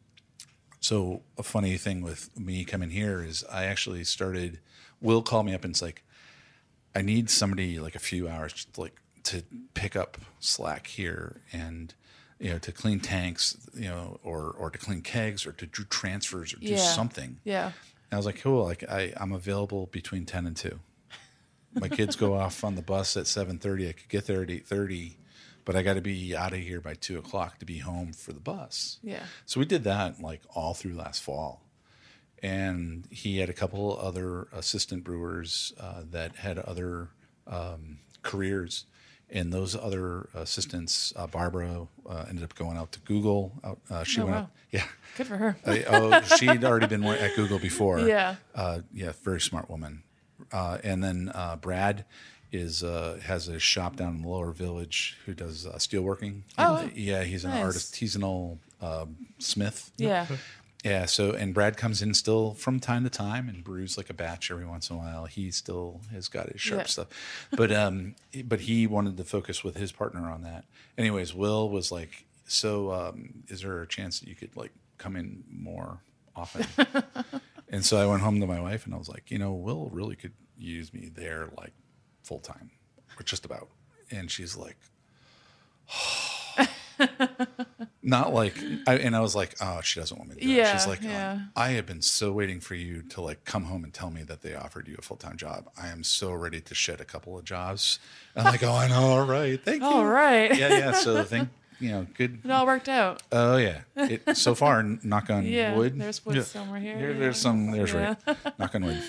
so 0.80 1.22
a 1.38 1.44
funny 1.44 1.78
thing 1.78 2.02
with 2.02 2.38
me 2.40 2.64
coming 2.66 2.90
here 2.92 3.22
is 3.24 3.44
I 3.52 3.66
actually 3.66 4.04
started. 4.04 4.60
Will 5.02 5.22
called 5.22 5.46
me 5.46 5.54
up 5.54 5.64
and 5.64 5.72
it's 5.74 5.82
like, 5.82 6.04
I 6.96 7.02
need 7.02 7.30
somebody 7.30 7.80
like 7.80 7.96
a 7.96 8.00
few 8.00 8.28
hours 8.28 8.54
just 8.54 8.78
like 8.78 9.00
to 9.26 9.44
pick 9.74 9.96
up 9.96 10.18
slack 10.40 10.88
here 10.88 11.42
and 11.54 11.94
you 12.40 12.50
know 12.52 12.58
to 12.60 12.72
clean 12.72 13.00
tanks, 13.00 13.56
you 13.76 13.88
know, 13.90 14.20
or 14.24 14.50
or 14.58 14.70
to 14.70 14.78
clean 14.78 15.02
kegs 15.02 15.46
or 15.46 15.52
to 15.54 15.66
do 15.66 15.84
transfers 15.84 16.54
or 16.54 16.58
do 16.58 16.68
Yeah. 16.68 16.78
something. 16.78 17.40
Yeah. 17.44 17.66
And 17.66 17.74
I 18.14 18.18
was 18.18 18.26
like, 18.26 18.42
cool. 18.42 18.64
Like 18.66 18.84
I, 18.90 19.14
I'm 19.18 19.32
available 19.34 19.88
between 19.92 20.26
ten 20.26 20.48
and 20.48 20.58
two. 20.58 20.80
My 21.80 21.88
kids 21.90 22.16
go 22.16 22.34
off 22.34 22.64
on 22.64 22.74
the 22.76 22.82
bus 22.82 23.16
at 23.16 23.28
seven 23.28 23.60
thirty. 23.60 23.88
I 23.88 23.92
could 23.92 24.10
get 24.10 24.26
there 24.26 24.42
at 24.42 24.50
eight 24.50 24.66
thirty, 24.66 25.18
but 25.70 25.76
I 25.76 25.84
got 25.84 25.94
to 25.94 26.02
be 26.02 26.36
out 26.36 26.52
of 26.52 26.58
here 26.62 26.82
by 26.82 26.96
two 26.96 27.20
o'clock 27.20 27.60
to 27.60 27.66
be 27.66 27.78
home 27.78 28.12
for 28.12 28.34
the 28.34 28.40
bus. 28.40 28.98
Yeah. 29.04 29.22
So 29.46 29.60
we 29.60 29.68
did 29.68 29.84
that 29.84 30.20
like 30.20 30.42
all 30.56 30.74
through 30.74 30.96
last 30.96 31.22
fall, 31.22 31.62
and 32.42 33.08
he 33.12 33.38
had 33.38 33.50
a 33.52 33.54
couple 33.54 33.96
other 34.02 34.48
assistant 34.52 35.04
brewers 35.04 35.72
uh, 35.80 36.02
that 36.10 36.38
had 36.38 36.58
other 36.58 37.10
um, 37.46 38.00
careers. 38.24 38.86
And 39.30 39.54
those 39.54 39.76
other 39.76 40.28
assistants, 40.34 41.14
uh, 41.16 41.28
Barbara, 41.28 41.88
uh, 42.10 42.26
ended 42.28 42.44
up 42.44 42.56
going 42.56 42.76
out 42.78 42.92
to 42.94 43.00
Google. 43.02 43.52
Out, 43.64 43.78
uh, 43.92 44.04
she 44.04 44.22
Oh, 44.22 44.26
went 44.26 44.36
wow. 44.38 44.42
out, 44.42 44.50
yeah. 44.72 44.86
Good 45.18 45.28
for 45.28 45.38
her. 45.38 45.56
Oh, 45.68 46.20
she'd 46.36 46.64
already 46.64 46.88
been 46.88 47.04
at 47.04 47.36
Google 47.36 47.60
before. 47.60 48.00
Yeah. 48.08 48.38
Uh, 48.56 48.80
yeah, 48.92 49.12
very 49.24 49.40
smart 49.40 49.70
woman. 49.70 50.02
Uh, 50.52 50.80
and 50.84 51.04
then 51.04 51.32
uh, 51.36 51.58
Brad 51.58 52.06
is 52.52 52.84
uh, 52.84 53.20
has 53.24 53.48
a 53.48 53.60
shop 53.60 53.96
down 53.98 54.16
in 54.18 54.22
the 54.24 54.28
Lower 54.28 54.52
Village 54.52 55.18
who 55.26 55.34
does 55.34 55.66
uh, 55.68 55.74
steelworking. 55.74 56.42
Oh, 56.58 56.90
yeah, 56.96 57.24
he's 57.24 57.46
an 57.46 57.52
nice. 57.52 57.64
artisanal 57.92 58.58
um, 58.82 59.28
smith. 59.40 59.92
Yeah. 59.98 60.26
Yeah. 60.84 61.06
So 61.06 61.32
and 61.34 61.54
Brad 61.54 61.76
comes 61.78 62.02
in 62.02 62.14
still 62.14 62.54
from 62.54 62.80
time 62.80 63.04
to 63.04 63.10
time 63.10 63.50
and 63.50 63.64
brews 63.64 63.98
like 63.98 64.10
a 64.10 64.14
batch 64.14 64.50
every 64.50 64.66
once 64.66 64.90
in 64.90 64.96
a 64.96 65.00
while. 65.00 65.26
He 65.26 65.52
still 65.52 66.02
has 66.12 66.28
got 66.28 66.50
his 66.50 66.62
sharp 66.62 66.82
Yeah. 66.82 66.88
stuff, 66.88 67.08
but 67.52 67.72
um, 67.72 68.16
but 68.46 68.62
he 68.62 68.88
wanted 68.88 69.18
to 69.18 69.24
focus 69.24 69.64
with 69.64 69.76
his 69.76 69.92
partner 69.92 70.30
on 70.30 70.42
that. 70.44 70.66
Anyways, 70.98 71.34
Will 71.34 71.70
was 71.70 71.92
like, 71.92 72.26
so 72.48 72.92
um, 72.92 73.44
is 73.50 73.62
there 73.62 73.82
a 73.82 73.88
chance 73.88 74.20
that 74.22 74.30
you 74.30 74.36
could 74.36 74.56
like 74.56 74.72
come 74.98 75.16
in 75.16 75.44
more 75.52 76.00
often? 76.36 76.66
and 77.70 77.86
so 77.86 77.98
I 78.02 78.06
went 78.06 78.22
home 78.22 78.40
to 78.40 78.48
my 78.48 78.60
wife 78.62 78.86
and 78.86 78.96
I 78.96 78.98
was 78.98 79.10
like, 79.10 79.30
you 79.30 79.38
know, 79.38 79.54
Will 79.54 79.90
really 79.92 80.16
could 80.16 80.34
use 80.58 80.94
me 80.94 81.10
there 81.14 81.50
like 81.58 81.74
full 82.30 82.40
time, 82.40 82.70
or 83.20 83.24
just 83.24 83.44
about. 83.44 83.68
And 84.12 84.30
she's 84.30 84.56
like, 84.56 84.78
Not 88.02 88.34
like, 88.34 88.56
I, 88.88 88.96
and 88.98 89.16
I 89.16 89.20
was 89.20 89.36
like, 89.36 89.56
oh, 89.62 89.82
she 89.82 90.00
doesn't 90.00 90.18
want 90.18 90.30
me 90.30 90.36
to 90.36 90.42
do 90.42 90.50
it. 90.50 90.54
Yeah, 90.56 90.78
She's 90.78 90.88
like, 90.88 91.02
yeah. 91.04 91.40
I 91.56 91.70
have 91.72 91.86
been 91.86 92.02
so 92.02 92.32
waiting 92.32 92.60
for 92.60 92.76
you 92.76 93.02
to 93.04 93.22
like 93.22 93.46
come 93.46 93.66
home 93.66 93.84
and 93.84 93.94
tell 93.94 94.10
me 94.10 94.24
that 94.24 94.42
they 94.42 94.54
offered 94.56 94.88
you 94.88 94.96
a 94.98 95.02
full 95.02 95.18
time 95.18 95.38
job. 95.38 95.70
I 95.82 95.88
am 95.90 96.04
so 96.04 96.32
ready 96.34 96.60
to 96.62 96.76
shed 96.76 97.02
a 97.02 97.06
couple 97.06 97.38
of 97.38 97.44
jobs. 97.46 98.00
And 98.36 98.46
I'm 98.48 98.54
like, 98.54 98.64
oh, 98.64 98.72
I 98.74 98.88
know. 98.88 99.02
All 99.02 99.26
right. 99.26 99.60
Thank 99.64 99.82
you. 99.82 99.88
All 99.88 100.06
right. 100.06 100.56
Yeah, 100.56 100.70
yeah. 100.78 100.92
So 100.94 101.14
the 101.14 101.24
thing, 101.26 101.50
you 101.80 101.92
know, 101.92 102.08
good. 102.16 102.40
It 102.44 102.52
all 102.52 102.66
worked 102.66 102.90
out. 102.90 103.22
Oh, 103.32 103.58
yeah. 103.58 103.82
It, 103.96 104.36
so 104.38 104.54
far, 104.56 104.80
n- 104.80 105.00
knock 105.04 105.30
on 105.30 105.46
Yeah. 105.48 105.76
wood. 105.76 106.00
There's 106.00 106.26
wood 106.26 106.44
somewhere 106.46 106.80
here. 106.80 106.98
There- 106.98 107.12
yeah. 107.14 107.20
there's 107.20 107.38
some, 107.40 107.72
there's 107.72 107.94
Yeah. 107.94 108.16
right. 108.28 108.38
Knock 108.60 108.76
on 108.76 108.86
wood. 108.86 109.02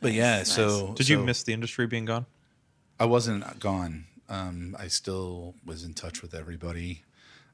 But 0.00 0.12
yeah, 0.12 0.42
so. 0.44 0.92
Did 0.94 1.08
you 1.08 1.18
miss 1.18 1.42
the 1.42 1.52
industry 1.52 1.86
being 1.86 2.04
gone? 2.06 2.26
I 2.98 3.04
wasn't 3.06 3.58
gone. 3.60 4.06
Um, 4.28 4.76
I 4.78 4.88
still 4.88 5.54
was 5.64 5.84
in 5.84 5.94
touch 5.94 6.22
with 6.22 6.34
everybody. 6.34 7.02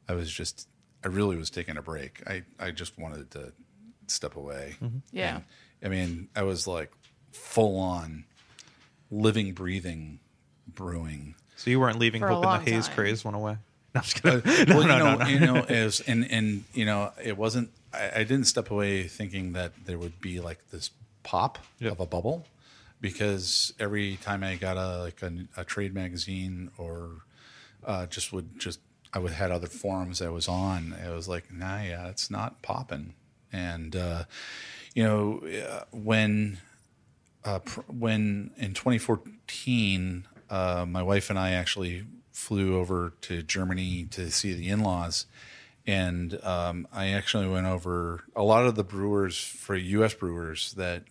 I 0.08 0.14
was 0.14 0.30
just, 0.30 0.68
I 1.04 1.08
really 1.08 1.36
was 1.36 1.50
taking 1.50 1.76
a 1.76 1.82
break. 1.82 2.22
I, 2.28 2.42
I 2.60 2.70
just 2.70 2.98
wanted 2.98 3.30
to 3.32 3.52
step 4.06 4.36
away. 4.36 4.74
Yeah. 5.10 5.40
I 5.84 5.88
mean, 5.88 6.28
I 6.36 6.42
was 6.42 6.66
like 6.66 6.92
full 7.32 7.78
on 7.78 8.24
living, 9.10 9.52
breathing, 9.52 10.20
brewing. 10.66 11.34
So 11.56 11.70
you 11.70 11.80
weren't 11.80 11.98
leaving 11.98 12.20
For 12.20 12.28
hoping 12.28 12.50
the 12.64 12.70
haze 12.70 12.86
time. 12.86 12.96
craze 12.96 13.24
went 13.24 13.36
away. 13.36 13.56
No, 13.96 14.00
I'm 14.00 14.04
just 14.04 14.26
Uh, 14.26 14.40
kidding. 14.42 14.76
well, 14.76 14.86
no, 14.86 14.94
you 14.96 14.98
know, 14.98 15.14
no, 15.16 15.16
no. 15.16 15.26
you 15.30 15.40
know, 15.40 15.56
as 15.70 16.00
and 16.00 16.30
and 16.30 16.64
you 16.74 16.84
know, 16.84 17.12
it 17.24 17.38
wasn't. 17.38 17.70
I, 17.94 18.10
I 18.16 18.24
didn't 18.24 18.44
step 18.44 18.70
away 18.70 19.04
thinking 19.08 19.54
that 19.54 19.72
there 19.86 19.96
would 19.98 20.20
be 20.20 20.38
like 20.38 20.58
this 20.70 20.90
pop 21.26 21.58
Yep. 21.80 21.92
of 21.92 22.00
a 22.00 22.06
bubble, 22.06 22.46
because 23.00 23.74
every 23.78 24.16
time 24.16 24.42
I 24.44 24.54
got 24.56 24.76
a 24.76 25.02
like 25.02 25.20
a, 25.22 25.32
a 25.56 25.64
trade 25.64 25.92
magazine 25.92 26.70
or 26.78 27.22
uh, 27.84 28.06
just 28.06 28.32
would 28.32 28.58
just 28.58 28.80
I 29.12 29.18
would 29.18 29.32
had 29.32 29.50
other 29.50 29.66
forums 29.66 30.22
I 30.22 30.28
was 30.28 30.48
on. 30.48 30.94
It 31.04 31.10
was 31.12 31.28
like, 31.28 31.52
nah, 31.52 31.82
yeah, 31.82 32.08
it's 32.08 32.30
not 32.30 32.62
popping. 32.62 33.14
And 33.52 33.94
uh, 33.96 34.24
you 34.94 35.02
know, 35.04 35.42
uh, 35.46 35.84
when 35.92 36.58
uh, 37.44 37.60
pr- 37.60 37.80
when 37.88 38.50
in 38.56 38.74
2014, 38.74 40.26
uh, 40.50 40.84
my 40.88 41.02
wife 41.02 41.30
and 41.30 41.38
I 41.38 41.52
actually 41.52 42.04
flew 42.32 42.76
over 42.78 43.12
to 43.22 43.42
Germany 43.42 44.06
to 44.10 44.30
see 44.30 44.52
the 44.52 44.68
in-laws, 44.68 45.26
and 45.86 46.38
um, 46.44 46.86
I 46.92 47.08
actually 47.08 47.48
went 47.48 47.66
over 47.66 48.24
a 48.34 48.42
lot 48.42 48.66
of 48.66 48.74
the 48.74 48.84
brewers 48.84 49.38
for 49.38 49.74
U.S. 49.76 50.12
brewers 50.14 50.74
that 50.74 51.04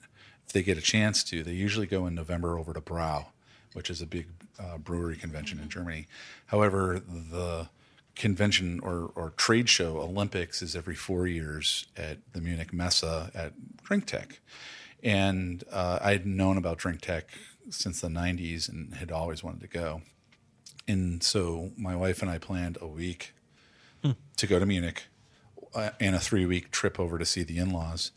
if 0.46 0.54
they 0.54 0.64
get 0.64 0.78
a 0.78 0.82
chance 0.82 1.24
to, 1.26 1.44
they 1.44 1.54
usually 1.54 1.88
go 1.88 2.06
in 2.06 2.16
November 2.16 2.58
over 2.58 2.74
to 2.74 2.82
Brau, 2.82 3.28
which 3.74 3.90
is 3.90 4.02
a 4.02 4.06
big 4.06 4.28
uh, 4.60 4.78
brewery 4.78 5.16
convention 5.16 5.60
in 5.60 5.70
Germany. 5.70 6.08
However, 6.48 7.00
the 7.00 7.70
convention 8.16 8.80
or, 8.82 9.12
or 9.16 9.34
trade 9.36 9.70
show 9.70 9.98
Olympics 10.00 10.62
is 10.62 10.76
every 10.76 10.96
four 10.96 11.28
years 11.28 11.86
at 11.98 12.18
the 12.34 12.42
Munich 12.42 12.74
Messe 12.74 13.04
at 13.04 13.54
drinktec. 13.84 14.38
And 15.04 15.64
uh, 15.72 16.00
I'd 16.02 16.26
known 16.26 16.58
about 16.58 16.80
drinktec 16.80 17.24
since 17.70 18.02
the 18.02 18.08
90s 18.08 18.70
and 18.70 18.96
had 18.96 19.12
always 19.12 19.44
wanted 19.44 19.62
to 19.62 19.68
go. 19.68 20.02
And 20.88 21.22
so 21.22 21.72
my 21.78 21.96
wife 21.96 22.22
and 22.22 22.32
I 22.32 22.38
planned 22.38 22.78
a 22.80 22.88
week 22.88 23.34
to 24.38 24.48
go 24.48 24.60
to 24.60 24.66
Munich 24.66 25.04
uh, 25.74 25.92
and 26.00 26.16
a 26.16 26.20
three 26.20 26.46
week 26.46 26.72
trip 26.72 27.00
over 27.00 27.18
to 27.18 27.26
see 27.26 27.44
the 27.44 27.58
in 27.58 27.72
laws 27.72 28.12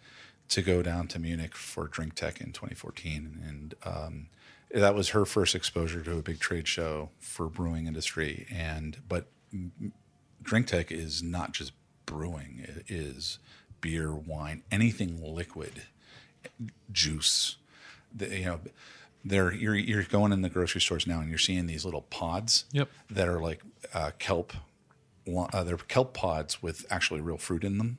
to 0.50 0.62
go 0.62 0.82
down 0.82 1.08
to 1.08 1.18
Munich 1.18 1.54
for 1.54 1.88
drinktec 1.88 2.40
in 2.40 2.52
2014. 2.52 3.42
And 3.46 3.74
um, 3.84 4.26
that 4.72 4.94
was 4.94 5.10
her 5.10 5.24
first 5.24 5.54
exposure 5.54 6.02
to 6.02 6.18
a 6.18 6.22
big 6.22 6.40
trade 6.40 6.66
show 6.68 7.10
for 7.18 7.48
brewing 7.48 7.86
industry. 7.86 8.46
And 8.50 8.98
but 9.08 9.26
drinktec 10.42 10.90
is 10.90 11.22
not 11.22 11.52
just 11.52 11.72
brewing; 12.06 12.60
it 12.64 12.84
is 12.88 13.38
beer, 13.80 14.12
wine, 14.14 14.62
anything 14.70 15.22
liquid, 15.22 15.82
juice. 16.90 17.56
The, 18.14 18.38
you 18.38 18.44
know, 18.46 18.60
there 19.24 19.52
you're 19.52 19.74
you're 19.74 20.02
going 20.04 20.32
in 20.32 20.42
the 20.42 20.48
grocery 20.48 20.80
stores 20.80 21.06
now, 21.06 21.20
and 21.20 21.28
you're 21.28 21.38
seeing 21.38 21.66
these 21.66 21.84
little 21.84 22.02
pods 22.02 22.64
Yep. 22.72 22.88
that 23.10 23.28
are 23.28 23.40
like 23.40 23.60
uh, 23.92 24.12
kelp. 24.18 24.52
Uh, 25.30 25.62
they're 25.62 25.76
kelp 25.76 26.14
pods 26.14 26.62
with 26.62 26.86
actually 26.90 27.20
real 27.20 27.36
fruit 27.36 27.62
in 27.64 27.76
them. 27.76 27.98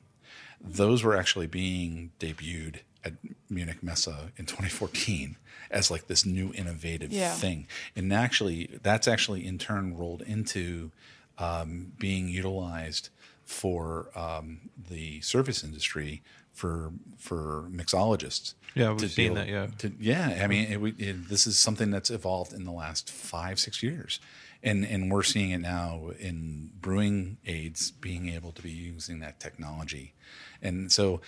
Those 0.60 1.02
were 1.02 1.16
actually 1.16 1.46
being 1.46 2.10
debuted 2.20 2.80
at 3.04 3.14
Munich 3.48 3.82
Messe 3.82 4.08
in 4.36 4.44
2014 4.46 5.36
as 5.70 5.90
like 5.90 6.06
this 6.06 6.26
new 6.26 6.52
innovative 6.54 7.12
Yeah. 7.12 7.32
thing, 7.34 7.66
and 7.96 8.12
actually 8.12 8.78
that's 8.82 9.08
actually 9.08 9.46
in 9.46 9.56
turn 9.58 9.96
rolled 9.96 10.22
into 10.22 10.90
um, 11.38 11.92
being 11.98 12.28
utilized 12.28 13.08
for 13.44 14.08
um, 14.14 14.60
the 14.90 15.20
service 15.22 15.64
industry 15.64 16.22
for 16.52 16.92
for 17.18 17.68
mixologists. 17.70 18.54
Yeah, 18.74 18.90
we've 18.92 19.10
seen 19.10 19.32
be 19.34 19.40
that, 19.40 19.48
yeah. 19.48 19.66
to- 19.78 19.92
yeah, 19.98 20.40
I 20.44 20.46
mean, 20.46 20.70
it, 20.70 20.94
it, 21.00 21.28
this 21.28 21.46
is 21.46 21.58
something 21.58 21.90
that's 21.90 22.10
evolved 22.10 22.52
in 22.52 22.64
the 22.64 22.70
last 22.70 23.10
five, 23.10 23.58
six 23.58 23.82
years, 23.82 24.20
and 24.62 24.84
and 24.84 25.10
we're 25.10 25.22
seeing 25.22 25.50
it 25.50 25.58
now 25.58 26.10
in 26.18 26.70
brewing 26.80 27.38
aids 27.46 27.90
being 27.90 28.28
able 28.28 28.52
to 28.52 28.62
be 28.62 28.70
using 28.70 29.20
that 29.20 29.40
technology, 29.40 30.14
and 30.62 30.90
so 30.92 31.20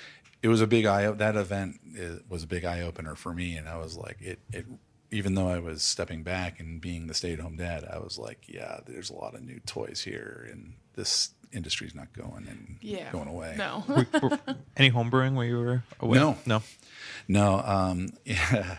it 0.43 0.49
was 0.49 0.61
a 0.61 0.67
big 0.67 0.87
eye. 0.87 1.11
That 1.11 1.37
event 1.37 1.81
uh, 1.99 2.17
was 2.29 2.43
a 2.43 2.47
big 2.47 2.65
eye 2.65 2.81
opener 2.81 3.15
for 3.15 3.33
me, 3.33 3.57
and 3.57 3.69
I 3.69 3.77
was 3.79 3.97
like, 3.97 4.21
it 4.21 4.39
it. 4.53 4.67
Even 5.15 5.35
though 5.35 5.49
I 5.49 5.59
was 5.59 5.83
stepping 5.83 6.23
back 6.23 6.59
and 6.59 6.81
being 6.81 7.07
the 7.07 7.13
stay-at-home 7.13 7.57
dad, 7.57 7.85
I 7.85 7.99
was 7.99 8.19
like, 8.19 8.45
"Yeah, 8.49 8.81
there's 8.87 9.11
a 9.11 9.15
lot 9.15 9.35
of 9.35 9.43
new 9.43 9.61
toys 9.67 10.01
here, 10.01 10.49
and 10.51 10.73
this 10.95 11.35
industry's 11.53 11.95
not 11.95 12.15
going 12.15 12.49
and 12.49 12.79
Yeah. 12.81 13.13
going 13.13 13.29
away." 13.29 13.55
No. 13.59 13.85
Any 14.75 14.91
homebrewing 14.91 15.35
where 15.35 15.45
you 15.47 15.59
were 15.59 15.83
away? 16.01 16.19
No. 16.19 16.39
no, 16.47 16.63
no, 17.29 17.59
um, 17.61 18.09
yeah. 18.25 18.79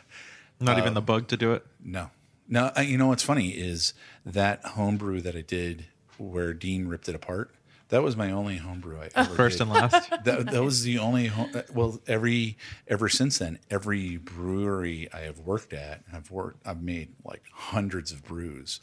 not 0.59 0.77
Uh, 0.77 0.81
even 0.81 0.95
the 0.95 1.01
bug 1.01 1.27
to 1.27 1.37
do 1.37 1.53
it. 1.53 1.63
No, 1.83 2.09
no. 2.47 2.71
I- 2.75 2.79
uh, 2.79 2.83
You 2.83 2.97
know 2.97 3.07
what's 3.07 3.23
funny 3.23 3.49
is 3.51 3.93
that 4.25 4.63
homebrew 4.65 5.21
that 5.21 5.35
I 5.35 5.41
did 5.41 5.85
where 6.17 6.53
Dean 6.53 6.87
ripped 6.87 7.09
it 7.09 7.15
apart. 7.15 7.51
That 7.89 8.01
was 8.01 8.15
my 8.17 8.31
only 8.31 8.57
homebrew 8.57 8.99
I 9.01 9.09
ever 9.15 9.35
First 9.35 9.57
did. 9.59 9.63
and 9.67 9.71
last. 9.71 10.09
That, 10.23 10.47
that 10.51 10.63
was 10.63 10.83
the 10.83 10.97
only. 10.97 11.27
Home, 11.27 11.51
uh, 11.53 11.61
well, 11.73 12.01
every 12.07 12.57
ever 12.87 13.07
since 13.09 13.37
then, 13.37 13.59
every 13.69 14.17
brewery 14.17 15.09
I 15.13 15.19
have 15.21 15.39
worked 15.39 15.73
at, 15.73 16.01
I've 16.11 16.31
worked. 16.31 16.65
I've 16.65 16.81
made 16.81 17.09
like 17.23 17.43
hundreds 17.51 18.11
of 18.11 18.23
brews. 18.23 18.79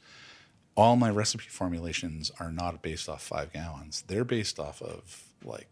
All 0.76 0.94
my 0.96 1.10
recipe 1.10 1.46
formulations 1.48 2.30
are 2.38 2.52
not 2.52 2.82
based 2.82 3.08
off 3.08 3.22
five 3.22 3.52
gallons. 3.52 4.04
They're 4.06 4.24
based 4.24 4.60
off 4.60 4.80
of 4.80 5.24
like 5.44 5.68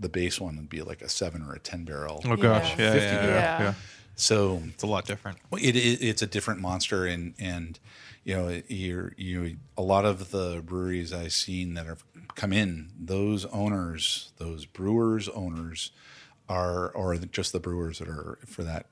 the 0.00 0.08
base 0.08 0.40
one 0.40 0.56
would 0.56 0.68
be 0.68 0.82
like 0.82 1.02
a 1.02 1.08
seven 1.08 1.42
or 1.42 1.52
a 1.54 1.60
ten 1.60 1.84
barrel. 1.84 2.20
Oh 2.24 2.34
gosh, 2.36 2.76
yeah, 2.78 2.84
yeah, 2.86 2.92
50 2.92 3.06
yeah, 3.06 3.60
Yeah. 3.62 3.74
So 4.14 4.62
It's 4.66 4.82
a 4.82 4.86
lot 4.86 5.06
different. 5.06 5.38
well, 5.50 5.60
It, 5.62 5.76
it 5.76 6.02
it's 6.02 6.22
a 6.22 6.26
different 6.26 6.60
monster, 6.60 7.06
and 7.06 7.34
and 7.38 7.78
you 8.24 8.34
know 8.34 8.62
you're 8.68 9.14
you 9.16 9.56
a 9.76 9.82
lot 9.82 10.04
of 10.04 10.30
the 10.30 10.62
breweries 10.64 11.12
I've 11.12 11.32
seen 11.32 11.74
that 11.74 11.86
have 11.86 12.04
come 12.34 12.52
in. 12.52 12.90
Those 12.98 13.46
owners, 13.46 14.32
those 14.38 14.66
brewers 14.66 15.28
owners, 15.28 15.92
are 16.48 16.90
or 16.90 17.16
just 17.16 17.52
the 17.52 17.60
brewers 17.60 17.98
that 17.98 18.08
are 18.08 18.38
for 18.46 18.62
that 18.62 18.86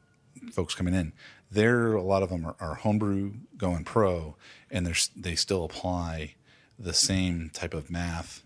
folks 0.52 0.74
coming 0.74 0.94
in. 0.94 1.12
They're 1.50 1.94
a 1.94 2.02
lot 2.02 2.22
of 2.22 2.30
them 2.30 2.46
are, 2.46 2.56
are 2.60 2.76
homebrew 2.76 3.32
going 3.56 3.84
pro, 3.84 4.36
and 4.70 4.86
they're 4.86 4.94
they 5.16 5.34
still 5.34 5.64
apply 5.64 6.34
the 6.78 6.94
same 6.94 7.50
type 7.52 7.74
of 7.74 7.90
math 7.90 8.42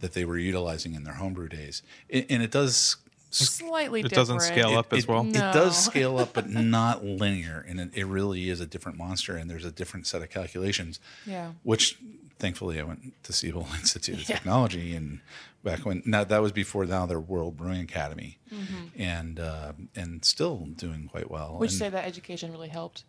that 0.00 0.12
they 0.12 0.24
were 0.24 0.38
utilizing 0.38 0.94
in 0.94 1.04
their 1.04 1.14
homebrew 1.14 1.48
days, 1.48 1.82
and 2.10 2.42
it 2.42 2.50
does 2.50 2.96
Slightly 3.38 4.00
It 4.00 4.04
different. 4.04 4.28
doesn't 4.28 4.40
scale 4.40 4.76
up 4.78 4.92
as 4.92 5.04
it, 5.04 5.08
well. 5.08 5.20
It 5.22 5.32
No. 5.34 5.52
does 5.52 5.76
scale 5.84 6.18
up, 6.18 6.32
but 6.32 6.48
not 6.50 7.04
linear, 7.04 7.64
and 7.68 7.80
it, 7.80 7.90
it 7.94 8.06
really 8.06 8.48
is 8.50 8.60
a 8.60 8.66
different 8.66 8.98
monster. 8.98 9.36
And 9.36 9.50
there's 9.50 9.64
a 9.64 9.70
different 9.72 10.06
set 10.06 10.22
of 10.22 10.30
calculations. 10.30 11.00
Yeah. 11.26 11.52
Which, 11.62 11.98
thankfully, 12.38 12.80
I 12.80 12.84
went 12.84 13.14
to 13.24 13.32
Siebel 13.32 13.66
Institute 13.74 14.16
of 14.22 14.28
Yeah. 14.28 14.36
Technology, 14.36 14.94
and 14.94 15.20
back 15.64 15.84
when 15.84 16.02
now 16.06 16.24
that 16.24 16.40
was 16.42 16.52
before 16.52 16.84
now 16.86 17.06
their 17.06 17.20
World 17.20 17.56
Brewing 17.56 17.80
Academy, 17.82 18.38
Mm-hmm. 18.52 19.00
and 19.00 19.40
uh, 19.40 19.72
and 19.94 20.24
still 20.24 20.66
doing 20.76 21.08
quite 21.10 21.30
well. 21.30 21.56
Would 21.58 21.70
you 21.72 21.76
say 21.76 21.88
that 21.88 22.04
education 22.06 22.52
really 22.52 22.68
helped? 22.68 23.04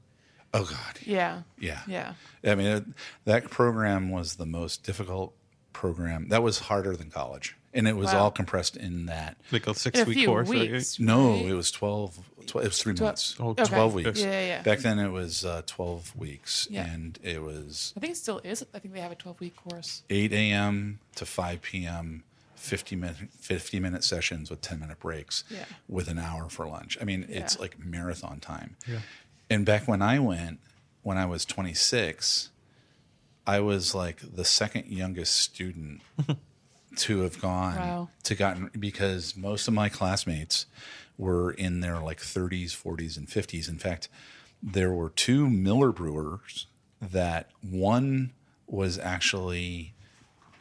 Oh 0.54 0.64
God, 0.64 1.00
Yeah. 1.04 1.42
yeah, 1.60 1.82
Yeah. 1.88 2.14
I 2.44 2.56
mean, 2.56 2.68
it, 2.68 2.86
that 3.26 3.50
program 3.50 4.10
was 4.10 4.36
the 4.38 4.46
most 4.46 4.82
difficult 4.82 5.34
program. 5.74 6.30
That 6.30 6.42
was 6.42 6.60
harder 6.60 6.96
than 6.96 7.10
college, 7.12 7.57
and 7.74 7.88
it 7.88 7.96
was 7.96 8.08
Wow. 8.08 8.24
all 8.26 8.32
compressed 8.32 8.76
in 8.78 9.06
that. 9.08 9.38
Like 9.52 9.68
a 9.68 9.74
six 9.76 10.00
In 10.00 10.06
a 10.06 10.08
week 10.08 10.18
few 10.18 10.28
course. 10.28 10.50
right? 10.50 10.96
No, 11.00 11.36
it 11.36 11.54
was 11.54 11.70
12, 11.72 12.18
12 12.48 12.66
it 12.66 12.70
was 12.70 12.82
three 12.82 12.94
Twelve- 12.96 13.10
months. 13.10 13.36
Oh, 13.40 13.50
Okay. 13.50 13.64
12 13.66 13.94
weeks. 13.94 14.20
Yeah, 14.22 14.26
yeah, 14.32 14.46
yeah. 14.48 14.62
Back 14.64 14.80
then 14.80 15.00
it 15.00 15.10
was 15.10 15.44
uh, 15.46 15.62
12 15.68 16.16
weeks 16.16 16.68
Yeah. 16.72 16.86
and 16.88 17.20
it 17.24 17.42
was 17.44 17.94
I 17.96 18.00
think 18.00 18.14
it 18.14 18.18
still 18.18 18.40
is. 18.44 18.66
I 18.74 18.80
think 18.80 18.94
they 18.94 19.02
have 19.02 19.12
a 19.12 19.16
12 19.16 19.40
week 19.40 19.56
course. 19.56 20.04
8 20.10 20.32
a.m. 20.34 21.00
to 21.16 21.26
5 21.26 21.62
p.m., 21.62 22.24
50 22.56 22.96
minute, 22.96 23.16
50 23.40 23.80
minute 23.80 24.04
sessions 24.04 24.50
with 24.50 24.62
10 24.62 24.80
minute 24.80 25.00
breaks 25.00 25.44
Yeah. 25.50 25.66
with 25.88 26.08
an 26.08 26.18
hour 26.18 26.50
for 26.50 26.68
lunch. 26.68 26.98
I 27.00 27.04
mean, 27.04 27.26
it's 27.30 27.56
Yeah. 27.56 27.62
like 27.62 27.78
marathon 27.80 28.40
time. 28.40 28.76
Yeah. 28.88 29.00
And 29.50 29.66
back 29.66 29.88
when 29.88 30.02
I 30.02 30.20
went, 30.20 30.60
when 31.04 31.18
I 31.18 31.26
was 31.26 31.46
26, 31.46 32.50
I 33.46 33.60
was 33.60 33.94
like 33.96 34.18
the 34.36 34.44
second 34.44 34.88
youngest 34.88 35.36
student 35.36 36.02
to 37.00 37.22
have 37.22 37.40
gone 37.42 37.76
Wow. 37.76 38.10
to 38.24 38.36
gotten 38.36 38.70
because 38.80 39.36
most 39.36 39.68
of 39.68 39.74
my 39.74 39.90
classmates 39.90 40.66
were 41.18 41.52
in 41.52 41.80
their 41.82 42.00
like 42.00 42.20
30s, 42.20 42.72
40s, 42.76 43.18
and 43.18 43.28
50s. 43.28 43.68
In 43.70 43.78
fact, 43.80 44.10
there 44.62 44.92
were 44.92 45.10
two 45.10 45.50
Miller 45.50 45.92
brewers 45.92 46.68
that 47.02 47.50
one 47.62 48.34
was 48.68 48.98
actually 49.00 49.94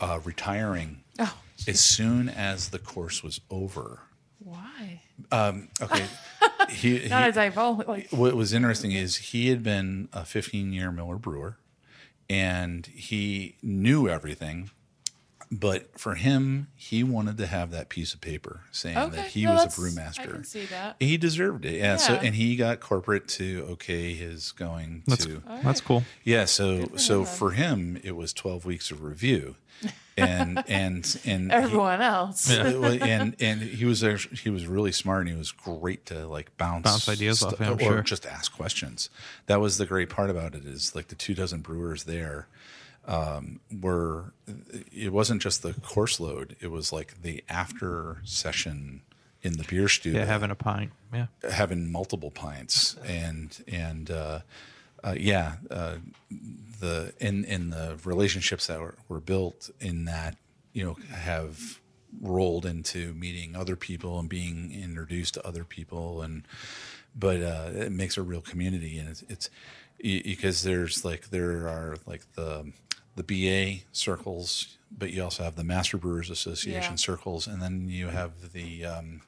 uh, 0.00 0.20
retiring 0.24 1.02
Oh, 1.18 1.36
as 1.66 1.80
soon 1.80 2.28
as 2.28 2.68
the 2.68 2.78
course 2.78 3.22
was 3.22 3.40
over. 3.50 4.00
why? 4.38 5.00
Okay, 5.32 6.06
he, 6.68 6.98
he- 6.98 7.08
Not 7.08 7.28
a 7.30 7.32
typo. 7.32 7.72
Like, 7.86 8.08
what 8.10 8.34
was 8.34 8.52
interesting 8.52 8.92
is 8.92 9.16
he 9.16 9.48
had 9.48 9.62
been 9.62 10.08
a 10.12 10.24
15 10.24 10.72
year 10.72 10.92
Miller 10.92 11.16
brewer 11.16 11.56
and 12.28 12.86
he 12.86 13.56
knew 13.62 14.08
everything. 14.08 14.70
But 15.50 15.98
for 15.98 16.16
him, 16.16 16.66
he 16.74 17.04
wanted 17.04 17.38
to 17.38 17.46
have 17.46 17.70
that 17.70 17.88
piece 17.88 18.14
of 18.14 18.20
paper 18.20 18.62
saying 18.72 18.98
okay, 18.98 19.16
that 19.16 19.26
he 19.28 19.44
no, 19.44 19.54
was 19.54 19.64
a 19.64 19.80
brewmaster. 19.80 20.20
I 20.20 20.26
can 20.26 20.44
see 20.44 20.64
that. 20.66 20.96
He 20.98 21.16
deserved 21.16 21.64
it. 21.64 21.76
Yeah. 21.78 21.96
So 21.96 22.14
and 22.14 22.34
he 22.34 22.56
got 22.56 22.80
corporate 22.80 23.28
to 23.28 23.66
okay 23.72 24.12
his 24.14 24.50
going 24.52 25.04
That's 25.06 25.24
to 25.26 25.42
that's 25.62 25.80
cool. 25.80 26.02
yeah. 26.24 26.46
So 26.46 26.86
for 26.86 26.98
so 26.98 27.20
him, 27.20 27.26
for 27.26 27.50
him 27.52 28.00
it 28.02 28.16
was 28.16 28.32
12 28.32 28.64
weeks 28.64 28.90
of 28.90 29.02
review. 29.02 29.54
And 30.16 30.64
and 30.68 31.20
and 31.26 31.52
he- 31.52 31.56
Everyone 31.56 32.00
else. 32.00 32.50
it 32.50 32.80
wa- 32.80 32.86
and 32.88 33.36
and 33.38 33.60
he 33.60 33.84
was 33.84 34.02
actually, 34.02 34.36
he 34.38 34.50
was 34.50 34.66
really 34.66 34.90
smart 34.92 35.20
and 35.20 35.28
he 35.30 35.36
was 35.36 35.52
great 35.52 36.06
to 36.06 36.26
like 36.26 36.56
bounce 36.56 36.84
Bounce 36.84 37.08
ideas 37.08 37.42
off 37.42 37.58
him, 37.58 37.74
or 37.74 37.78
sure. 37.78 38.02
just 38.02 38.26
ask 38.26 38.52
questions. 38.56 39.10
That 39.46 39.60
was 39.60 39.78
the 39.78 39.86
great 39.86 40.08
part 40.10 40.30
about 40.30 40.54
it 40.54 40.64
is 40.64 40.94
like 40.96 41.08
the 41.08 41.14
two 41.14 41.34
dozen 41.34 41.60
brewers 41.60 42.04
there 42.04 42.48
um, 43.06 43.60
were 43.80 44.32
it 44.92 45.12
wasn't 45.12 45.42
just 45.42 45.62
the 45.62 45.72
course 45.74 46.18
load; 46.20 46.56
it 46.60 46.68
was 46.70 46.92
like 46.92 47.22
the 47.22 47.44
after 47.48 48.18
session 48.24 49.02
in 49.42 49.54
the 49.54 49.64
beer 49.64 49.88
studio 49.88 50.20
Yeah, 50.20 50.26
having 50.26 50.50
a 50.50 50.54
pint. 50.56 50.92
Yeah. 51.12 51.26
having 51.50 51.90
multiple 51.90 52.30
pints 52.30 52.96
and 53.06 53.56
and 53.68 54.10
uh, 54.10 54.40
uh, 55.04 55.14
yeah 55.18 55.56
uh, 55.70 55.96
the 56.80 57.12
in 57.20 57.44
in 57.44 57.70
the 57.70 57.96
relationships 58.04 58.66
that 58.66 58.80
were, 58.80 58.96
were 59.08 59.20
built 59.20 59.70
in 59.80 60.04
that 60.06 60.36
you 60.72 60.84
know 60.84 60.96
have 61.14 61.80
rolled 62.20 62.66
into 62.66 63.12
meeting 63.14 63.54
other 63.54 63.76
people 63.76 64.18
and 64.18 64.28
being 64.28 64.72
introduced 64.72 65.34
to 65.34 65.46
other 65.46 65.64
people 65.64 66.22
and 66.22 66.42
but 67.14 67.40
uh, 67.40 67.70
it 67.72 67.92
makes 67.92 68.16
a 68.18 68.22
real 68.22 68.40
community 68.42 68.98
and 68.98 69.08
it's, 69.08 69.22
it's 69.28 69.48
because 70.02 70.62
there's 70.62 71.04
like 71.04 71.30
there 71.30 71.68
are 71.68 71.96
like 72.06 72.22
the 72.34 72.72
the 73.16 73.22
BA 73.22 73.82
circles 73.92 74.76
but 74.96 75.10
you 75.12 75.22
also 75.22 75.42
have 75.42 75.56
the 75.56 75.64
Master 75.64 75.96
Brewers 75.96 76.30
Association 76.30 76.92
Yeah. 76.92 76.96
circles 76.96 77.46
and 77.46 77.60
then 77.60 77.88
you 77.88 78.08
have 78.08 78.52
the 78.52 78.84
um, 78.84 79.20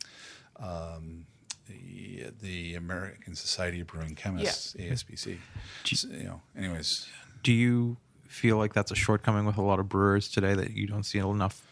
the, 1.67 2.31
the 2.41 2.75
American 2.75 3.35
Society 3.35 3.81
of 3.81 3.87
Brewing 3.89 4.15
Chemists, 4.15 4.75
ASBC. 4.79 5.37
So, 5.85 6.09
you 6.09 6.25
know, 6.25 6.41
anyways, 6.57 7.07
Do 7.43 7.53
you 7.53 7.99
feel 8.27 8.57
like 8.57 8.73
that's 8.73 8.91
a 8.91 8.95
shortcoming 8.95 9.45
with 9.45 9.57
a 9.59 9.63
lot 9.63 9.79
of 9.79 9.89
brewers 9.89 10.29
today 10.31 10.55
that 10.55 10.71
you 10.71 10.87
don't 10.87 11.05
see 11.05 11.19
enough 11.19 11.63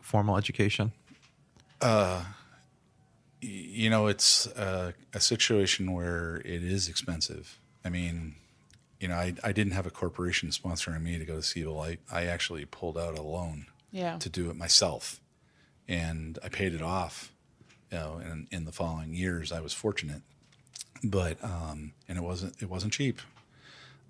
formal 0.00 0.36
education? 0.36 0.92
Uh, 1.80 2.24
you 3.40 3.88
know, 3.88 4.06
it's 4.06 4.46
a, 4.48 4.92
a 5.14 5.20
situation 5.20 5.92
where 5.92 6.36
it 6.44 6.62
is 6.62 6.88
expensive. 6.88 7.58
I 7.88 7.90
mean, 7.90 8.34
you 9.00 9.08
know, 9.08 9.14
I, 9.14 9.32
I 9.42 9.52
didn't 9.52 9.72
have 9.72 9.86
a 9.86 9.90
corporation 9.90 10.50
sponsoring 10.50 11.02
me 11.02 11.16
to 11.18 11.24
go 11.24 11.36
to 11.36 11.42
Siebel. 11.42 11.80
I, 11.80 11.96
I 12.12 12.24
actually 12.26 12.66
pulled 12.66 12.98
out 12.98 13.16
a 13.18 13.22
loan 13.22 13.64
Yeah. 13.92 14.18
to 14.18 14.28
do 14.28 14.50
it 14.50 14.56
myself, 14.56 15.20
and 15.88 16.38
I 16.44 16.50
paid 16.50 16.74
it 16.74 16.82
off. 16.82 17.32
You 17.90 17.96
know, 17.98 18.20
in, 18.22 18.46
in 18.50 18.64
the 18.66 18.72
following 18.72 19.14
years, 19.14 19.50
I 19.52 19.60
was 19.60 19.72
fortunate, 19.72 20.20
but 21.02 21.42
um, 21.42 21.92
and 22.06 22.18
it 22.18 22.22
wasn't 22.22 22.60
it 22.60 22.68
wasn't 22.68 22.92
cheap. 22.92 23.20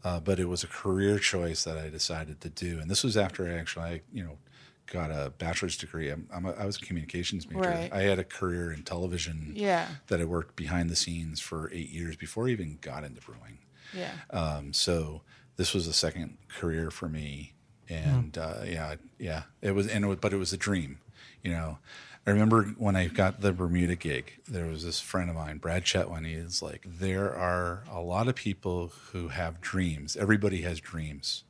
uh, 0.04 0.18
but 0.18 0.40
it 0.40 0.48
was 0.48 0.64
a 0.64 0.68
career 0.68 1.18
choice 1.20 1.62
that 1.64 1.78
I 1.78 1.88
decided 1.88 2.40
to 2.40 2.48
do. 2.48 2.80
And 2.80 2.90
this 2.90 3.04
was 3.04 3.16
after 3.16 3.46
I 3.46 3.52
actually, 3.58 4.02
you 4.12 4.24
know, 4.24 4.38
got 4.86 5.10
a 5.10 5.32
bachelor's 5.38 5.76
degree. 5.76 6.08
I'm, 6.10 6.28
I'm 6.32 6.46
a, 6.46 6.52
I 6.52 6.64
was 6.66 6.76
a 6.76 6.80
communications 6.80 7.48
major. 7.48 7.68
Right. 7.68 7.92
I 7.92 8.02
had 8.02 8.18
a 8.18 8.24
career 8.24 8.72
in 8.72 8.82
television. 8.84 9.52
Yeah. 9.54 9.86
That 10.08 10.20
I 10.20 10.24
worked 10.24 10.56
behind 10.56 10.88
the 10.90 10.96
scenes 10.96 11.40
for 11.40 11.70
eight 11.72 11.90
years 11.90 12.16
before 12.16 12.46
I 12.48 12.50
even 12.50 12.78
got 12.80 13.04
into 13.04 13.20
brewing. 13.20 13.58
Yeah. 13.94 14.12
Um, 14.30 14.72
so 14.72 15.22
this 15.56 15.74
was 15.74 15.86
a 15.86 15.92
second 15.92 16.38
career 16.48 16.90
for 16.90 17.08
me, 17.08 17.54
and 17.88 18.36
uh, 18.36 18.62
yeah, 18.64 18.96
yeah, 19.18 19.42
it 19.62 19.72
was, 19.72 19.86
and 19.88 20.04
it 20.04 20.08
was, 20.08 20.18
but 20.20 20.32
it 20.32 20.36
was 20.36 20.52
a 20.52 20.56
dream. 20.56 20.98
You 21.42 21.52
know, 21.52 21.78
I 22.26 22.30
remember 22.30 22.64
when 22.76 22.94
I 22.94 23.06
got 23.06 23.40
the 23.40 23.52
Bermuda 23.52 23.96
gig, 23.96 24.40
there 24.46 24.66
was 24.66 24.84
this 24.84 25.00
friend 25.00 25.30
of 25.30 25.36
mine, 25.36 25.58
Brad 25.58 25.84
Chetwin. 25.84 26.26
He 26.26 26.34
is 26.34 26.60
like, 26.60 26.84
there 26.84 27.34
are 27.34 27.84
a 27.90 28.00
lot 28.00 28.28
of 28.28 28.34
people 28.34 28.92
who 29.12 29.28
have 29.28 29.60
dreams. 29.60 30.16
Everybody 30.16 30.62
has 30.62 30.78
dreams, 30.78 31.44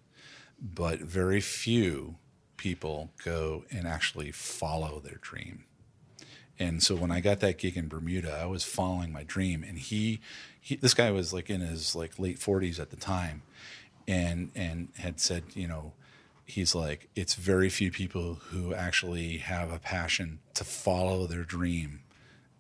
but 0.61 1.01
very 1.01 1.41
few 1.41 2.17
people 2.57 3.11
go 3.25 3.65
and 3.71 3.89
actually 3.89 4.31
follow 4.31 5.01
their 5.01 5.19
dream. 5.21 5.65
And 6.61 6.83
so 6.83 6.95
when 6.97 7.11
I 7.11 7.21
got 7.21 7.41
that 7.41 7.59
gig 7.59 7.77
in 7.77 7.89
Bermuda, 7.89 8.37
I 8.41 8.47
was 8.47 8.65
following 8.65 9.13
my 9.13 9.23
dream. 9.23 9.65
And 9.67 9.79
he, 9.79 10.21
he 10.69 10.77
this 10.77 10.93
guy 10.93 11.11
was 11.11 11.33
like 11.33 11.49
in 11.49 11.63
his 11.63 11.97
like 11.97 12.19
late 12.19 12.39
forties 12.39 12.79
at 12.79 12.91
the 12.91 12.97
time, 12.97 13.41
and 14.07 14.51
and 14.55 14.89
had 14.99 15.19
said, 15.19 15.45
you 15.55 15.67
know, 15.67 15.95
he's 16.45 16.75
like, 16.75 17.09
it's 17.17 17.35
very 17.35 17.71
few 17.71 17.91
people 17.91 18.35
who 18.51 18.75
actually 18.75 19.39
have 19.39 19.73
a 19.73 19.79
passion 19.79 20.41
to 20.55 20.65
follow 20.65 21.27
their 21.27 21.43
dream. 21.43 22.01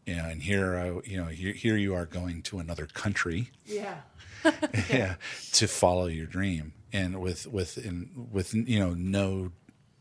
And 0.06 0.42
here, 0.42 0.74
I, 0.78 1.06
you 1.06 1.18
know, 1.18 1.26
here, 1.26 1.52
here 1.52 1.76
you 1.76 1.94
are 1.94 2.06
going 2.06 2.40
to 2.44 2.59
another 2.59 2.86
country, 2.86 3.50
Yeah. 3.66 3.96
yeah, 4.88 5.16
to 5.52 5.68
follow 5.68 6.06
your 6.06 6.24
dream, 6.26 6.72
and 6.92 7.20
with 7.20 7.46
with 7.46 7.76
in, 7.76 8.09
with 8.32 8.54
you 8.54 8.78
know 8.78 8.94
no, 8.94 9.52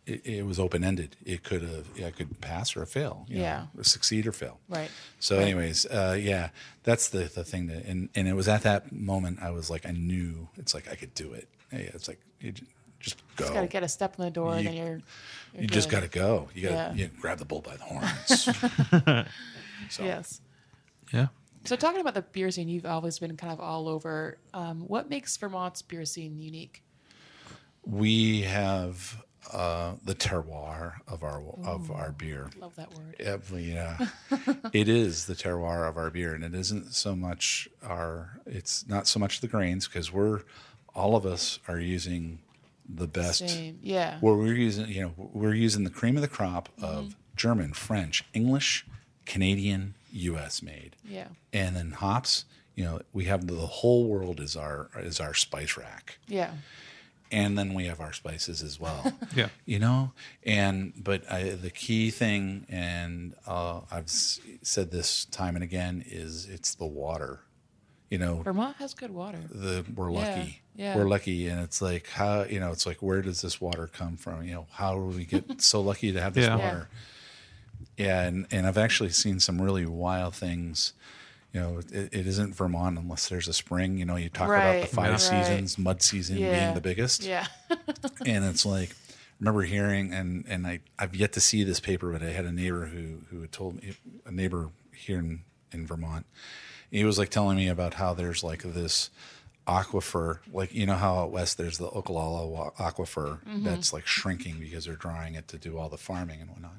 it, 0.08 0.26
it 0.26 0.46
was 0.46 0.60
open 0.60 0.84
ended. 0.84 1.16
It 1.26 1.44
could 1.44 1.62
have, 1.62 1.86
yeah, 1.96 2.08
I 2.08 2.12
could 2.12 2.40
pass 2.42 2.76
or 2.76 2.86
fail, 2.86 3.26
you 3.28 3.36
know, 3.38 3.42
Yeah. 3.44 3.66
succeed 3.82 4.26
or 4.26 4.32
fail. 4.32 4.60
Right. 4.70 4.90
So, 5.20 5.38
anyways, 5.40 5.86
uh, 5.86 6.18
yeah, 6.20 6.50
that's 6.84 7.10
the 7.10 7.26
the 7.26 7.44
thing 7.44 7.68
that, 7.68 7.86
and 7.86 8.10
and 8.16 8.28
it 8.28 8.34
was 8.34 8.48
at 8.48 8.62
that 8.64 8.92
moment 8.92 9.40
I 9.42 9.52
was 9.52 9.70
like, 9.70 9.86
I 9.86 9.92
knew 9.92 10.48
it's 10.58 10.74
like 10.74 10.90
I 10.92 10.96
could 10.96 11.14
do 11.14 11.34
it. 11.34 11.48
Hey, 11.72 11.90
it's 11.94 12.08
like 12.08 12.20
you 12.40 12.54
just 13.00 13.18
go. 13.36 13.44
Just 13.46 13.54
got 13.54 13.62
to 13.62 13.68
get 13.68 13.84
a 13.84 13.88
step 13.88 14.16
in 14.18 14.26
the 14.26 14.32
door, 14.32 14.54
and 14.56 14.64
You- 14.64 14.70
then 14.70 14.78
you're. 14.78 15.02
you're 15.54 15.62
you 15.64 15.68
just 15.68 15.90
got 15.90 16.02
to 16.02 16.08
go. 16.10 16.50
You 16.56 16.64
got 16.64 16.70
to 16.70 16.76
Yeah. 16.76 16.94
you 17.06 17.10
grab 17.20 17.38
the 17.40 17.46
bull 17.46 17.62
by 17.62 17.76
the 17.76 17.84
horns. 17.84 19.26
so, 19.90 20.04
Yes. 20.04 20.42
Yeah. 21.14 21.28
So 21.66 21.76
talking 21.76 22.00
about 22.00 22.14
the 22.14 22.22
beer 22.22 22.50
scene, 22.50 22.70
you've 22.70 22.86
always 22.86 23.20
been 23.20 23.36
kind 23.36 23.52
of 23.52 23.60
all 23.60 23.88
over. 23.90 24.38
Um, 24.54 24.82
what 24.88 25.10
makes 25.10 25.36
Vermont's 25.38 25.82
beer 25.82 26.06
scene 26.06 26.40
unique? 26.40 26.82
we 27.86 28.42
have 28.42 29.24
uh, 29.54 29.94
the 30.04 30.16
terroir 30.16 30.96
of 31.08 31.24
our 31.24 31.42
of 31.64 31.92
our 31.92 32.12
beer. 32.12 32.50
Love 32.60 32.76
that 32.76 32.94
word. 32.94 33.16
Yeah, 33.20 33.38
yeah. 33.58 34.08
it 34.74 34.88
is 34.90 35.26
the 35.26 35.34
terroir 35.36 35.88
of 35.88 35.98
our 35.98 36.10
beer, 36.10 36.34
and 36.34 36.44
it 36.44 36.54
isn't 36.54 36.94
so 36.94 37.16
much 37.16 37.68
our. 37.84 38.40
It's 38.46 38.88
not 38.88 39.08
so 39.08 39.20
much 39.20 39.42
the 39.42 39.48
grains 39.48 39.88
because 39.88 40.12
we're 40.12 40.42
all 40.96 41.16
of 41.16 41.26
us 41.26 41.60
are 41.68 41.80
using 41.80 42.40
the 42.88 43.08
best. 43.08 43.48
Same. 43.50 43.80
Yeah. 43.82 44.18
Well, 44.22 44.36
we're 44.36 44.54
using 44.56 44.88
you 44.90 45.02
know 45.02 45.14
we're 45.18 45.54
using 45.54 45.84
the 45.84 45.90
cream 45.90 46.16
of 46.16 46.22
the 46.22 46.28
crop 46.28 46.70
of 46.82 47.16
German, 47.36 47.74
French, 47.74 48.24
English, 48.34 48.86
Canadian, 49.26 49.96
U.S. 50.12 50.62
made, 50.62 50.96
Yeah. 51.04 51.28
and 51.54 51.76
then 51.76 51.92
hops. 51.92 52.46
You 52.76 52.84
know, 52.84 53.02
we 53.12 53.26
have 53.26 53.48
the 53.48 53.56
whole 53.56 54.08
world 54.08 54.40
is 54.40 54.56
our 54.56 54.90
is 54.98 55.20
our 55.20 55.34
spice 55.34 55.78
rack 55.78 56.20
Yeah. 56.28 56.52
And 57.32 57.58
then 57.58 57.74
we 57.74 57.86
have 57.86 58.00
our 58.00 58.14
spices 58.14 58.62
as 58.64 58.80
well. 58.80 59.14
Yeah. 59.36 59.50
you 59.66 59.80
know, 59.80 60.12
and 60.46 60.94
but 61.04 61.30
I, 61.32 61.50
the 61.52 61.70
key 61.70 62.10
thing, 62.12 62.66
and 62.70 63.36
uh, 63.46 63.82
I've 63.92 64.06
s- 64.06 64.40
said 64.62 64.92
this 64.92 65.26
time 65.26 65.56
and 65.56 65.64
again, 65.64 66.04
is 66.08 66.46
it's 66.50 66.76
the 66.76 66.86
water. 66.86 67.42
You 68.10 68.18
know, 68.20 68.36
Vermont 68.44 68.78
has 68.78 68.94
good 68.94 69.12
water. 69.12 69.40
the 69.52 69.84
we're 69.96 70.12
Yeah, 70.12 70.20
lucky. 70.20 70.62
yeah. 70.76 70.96
We're 70.96 71.08
lucky, 71.10 71.48
and 71.50 71.60
it's 71.62 71.82
like 71.82 72.08
how 72.08 72.44
you 72.44 72.60
know, 72.60 72.72
it's 72.72 72.86
like 72.86 73.02
where 73.02 73.22
does 73.22 73.42
this 73.42 73.60
water 73.60 73.88
come 73.92 74.16
from? 74.16 74.44
You 74.46 74.54
know, 74.54 74.68
how 74.72 74.94
do 74.96 75.02
we 75.18 75.26
get 75.26 75.62
so 75.62 75.82
lucky 75.82 76.12
to 76.14 76.22
have 76.22 76.34
this 76.34 76.46
Yeah. 76.48 76.56
water? 76.56 76.90
Yeah, 77.98 78.24
and 78.24 78.48
and 78.52 78.66
I've 78.66 78.78
actually 78.78 79.10
seen 79.10 79.40
some 79.40 79.62
really 79.62 79.86
wild 79.86 80.36
things. 80.36 80.94
You 81.54 81.60
know, 81.62 81.78
it, 81.92 82.14
it 82.14 82.28
isn't 82.28 82.56
Vermont 82.56 82.98
unless 83.00 83.30
there's 83.30 83.48
a 83.48 83.54
spring. 83.54 83.98
You 83.98 84.06
know, 84.06 84.16
you 84.18 84.30
talk 84.30 84.50
about 84.50 84.82
the 84.82 84.88
five 84.88 85.12
right. 85.12 85.20
seasons, 85.20 85.78
mud 85.78 86.02
season 86.02 86.38
Yeah. 86.38 86.60
being 86.66 86.76
the 86.76 86.82
biggest 86.82 87.24
Yeah. 87.24 87.48
and 88.26 88.46
it's 88.46 88.66
like 88.66 88.90
I 88.92 88.94
remember 89.40 89.62
hearing 89.64 90.14
and 90.14 90.46
and 90.48 90.68
I 90.68 90.82
I've 91.00 91.16
yet 91.16 91.34
to 91.34 91.40
see 91.40 91.64
this 91.64 91.80
paper, 91.80 92.12
but 92.12 92.22
I 92.22 92.32
had 92.32 92.46
a 92.46 92.52
neighbor 92.52 92.88
who 92.88 93.20
who 93.30 93.42
had 93.42 93.52
told 93.52 93.82
me 93.82 93.94
a 94.26 94.32
neighbor 94.32 94.70
here 94.94 95.20
in 95.20 95.44
in 95.72 95.88
Vermont. 95.88 96.26
He 96.92 97.04
was 97.04 97.18
like 97.18 97.30
telling 97.30 97.58
me 97.58 97.68
about 97.70 97.96
how 97.96 98.14
there's 98.14 98.44
like 98.44 98.64
this 98.64 99.10
aquifer, 99.68 100.40
like 100.54 100.74
you 100.74 100.86
know 100.86 100.96
how 100.96 101.16
out 101.18 101.32
west 101.32 101.58
there's 101.58 101.78
the 101.78 101.90
Ogallala 101.90 102.72
aquifer 102.80 103.42
Mm-hmm. 103.44 103.64
that's 103.64 103.92
like 103.94 104.06
shrinking 104.08 104.58
because 104.60 104.86
they're 104.86 104.96
drying 104.96 105.36
it 105.36 105.48
to 105.50 105.58
do 105.58 105.78
all 105.78 105.90
the 105.90 105.98
farming 105.98 106.42
and 106.42 106.50
whatnot. 106.50 106.76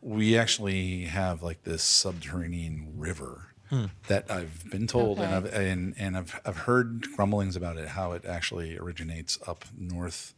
We 0.00 0.36
actually 0.36 1.02
have 1.04 1.42
like 1.42 1.62
this 1.64 1.82
subterranean 1.82 2.94
river 2.96 3.48
that 4.08 4.30
I've 4.30 4.70
been 4.70 4.86
told 4.86 5.18
and 5.18 5.34
I've 5.34 5.46
and, 5.52 5.94
and 5.98 6.16
I've 6.16 6.40
I've 6.44 6.58
heard 6.58 7.06
grumblings 7.16 7.56
about 7.56 7.76
it 7.76 7.88
how 7.88 8.12
it 8.12 8.24
actually 8.24 8.78
originates 8.78 9.38
up 9.46 9.64
north, 9.76 10.34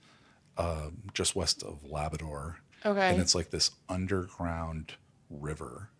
uh, 0.57 0.89
just 1.13 1.37
west 1.37 1.63
of 1.63 1.85
Labrador. 1.85 2.59
Okay. 2.85 3.11
and 3.11 3.21
it's 3.21 3.35
like 3.35 3.51
this 3.51 3.73
underground 3.89 4.95
river 5.29 5.91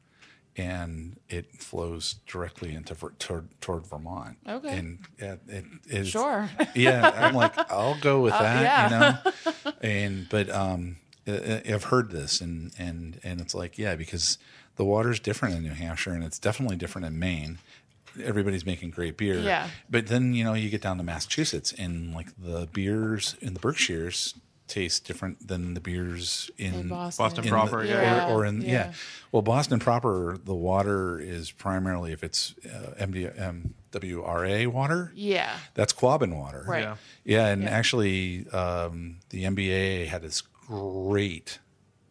and 0.57 1.19
it 1.29 1.53
flows 1.61 2.15
directly 2.27 2.75
into 2.75 2.95
Ver- 2.95 3.11
toward, 3.19 3.61
toward 3.61 3.87
Vermont. 3.87 4.37
Okay. 4.49 4.79
and 4.79 4.99
it, 5.19 5.41
it 5.49 5.65
is 5.89 6.09
Sure. 6.09 6.49
yeah. 6.75 7.13
I'm 7.15 7.35
like, 7.35 7.53
I'll 7.71 7.99
go 8.01 8.21
with 8.21 8.33
that, 8.33 8.63
yeah. 8.63 9.19
you 9.35 9.53
know. 9.65 9.73
And 9.83 10.27
but 10.31 10.49
um, 10.49 10.97
I- 11.27 11.63
I've 11.69 11.85
heard 11.85 12.11
this, 12.11 12.41
and 12.41 12.73
and 12.79 13.21
and 13.23 13.41
it's 13.41 13.55
like, 13.55 13.77
yeah, 13.79 13.95
because 13.97 14.39
the 14.77 14.85
water's 14.85 15.19
different 15.21 15.55
in 15.57 15.63
New 15.63 15.71
Hampshire, 15.75 16.13
and 16.13 16.23
it's 16.25 16.39
definitely 16.39 16.77
different 16.77 17.07
in 17.07 17.19
Maine. 17.19 17.59
Everybody's 18.23 18.65
making 18.65 18.91
great 18.91 19.17
beer, 19.19 19.39
Yeah. 19.41 19.69
But 19.91 20.07
then 20.07 20.33
you 20.33 20.43
know 20.45 20.55
you 20.55 20.71
get 20.71 20.81
down 20.81 20.97
to 20.99 21.03
Massachusetts, 21.03 21.73
and 21.77 22.15
like 22.15 22.29
the 22.43 22.67
beers 22.73 23.37
in 23.41 23.53
the 23.55 23.61
Berkshires 23.61 24.35
taste 24.69 25.07
different 25.07 25.47
than 25.47 25.75
the 25.75 25.81
beers 25.81 26.51
in, 26.59 26.75
In 26.75 26.89
Boston. 26.89 27.25
Boston 27.25 27.45
in 27.45 27.51
proper, 27.51 27.83
the- 27.87 27.89
yeah. 27.89 28.29
or, 28.29 28.41
or 28.41 28.45
in 28.47 28.63
yeah. 28.63 28.69
Yeah. 28.71 28.93
Well, 29.31 29.43
Boston 29.43 29.79
proper, 29.79 30.37
the 30.43 30.55
water 30.57 31.21
is 31.21 31.53
primarily 31.53 32.11
if 32.13 32.25
it's 32.25 32.55
uh, 32.65 32.95
MD, 32.99 33.33
MWRA 33.93 34.67
water, 34.67 35.13
Yeah. 35.15 35.57
that's 35.75 35.93
Quabbin 35.93 36.35
water. 36.37 36.65
Right. 36.67 36.83
Yeah. 36.83 36.97
Yeah, 37.25 37.47
and 37.49 37.63
Yeah. 37.63 37.69
actually, 37.71 38.49
um, 38.49 39.19
the 39.31 39.45
NBA 39.45 40.07
had 40.07 40.23
this 40.23 40.41
great 40.41 41.61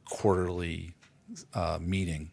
quarterly 0.05 0.93
uh, 1.53 1.79
meeting 1.81 2.31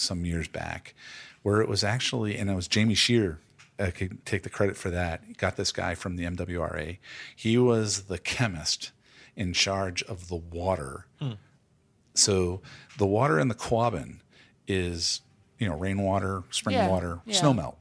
some 0.00 0.24
years 0.24 0.48
back 0.48 0.94
where 1.42 1.60
it 1.60 1.68
was 1.68 1.82
actually, 1.84 2.36
and 2.36 2.50
it 2.50 2.54
was 2.54 2.68
Jamie 2.68 2.94
Shear. 2.94 3.38
I 3.78 3.90
could 3.90 4.26
take 4.26 4.42
the 4.42 4.50
credit 4.50 4.76
for 4.76 4.90
that. 4.90 5.38
Got 5.38 5.56
this 5.56 5.72
guy 5.72 5.94
from 5.94 6.16
the 6.16 6.24
MWRA. 6.24 6.98
He 7.34 7.56
was 7.56 8.02
the 8.04 8.18
chemist 8.18 8.92
in 9.36 9.54
charge 9.54 10.02
of 10.02 10.28
the 10.28 10.36
water. 10.36 11.06
Hmm. 11.18 11.32
So 12.14 12.60
the 12.98 13.06
water 13.06 13.38
in 13.38 13.48
the 13.48 13.54
Quabbin 13.54 14.18
is, 14.68 15.22
you 15.58 15.66
know, 15.66 15.76
rainwater, 15.76 16.42
spring 16.50 16.76
Yeah, 16.76 16.88
water, 16.88 17.20
yeah. 17.24 17.40
snowmelt. 17.40 17.76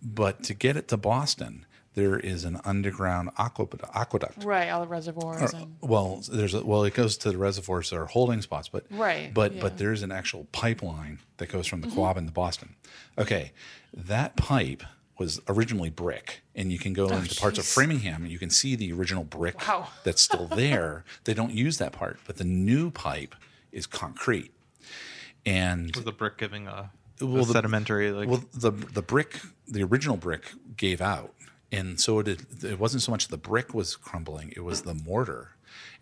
But 0.00 0.44
to 0.44 0.54
get 0.54 0.76
it 0.76 0.86
to 0.88 0.96
Boston, 0.96 1.66
there 1.98 2.18
is 2.18 2.44
an 2.44 2.60
underground 2.64 3.30
aqueduct. 3.36 3.84
aqueduct. 3.94 4.44
Right. 4.44 4.68
All 4.70 4.80
the 4.80 4.86
reservoirs 4.86 5.52
and 5.52 5.76
Well, 5.80 6.22
there's 6.30 6.54
a, 6.54 6.64
well, 6.64 6.84
it 6.84 6.94
goes 6.94 7.16
to 7.18 7.30
the 7.32 7.36
reservoirs 7.38 7.90
that 7.90 7.96
are 7.96 8.06
holding 8.06 8.40
spots, 8.42 8.68
but 8.68 8.86
Right, 8.90 9.34
but 9.34 9.54
yeah. 9.54 9.62
but 9.62 9.78
there's 9.78 10.02
an 10.02 10.12
actual 10.12 10.46
pipeline 10.52 11.18
that 11.38 11.48
goes 11.48 11.66
from 11.66 11.80
the 11.80 11.88
mm-hmm. 11.88 11.98
Quabbin 11.98 12.26
to 12.26 12.32
Boston. 12.32 12.76
Okay, 13.18 13.52
that 13.92 14.36
pipe 14.36 14.82
was 15.18 15.40
originally 15.48 15.90
brick, 15.90 16.42
and 16.54 16.70
you 16.70 16.78
can 16.78 16.92
go 16.92 17.08
oh, 17.08 17.16
into 17.16 17.34
parts 17.34 17.58
of 17.58 17.64
Oh. 17.64 17.66
Framingham 17.66 18.22
and 18.22 18.30
you 18.30 18.38
can 18.38 18.50
see 18.50 18.76
the 18.76 18.92
original 18.92 19.24
brick 19.24 19.66
Wow. 19.66 19.88
that's 20.04 20.22
still 20.22 20.46
there. 20.46 21.04
they 21.24 21.34
don't 21.34 21.52
use 21.52 21.78
that 21.78 21.92
part, 21.92 22.20
but 22.26 22.36
the 22.36 22.44
new 22.44 22.90
pipe 22.92 23.34
is 23.72 23.86
concrete, 23.86 24.52
and 25.44 25.94
Was 25.96 26.04
the 26.04 26.12
brick 26.12 26.38
giving 26.38 26.66
a, 26.68 26.90
a 27.20 27.26
Well, 27.26 27.44
the- 27.44 27.52
sedimentary 27.52 28.12
like? 28.12 28.28
well, 28.28 28.44
the 28.54 28.70
the 28.70 29.02
brick, 29.02 29.40
the 29.66 29.82
original 29.82 30.16
brick, 30.16 30.52
gave 30.76 31.00
out, 31.00 31.34
and 31.72 32.00
so 32.00 32.18
it 32.20 32.40
it 32.62 32.78
wasn't 32.78 33.02
so 33.02 33.10
much 33.12 33.28
the 33.28 33.36
brick 33.36 33.74
was 33.74 33.96
crumbling; 33.96 34.52
it 34.56 34.60
was 34.64 34.82
the 34.82 34.94
mortar. 34.94 35.52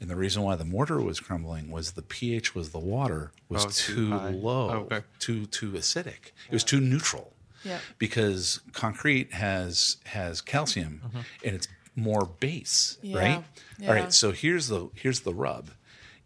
And 0.00 0.10
the 0.10 0.16
reason 0.16 0.42
why 0.42 0.56
the 0.56 0.64
mortar 0.64 1.00
was 1.00 1.20
crumbling 1.20 1.70
was 1.70 1.92
the 1.92 2.02
pH 2.02 2.54
was 2.54 2.70
the 2.70 2.78
water 2.78 3.32
was 3.48 3.64
Oh, 3.64 3.68
too 3.70 3.94
too, 4.10 4.14
low, 4.14 4.70
Oh, 4.70 4.76
okay. 4.92 5.00
too 5.18 5.46
too 5.46 5.72
acidic. 5.72 6.32
It 6.48 6.52
was 6.52 6.64
too 6.64 6.80
neutral. 6.80 7.32
Yeah. 7.64 7.78
Because 7.98 8.60
concrete 8.72 9.32
has 9.32 9.96
has 10.04 10.40
calcium 10.42 11.00
mm-hmm. 11.04 11.18
and 11.44 11.56
it's 11.56 11.68
more 11.94 12.26
base, 12.26 12.98
Yeah, 13.02 13.18
right? 13.18 13.44
yeah. 13.78 13.88
All 13.88 13.94
right. 13.94 14.12
So 14.12 14.32
here's 14.32 14.68
the 14.68 14.90
here's 14.94 15.20
the 15.20 15.32
rub, 15.34 15.70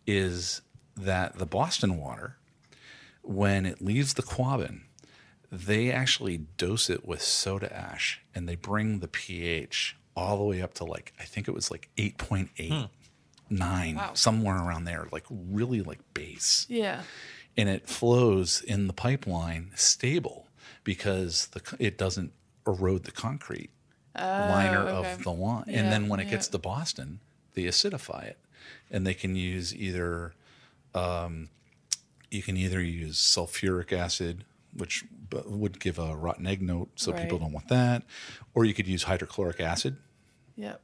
is 0.07 0.63
that 0.97 1.39
the 1.39 1.47
Boston 1.47 1.97
water 1.97 2.37
when 3.23 3.67
it 3.67 3.81
leaves 3.81 4.15
the 4.15 4.23
Quabbin, 4.23 4.83
they 5.51 5.91
actually 5.91 6.39
dose 6.57 6.89
it 6.89 7.07
with 7.07 7.23
soda 7.23 7.75
ash 7.75 8.21
and 8.35 8.49
they 8.49 8.55
bring 8.57 9.01
the 9.01 9.09
pH 9.09 9.97
all 10.17 10.39
the 10.39 10.45
way 10.45 10.63
up 10.63 10.75
to 10.75 10.85
like, 10.85 11.13
I 11.19 11.25
think 11.25 11.49
it 11.49 11.55
was 11.55 11.71
like 11.71 11.89
8.8, 11.97 12.89
9, 13.51 13.91
hmm. 13.93 13.99
Wow. 13.99 14.11
somewhere 14.15 14.57
around 14.57 14.85
there, 14.85 15.07
like 15.11 15.25
really 15.31 15.83
like 15.83 16.01
base. 16.15 16.67
yeah. 16.69 17.03
And 17.57 17.69
it 17.69 17.89
flows 17.89 18.63
in 18.63 18.87
the 18.87 18.93
pipeline 18.93 19.73
stable 19.75 20.47
because 20.85 21.49
the, 21.49 21.61
it 21.81 21.99
doesn't 21.99 22.33
erode 22.67 23.05
the 23.05 23.11
concrete 23.11 23.71
oh, 24.15 24.21
liner 24.23 24.85
Oh, 24.89 24.97
okay. 24.99 25.13
of 25.13 25.25
the 25.25 25.33
line. 25.33 25.65
Yeah, 25.67 25.81
and 25.81 25.93
then 25.93 26.09
when 26.09 26.21
it 26.21 26.31
gets 26.31 26.47
to 26.49 26.59
Boston, 26.59 27.19
they 27.55 27.65
acidify 27.65 28.25
it. 28.25 28.39
And 28.91 29.05
they 29.05 29.15
can 29.15 29.35
use 29.35 29.75
either 29.75 30.33
um, 30.95 31.49
you 32.31 32.43
can 32.43 32.57
either 32.57 32.81
use 32.81 33.19
sulfuric 33.19 33.93
acid, 33.93 34.45
which 34.75 35.05
would 35.47 35.81
give 35.81 35.99
a 35.99 36.15
rotten 36.17 36.47
egg 36.47 36.63
note, 36.63 36.91
so 36.97 37.13
people 37.13 37.39
don't 37.39 37.53
want 37.53 37.69
that, 37.69 38.03
or 38.55 38.65
you 38.65 38.75
could 38.75 38.87
use 38.87 39.05
hydrochloric 39.05 39.61
acid. 39.61 39.97
Yep. 40.57 40.81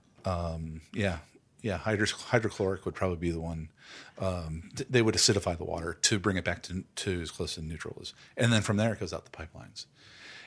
Yeah, 0.92 1.18
yeah, 1.62 1.78
hydro- 1.78 2.06
hydrochloric 2.06 2.84
would 2.84 2.94
probably 2.94 3.16
be 3.16 3.30
the 3.30 3.40
one. 3.40 3.70
Um, 4.18 4.70
th- 4.74 4.88
they 4.88 5.02
would 5.02 5.14
acidify 5.14 5.56
the 5.56 5.64
water 5.64 5.94
to 6.02 6.18
bring 6.18 6.36
it 6.36 6.44
back 6.44 6.62
to, 6.64 6.84
to 6.96 7.20
as 7.20 7.30
close 7.30 7.54
to 7.54 7.62
neutral 7.62 7.98
as, 8.00 8.14
and 8.36 8.52
then 8.52 8.62
from 8.62 8.76
there 8.76 8.92
it 8.92 9.00
goes 9.00 9.12
out 9.12 9.24
the 9.24 9.30
pipelines. 9.30 9.86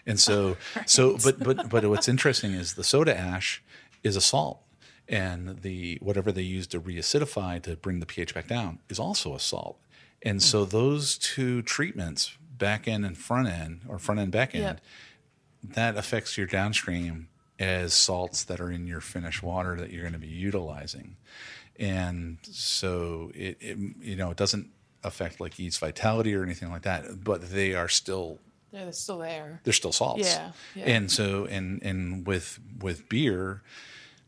And 0.05 0.19
so, 0.19 0.57
so, 0.85 1.17
but 1.23 1.39
but 1.39 1.69
but 1.69 1.85
what's 1.89 2.07
interesting 2.07 2.53
is 2.53 2.73
the 2.73 2.83
soda 2.83 3.17
ash 3.17 3.61
is 4.03 4.15
a 4.15 4.21
salt, 4.21 4.61
and 5.07 5.61
the 5.61 5.97
whatever 6.01 6.31
they 6.31 6.41
use 6.41 6.67
to 6.67 6.79
reacidify 6.81 7.61
to 7.63 7.75
bring 7.75 7.99
the 7.99 8.05
pH 8.05 8.33
back 8.33 8.47
down 8.47 8.79
is 8.89 8.99
also 8.99 9.35
a 9.35 9.39
salt. 9.39 9.79
And 10.21 10.41
so 10.43 10.65
those 10.65 11.17
two 11.17 11.61
treatments, 11.61 12.37
back 12.59 12.87
end 12.87 13.05
and 13.05 13.17
front 13.17 13.47
end, 13.47 13.81
or 13.87 13.97
front 13.97 14.19
end 14.21 14.31
back 14.31 14.53
end, 14.53 14.63
Yep. 14.63 14.81
that 15.75 15.97
affects 15.97 16.37
your 16.37 16.45
downstream 16.47 17.27
as 17.57 17.93
salts 17.93 18.43
that 18.45 18.61
are 18.61 18.71
in 18.71 18.85
your 18.87 19.01
finished 19.01 19.41
water 19.43 19.75
that 19.75 19.91
you're 19.91 20.03
going 20.03 20.13
to 20.13 20.19
be 20.19 20.27
utilizing. 20.27 21.15
And 21.77 22.37
so 22.43 23.31
it, 23.33 23.57
it 23.59 23.77
you 24.01 24.15
know, 24.15 24.29
it 24.31 24.37
doesn't 24.37 24.69
affect 25.03 25.39
like 25.39 25.57
yeast 25.57 25.79
vitality 25.79 26.35
or 26.35 26.43
anything 26.43 26.69
like 26.69 26.83
that, 26.83 27.23
but 27.23 27.51
they 27.51 27.73
are 27.73 27.87
still 27.89 28.39
Yeah, 28.71 28.83
they're 28.83 28.91
still 28.93 29.19
there. 29.19 29.61
they're 29.63 29.73
still 29.73 29.91
salts. 29.93 30.21
Yeah, 30.33 30.51
yeah. 30.75 30.85
And 30.85 31.11
so 31.11 31.45
and 31.45 31.81
and 31.83 32.27
with 32.27 32.59
with 32.81 33.07
beer, 33.09 33.61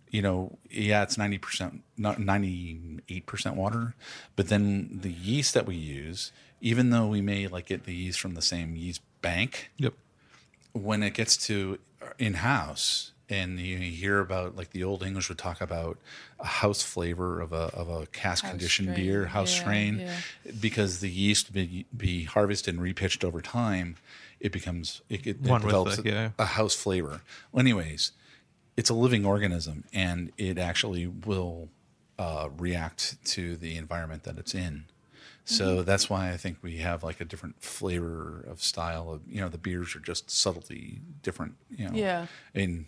you 0.09 0.21
know, 0.21 0.57
yeah, 0.69 1.03
it's 1.03 1.17
ninety 1.17 1.38
percent, 1.38 1.84
not 1.97 2.19
ninety 2.19 2.99
eight 3.09 3.25
percent 3.25 3.55
water, 3.55 3.95
but 4.38 4.47
then 4.49 4.99
the 5.01 5.11
yeast 5.11 5.53
that 5.53 5.65
we 5.65 5.75
use, 5.75 6.32
even 6.62 6.91
though 6.91 7.07
we 7.07 7.22
may 7.22 7.47
like 7.47 7.66
get 7.66 7.86
the 7.86 7.93
yeast 7.93 8.20
from 8.20 8.36
the 8.36 8.41
same 8.41 8.76
yeast 8.76 9.01
bank, 9.22 9.72
yep. 9.78 9.93
when 10.72 11.03
it 11.03 11.14
gets 11.14 11.36
to 11.47 11.80
in 12.18 12.36
house 12.36 13.12
and 13.30 13.59
you 13.59 13.78
hear 13.78 14.20
about 14.20 14.55
like 14.55 14.72
the 14.72 14.84
old 14.84 15.03
English 15.03 15.30
would 15.30 15.38
talk 15.38 15.62
about 15.62 15.97
a 16.39 16.45
house 16.45 16.84
flavor 16.84 17.39
of 17.39 17.53
a 17.53 17.72
of 17.74 17.89
a 17.89 18.05
cask 18.07 18.45
conditioned 18.45 18.89
strain, 18.89 19.05
beer, 19.05 19.26
house 19.28 19.53
yeah, 19.55 19.62
strain, 19.62 19.99
yeah. 19.99 20.51
because 20.59 20.99
the 20.99 21.09
yeast 21.09 21.53
be, 21.53 21.86
be 21.95 22.26
harvested 22.26 22.76
and 22.76 22.84
repitched 22.84 23.24
over 23.24 23.41
time, 23.41 23.95
it 24.39 24.51
becomes 24.51 25.01
it, 25.09 25.26
it, 25.26 25.30
it 25.30 25.43
develops 25.43 25.97
the- 25.97 26.09
yeah. 26.09 26.30
a 26.38 26.45
house 26.45 26.76
flavor. 26.76 27.22
Well, 27.51 27.62
anyways, 27.62 28.12
it's 28.76 28.89
a 28.89 28.93
living 28.93 29.26
organism 29.26 29.86
and 29.93 30.32
it 30.38 30.57
actually 30.57 31.07
will 31.07 31.70
uh, 32.20 32.49
react 32.57 33.24
to 33.26 33.55
the 33.55 33.78
environment 33.78 34.24
that 34.24 34.38
it's 34.38 34.53
in. 34.53 34.86
So 35.45 35.77
Mm-hmm. 35.77 35.85
that's 35.85 36.09
why 36.09 36.31
I 36.31 36.37
think 36.37 36.57
we 36.61 36.77
have 36.77 37.03
like 37.03 37.19
a 37.19 37.25
different 37.25 37.61
flavor 37.63 38.45
of 38.47 38.61
style 38.61 39.09
of 39.11 39.21
you 39.27 39.41
know 39.41 39.49
the 39.49 39.57
beers 39.57 39.95
are 39.95 39.99
just 39.99 40.29
subtly 40.29 41.01
different 41.23 41.55
you 41.69 41.85
know 41.89 41.95
Yeah. 41.95 42.27
and 42.53 42.85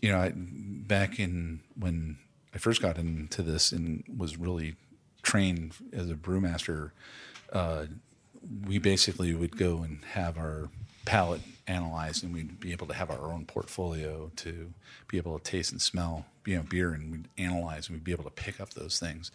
you 0.00 0.10
know 0.10 0.18
I, 0.18 0.32
back 0.34 1.18
in 1.20 1.60
when 1.78 2.18
I 2.54 2.58
first 2.58 2.80
got 2.82 2.96
into 2.98 3.42
this 3.42 3.72
and 3.72 4.04
was 4.16 4.36
really 4.38 4.76
trained 5.22 5.74
as 5.92 6.10
a 6.10 6.14
brewmaster 6.14 6.92
uh, 7.52 7.86
we 8.66 8.78
basically 8.78 9.34
would 9.34 9.56
go 9.56 9.82
and 9.82 9.98
have 10.12 10.38
our 10.38 10.68
palate 11.04 11.40
analyzed 11.68 12.22
and 12.24 12.32
we'd 12.32 12.58
be 12.60 12.72
able 12.72 12.86
to 12.86 12.94
have 12.94 13.10
our 13.10 13.32
own 13.32 13.44
portfolio 13.44 14.30
to 14.36 14.72
be 15.08 15.18
able 15.18 15.38
to 15.38 15.44
taste 15.44 15.72
and 15.72 15.82
smell 15.82 16.24
you 16.46 16.56
know 16.56 16.62
beer 16.62 16.92
and 16.92 17.10
we'd 17.12 17.28
analyze 17.38 17.88
and 17.88 17.96
we'd 17.96 18.04
be 18.04 18.12
able 18.12 18.24
to 18.24 18.30
pick 18.30 18.60
up 18.60 18.70
those 18.74 18.98
things 18.98 19.30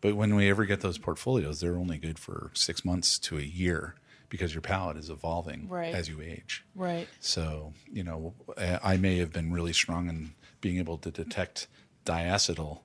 but 0.00 0.14
when 0.16 0.34
we 0.34 0.48
ever 0.50 0.64
get 0.64 0.80
those 0.80 0.98
portfolios 0.98 1.60
they're 1.60 1.76
only 1.76 1.98
good 1.98 2.18
for 2.18 2.50
six 2.54 2.84
months 2.84 3.18
to 3.18 3.38
a 3.38 3.42
year 3.42 3.94
because 4.28 4.52
your 4.54 4.60
palate 4.62 4.96
is 4.98 5.08
evolving 5.08 5.68
Right. 5.68 5.94
as 5.94 6.08
you 6.08 6.20
age. 6.20 6.62
Right. 6.74 7.08
So, 7.18 7.72
you 7.90 8.04
know, 8.04 8.34
I 8.58 8.78
I 8.82 8.96
may 8.98 9.16
have 9.18 9.32
been 9.32 9.50
really 9.52 9.72
strong 9.72 10.08
in 10.08 10.34
being 10.60 10.78
able 10.78 10.98
to 10.98 11.10
detect 11.10 11.66
diacetyl 12.04 12.80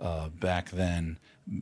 uh, 0.00 0.28
back 0.30 0.70
then, 0.70 1.18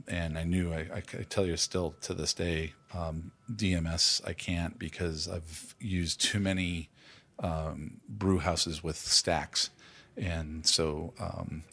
and 0.06 0.38
I 0.38 0.44
knew 0.44 0.72
I, 0.72 0.86
I 0.94 1.00
could 1.02 1.28
tell 1.28 1.44
you 1.46 1.56
still 1.58 1.90
to 2.02 2.14
this 2.14 2.32
day, 2.32 2.72
um, 2.94 3.32
DMS 3.52 4.26
I 4.26 4.32
can't 4.32 4.78
because 4.78 5.28
I've 5.28 5.74
used 5.80 6.20
too 6.22 6.38
many 6.40 6.88
um, 7.40 8.00
brew 8.08 8.38
houses 8.38 8.82
with 8.82 8.96
stacks, 8.96 9.70
and 10.16 10.66
so 10.66 11.12
um, 11.20 11.64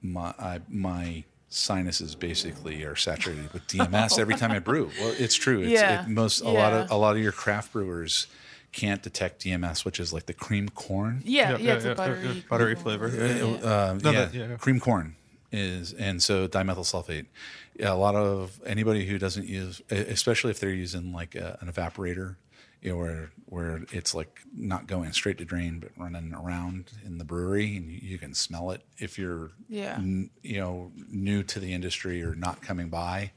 my 0.00 0.32
I, 0.38 0.60
my 0.68 1.24
sinuses 1.48 2.14
basically 2.14 2.82
are 2.84 2.96
saturated 2.96 3.52
with 3.52 3.66
DMS 3.66 4.18
every 4.18 4.34
time 4.34 4.50
I 4.50 4.58
brew. 4.58 4.90
Well, 5.00 5.14
it's 5.18 5.34
true. 5.34 5.60
It's, 5.62 5.70
Yeah. 5.70 6.02
it, 6.04 6.08
most 6.08 6.40
a 6.40 6.48
lot 6.48 6.72
of 6.72 6.90
a 6.90 6.96
lot 6.96 7.16
of 7.16 7.22
your 7.22 7.32
craft 7.32 7.72
brewers 7.72 8.26
can't 8.72 9.02
detect 9.02 9.42
DMS, 9.44 9.84
which 9.84 9.98
is 9.98 10.12
like 10.12 10.26
the 10.26 10.34
cream 10.34 10.68
corn. 10.68 11.22
Yeah, 11.24 11.52
Yep, 11.52 11.60
yeah, 11.60 11.66
yeah, 11.66 11.74
it's 11.76 11.84
yeah, 11.86 11.90
a 11.90 11.94
buttery, 11.94 12.26
yeah, 12.28 12.40
buttery 12.50 12.74
cool- 12.74 12.82
flavor. 12.82 13.08
Yeah. 13.08 13.44
Uh, 13.68 13.98
No, 14.02 14.10
yeah, 14.10 14.24
that- 14.26 14.34
yeah. 14.34 14.56
cream 14.56 14.78
corn 14.78 15.16
is, 15.50 15.94
and 15.94 16.22
so 16.22 16.46
dimethyl 16.46 16.84
sulfate. 16.84 17.26
Yeah, 17.74 17.92
a 17.92 17.94
lot 17.94 18.14
of 18.14 18.60
anybody 18.66 19.06
who 19.06 19.18
doesn't 19.18 19.46
use, 19.46 19.80
especially 19.90 20.50
if 20.50 20.60
they're 20.60 20.68
using 20.70 21.12
like 21.14 21.34
a, 21.34 21.56
an 21.62 21.72
evaporator, 21.72 22.36
you 22.82 22.90
know, 22.92 22.96
where 22.98 23.30
where 23.46 23.82
it's 23.92 24.14
like 24.14 24.40
not 24.54 24.86
going 24.86 25.12
straight 25.12 25.38
to 25.38 25.44
drain, 25.44 25.78
but 25.80 25.90
running 25.96 26.34
around 26.34 26.92
in 27.04 27.18
the 27.18 27.24
brewery, 27.24 27.76
and 27.76 27.90
you, 27.90 27.98
you 28.02 28.18
can 28.18 28.34
smell 28.34 28.70
it 28.72 28.82
if 28.98 29.18
you're, 29.18 29.50
Yeah. 29.68 29.94
n- 29.96 30.28
you 30.42 30.60
know, 30.60 30.92
new 31.10 31.42
to 31.44 31.58
the 31.58 31.72
industry 31.72 32.22
or 32.22 32.34
not 32.34 32.60
coming 32.60 32.88
by. 32.88 33.30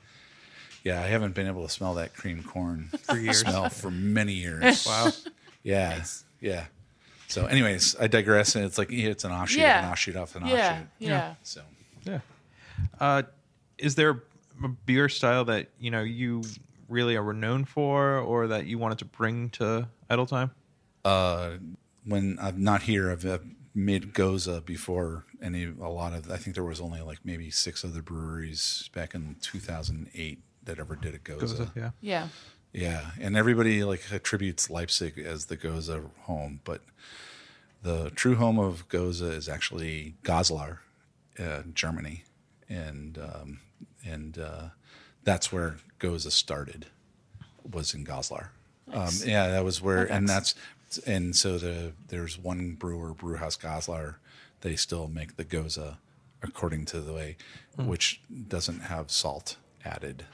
Yeah, 0.84 1.00
I 1.02 1.08
haven't 1.08 1.34
been 1.36 1.48
able 1.48 1.64
to 1.64 1.70
smell 1.70 1.94
that 1.94 2.14
cream 2.14 2.44
corn 2.44 2.90
for 3.04 3.18
years. 3.18 3.40
Smell 3.40 3.70
for 3.70 3.90
many 3.92 4.34
years. 4.34 4.86
Wow. 4.88 5.12
Yeah, 5.64 6.04
yeah. 6.42 6.66
So, 7.28 7.46
anyways, 7.46 7.96
I 8.00 8.08
digress. 8.08 8.56
And 8.56 8.66
it's 8.66 8.78
like 8.78 8.90
yeah, 8.92 9.10
it's 9.10 9.24
an 9.24 9.32
offshoot, 9.32 9.60
of 9.60 9.68
Yeah. 9.68 9.86
an 9.86 9.92
offshoot 9.92 10.16
off 10.18 10.36
an 10.36 10.46
Yeah, 10.48 10.72
offshoot. 10.72 10.88
yeah. 11.00 11.36
So, 11.44 11.62
Yeah. 12.04 12.20
Uh, 13.00 13.22
is 13.78 13.96
there 13.96 14.24
a 14.64 14.68
beer 14.68 15.08
style 15.08 15.46
that 15.46 15.68
you 15.80 15.90
know 15.92 16.02
you 16.02 16.42
really 16.92 17.16
are 17.16 17.34
known 17.34 17.66
for, 17.66 18.18
or 18.18 18.48
that 18.48 18.66
you 18.66 18.78
wanted 18.78 19.00
to 19.00 19.06
bring 19.06 19.50
to 19.52 19.88
Idletyme? 20.10 20.52
uh, 21.06 21.52
when 22.06 22.38
I'm 22.42 22.64
not 22.64 22.84
here, 22.84 23.12
I've, 23.12 23.26
I've 23.26 23.46
made 23.74 24.14
Gose 24.14 24.64
before 24.66 25.26
any 25.42 25.64
a 25.66 25.90
lot 25.90 26.14
of. 26.14 26.30
I 26.32 26.38
think 26.38 26.56
there 26.56 26.64
was 26.64 26.82
only 26.82 27.02
like 27.02 27.20
maybe 27.24 27.50
six 27.50 27.84
other 27.86 28.02
breweries 28.02 28.90
back 28.94 29.16
in 29.16 29.36
2008 29.42 30.40
that 30.64 30.80
ever 30.80 30.96
did 30.96 31.16
a 31.16 31.20
Gose. 31.20 31.56
Gose, 31.56 31.72
yeah. 31.76 31.92
Yeah. 32.02 32.28
Yeah, 32.74 33.12
and 33.20 33.36
everybody 33.36 33.84
like 33.84 34.02
attributes 34.14 34.70
Leipzig 34.70 35.20
as 35.20 35.48
the 35.48 35.58
Gose 35.58 36.10
home, 36.22 36.62
but 36.64 36.82
the 37.84 38.12
true 38.12 38.36
home 38.36 38.58
of 38.60 38.88
Gose 38.88 39.22
is 39.22 39.50
actually 39.50 40.16
Goslar, 40.24 40.78
uh, 41.38 41.64
Germany, 41.74 42.24
and 42.70 43.18
um, 43.18 43.60
and 44.06 44.38
uh, 44.38 44.70
that's 45.26 45.52
where 45.52 45.78
Gose 46.02 46.32
started. 46.32 46.88
Was 47.72 47.94
in 47.94 48.04
Goslar. 48.04 48.48
Um, 48.92 49.14
yeah, 49.24 49.48
that 49.50 49.64
was 49.64 49.82
where, 49.82 50.04
and 50.04 50.28
that's 50.28 50.56
and 51.06 51.36
so 51.36 51.58
the 51.58 51.94
there's 52.10 52.38
one 52.38 52.74
brewer, 52.74 53.14
Brewhouse 53.14 53.56
Goslar. 53.56 54.16
They 54.62 54.76
still 54.76 55.08
make 55.08 55.38
the 55.38 55.46
Gose 55.46 55.96
according 56.44 56.86
to 56.86 57.02
the 57.02 57.14
way, 57.14 57.38
which 57.78 58.22
doesn't 58.48 58.82
have 58.82 59.12
salt 59.12 59.58
added. 59.86 60.26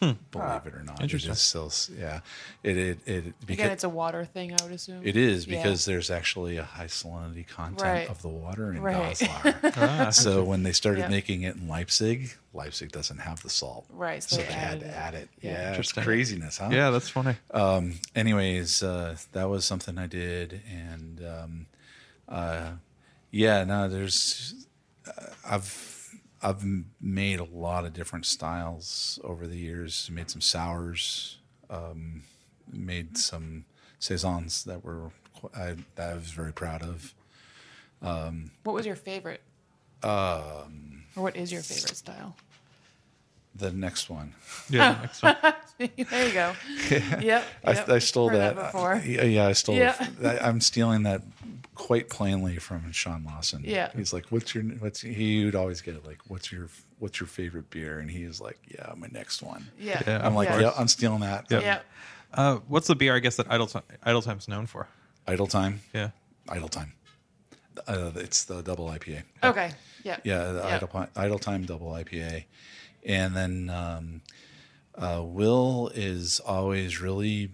Believe 0.00 0.66
it 0.66 0.74
or 0.74 0.82
not, 0.82 1.02
Interesting. 1.02 1.30
It 1.30 1.34
is 1.34 1.40
still, 1.42 1.70
yeah, 1.98 2.20
it 2.62 2.76
it 2.78 2.98
it 3.06 3.18
Again, 3.18 3.34
because 3.46 3.70
it's 3.72 3.84
a 3.84 3.88
water 3.90 4.24
thing, 4.24 4.52
I 4.58 4.62
would 4.62 4.72
assume. 4.72 5.06
it 5.06 5.14
is 5.14 5.46
Yeah. 5.46 5.56
because 5.56 5.84
there's 5.84 6.10
actually 6.10 6.56
a 6.56 6.64
high 6.64 6.86
salinity 6.86 7.46
content 7.46 7.82
Right. 7.82 8.08
of 8.08 8.22
the 8.22 8.28
water 8.28 8.72
in 8.72 8.80
Right. 8.80 9.14
Goslar. 9.14 10.12
so 10.14 10.42
when 10.42 10.62
they 10.62 10.72
started 10.72 11.00
Yeah. 11.02 11.08
making 11.08 11.42
it 11.42 11.56
in 11.56 11.68
Leipzig, 11.68 12.34
Leipzig 12.54 12.90
doesn't 12.92 13.18
have 13.18 13.42
the 13.42 13.50
salt, 13.50 13.84
Right, 13.90 14.22
So, 14.22 14.36
so 14.36 14.42
they 14.42 14.48
they 14.48 14.54
had 14.54 14.80
to 14.80 14.86
it. 14.86 14.90
add 14.94 15.14
it. 15.14 15.28
Yeah. 15.42 15.72
Yeah, 15.72 15.78
it's 15.78 15.92
craziness, 15.92 16.56
huh? 16.58 16.70
Yeah, 16.72 16.88
that's 16.90 17.10
funny. 17.10 17.36
anyways, 18.14 18.82
uh, 18.82 19.16
that 19.32 19.48
was 19.50 19.64
something 19.66 19.98
I 19.98 20.06
did, 20.06 20.62
and 20.70 21.22
um, 21.26 21.66
uh, 22.28 22.70
yeah, 23.30 23.64
no, 23.64 23.88
there's 23.88 24.54
uh, 25.06 25.26
I've 25.44 25.89
I've 26.42 26.64
made 27.00 27.38
a 27.40 27.44
lot 27.44 27.84
of 27.84 27.92
different 27.92 28.26
styles 28.26 29.18
over 29.22 29.46
the 29.46 29.56
years. 29.56 30.08
Made 30.12 30.30
some 30.30 30.40
sours, 30.40 31.38
um, 31.68 32.22
made 32.72 33.18
some 33.18 33.64
saisons 33.98 34.64
that 34.64 34.84
were 34.84 35.10
I, 35.54 35.76
that 35.96 36.10
I 36.12 36.14
was 36.14 36.30
very 36.30 36.52
proud 36.52 36.82
of. 36.82 37.14
What 38.00 38.74
was 38.74 38.86
your 38.86 38.96
favorite? 38.96 39.42
Um, 40.02 41.04
or 41.16 41.24
what 41.24 41.36
is 41.36 41.52
your 41.52 41.62
favorite 41.62 41.96
style? 41.96 42.36
The 43.54 43.72
next 43.72 44.08
one, 44.08 44.32
Yeah, 44.70 44.96
next 45.02 45.22
one. 45.22 45.36
there 45.78 45.88
you 46.28 46.32
go. 46.32 46.52
Yep. 46.88 47.02
yep. 47.22 47.44
I, 47.64 47.84
I 47.94 47.98
stole 47.98 48.28
Heard 48.28 48.38
that. 48.38 48.56
before. 48.56 49.02
Yeah, 49.04 49.24
yeah, 49.24 49.46
I 49.48 49.52
stole. 49.52 49.74
Yeah. 49.74 49.96
it. 50.22 50.40
I, 50.40 50.48
I'm 50.48 50.60
stealing 50.60 51.02
that 51.02 51.20
quite 51.80 52.08
plainly 52.10 52.56
from 52.58 52.92
Sean 52.92 53.24
Lawson. 53.24 53.62
Yeah. 53.64 53.90
he's 53.96 54.12
like, 54.12 54.26
"What's 54.30 54.54
your 54.54 54.64
what's?" 54.64 55.00
He 55.00 55.44
would 55.44 55.54
always 55.54 55.80
get 55.80 55.94
it 55.96 56.04
like, 56.06 56.18
"What's 56.28 56.52
your 56.52 56.68
what's 56.98 57.18
your 57.18 57.26
favorite 57.26 57.70
beer?" 57.70 57.98
And 58.00 58.10
he 58.10 58.26
was 58.26 58.40
like, 58.40 58.58
"Yeah, 58.68 58.92
my 58.96 59.08
next 59.10 59.42
one." 59.42 59.66
Yeah. 59.78 60.02
Yeah, 60.06 60.24
I'm 60.26 60.34
like, 60.34 60.48
yeah. 60.50 60.60
"Yeah, 60.60 60.72
I'm 60.78 60.88
stealing 60.88 61.20
that." 61.20 61.46
Yeah. 61.50 61.80
Uh, 62.34 62.56
what's 62.68 62.86
the 62.86 62.94
beer? 62.94 63.16
I 63.16 63.18
guess 63.18 63.36
that 63.36 63.48
Idletyme, 63.48 63.82
Idle 64.02 64.22
Time's 64.22 64.46
known 64.46 64.66
for. 64.66 64.86
Idletyme, 65.26 65.78
Yeah. 65.94 66.10
Idletyme. 66.48 66.92
Uh, 67.88 68.10
it's 68.16 68.44
the 68.44 68.62
double 68.62 68.86
IPA. 68.88 69.22
Okay. 69.42 69.72
Yeah. 70.04 70.18
Yeah, 70.24 70.52
the 70.52 70.58
Yeah. 70.60 70.76
idle, 70.76 70.88
Pi- 70.88 71.08
Idletyme 71.16 71.66
double 71.66 71.90
IPA, 71.92 72.44
and 73.06 73.34
then 73.34 73.70
um, 73.70 74.20
uh, 74.96 75.22
Will 75.24 75.90
is 75.94 76.40
always 76.40 77.00
really, 77.00 77.50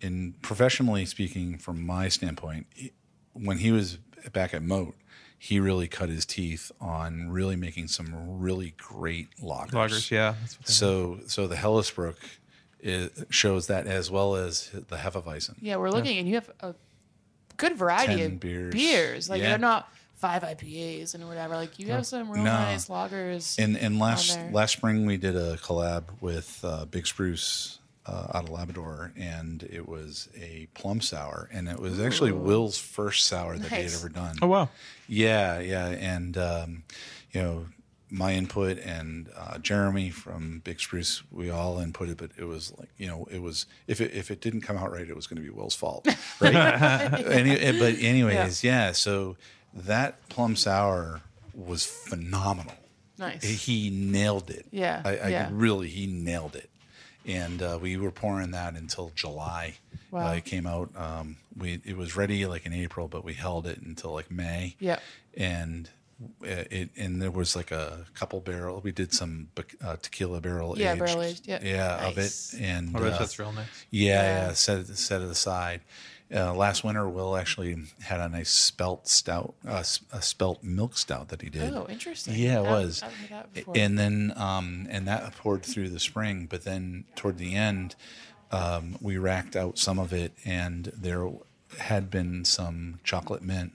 in 0.00 0.34
professionally 0.42 1.06
speaking, 1.06 1.56
from 1.58 1.84
my 1.86 2.08
standpoint, 2.08 2.66
he- 2.74 2.92
when 3.34 3.58
he 3.58 3.70
was 3.70 3.98
back 4.32 4.54
at 4.54 4.62
Moat, 4.62 4.94
he 5.38 5.60
really 5.60 5.86
cut 5.88 6.08
his 6.08 6.24
teeth 6.24 6.72
on 6.80 7.28
really 7.30 7.56
making 7.56 7.88
some 7.88 8.40
really 8.40 8.72
great 8.78 9.28
loggers. 9.42 9.74
Lagers, 9.74 10.10
yeah. 10.10 10.34
That's 10.40 10.56
what 10.58 10.66
they- 10.66 10.72
So, 10.72 11.20
so 11.26 11.46
the 11.46 11.56
Hellisbrook 11.56 12.16
is, 12.80 13.10
shows 13.30 13.66
that 13.66 13.86
as 13.86 14.10
well 14.10 14.36
as 14.36 14.70
the 14.70 14.96
Hefeweizen. 14.96 15.56
Yeah, 15.60 15.76
we're 15.76 15.90
looking, 15.90 16.16
and 16.18 16.26
you 16.28 16.34
have 16.36 16.50
a 16.60 16.74
good 17.58 17.76
variety 17.76 18.16
10 18.16 18.32
of 18.32 18.40
beers. 18.40 18.72
beers. 18.72 19.28
Like 19.30 19.42
Yeah. 19.42 19.50
they're 19.50 19.58
not 19.58 19.92
five 20.16 20.42
IPAs 20.42 21.14
and 21.14 21.26
whatever. 21.28 21.54
Like 21.56 21.78
you 21.78 21.88
have 21.88 22.06
some 22.06 22.30
real 22.30 22.44
No. 22.44 22.52
nice 22.52 22.88
loggers. 22.88 23.56
And 23.58 23.76
and 23.76 23.98
last 23.98 24.38
last 24.52 24.72
spring 24.72 25.04
we 25.04 25.18
did 25.18 25.36
a 25.36 25.56
collab 25.58 26.04
with 26.22 26.60
uh, 26.64 26.86
Big 26.86 27.06
Spruce 27.06 27.78
uh, 28.06 28.26
out 28.34 28.44
of 28.44 28.50
Labrador, 28.50 29.12
and 29.16 29.62
it 29.62 29.88
was 29.88 30.28
a 30.36 30.68
plum 30.74 31.00
sour, 31.00 31.48
and 31.52 31.68
it 31.68 31.78
was 31.78 32.00
actually 32.00 32.32
Will's 32.32 32.78
first 32.78 33.26
sour 33.26 33.56
that 33.56 33.70
he 33.70 33.82
had 33.82 33.92
ever 33.92 34.08
done. 34.08 34.36
Oh 34.42 34.46
wow. 34.46 34.68
Yeah, 35.08 35.60
yeah, 35.60 35.88
and 35.88 36.36
um, 36.36 36.82
you 37.32 37.42
know 37.42 37.66
my 38.10 38.34
input 38.34 38.78
and 38.78 39.28
uh, 39.36 39.58
Jeremy 39.58 40.10
from 40.10 40.60
Big 40.62 40.78
Spruce, 40.78 41.22
we 41.32 41.50
all 41.50 41.78
inputted, 41.78 42.16
but 42.18 42.30
it 42.38 42.44
was 42.44 42.72
like 42.78 42.88
you 42.96 43.06
know 43.06 43.26
it 43.30 43.42
was 43.42 43.66
if 43.86 44.00
it 44.00 44.12
if 44.12 44.30
it 44.30 44.40
didn't 44.40 44.60
come 44.60 44.76
out 44.76 44.92
right, 44.92 45.08
it 45.08 45.16
was 45.16 45.26
going 45.26 45.36
to 45.36 45.42
be 45.42 45.50
Will's 45.50 45.74
fault, 45.74 46.06
right? 46.40 46.54
Any, 46.54 47.78
but 47.78 47.94
anyways, 47.98 48.62
yeah. 48.62 48.92
So 48.92 49.36
that 49.72 50.28
plum 50.28 50.56
sour 50.56 51.22
was 51.54 51.84
phenomenal. 51.84 52.74
nice. 53.18 53.42
He 53.42 53.90
nailed 53.90 54.50
it. 54.50 54.66
Yeah, 54.70 55.02
I, 55.04 55.16
I 55.16 55.28
yeah. 55.28 55.48
really 55.52 55.88
he 55.88 56.06
nailed 56.06 56.54
it. 56.54 56.70
And 57.26 57.62
uh, 57.62 57.78
we 57.80 57.96
were 57.96 58.10
pouring 58.10 58.50
that 58.52 58.74
until 58.74 59.10
July. 59.14 59.74
Wow. 60.10 60.28
Uh, 60.28 60.32
it 60.34 60.44
came 60.44 60.66
out. 60.66 60.90
Um, 60.96 61.36
we 61.56 61.80
it 61.84 61.96
was 61.96 62.16
ready 62.16 62.46
like 62.46 62.66
in 62.66 62.72
April, 62.72 63.08
but 63.08 63.24
we 63.24 63.34
held 63.34 63.66
it 63.66 63.80
until 63.80 64.12
like 64.12 64.30
May. 64.30 64.76
Yep. 64.78 65.02
And 65.36 65.88
uh, 66.42 66.46
it 66.70 66.90
and 66.96 67.20
there 67.20 67.30
was 67.30 67.56
like 67.56 67.70
a 67.72 68.06
couple 68.14 68.40
barrel. 68.40 68.80
We 68.84 68.92
did 68.92 69.12
some 69.12 69.48
uh, 69.84 69.96
tequila 70.00 70.40
barrel. 70.40 70.78
Yeah, 70.78 70.92
aged, 70.92 70.98
barrel 71.04 71.22
aged, 71.22 71.48
yeah. 71.48 71.58
Yeah, 71.62 71.98
Nice. 72.02 72.52
of 72.52 72.60
it. 72.60 72.62
And 72.62 72.94
Oh, 72.96 73.00
that's, 73.00 73.16
uh, 73.16 73.18
that's 73.18 73.38
real 73.38 73.52
nice. 73.52 73.66
yeah, 73.90 74.12
Yeah. 74.12 74.46
yeah. 74.48 74.52
Set 74.52 74.78
it 74.80 74.96
set 74.98 75.22
it 75.22 75.28
aside. 75.28 75.80
Uh, 76.34 76.52
last 76.52 76.82
winter, 76.82 77.08
Will 77.08 77.36
actually 77.36 77.76
had 78.02 78.20
a 78.20 78.28
nice 78.28 78.50
spelt 78.50 79.06
stout, 79.06 79.54
uh, 79.66 79.84
a 80.12 80.22
spelt 80.22 80.62
milk 80.64 80.96
stout 80.98 81.28
that 81.28 81.42
he 81.42 81.48
did. 81.48 81.72
Oh, 81.72 81.86
interesting. 81.88 82.34
Yeah, 82.34 82.60
it 82.60 82.66
I 82.66 82.70
was. 82.70 83.02
I 83.02 83.06
haven't 83.06 83.20
heard 83.20 83.30
that 83.30 83.52
before. 83.54 83.74
And 83.76 83.98
then, 83.98 84.32
um, 84.36 84.86
and 84.90 85.06
that 85.06 85.36
poured 85.36 85.62
through 85.62 85.90
the 85.90 86.00
spring. 86.00 86.46
But 86.50 86.64
then 86.64 87.04
toward 87.14 87.38
the 87.38 87.54
end, 87.54 87.94
um, 88.50 88.96
we 89.00 89.16
racked 89.16 89.54
out 89.54 89.78
some 89.78 89.98
of 89.98 90.12
it, 90.12 90.32
and 90.44 90.90
there 90.96 91.30
had 91.78 92.10
been 92.10 92.44
some 92.44 92.98
chocolate 93.04 93.42
mint 93.42 93.72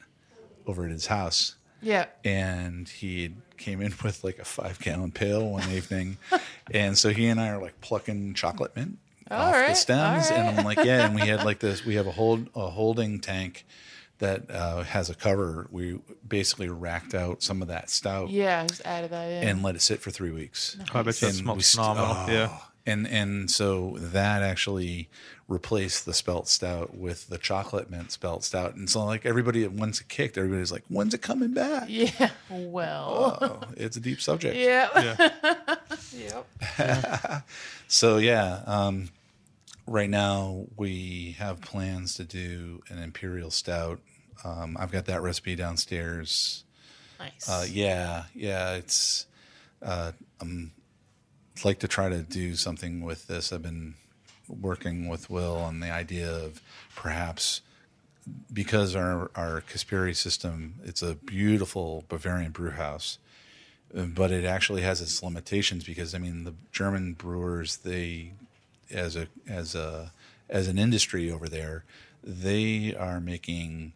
over 0.65 0.85
at 0.85 0.91
his 0.91 1.07
house 1.07 1.55
yeah. 1.81 2.05
and 2.23 2.87
he 2.87 3.33
came 3.57 3.81
in 3.81 3.93
with 4.03 4.23
like 4.23 4.39
a 4.39 4.45
five 4.45 4.79
gallon 4.79 5.11
pail 5.11 5.49
one 5.49 5.69
evening 5.71 6.17
and 6.71 6.97
so 6.97 7.09
he 7.09 7.27
and 7.27 7.39
i 7.39 7.49
are 7.49 7.61
like 7.61 7.79
plucking 7.81 8.33
chocolate 8.33 8.75
mint 8.75 8.97
off 9.31 9.53
the 9.53 9.73
stems, 9.75 10.31
all 10.31 10.37
and. 10.37 10.59
I'm 10.59 10.65
like, 10.65 10.83
yeah. 10.83 11.05
And 11.05 11.15
we 11.15 11.21
had 11.21 11.43
like 11.43 11.59
this. 11.59 11.85
We 11.85 11.95
have 11.95 12.07
a 12.07 12.11
hold 12.11 12.49
a 12.55 12.69
holding 12.69 13.19
tank 13.19 13.65
that 14.19 14.49
uh, 14.51 14.83
has 14.83 15.09
a 15.09 15.15
cover. 15.15 15.67
We 15.71 15.99
basically 16.27 16.67
racked 16.69 17.13
out 17.15 17.41
some 17.41 17.61
of 17.61 17.69
that 17.69 17.89
stout 17.89 18.29
Yeah, 18.29 18.65
just 18.67 18.81
added 18.85 19.11
that 19.11 19.31
in. 19.31 19.47
and 19.47 19.63
let 19.63 19.75
it 19.75 19.81
sit 19.81 20.01
for 20.01 20.11
three 20.11 20.31
weeks. 20.31 20.75
Oh, 20.93 20.99
I 20.99 21.03
bet 21.03 21.21
you 21.21 21.27
that 21.27 21.33
And 21.33 21.35
smells 21.43 21.57
we 21.57 21.63
st- 21.63 21.85
phenomenal. 21.85 22.15
oh. 22.27 22.31
Yeah. 22.31 22.57
And 22.85 23.07
and 23.07 23.51
so 23.51 23.95
that 23.97 24.41
actually 24.41 25.09
replaced 25.47 26.05
the 26.05 26.13
spelt 26.13 26.47
stout 26.47 26.95
with 26.95 27.27
the 27.29 27.37
chocolate 27.37 27.89
mint 27.89 28.11
spelt 28.11 28.43
stout. 28.43 28.75
And 28.75 28.89
so 28.89 29.03
like 29.05 29.25
everybody 29.25 29.65
once 29.67 29.99
it 30.01 30.07
kicked, 30.07 30.37
everybody's 30.37 30.71
like, 30.71 30.83
when's 30.89 31.13
it 31.13 31.21
coming 31.21 31.53
back? 31.53 31.85
yeah. 31.87 32.29
Well. 32.49 33.37
Oh, 33.41 33.59
it's 33.77 33.95
a 33.97 33.99
deep 33.99 34.21
subject. 34.21 34.55
Yeah. 34.57 35.29
yep. 36.15 36.47
So 37.87 38.17
yeah, 38.17 38.61
um, 38.67 39.09
right 39.89 40.09
now 40.09 40.67
we 40.77 41.35
have 41.39 41.61
plans 41.61 42.15
to 42.15 42.23
do 42.23 42.81
an 42.89 42.99
imperial 42.99 43.51
stout. 43.51 43.99
Um, 44.43 44.77
I've 44.79 44.91
got 44.91 45.05
that 45.05 45.21
recipe 45.21 45.55
downstairs. 45.55 46.63
Nice. 47.19 47.49
Uh, 47.49 47.65
yeah, 47.69 48.25
yeah, 48.33 48.75
it's. 48.75 49.25
Uh, 49.81 50.11
I'm 50.39 50.71
I'd 51.57 51.65
like 51.65 51.79
to 51.79 51.87
try 51.87 52.07
to 52.07 52.21
do 52.21 52.55
something 52.55 53.01
with 53.01 53.27
this. 53.27 53.51
I've 53.51 53.61
been 53.61 53.95
working 54.47 55.09
with 55.09 55.29
Will 55.29 55.57
on 55.57 55.79
the 55.79 55.91
idea 55.91 56.31
of 56.31 56.61
perhaps 56.95 57.61
because 58.53 58.95
our 58.95 59.31
our 59.35 59.61
Kasperi 59.61 60.15
system, 60.15 60.75
it's 60.83 61.01
a 61.01 61.15
beautiful 61.15 62.05
Bavarian 62.07 62.51
brew 62.51 62.71
house, 62.71 63.17
but 63.93 64.31
it 64.31 64.45
actually 64.45 64.83
has 64.83 65.01
its 65.01 65.21
limitations 65.21 65.83
because 65.83 66.15
I 66.15 66.19
mean 66.19 66.45
the 66.45 66.53
German 66.71 67.13
brewers 67.13 67.77
they 67.77 68.33
as 68.91 69.15
a 69.15 69.27
as 69.47 69.75
a 69.75 70.11
as 70.49 70.67
an 70.67 70.77
industry 70.79 71.31
over 71.31 71.47
there 71.47 71.83
they 72.23 72.95
are 72.95 73.19
making 73.19 73.93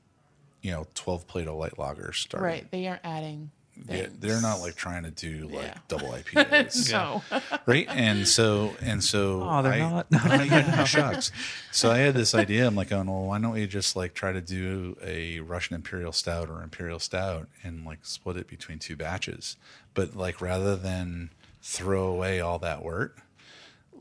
you 0.62 0.72
know 0.72 0.88
12 0.96 1.28
Plato 1.28 1.58
light 1.58 1.74
lagers 1.78 2.16
starting 2.16 2.46
right. 2.46 2.72
They 2.72 2.88
aren't 2.88 3.02
adding. 3.04 3.52
they're, 3.76 4.08
they're 4.08 4.41
not 4.41 4.60
like 4.60 4.76
trying 4.76 5.04
to 5.04 5.12
do 5.12 5.48
like 5.48 5.66
Yeah. 5.66 5.78
double 5.88 6.08
IPAs, 6.14 6.91
No. 6.91 7.24
right? 7.66 7.88
And 7.89 8.28
so 8.28 8.76
and 8.82 9.04
so. 9.04 9.41
Oh, 9.44 9.62
they're 9.64 9.74
I, 9.74 9.80
not? 9.80 10.08
yeah, 10.12 10.84
shucks. 10.86 11.32
So 11.72 11.89
I 11.91 11.98
had 11.98 12.14
this 12.14 12.36
idea. 12.36 12.68
I'm 12.68 12.76
like, 12.76 12.91
oh 12.91 13.02
no, 13.04 13.12
why 13.22 13.39
don't 13.39 13.52
we 13.52 13.66
just 13.66 13.96
like 13.96 14.14
try 14.14 14.32
to 14.32 14.41
do 14.41 14.96
a 15.04 15.39
Russian 15.39 15.76
Imperial 15.76 16.12
Stout 16.12 16.50
or 16.50 16.62
Imperial 16.62 17.00
Stout 17.00 17.48
and 17.64 17.84
like 17.84 18.06
split 18.06 18.38
it 18.38 18.48
between 18.48 18.78
two 18.80 18.96
batches, 18.96 19.58
but 19.96 20.16
like 20.16 20.39
rather 20.39 20.76
than 20.76 21.32
throw 21.64 22.06
away 22.08 22.39
all 22.39 22.60
that 22.60 22.84
work, 22.84 23.23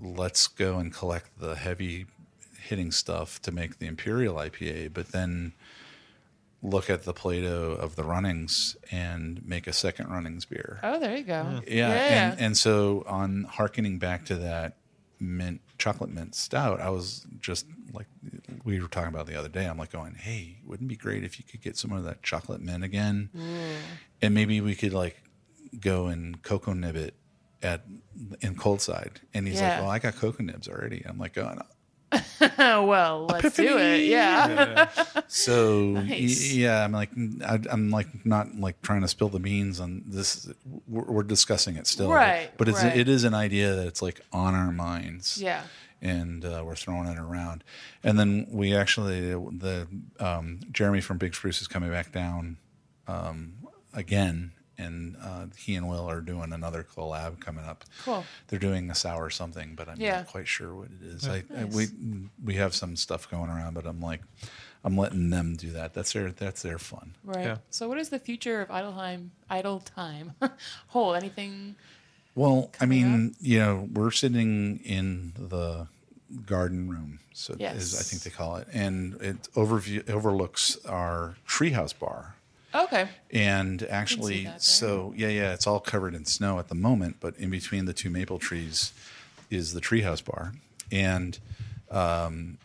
let's 0.02 0.48
go 0.48 0.78
and 0.78 0.92
collect 0.92 1.38
the 1.38 1.54
heavy 1.54 2.06
hitting 2.60 2.90
stuff 2.90 3.40
to 3.42 3.52
make 3.52 3.78
the 3.78 3.86
Imperial 3.86 4.34
IPA, 4.36 4.92
but 4.92 5.12
then 5.12 5.52
look 6.62 6.88
at 6.88 7.04
the 7.04 7.12
Plato 7.12 7.72
of 7.72 7.96
the 7.96 8.04
runnings 8.04 8.76
and 8.90 9.44
make 9.46 9.66
a 9.66 9.72
second 9.72 10.08
runnings 10.08 10.44
beer. 10.44 10.78
Oh, 10.82 10.98
there 10.98 11.16
you 11.16 11.24
go. 11.24 11.62
Yeah, 11.66 11.88
Yeah. 11.88 12.30
And, 12.32 12.40
and 12.40 12.56
so 12.56 13.04
on 13.06 13.44
harkening 13.44 13.98
back 13.98 14.24
to 14.26 14.36
that 14.36 14.76
mint 15.18 15.60
chocolate 15.78 16.10
mint 16.10 16.34
stout, 16.34 16.80
I 16.80 16.90
was 16.90 17.26
just 17.40 17.66
like 17.92 18.06
we 18.64 18.80
were 18.80 18.88
talking 18.88 19.08
about 19.08 19.26
the 19.26 19.36
other 19.36 19.48
day. 19.48 19.66
I'm 19.66 19.78
like 19.78 19.92
going, 19.92 20.14
hey, 20.14 20.58
wouldn't 20.64 20.88
it 20.88 20.94
be 20.94 20.96
great 20.96 21.24
if 21.24 21.38
you 21.38 21.44
could 21.44 21.62
get 21.62 21.76
some 21.76 21.92
of 21.92 22.04
that 22.04 22.22
chocolate 22.22 22.60
mint 22.60 22.84
again, 22.84 23.30
mm. 23.36 23.74
and 24.20 24.34
maybe 24.34 24.60
we 24.60 24.74
could 24.74 24.92
like 24.92 25.22
go 25.80 26.06
and 26.06 26.42
cocoa 26.42 26.74
nib 26.74 26.96
it 26.96 27.14
at 27.62 27.82
in 28.40 28.54
cold 28.56 28.80
side. 28.80 29.20
And 29.34 29.46
he's 29.48 29.60
Yeah. 29.60 29.70
like, 29.74 29.80
well, 29.80 29.90
I 29.90 29.98
got 29.98 30.16
cocoa 30.16 30.42
nibs 30.42 30.68
already. 30.68 31.02
I'm 31.06 31.18
like. 31.18 31.36
Oh, 31.38 31.56
well, 32.84 33.26
let's 33.26 33.56
do 33.56 33.78
it. 33.78 34.02
Yeah. 34.02 34.88
So 35.28 35.92
Nice. 35.92 36.52
yeah, 36.52 36.84
I'm 36.84 36.92
like 36.92 37.10
I, 37.42 37.58
I'm 37.70 37.90
like 37.90 38.26
not 38.26 38.54
like 38.54 38.82
trying 38.82 39.00
to 39.00 39.08
spill 39.08 39.30
the 39.30 39.38
beans 39.40 39.80
on 39.80 40.02
this. 40.06 40.46
We're, 40.86 41.04
we're 41.04 41.22
discussing 41.22 41.76
it 41.76 41.86
still, 41.86 42.10
Right, 42.10 42.50
But 42.58 42.68
it's 42.68 42.82
right. 42.82 42.94
it 42.94 43.08
is 43.08 43.24
an 43.24 43.32
idea 43.32 43.74
that's 43.76 44.02
like 44.02 44.20
on 44.30 44.54
our 44.54 44.70
minds, 44.72 45.40
Yeah. 45.40 45.62
And 46.02 46.44
uh, 46.44 46.62
we're 46.66 46.74
throwing 46.74 47.06
it 47.08 47.16
around, 47.18 47.62
and 48.02 48.18
then 48.18 48.46
we 48.50 48.74
actually 48.74 49.20
the 49.30 49.86
um, 50.20 50.58
Jeremy 50.72 51.00
from 51.00 51.16
Big 51.16 51.32
Spruce 51.34 51.62
is 51.62 51.68
coming 51.68 51.90
back 51.90 52.12
down 52.12 52.58
um, 53.06 53.54
again, 53.94 54.52
and 54.78 55.16
uh, 55.22 55.46
he 55.56 55.74
and 55.76 55.88
Will 55.88 56.08
are 56.08 56.20
doing 56.20 56.52
another 56.52 56.82
collab 56.84 57.40
coming 57.40 57.64
up. 57.64 57.84
Cool. 58.04 58.24
They're 58.48 58.58
doing 58.58 58.90
a 58.90 58.94
sour 58.94 59.30
something, 59.30 59.74
but 59.74 59.88
I'm 59.88 60.00
Yeah. 60.00 60.18
not 60.18 60.28
quite 60.28 60.48
sure 60.48 60.74
what 60.74 60.88
it 60.88 61.06
is. 61.06 61.28
I, 61.28 61.44
I 61.56 61.64
we 61.64 61.86
we 62.44 62.54
have 62.54 62.74
some 62.74 62.96
stuff 62.96 63.30
going 63.30 63.50
around, 63.50 63.74
but 63.74 63.86
I'm 63.86 64.00
like, 64.00 64.22
I'm 64.84 64.96
letting 64.96 65.30
them 65.30 65.56
do 65.56 65.70
that. 65.72 65.94
That's 65.94 66.12
their 66.12 66.30
that's 66.32 66.62
their 66.62 66.78
fun. 66.78 67.14
Right. 67.24 67.44
Yeah. 67.44 67.56
So, 67.70 67.88
what 67.88 67.98
is 67.98 68.08
the 68.08 68.18
future 68.18 68.60
of 68.60 68.68
Idletyme? 68.68 69.28
Idle 69.50 69.80
time. 69.96 70.32
Hold 70.88 71.16
anything? 71.16 71.76
Well, 72.34 72.70
I 72.74 72.78
Coming 72.78 73.10
mean, 73.12 73.36
you 73.40 73.58
know, 73.58 73.88
we're 73.92 74.10
sitting 74.10 74.78
in 74.84 75.34
the 75.38 75.86
garden 76.46 76.88
room, 76.88 77.18
so 77.34 77.54
Yes. 77.58 77.76
is 77.76 78.00
I 78.00 78.02
think 78.02 78.22
they 78.22 78.30
call 78.30 78.56
it, 78.56 78.66
and 78.72 79.20
it 79.20 79.48
overview 79.54 80.08
overlooks 80.08 80.78
our 80.86 81.36
treehouse 81.46 81.92
bar. 81.98 82.36
Okay. 82.74 83.08
And 83.30 83.82
actually, 83.84 84.44
that 84.44 84.62
so 84.62 85.12
yeah, 85.16 85.28
yeah, 85.28 85.52
it's 85.52 85.66
all 85.66 85.80
covered 85.80 86.14
in 86.14 86.24
snow 86.24 86.58
at 86.58 86.68
the 86.68 86.74
moment, 86.74 87.16
but 87.20 87.36
in 87.36 87.50
between 87.50 87.84
the 87.84 87.92
two 87.92 88.10
maple 88.10 88.38
trees 88.38 88.92
is 89.50 89.74
the 89.74 89.80
treehouse 89.80 90.24
bar. 90.24 90.52
And 90.90 91.38
um, 91.90 92.58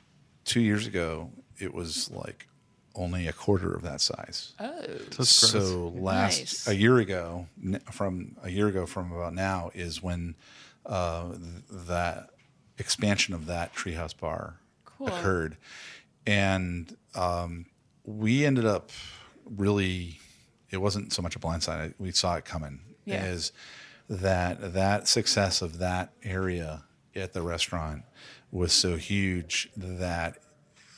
two 0.45 0.61
years 0.61 0.87
ago, 0.87 1.31
it 1.59 1.73
was 1.73 2.09
like 2.11 2.47
only 2.95 3.27
a 3.27 3.33
quarter 3.33 3.73
of 3.73 3.81
that 3.83 4.01
size. 4.01 4.53
Oh. 4.59 4.71
That's 4.81 5.15
gross. 5.17 5.29
So 5.39 5.93
last 5.95 6.39
Nice. 6.39 6.67
a 6.67 6.75
year 6.75 6.97
ago, 6.97 7.47
from 7.91 8.35
a 8.43 8.49
year 8.49 8.67
ago 8.67 8.85
from 8.85 9.11
about 9.11 9.33
now 9.33 9.71
is 9.73 10.01
when 10.01 10.35
uh, 10.85 11.29
th- 11.31 11.41
that 11.87 12.29
expansion 12.79 13.33
of 13.33 13.45
that 13.47 13.73
treehouse 13.75 14.17
bar 14.17 14.55
Cool. 14.85 15.07
occurred, 15.09 15.57
and 16.25 16.95
um, 17.13 17.65
we 18.03 18.45
ended 18.45 18.65
up 18.65 18.89
really. 19.55 20.19
It 20.69 20.77
wasn't 20.77 21.13
so 21.13 21.21
much 21.21 21.35
a 21.35 21.39
blindside; 21.39 21.93
we 21.97 22.11
saw 22.11 22.35
it 22.35 22.45
coming. 22.45 22.81
Yeah. 23.05 23.25
Is 23.25 23.51
that 24.09 24.73
that 24.73 25.07
success 25.07 25.61
of 25.61 25.79
that 25.79 26.11
area 26.23 26.83
at 27.15 27.33
the 27.33 27.41
restaurant 27.41 28.03
was 28.51 28.71
so 28.73 28.95
huge 28.95 29.69
that 29.75 30.37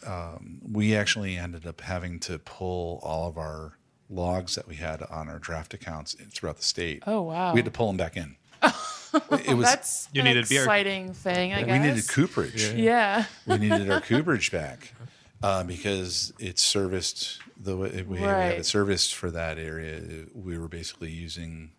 um, 0.06 0.60
we 0.72 0.96
actually 0.96 1.38
ended 1.38 1.66
up 1.66 1.82
having 1.82 2.20
to 2.22 2.40
pull 2.40 3.00
all 3.04 3.28
of 3.28 3.38
our 3.38 3.78
logs 4.10 4.56
that 4.56 4.68
we 4.68 4.76
had 4.76 5.02
on 5.04 5.30
our 5.30 5.40
draft 5.40 5.74
accounts 5.74 6.16
throughout 6.32 6.58
the 6.58 6.64
state. 6.64 7.04
Oh, 7.06 7.22
wow. 7.22 7.54
We 7.54 7.60
had 7.60 7.66
to 7.66 7.72
pull 7.72 7.88
them 7.88 7.98
back 7.98 8.18
in. 8.18 8.36
it 8.64 9.56
was 9.56 9.66
That's 9.66 10.10
You 10.14 10.22
an 10.22 10.26
needed 10.28 10.50
beer. 10.50 10.62
exciting 10.64 11.14
thing, 11.14 11.54
I 11.54 11.60
we 11.62 11.66
guess. 11.66 11.84
needed 11.86 12.08
cooperage. 12.10 12.72
Yeah. 12.74 13.26
we 13.46 13.58
needed 13.58 13.90
our 13.90 14.02
cooperage 14.02 14.52
back 14.52 14.94
uh, 15.42 15.64
because 15.64 16.34
it's 16.40 16.62
serviced 16.62 17.40
the 17.62 17.76
way 17.78 18.04
we 18.08 18.20
had 18.20 18.32
Right. 18.32 18.60
it 18.60 18.66
serviced 18.66 19.14
for 19.16 19.32
that 19.32 19.58
area. 19.58 20.26
We 20.34 20.58
were 20.58 20.68
basically 20.68 21.12
using 21.12 21.72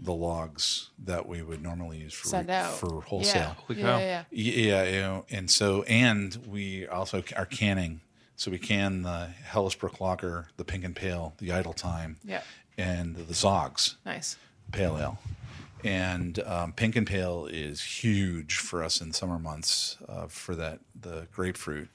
the 0.00 0.12
logs 0.12 0.90
that 1.04 1.26
we 1.28 1.42
would 1.42 1.60
normally 1.62 1.98
use 1.98 2.14
for 2.14 2.28
Send 2.28 2.50
out. 2.50 2.72
for 2.74 3.00
wholesale. 3.02 3.56
Yeah. 3.68 3.76
Yeah, 3.76 3.98
yeah, 3.98 4.24
yeah. 4.30 4.50
Yeah, 4.52 4.84
you 4.84 5.00
know, 5.00 5.24
and 5.30 5.50
so 5.50 5.82
and 5.84 6.36
we 6.46 6.86
also 6.86 7.22
are 7.36 7.46
canning. 7.46 8.00
So 8.36 8.52
we 8.52 8.58
can 8.60 9.02
the 9.02 9.30
Hellisbrook 9.48 9.98
Lager, 10.00 10.46
the 10.56 10.64
Pink 10.64 10.84
and 10.84 10.94
Pale, 10.94 11.34
the 11.38 11.48
Idletyme, 11.48 12.16
Yeah. 12.24 12.42
and 12.76 13.16
the 13.16 13.34
Zogs 13.34 13.96
Nice. 14.06 14.36
Pale 14.70 14.96
Ale. 14.98 15.18
And 15.84 16.38
um, 16.44 16.72
Pink 16.72 16.94
and 16.96 17.06
Pale 17.06 17.46
is 17.46 17.80
huge 17.82 18.56
for 18.56 18.82
us 18.84 19.00
in 19.00 19.12
summer 19.12 19.38
months 19.40 19.96
uh, 20.08 20.26
for 20.28 20.54
that 20.56 20.78
the 21.00 21.26
grapefruit 21.32 21.88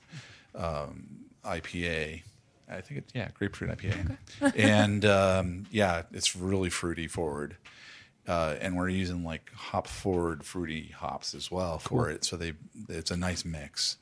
um, 0.56 1.06
IPA. 1.46 2.22
I 2.70 2.82
think 2.82 3.00
it 3.00 3.06
yeah 3.14 3.30
grapefruit 3.34 3.70
IPA, 3.78 4.18
and 4.56 5.06
um, 5.06 5.66
yeah, 5.72 6.04
it's 6.12 6.36
really 6.36 6.70
fruity 6.70 7.08
forward. 7.08 7.58
Uh, 8.26 8.56
and 8.62 8.78
we're 8.78 8.88
using 8.88 9.24
like 9.26 9.52
hop 9.54 9.86
forward 9.86 10.46
fruity 10.46 10.94
hops 10.98 11.34
as 11.36 11.52
well 11.52 11.78
for 11.78 12.10
it, 12.10 12.24
so 12.24 12.38
they 12.38 12.54
it's 12.88 13.12
a 13.12 13.18
nice 13.18 13.44
mix, 13.44 13.98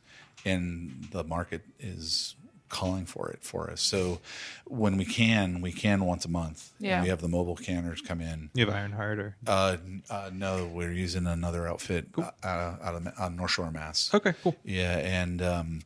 and 0.46 1.08
the 1.12 1.24
market 1.24 1.64
is 1.80 2.36
calling 2.70 3.06
for 3.06 3.30
it 3.32 3.40
for 3.42 3.70
us. 3.70 3.82
So 3.82 4.20
when 4.66 4.96
we 4.96 5.04
can, 5.04 5.60
we 5.60 5.74
can 5.74 6.06
once 6.06 6.24
a 6.24 6.30
month. 6.30 6.72
And 6.80 6.88
Yeah. 6.88 7.02
we 7.02 7.10
have 7.10 7.20
the 7.20 7.28
mobile 7.28 7.58
canners 7.58 8.00
come 8.00 8.22
in. 8.22 8.50
You 8.54 8.66
have 8.66 8.74
Ironheart 8.74 9.20
or 9.20 9.36
Uh, 9.46 9.76
uh, 10.10 10.30
no, 10.32 10.68
we're 10.68 10.94
using 10.94 11.28
another 11.28 11.68
outfit 11.68 12.08
uh, 12.18 12.32
out 12.46 12.96
of 12.96 13.08
uh, 13.20 13.28
North 13.28 13.52
Shore, 13.52 13.72
Mass. 13.72 14.10
okay, 14.14 14.34
cool. 14.42 14.56
Yeah, 14.64 15.00
and 15.00 15.42
um, 15.42 15.82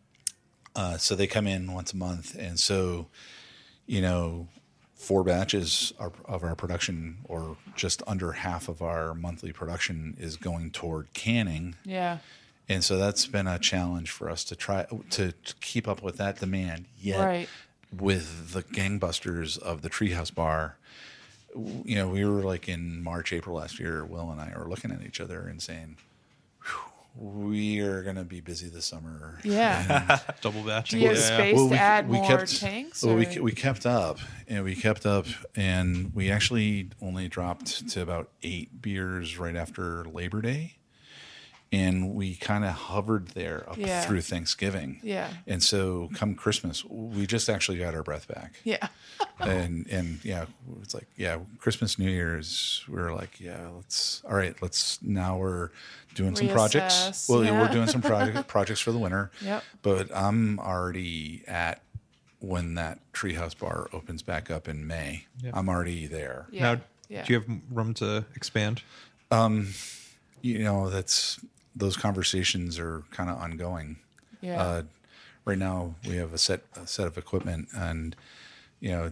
uh, 0.76 0.98
so 0.98 1.16
they 1.16 1.28
come 1.28 1.48
in 1.48 1.72
once 1.74 1.94
a 1.94 1.98
month, 1.98 2.36
and 2.38 2.60
so 2.60 3.08
you 3.88 4.02
know, 4.02 4.48
four 4.96 5.24
batches 5.24 5.94
are, 6.00 6.12
of 6.26 6.44
our 6.44 6.56
production, 6.56 7.18
or 7.26 7.56
just 7.76 8.02
under 8.08 8.32
half 8.32 8.68
of 8.68 8.82
our 8.82 9.14
monthly 9.14 9.52
production, 9.52 10.16
is 10.20 10.38
going 10.38 10.72
toward 10.72 11.12
canning, 11.14 11.76
Yeah. 11.84 12.18
and 12.68 12.84
so 12.84 12.98
that's 12.98 13.28
been 13.28 13.46
a 13.48 13.60
challenge 13.60 14.10
for 14.10 14.28
us 14.30 14.44
to 14.46 14.56
try 14.56 14.86
to, 15.12 15.32
to 15.34 15.54
keep 15.62 15.88
up 15.88 16.02
with 16.02 16.18
that 16.18 16.40
demand. 16.40 16.86
Yet, 17.00 17.20
Right. 17.24 17.50
with 17.96 18.54
the 18.54 18.64
gangbusters 18.64 19.60
of 19.60 19.84
the 19.84 19.90
Treehouse 19.90 20.34
Bar, 20.34 20.78
you 21.56 21.96
know, 21.96 22.08
we 22.10 22.26
were 22.26 22.42
like 22.42 22.68
in 22.68 23.04
March, 23.04 23.32
April 23.32 23.56
last 23.58 23.80
year. 23.80 24.04
Will 24.04 24.32
and 24.32 24.42
I 24.42 24.52
were 24.58 24.68
looking 24.68 24.92
at 24.92 25.04
each 25.04 25.22
other 25.22 25.48
and 25.48 25.62
saying, 25.62 25.96
"Whew, 25.98 26.02
"We 27.16 27.80
are 27.80 28.04
going 28.04 28.16
to 28.18 28.24
be 28.24 28.42
busy 28.42 28.68
this 28.70 28.86
summer." 28.86 29.40
Yeah. 29.44 30.20
Double 30.42 30.62
batching. 30.64 31.00
Do 31.00 31.04
you 31.04 31.10
have 31.10 31.18
Yeah. 31.18 31.24
space 31.38 31.56
Well, 31.56 31.70
to 31.70 31.76
add 31.78 32.10
more 32.10 32.46
tanks? 32.46 33.04
Well, 33.04 33.16
we, 33.16 33.26
or- 33.26 33.30
ke- 33.40 33.42
we 33.42 33.52
kept 33.52 33.86
up, 33.86 34.20
and 34.48 34.64
we 34.64 34.76
kept 34.76 35.06
up, 35.06 35.28
and 35.56 36.14
we 36.14 36.30
actually 36.32 36.90
only 37.02 37.28
dropped 37.28 37.88
to 37.90 38.02
about 38.02 38.30
eight 38.44 38.82
beers 38.82 39.38
right 39.38 39.56
after 39.56 40.04
Labor 40.06 40.42
Day, 40.42 40.76
and 41.72 42.14
we 42.14 42.36
kind 42.36 42.64
of 42.64 42.72
hovered 42.72 43.30
there 43.30 43.68
up 43.70 43.78
Yeah. 43.78 44.02
through 44.02 44.22
Thanksgiving. 44.22 45.00
Yeah. 45.04 45.30
And 45.48 45.62
so, 45.64 46.10
come 46.14 46.36
Christmas, 46.36 46.86
we 46.86 47.26
just 47.26 47.50
actually 47.50 47.80
got 47.80 47.96
our 47.96 48.04
breath 48.04 48.28
back. 48.28 48.54
yeah. 48.64 48.88
and 49.40 49.88
and 49.90 50.24
yeah, 50.24 50.46
it's 50.82 50.94
like 50.94 51.08
yeah, 51.18 51.40
Christmas, 51.60 51.98
New 52.00 52.10
Year's. 52.10 52.84
we 52.88 52.98
are 53.02 53.14
like, 53.14 53.40
yeah, 53.42 53.70
let's 53.76 54.22
all 54.26 54.36
right. 54.36 54.56
Let's 54.62 55.02
now 55.02 55.38
we're 55.38 55.72
doing 56.16 56.36
some 56.36 56.48
projects. 56.48 57.30
Well, 57.30 57.44
yeah. 57.44 57.60
we're 57.60 57.72
doing 57.72 57.88
some 57.88 58.02
project, 58.02 58.48
projects 58.56 58.80
for 58.80 58.92
the 58.92 58.98
winter. 58.98 59.30
Yep. 59.42 59.64
But 59.84 60.16
I'm 60.16 60.60
already 60.60 61.44
at 61.48 61.82
when 62.40 62.76
that 62.76 63.00
treehouse 63.14 63.58
bar 63.58 63.88
opens 63.94 64.24
back 64.24 64.50
up 64.50 64.68
in 64.68 64.88
May. 64.88 65.26
I'm 65.54 65.70
already 65.70 66.08
there. 66.08 66.48
Yeah. 66.50 66.62
Now, 66.74 66.82
yeah. 67.10 67.24
do 67.24 67.34
you 67.34 67.40
have 67.40 67.50
room 67.72 67.94
to 67.96 68.26
expand? 68.36 68.82
You 70.42 70.64
know, 70.64 70.90
that's 70.90 71.40
those 71.76 71.98
conversations 71.98 72.80
are 72.80 73.04
kind 73.12 73.30
of 73.30 73.38
ongoing. 73.38 73.98
Yeah. 74.42 74.62
Uh, 74.62 74.84
right 75.44 75.58
now, 75.58 75.96
we 76.08 76.16
have 76.18 76.34
a 76.34 76.38
set 76.38 76.62
a 76.76 76.88
set 76.88 77.08
of 77.08 77.18
equipment, 77.18 77.70
and 77.76 78.16
you 78.80 78.92
know, 78.92 79.12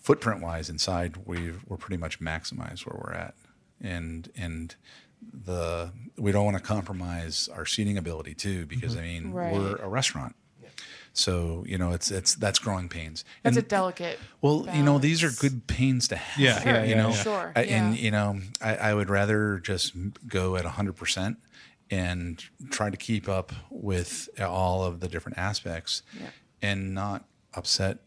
footprint 0.00 0.40
wise 0.40 0.70
inside, 0.70 1.16
we 1.26 1.52
we're 1.66 1.76
pretty 1.76 1.96
much 1.96 2.20
maximized 2.20 2.86
where 2.86 3.00
we're 3.04 3.12
at, 3.12 3.34
and 3.80 4.30
and 4.36 4.76
the 5.32 5.92
we 6.16 6.32
don't 6.32 6.44
want 6.44 6.56
to 6.56 6.62
compromise 6.62 7.48
our 7.54 7.64
seating 7.64 7.96
ability 7.96 8.34
too, 8.34 8.66
because 8.66 8.94
mm-hmm. 8.94 9.04
I 9.04 9.06
mean, 9.06 9.32
Right. 9.32 9.52
we're 9.52 9.76
a 9.76 9.88
restaurant. 9.88 10.34
So 11.14 11.64
you 11.66 11.78
know 11.78 11.90
it's 11.92 12.10
it's 12.12 12.36
that's 12.36 12.58
growing 12.60 12.88
pains. 12.88 13.24
That's 13.42 13.56
And- 13.56 13.64
a 13.64 13.68
delicate. 13.68 14.20
well, 14.40 14.68
you 14.72 14.82
know, 14.84 14.98
these 14.98 15.24
are 15.24 15.30
good 15.30 15.66
pains 15.66 16.06
to 16.08 16.16
have. 16.16 16.38
Yeah, 16.38 16.60
Sure, 16.60 16.84
you 16.84 16.90
yeah, 16.90 17.02
know, 17.02 17.08
yeah. 17.08 17.22
Sure, 17.22 17.52
I, 17.56 17.62
and 17.64 17.98
you 17.98 18.10
know, 18.12 18.40
I, 18.60 18.76
I 18.76 18.94
would 18.94 19.10
rather 19.10 19.58
just 19.58 19.94
go 20.28 20.56
at 20.56 20.64
hundred 20.64 20.94
percent 20.94 21.38
and 21.90 22.44
try 22.70 22.90
to 22.90 22.96
keep 22.96 23.28
up 23.28 23.52
with 23.70 24.28
all 24.40 24.84
of 24.84 25.00
the 25.00 25.08
different 25.08 25.38
aspects, 25.38 26.02
Yeah. 26.20 26.26
and 26.62 26.94
not 26.94 27.24
upset 27.54 27.98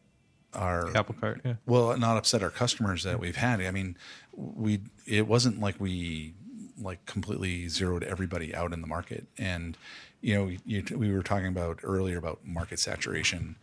our 0.54 0.96
Apple 0.96 1.16
cart. 1.20 1.42
Yeah. 1.44 1.56
well, 1.66 1.98
not 1.98 2.16
upset 2.18 2.44
our 2.44 2.50
customers 2.50 3.04
that 3.04 3.14
mm-hmm. 3.14 3.22
we've 3.24 3.36
had. 3.36 3.60
I 3.62 3.72
mean, 3.72 3.98
we 4.34 4.82
it 5.06 5.28
wasn't 5.28 5.60
like 5.60 5.80
we 5.80 6.36
like 6.82 7.06
completely 7.06 7.68
zeroed 7.68 8.04
everybody 8.04 8.54
out 8.56 8.74
in 8.74 8.82
the 8.82 8.88
market, 8.88 9.26
and 9.38 9.78
you 10.22 10.36
know, 10.36 10.52
you, 10.66 10.84
we 10.96 11.12
were 11.12 11.24
talking 11.24 11.48
about 11.48 11.80
earlier 11.84 12.18
about 12.18 12.40
market 12.46 12.80
saturation, 12.80 13.56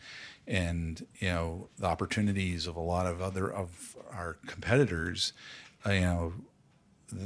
and 0.47 1.07
you 1.19 1.29
know, 1.29 1.69
the 1.79 1.87
opportunities 1.87 2.67
of 2.67 2.77
a 2.77 2.81
lot 2.81 3.07
of 3.07 3.21
other 3.21 3.53
of 3.53 3.97
our 4.13 4.37
competitors. 4.47 5.33
Uh, 5.87 5.91
you 5.93 6.01
know, 6.01 6.33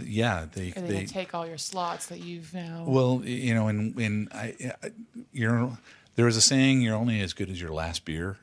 yeah, 0.05 0.47
they 0.53 0.71
they, 0.71 0.81
they 0.81 1.07
take 1.07 1.35
all 1.35 1.47
your 1.47 1.59
slots 1.59 2.07
that 2.07 2.21
you've 2.21 2.53
now? 2.55 2.85
well, 2.87 3.23
you 3.25 3.55
know, 3.55 3.69
and 3.69 3.97
and 3.99 4.29
I, 4.33 4.55
I- 4.83 4.91
you're 5.33 5.77
there 6.15 6.27
was 6.27 6.37
a 6.37 6.43
saying 6.43 6.83
you're 6.83 6.95
only 6.95 7.21
as 7.21 7.33
good 7.33 7.49
as 7.49 7.61
your 7.61 7.71
last 7.73 8.05
beer, 8.05 8.37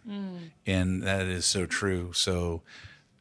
and 0.65 1.03
that 1.03 1.27
is 1.27 1.45
so 1.45 1.67
true. 1.67 2.13
So, 2.13 2.63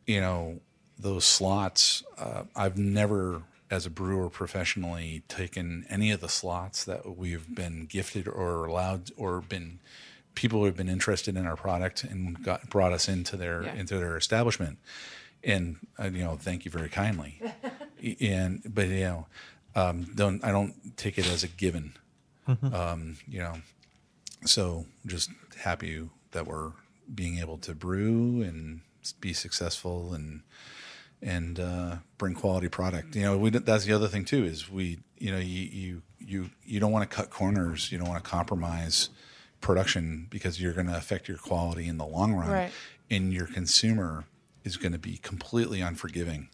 you 0.07 0.23
know, 0.23 0.61
those 0.99 1.27
slots, 1.27 2.03
uh, 2.17 2.45
I've 2.57 2.79
never, 2.79 3.43
as 3.71 3.85
a 3.87 3.91
brewer 3.91 4.31
professionally, 4.31 5.23
taken 5.29 5.85
any 5.91 6.11
of 6.11 6.21
the 6.21 6.29
slots 6.29 6.85
that 6.85 7.17
we've 7.17 7.55
been 7.55 7.87
gifted 7.87 8.27
or 8.27 8.65
allowed 8.65 9.11
or 9.17 9.41
been 9.43 9.79
people 10.35 10.61
who 10.61 10.65
have 10.67 10.77
been 10.77 10.89
interested 10.89 11.37
in 11.37 11.47
our 11.47 11.57
product 11.57 12.05
and 12.05 12.43
got 12.43 12.71
brought 12.71 12.93
us 12.93 13.09
into 13.09 13.37
their 13.37 13.63
Yeah. 13.65 13.75
into 13.75 13.99
their 13.99 14.17
establishment. 14.17 14.79
And 15.45 15.77
uh, 15.99 16.05
you 16.13 16.25
know 16.25 16.37
thank 16.37 16.65
you 16.65 16.71
very 16.71 16.89
kindly. 16.89 17.41
And 18.21 18.63
but 18.65 18.87
you 18.89 19.01
know 19.01 19.27
um, 19.75 20.05
don't 20.15 20.43
I 20.45 20.53
don't 20.53 20.97
take 20.97 21.19
it 21.19 21.27
as 21.27 21.43
a 21.45 21.49
given. 21.49 21.95
Um, 22.73 23.17
you 23.29 23.41
know 23.41 23.55
so 24.45 24.87
just 25.05 25.31
happy 25.61 26.09
that 26.31 26.47
we're 26.47 26.73
being 27.13 27.39
able 27.39 27.59
to 27.59 27.75
brew 27.75 28.41
and 28.43 28.81
be 29.21 29.33
successful 29.33 30.15
and 30.15 30.43
and 31.23 31.59
uh, 31.61 31.97
bring 32.19 32.35
quality 32.35 32.69
product. 32.69 33.15
You 33.17 33.23
know, 33.23 33.39
we, 33.39 33.51
that's 33.51 33.85
the 33.85 33.93
other 33.93 34.09
thing 34.09 34.25
too 34.25 34.45
is 34.45 34.71
we, 34.71 34.99
you 35.19 35.31
know, 35.33 35.39
you 35.39 35.69
you 35.71 36.03
you 36.19 36.51
you 36.65 36.81
don't 36.81 36.93
want 36.93 37.09
to 37.09 37.15
cut 37.17 37.31
corners. 37.31 37.91
You 37.93 37.99
don't 37.99 38.09
want 38.09 38.23
to 38.23 38.29
compromise 38.31 39.09
production 39.61 40.27
because 40.31 40.61
you're 40.61 40.73
going 40.73 40.87
to 40.87 40.97
affect 40.97 41.29
your 41.29 41.39
quality 41.39 41.89
in 41.89 41.99
the 41.99 42.07
long 42.07 42.33
run, 42.35 42.49
Right. 42.51 42.71
and 43.11 43.33
your 43.33 43.47
consumer 43.47 44.25
is 44.65 44.77
going 44.77 44.93
to 44.93 44.99
be 44.99 45.17
completely 45.17 45.81
unforgiving 45.81 46.49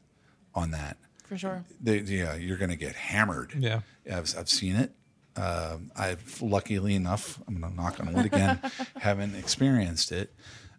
on 0.54 0.70
that. 0.70 0.96
for 1.26 1.36
sure. 1.36 1.64
They, 1.82 1.98
yeah, 1.98 2.34
you're 2.34 2.56
going 2.56 2.70
to 2.70 2.76
get 2.76 2.94
hammered. 2.94 3.54
Yeah. 3.58 3.80
I've, 4.10 4.34
I've 4.38 4.48
seen 4.48 4.76
it. 4.76 4.92
Um, 5.36 5.90
I've 5.96 6.40
luckily 6.40 6.94
enough, 6.94 7.40
I'm 7.48 7.60
going 7.60 7.72
to 7.72 7.76
knock 7.76 7.98
on 8.00 8.12
wood 8.12 8.26
again, 8.26 8.60
haven't 9.00 9.34
experienced 9.34 10.12
it 10.12 10.32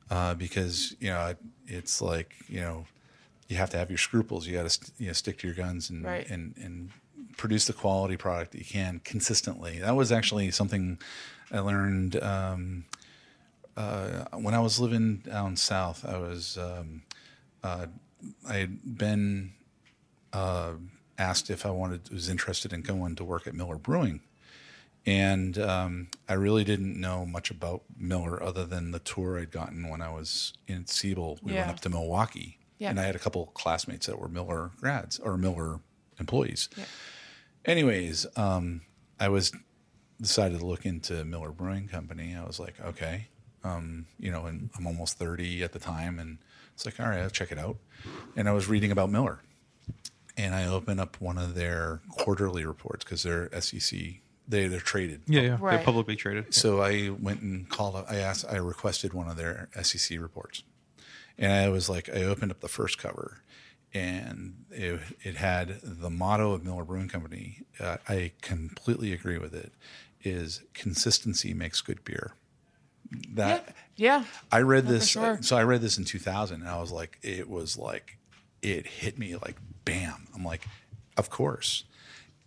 uh, 0.09 0.33
because 0.33 0.95
you 0.99 1.09
know 1.09 1.35
it's 1.67 2.01
like 2.01 2.33
you 2.47 2.61
know 2.61 2.85
you 3.47 3.57
have 3.57 3.69
to 3.71 3.77
have 3.77 3.89
your 3.89 3.97
scruples. 3.97 4.47
You 4.47 4.53
got 4.53 4.69
to 4.69 4.91
you 4.97 5.07
know, 5.07 5.13
stick 5.13 5.37
to 5.39 5.47
your 5.47 5.55
guns 5.55 5.89
and 5.89 6.03
Right. 6.03 6.29
and 6.29 6.55
and 6.57 6.89
produce 7.37 7.65
the 7.67 7.73
quality 7.73 8.15
product 8.17 8.51
that 8.51 8.59
you 8.59 8.65
can 8.65 9.01
consistently. 9.03 9.79
That 9.79 9.95
was 9.95 10.11
actually 10.11 10.51
something 10.51 10.97
I 11.51 11.59
learned 11.59 12.15
um, 12.23 12.85
uh, 13.77 14.25
when 14.33 14.53
I 14.53 14.59
was 14.59 14.79
living 14.79 15.17
down 15.17 15.55
south. 15.57 16.05
I 16.05 16.17
was 16.17 16.57
um, 16.57 17.03
uh, 17.63 17.87
I 18.47 18.55
had 18.55 18.97
been 18.97 19.53
uh, 20.33 20.73
asked 21.17 21.49
if 21.49 21.65
I 21.65 21.71
wanted 21.71 22.09
was 22.11 22.29
interested 22.29 22.73
in 22.73 22.81
going 22.81 23.15
to 23.17 23.23
work 23.23 23.47
at 23.47 23.53
Miller 23.53 23.77
Brewing, 23.77 24.21
and 25.05 25.57
um, 25.59 26.07
I 26.27 26.33
really 26.33 26.63
didn't 26.63 26.99
know 26.99 27.25
much 27.25 27.51
about 27.51 27.83
Miller 27.97 28.41
other 28.41 28.65
than 28.65 28.91
the 28.91 28.99
tour 28.99 29.37
I'd 29.39 29.51
gotten 29.51 29.89
when 29.89 30.01
I 30.01 30.09
was 30.11 30.53
in 30.67 30.87
Siebel. 30.87 31.39
We 31.43 31.53
went 31.53 31.69
up 31.69 31.79
to 31.81 31.89
Milwaukee, 31.89 32.57
Yeah. 32.77 32.89
and 32.89 32.99
I 32.99 33.03
had 33.03 33.15
a 33.15 33.19
couple 33.19 33.45
classmates 33.47 34.05
that 34.07 34.19
were 34.19 34.27
Miller 34.27 34.71
grads 34.79 35.19
or 35.19 35.37
Miller 35.37 35.79
employees. 36.19 36.69
Yeah. 36.75 36.83
Anyways, 37.65 38.25
um, 38.35 38.81
I 39.19 39.29
was 39.29 39.51
decided 40.21 40.59
to 40.59 40.65
look 40.65 40.85
into 40.85 41.23
Miller 41.25 41.51
Brewing 41.51 41.87
Company. 41.87 42.35
I 42.35 42.43
was 42.45 42.59
like, 42.59 42.75
okay, 42.79 43.27
um, 43.63 44.05
you 44.19 44.31
know, 44.31 44.45
and 44.45 44.69
I'm 44.77 44.85
almost 44.87 45.17
30 45.17 45.63
at 45.63 45.71
the 45.71 45.79
time, 45.79 46.19
and 46.19 46.37
it's 46.73 46.85
like, 46.85 46.99
all 46.99 47.07
right, 47.07 47.19
I'll 47.21 47.29
check 47.29 47.51
it 47.51 47.57
out. 47.57 47.77
And 48.35 48.47
I 48.47 48.51
was 48.51 48.67
reading 48.67 48.91
about 48.91 49.09
Miller, 49.09 49.39
and 50.37 50.53
I 50.53 50.65
opened 50.67 50.99
up 50.99 51.19
one 51.19 51.37
of 51.37 51.55
their 51.55 52.01
quarterly 52.09 52.65
reports 52.65 53.03
because 53.03 53.23
they're 53.23 53.49
SEC, 53.59 53.97
they 54.47 54.67
they're 54.67 54.79
traded. 54.79 55.21
Yeah, 55.27 55.41
yeah. 55.41 55.57
They're 55.57 55.83
publicly 55.83 56.15
traded. 56.15 56.53
So 56.53 56.81
I 56.81 57.09
went 57.09 57.41
and 57.41 57.67
called. 57.69 58.05
I 58.07 58.17
asked. 58.17 58.45
I 58.49 58.57
requested 58.57 59.13
one 59.13 59.27
of 59.27 59.37
their 59.37 59.69
SEC 59.81 60.19
reports, 60.19 60.61
and 61.37 61.51
I 61.51 61.69
was 61.69 61.89
like, 61.89 62.09
I 62.09 62.23
opened 62.23 62.51
up 62.51 62.59
the 62.61 62.67
first 62.67 62.97
cover, 62.97 63.41
and 63.93 64.65
it, 64.71 64.99
it 65.23 65.35
had 65.35 65.79
the 65.83 66.09
motto 66.09 66.51
of 66.53 66.63
Miller 66.63 66.83
Brewing 66.83 67.07
Company. 67.09 67.63
Uh, 67.79 67.97
I 68.07 68.31
completely 68.41 69.13
agree 69.13 69.37
with 69.37 69.53
it. 69.53 69.73
Is 70.23 70.61
consistency 70.73 71.53
makes 71.53 71.81
good 71.81 72.03
beer. 72.03 72.33
That 73.33 73.75
Yeah. 73.95 74.25
I 74.51 74.61
read 74.61 74.87
this. 74.87 75.07
sure. 75.07 75.37
So 75.41 75.55
I 75.55 75.63
read 75.63 75.81
this 75.81 75.97
in 75.99 76.05
2000, 76.05 76.61
and 76.61 76.69
I 76.69 76.79
was 76.79 76.91
like, 76.91 77.19
it 77.21 77.47
was 77.49 77.77
like, 77.77 78.17
it 78.63 78.87
hit 78.87 79.19
me 79.19 79.35
like 79.35 79.57
bam. 79.85 80.27
I'm 80.33 80.43
like, 80.43 80.65
of 81.15 81.29
course, 81.29 81.83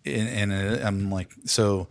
and, 0.04 0.28
and 0.28 0.52
uh, 0.52 0.84
I'm 0.84 1.10
like, 1.10 1.30
so, 1.44 1.86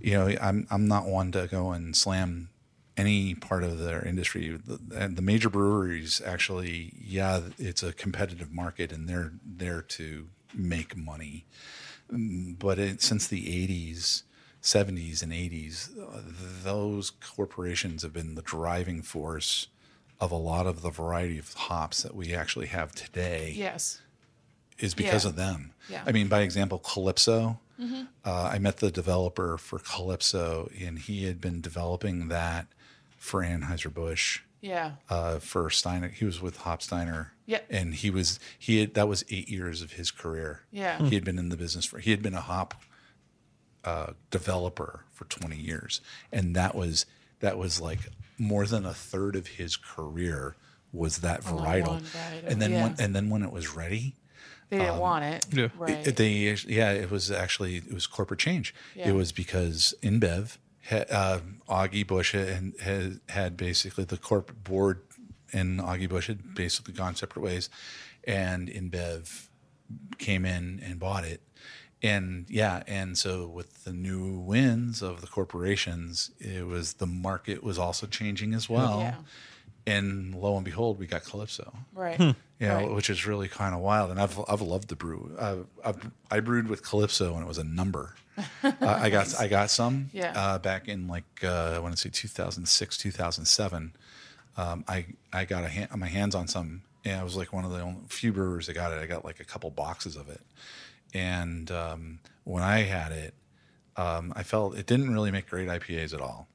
you 0.00 0.12
know, 0.12 0.34
I'm 0.40 0.66
I'm 0.70 0.88
not 0.88 1.04
one 1.06 1.30
to 1.32 1.46
go 1.50 1.72
and 1.72 1.94
slam 1.94 2.48
any 2.96 3.34
part 3.34 3.62
of 3.62 3.78
their 3.78 4.04
industry. 4.04 4.56
The, 4.64 4.78
and 4.96 5.16
the 5.16 5.22
major 5.22 5.50
breweries 5.50 6.20
actually, 6.24 6.92
yeah, 6.98 7.40
it's 7.58 7.82
a 7.82 7.92
competitive 7.92 8.52
market, 8.52 8.92
and 8.92 9.08
they're 9.08 9.32
there 9.44 9.82
to 9.82 10.28
make 10.54 10.96
money. 10.96 11.44
But 12.10 12.78
it, 12.78 13.02
since 13.02 13.26
the 13.26 13.44
80s, 13.66 14.22
70s, 14.62 15.22
and 15.22 15.32
80s, 15.32 15.90
uh, 15.98 16.20
those 16.62 17.10
corporations 17.10 18.02
have 18.02 18.12
been 18.12 18.34
the 18.34 18.42
driving 18.42 19.02
force 19.02 19.68
of 20.20 20.30
a 20.30 20.36
lot 20.36 20.66
of 20.66 20.80
the 20.82 20.90
variety 20.90 21.38
of 21.38 21.52
hops 21.52 22.02
that 22.02 22.14
we 22.14 22.32
actually 22.34 22.68
have 22.68 22.92
today 22.94 23.52
Yes. 23.54 24.00
is 24.78 24.94
because 24.94 25.24
Yeah. 25.24 25.30
of 25.30 25.36
them. 25.36 25.72
Yeah. 25.90 26.02
I 26.06 26.12
mean, 26.12 26.28
by 26.28 26.40
example, 26.42 26.78
Calypso. 26.78 27.60
Uh, 28.24 28.44
I 28.54 28.58
met 28.58 28.78
the 28.78 28.90
developer 28.90 29.58
for 29.58 29.78
Calypso, 29.78 30.70
and 30.80 30.98
he 30.98 31.24
had 31.24 31.42
been 31.42 31.60
developing 31.60 32.28
that 32.28 32.66
for 33.26 33.42
Anheuser 33.42 33.92
Busch 33.92 34.40
Yeah. 34.60 34.92
uh, 35.10 35.38
for 35.40 35.68
Steiner. 35.70 36.08
He 36.08 36.24
was 36.24 36.40
with 36.40 36.60
Hopsteiner. 36.60 37.28
Yep. 37.46 37.66
And 37.70 37.94
he 37.94 38.10
was 38.10 38.38
he 38.58 38.80
had, 38.80 38.94
that 38.94 39.08
was 39.08 39.24
eight 39.30 39.48
years 39.48 39.82
of 39.82 39.92
his 39.92 40.10
career. 40.10 40.62
Yeah. 40.72 40.98
He 41.02 41.14
had 41.14 41.24
been 41.24 41.38
in 41.38 41.48
the 41.48 41.56
business 41.56 41.84
for 41.84 41.98
he 41.98 42.10
had 42.10 42.22
been 42.22 42.34
a 42.34 42.40
hop 42.40 42.74
uh, 43.84 44.12
developer 44.30 45.04
for 45.12 45.26
twenty 45.26 45.56
years, 45.56 46.00
and 46.32 46.56
that 46.56 46.74
was 46.74 47.06
that 47.40 47.56
was 47.56 47.80
like 47.80 48.00
more 48.38 48.66
than 48.66 48.84
a 48.84 48.92
third 48.92 49.36
of 49.36 49.46
his 49.46 49.76
career 49.76 50.56
was 50.92 51.18
that 51.18 51.42
varietal. 51.42 52.00
varietal, 52.02 52.44
And 52.50 52.60
then 52.60 52.72
yeah. 52.72 52.82
when 52.84 52.94
and 52.98 53.14
then 53.14 53.30
when 53.30 53.42
it 53.44 53.52
was 53.52 53.76
ready, 53.76 54.16
They 54.70 54.78
didn't 54.78 54.98
want 54.98 55.24
it. 55.24 55.46
yeah. 55.52 55.68
Right. 55.78 56.04
it- 56.06 56.16
they 56.16 56.56
yeah, 56.66 56.90
it 56.92 57.10
was 57.12 57.30
actually 57.30 57.76
it 57.76 57.92
was 57.94 58.06
corporate 58.08 58.40
change. 58.40 58.74
Yeah. 58.96 59.10
It 59.10 59.14
was 59.14 59.30
because 59.30 59.94
InBev, 60.02 60.56
ha, 60.56 60.58
uh, 60.90 61.40
Augie 61.68 62.06
Busch 62.06 62.34
and 62.34 62.74
had 62.80 63.20
had 63.28 63.56
basically 63.56 64.04
the 64.04 64.16
corporate 64.18 64.62
board 64.64 65.02
and 65.52 65.80
Augie 65.80 66.08
Busch 66.08 66.26
had 66.26 66.54
basically 66.54 66.94
gone 66.94 67.14
separate 67.14 67.42
ways, 67.42 67.68
and 68.24 68.68
InBev 68.68 69.48
came 70.18 70.44
in 70.44 70.80
and 70.84 70.98
bought 70.98 71.24
it. 71.24 71.40
And 72.02 72.46
yeah, 72.48 72.82
and 72.86 73.16
so 73.16 73.46
with 73.46 73.84
the 73.84 73.92
new 73.92 74.38
wins 74.38 75.02
of 75.02 75.20
the 75.22 75.26
corporations, 75.26 76.30
it 76.38 76.66
was 76.66 76.94
the 76.94 77.06
market 77.06 77.62
was 77.64 77.78
also 77.78 78.06
changing 78.06 78.52
as 78.54 78.68
well. 78.68 79.00
Yeah. 79.00 79.14
And 79.88 80.34
lo 80.34 80.56
and 80.56 80.64
behold, 80.64 80.98
we 80.98 81.06
got 81.06 81.24
Calypso. 81.24 81.72
right. 81.94 82.34
Yeah, 82.58 82.74
Right. 82.76 82.90
which 82.90 83.08
is 83.10 83.26
really 83.26 83.48
kind 83.48 83.74
of 83.74 83.80
wild. 83.80 84.10
And 84.10 84.20
I've 84.20 84.38
I've 84.48 84.60
loved 84.62 84.88
the 84.88 84.96
brew. 84.96 85.36
I've, 85.38 85.66
I've, 85.84 86.10
I 86.30 86.40
brewed 86.40 86.68
with 86.68 86.82
Calypso 86.82 87.34
and 87.34 87.42
it 87.42 87.46
was 87.48 87.58
a 87.58 87.64
number. 87.64 88.14
Uh, 88.62 88.72
I 88.80 89.10
got 89.10 89.34
I 89.40 89.48
got 89.48 89.70
some 89.70 90.10
Yeah. 90.12 90.32
uh, 90.36 90.58
back 90.58 90.88
in 90.88 91.06
like 91.08 91.24
uh, 91.42 91.72
I 91.74 91.78
want 91.78 91.94
to 91.94 92.00
say 92.00 92.10
2006 92.10 92.98
2007. 92.98 93.92
Um, 94.56 94.84
I 94.88 95.06
I 95.32 95.44
got 95.44 95.64
a 95.64 95.68
hand, 95.68 95.88
my 95.96 96.06
hands 96.08 96.34
on 96.34 96.48
some. 96.48 96.82
And 97.04 97.20
I 97.20 97.22
was 97.24 97.36
like 97.36 97.52
one 97.52 97.64
of 97.64 97.70
the 97.70 97.80
only 97.80 98.00
few 98.08 98.32
brewers 98.32 98.66
that 98.66 98.74
got 98.74 98.92
it. 98.92 98.96
I 99.00 99.06
got 99.06 99.24
like 99.24 99.38
a 99.38 99.44
couple 99.44 99.70
boxes 99.70 100.16
of 100.16 100.28
it. 100.28 100.40
And 101.14 101.70
um, 101.70 102.18
when 102.42 102.64
I 102.64 102.78
had 102.80 103.12
it, 103.12 103.32
um, 103.96 104.32
I 104.34 104.42
felt 104.42 104.76
it 104.76 104.86
didn't 104.86 105.12
really 105.12 105.30
make 105.30 105.48
great 105.48 105.68
IPAs 105.68 106.12
at 106.12 106.20
all 106.20 106.48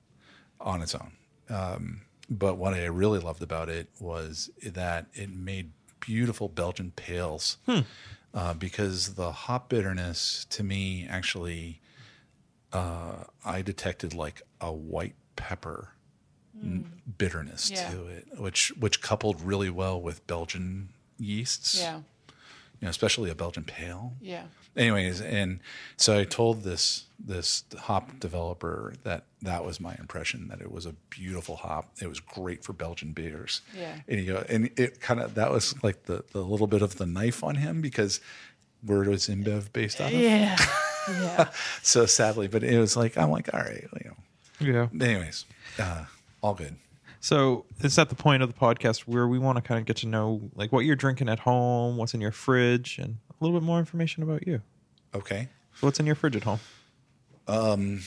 on 0.59 0.81
its 0.81 0.93
own. 0.93 1.11
Um, 1.49 2.01
but 2.29 2.57
what 2.57 2.73
I 2.73 2.83
really 2.85 3.19
loved 3.19 3.41
about 3.41 3.69
it 3.69 3.87
was 3.99 4.49
that 4.63 5.05
it 5.13 5.29
made 5.33 5.71
beautiful 6.01 6.49
Belgian 6.49 6.91
pales 6.97 7.57
uh, 8.33 8.53
because 8.53 9.15
the 9.15 9.31
hop 9.31 9.69
bitterness 9.69 10.45
to 10.51 10.63
me 10.63 11.07
actually, 11.09 11.81
uh, 12.73 13.23
I 13.45 13.61
detected 13.61 14.13
like 14.13 14.41
a 14.59 14.71
white 14.71 15.15
pepper 15.35 15.89
n- 16.61 17.01
bitterness 17.17 17.69
Yeah. 17.69 17.89
to 17.91 18.07
it, 18.07 18.27
which 18.39 18.71
which 18.79 19.01
coupled 19.01 19.41
really 19.41 19.69
well 19.69 20.01
with 20.01 20.25
Belgian 20.27 20.89
yeasts, 21.17 21.77
Yeah. 21.79 22.01
You 22.81 22.85
know, 22.87 22.89
especially 22.89 23.29
a 23.29 23.35
Belgian 23.35 23.63
pale 23.63 24.13
Yeah. 24.19 24.43
anyways 24.75 25.21
and 25.21 25.59
so 25.97 26.17
i 26.19 26.23
told 26.23 26.63
this 26.63 27.05
this 27.19 27.63
hop 27.77 28.19
developer 28.19 28.93
that 29.03 29.25
that 29.43 29.63
was 29.63 29.79
my 29.79 29.93
impression 29.99 30.47
that 30.47 30.59
it 30.61 30.71
was 30.71 30.85
a 30.87 30.93
beautiful 31.11 31.55
hop 31.57 31.91
it 32.01 32.07
was 32.07 32.19
great 32.19 32.63
for 32.63 32.73
belgian 32.73 33.11
beers 33.13 33.61
Yeah. 33.77 33.95
and 34.07 34.19
you 34.19 34.25
go 34.33 34.43
and 34.49 34.69
it 34.77 34.99
kind 34.99 35.19
of 35.19 35.35
that 35.35 35.51
was 35.51 35.75
like 35.83 36.03
the 36.05 36.23
the 36.31 36.41
little 36.43 36.67
bit 36.67 36.81
of 36.81 36.97
the 36.97 37.05
knife 37.05 37.43
on 37.43 37.55
him 37.55 37.81
because 37.81 38.19
where 38.83 39.01
was 39.07 39.27
InBev 39.27 39.71
based 39.73 40.01
on? 40.01 40.11
Yeah. 40.11 40.57
Yeah. 41.09 41.49
So 41.81 42.05
sadly, 42.05 42.47
but 42.47 42.63
it 42.63 42.79
was 42.79 42.95
like 42.95 43.17
I'm 43.17 43.31
like, 43.31 43.51
all 43.53 43.59
right, 43.59 43.87
you 44.03 44.09
know. 44.09 44.87
Yeah. 44.91 45.05
Anyways, 45.07 45.45
uh, 45.79 46.05
all 46.43 46.53
good. 46.53 46.75
So 47.23 47.65
it's 47.79 47.97
at 47.99 48.09
the 48.09 48.15
point 48.15 48.41
of 48.41 48.51
the 48.51 48.57
podcast 48.59 49.01
where 49.01 49.27
we 49.27 49.37
want 49.37 49.55
to 49.57 49.61
kind 49.61 49.79
of 49.79 49.85
get 49.85 49.97
to 49.97 50.07
know 50.07 50.49
like 50.55 50.71
what 50.71 50.85
you're 50.85 50.95
drinking 50.95 51.29
at 51.29 51.39
home, 51.39 51.95
what's 51.97 52.13
in 52.15 52.19
your 52.21 52.31
fridge, 52.31 52.97
and 52.97 53.17
a 53.29 53.43
little 53.43 53.57
bit 53.59 53.63
more 53.65 53.77
information 53.79 54.23
about 54.23 54.47
you. 54.47 54.61
Okay. 55.13 55.47
So 55.75 55.87
what's 55.87 55.99
in 55.99 56.07
your 56.07 56.15
fridge 56.15 56.35
at 56.35 56.43
home? 56.43 56.59
Um, 57.47 58.01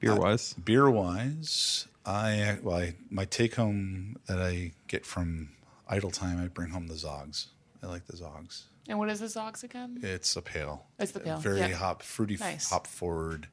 beer 0.00 0.16
wise. 0.16 0.54
Beer 0.54 0.90
wise, 0.90 1.86
I 2.04 2.58
well, 2.62 2.78
I, 2.78 2.94
my 3.10 3.24
take 3.26 3.54
home 3.54 4.16
that 4.26 4.40
I 4.40 4.72
get 4.88 5.06
from 5.06 5.50
Idletyme, 5.90 6.42
I 6.42 6.48
bring 6.48 6.70
home 6.70 6.88
the 6.88 6.94
Zogs. 6.94 7.46
I 7.82 7.86
like 7.86 8.06
the 8.06 8.16
Zogs. 8.16 8.64
and 8.88 8.98
what 8.98 9.08
is 9.08 9.20
this 9.20 9.36
ox 9.36 9.62
again? 9.62 10.00
It's 10.02 10.34
a 10.36 10.42
pale. 10.42 10.86
It's 10.98 11.12
the 11.12 11.20
pale, 11.20 11.38
Very 11.38 11.60
yeah. 11.60 11.68
hop, 11.74 12.02
fruity, 12.02 12.36
Nice. 12.36 12.70
hop 12.70 12.86
forward 12.88 13.46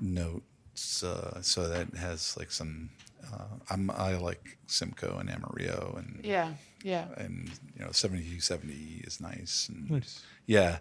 notes. 0.00 1.02
Uh, 1.02 1.42
so 1.42 1.68
that 1.68 1.94
has 1.94 2.36
like 2.38 2.50
some. 2.50 2.90
Uh, 3.32 3.44
I'm 3.70 3.90
I 3.90 4.16
like 4.16 4.58
Simcoe 4.66 5.18
and 5.18 5.28
Amarillo 5.30 5.94
and 5.98 6.20
Yeah. 6.24 6.52
Yeah. 6.82 7.06
and 7.16 7.50
you 7.76 7.84
know 7.84 7.90
7270 7.92 9.02
is 9.06 9.20
nice 9.20 9.68
and 9.68 9.90
Nice. 9.90 10.22
yeah 10.46 10.78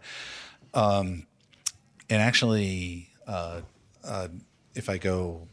um 0.74 1.26
and 2.10 2.22
actually 2.22 3.10
uh, 3.26 3.62
uh 4.04 4.28
if 4.76 4.90
i 4.90 4.98
go 5.00 5.48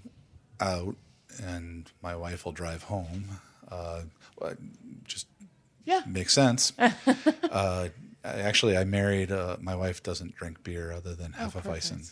out 0.61 0.97
and 1.43 1.91
my 2.03 2.15
wife 2.15 2.45
will 2.45 2.53
drive 2.53 2.83
home 2.85 3.25
uh 3.73 4.03
just 5.05 5.27
Yeah. 5.87 6.03
makes 6.07 6.33
sense 6.35 6.73
uh 6.79 7.89
actually 8.23 8.77
i 8.77 8.85
married 8.85 9.33
uh 9.33 9.57
my 9.61 9.75
wife 9.75 10.03
doesn't 10.03 10.35
drink 10.37 10.63
beer 10.63 10.93
other 10.93 11.15
than 11.15 11.33
hefeweizen 11.33 12.11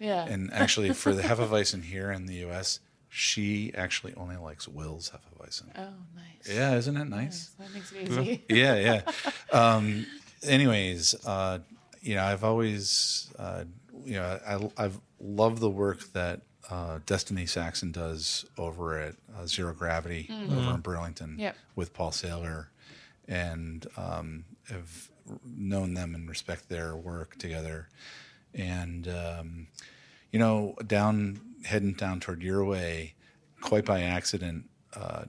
Yeah. 0.00 0.24
and 0.26 0.52
actually 0.52 0.92
for 0.94 1.14
the 1.14 1.22
hefeweizen 1.22 1.84
here 1.84 2.10
in 2.10 2.26
the 2.26 2.42
us 2.44 2.80
she 3.08 3.72
actually 3.74 4.14
only 4.16 4.36
likes 4.36 4.68
will's 4.68 5.10
hefeweizen 5.10 5.66
oh, 5.76 5.88
nice. 6.14 6.54
yeah 6.54 6.74
isn't 6.74 6.96
it 6.96 7.06
nice 7.08 7.50
That 7.58 7.72
makes 7.74 7.92
it 7.92 8.08
easy. 8.08 8.44
yeah, 8.48 8.74
yeah. 8.76 9.00
Um, 9.52 10.06
anyways, 10.42 11.14
uh, 11.26 11.58
you 12.02 12.14
know, 12.14 12.22
I've 12.24 12.44
always, 12.44 13.30
uh, 13.38 13.64
you 14.04 14.14
know, 14.14 14.38
I, 14.46 14.84
I've 14.84 15.00
loved 15.20 15.58
the 15.58 15.70
work 15.70 16.00
that 16.12 16.42
uh, 16.70 17.00
Destiny 17.06 17.46
Saxon 17.46 17.92
does 17.92 18.44
over 18.56 18.98
at 18.98 19.14
uh, 19.36 19.46
Zero 19.46 19.72
Gravity 19.72 20.28
over 20.30 20.74
in 20.74 20.80
Burlington 20.80 21.36
Yep. 21.38 21.56
with 21.76 21.92
Paul 21.94 22.10
Sayler, 22.10 22.66
and 23.26 23.86
um, 23.96 24.44
have 24.70 25.10
known 25.44 25.94
them 25.94 26.14
and 26.14 26.28
respect 26.28 26.68
their 26.68 26.94
work 26.94 27.36
together. 27.38 27.88
And 28.54 29.08
um, 29.08 29.66
you 30.30 30.38
know, 30.38 30.76
down 30.86 31.40
heading 31.64 31.92
down 31.92 32.20
toward 32.20 32.42
your 32.42 32.64
way, 32.64 33.14
quite 33.60 33.84
by 33.84 34.02
accident, 34.02 34.64
uh, 34.94 35.24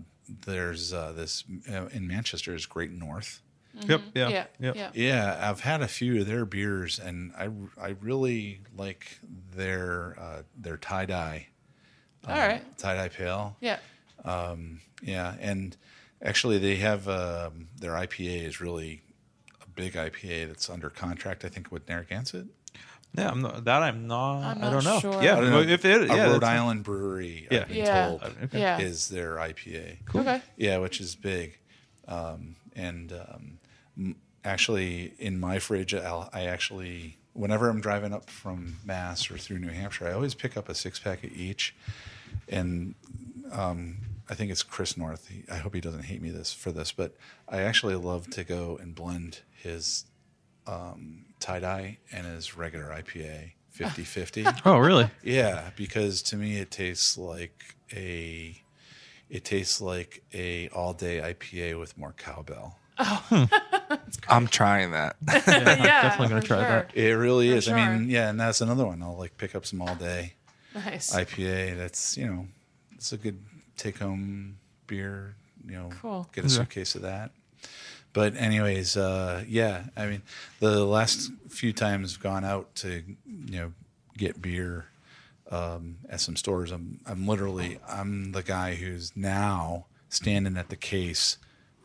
there's 0.46 0.94
uh, 0.94 1.12
this 1.14 1.44
uh, 1.72 1.88
in 1.88 2.08
Manchester 2.08 2.54
is 2.54 2.66
Great 2.66 2.92
North. 2.92 3.42
Yep. 3.74 4.02
Yeah. 4.16 4.30
Yeah. 4.30 4.46
Yep. 4.60 4.76
Yeah. 4.76 4.90
Yeah, 4.94 5.50
I've 5.50 5.62
had 5.62 5.82
a 5.82 5.88
few 5.88 6.22
of 6.22 6.28
their 6.28 6.46
beers, 6.46 7.00
and 7.00 7.32
I 7.38 7.50
I 7.82 7.96
really 8.02 8.62
like 8.76 9.20
their 9.56 10.16
uh, 10.20 10.42
their 10.58 10.78
tie 10.78 11.06
dye 11.06 11.48
All 12.28 12.36
right. 12.36 12.64
tie 12.78 12.96
dye 12.96 13.10
pale. 13.10 13.58
Yeah. 13.62 13.78
Um, 14.26 14.82
yeah, 15.02 15.36
and 15.40 15.78
actually 16.22 16.58
they 16.58 16.76
have 16.78 17.08
um, 17.08 17.70
their 17.78 17.92
IPA 17.94 18.48
is 18.48 18.60
really 18.60 19.02
a 19.64 19.70
big 19.70 19.94
IPA 19.94 20.48
that's 20.48 20.70
under 20.70 20.90
contract. 20.90 21.46
I 21.46 21.50
think 21.50 21.72
with 21.72 21.88
Narragansett. 21.88 22.48
Yeah. 23.18 23.30
I'm 23.30 23.42
not, 23.42 23.66
that 23.66 23.82
I'm 23.84 24.08
not. 24.08 24.42
I'm 24.44 24.58
I 24.64 24.70
don't 24.70 24.84
not 24.84 25.04
know. 25.04 25.12
sure. 25.14 25.24
Yeah. 25.24 25.38
I 25.38 25.42
don't 25.42 25.50
know. 25.50 25.60
If 25.62 25.84
it, 25.84 26.04
a 26.04 26.06
yeah, 26.16 26.26
Rhode 26.32 26.44
Island 26.44 26.84
brewery, 26.84 27.48
Yeah. 27.52 27.62
I've 27.62 27.68
been 27.68 27.78
Yeah. 27.78 28.08
told, 28.08 28.24
Okay. 28.44 28.60
Yeah. 28.60 28.80
is 28.80 29.10
their 29.10 29.36
IPA. 29.38 29.98
Okay. 30.16 30.42
Yeah, 30.58 30.78
which 30.78 31.02
is 31.02 31.16
big. 31.16 31.58
Um, 32.08 32.56
and 32.76 33.12
um, 33.14 34.16
actually, 34.46 35.14
in 35.20 35.40
my 35.40 35.60
fridge, 35.60 35.94
I'll, 35.94 36.30
I 36.34 36.44
actually, 36.46 37.18
whenever 37.34 37.70
I'm 37.70 37.82
driving 37.82 38.14
up 38.14 38.30
from 38.30 38.78
Mass 38.86 39.30
or 39.30 39.38
through 39.38 39.60
New 39.60 39.70
Hampshire, 39.72 40.08
I 40.08 40.14
always 40.14 40.34
pick 40.36 40.56
up 40.56 40.70
a 40.70 40.76
six 40.76 41.00
pack 41.00 41.24
of 41.24 41.32
each. 41.34 41.76
And 42.48 42.96
um, 43.52 43.98
I 44.30 44.36
think 44.36 44.52
it's 44.52 44.64
Chris 44.64 44.96
North. 44.98 45.28
He, 45.28 45.44
I 45.52 45.56
hope 45.58 45.74
he 45.74 45.82
doesn't 45.82 46.04
hate 46.04 46.22
me 46.22 46.30
this 46.30 46.54
for 46.54 46.72
this, 46.72 46.92
but 46.92 47.16
I 47.48 47.62
actually 47.62 47.96
love 47.96 48.30
to 48.32 48.44
go 48.44 48.78
and 48.82 48.94
blend 48.96 49.40
his 49.52 50.06
um, 50.68 51.26
tie 51.40 51.60
dye 51.60 51.98
and 52.12 52.26
his 52.26 52.56
regular 52.58 52.86
IPA 52.88 53.52
50 53.70 54.04
50. 54.04 54.46
Oh, 54.66 54.78
really? 54.78 55.10
Yeah, 55.24 55.70
because 55.76 56.22
to 56.24 56.36
me 56.36 56.58
it 56.58 56.70
tastes 56.72 57.18
like 57.18 57.76
a 57.96 58.62
it 59.30 59.46
tastes 59.46 59.80
like 59.80 60.24
a 60.34 60.68
all 60.70 60.94
day 60.94 61.20
IPA 61.20 61.80
with 61.80 61.98
more 61.98 62.14
cowbell. 62.18 62.78
Oh. 62.98 63.24
Hmm. 63.30 63.44
I'm 64.28 64.48
trying 64.48 64.92
that. 64.92 65.16
yeah. 65.28 66.02
definitely 66.02 66.28
gonna 66.30 66.42
for 66.42 66.48
try 66.48 66.60
that. 66.62 66.92
It 66.96 67.14
really 67.14 67.50
For 67.52 67.56
is. 67.58 67.70
I 67.70 67.96
mean, 67.98 68.10
yeah, 68.10 68.30
and 68.30 68.40
that's 68.40 68.60
another 68.62 68.86
one. 68.86 69.02
I'll 69.02 69.18
like 69.18 69.38
pick 69.38 69.56
up 69.56 69.66
some 69.66 69.82
all 69.82 69.96
day 69.96 70.34
Nice. 70.76 71.16
IPA. 71.16 71.78
That's 71.78 72.18
you 72.18 72.28
know, 72.28 72.48
it's 72.96 73.14
a 73.14 73.18
good 73.18 73.40
take 73.78 74.00
home 74.00 74.58
beer. 74.88 75.36
You 75.66 75.74
know, 75.76 75.90
Cool. 76.02 76.28
get 76.34 76.44
a 76.46 76.50
suitcase 76.50 76.96
of 76.96 77.04
that. 77.04 77.32
But 78.14 78.36
anyways, 78.36 78.98
uh, 78.98 79.44
yeah. 79.48 79.86
I 79.96 80.08
mean, 80.08 80.22
the 80.60 80.86
last 80.86 81.32
few 81.50 81.74
times 81.74 82.16
I've 82.16 82.24
gone 82.24 82.44
out 82.44 82.74
to 82.76 83.04
you 83.26 83.60
know 83.60 83.74
get 84.18 84.42
beer 84.42 84.86
um, 85.52 85.98
at 86.10 86.22
some 86.22 86.36
stores, 86.36 86.72
I'm 86.72 87.00
I'm 87.06 87.28
literally 87.28 87.80
I'm 87.88 88.32
the 88.32 88.44
guy 88.44 88.76
who's 88.76 89.16
now 89.16 89.86
standing 90.10 90.58
at 90.58 90.70
the 90.70 90.76
case 90.76 91.38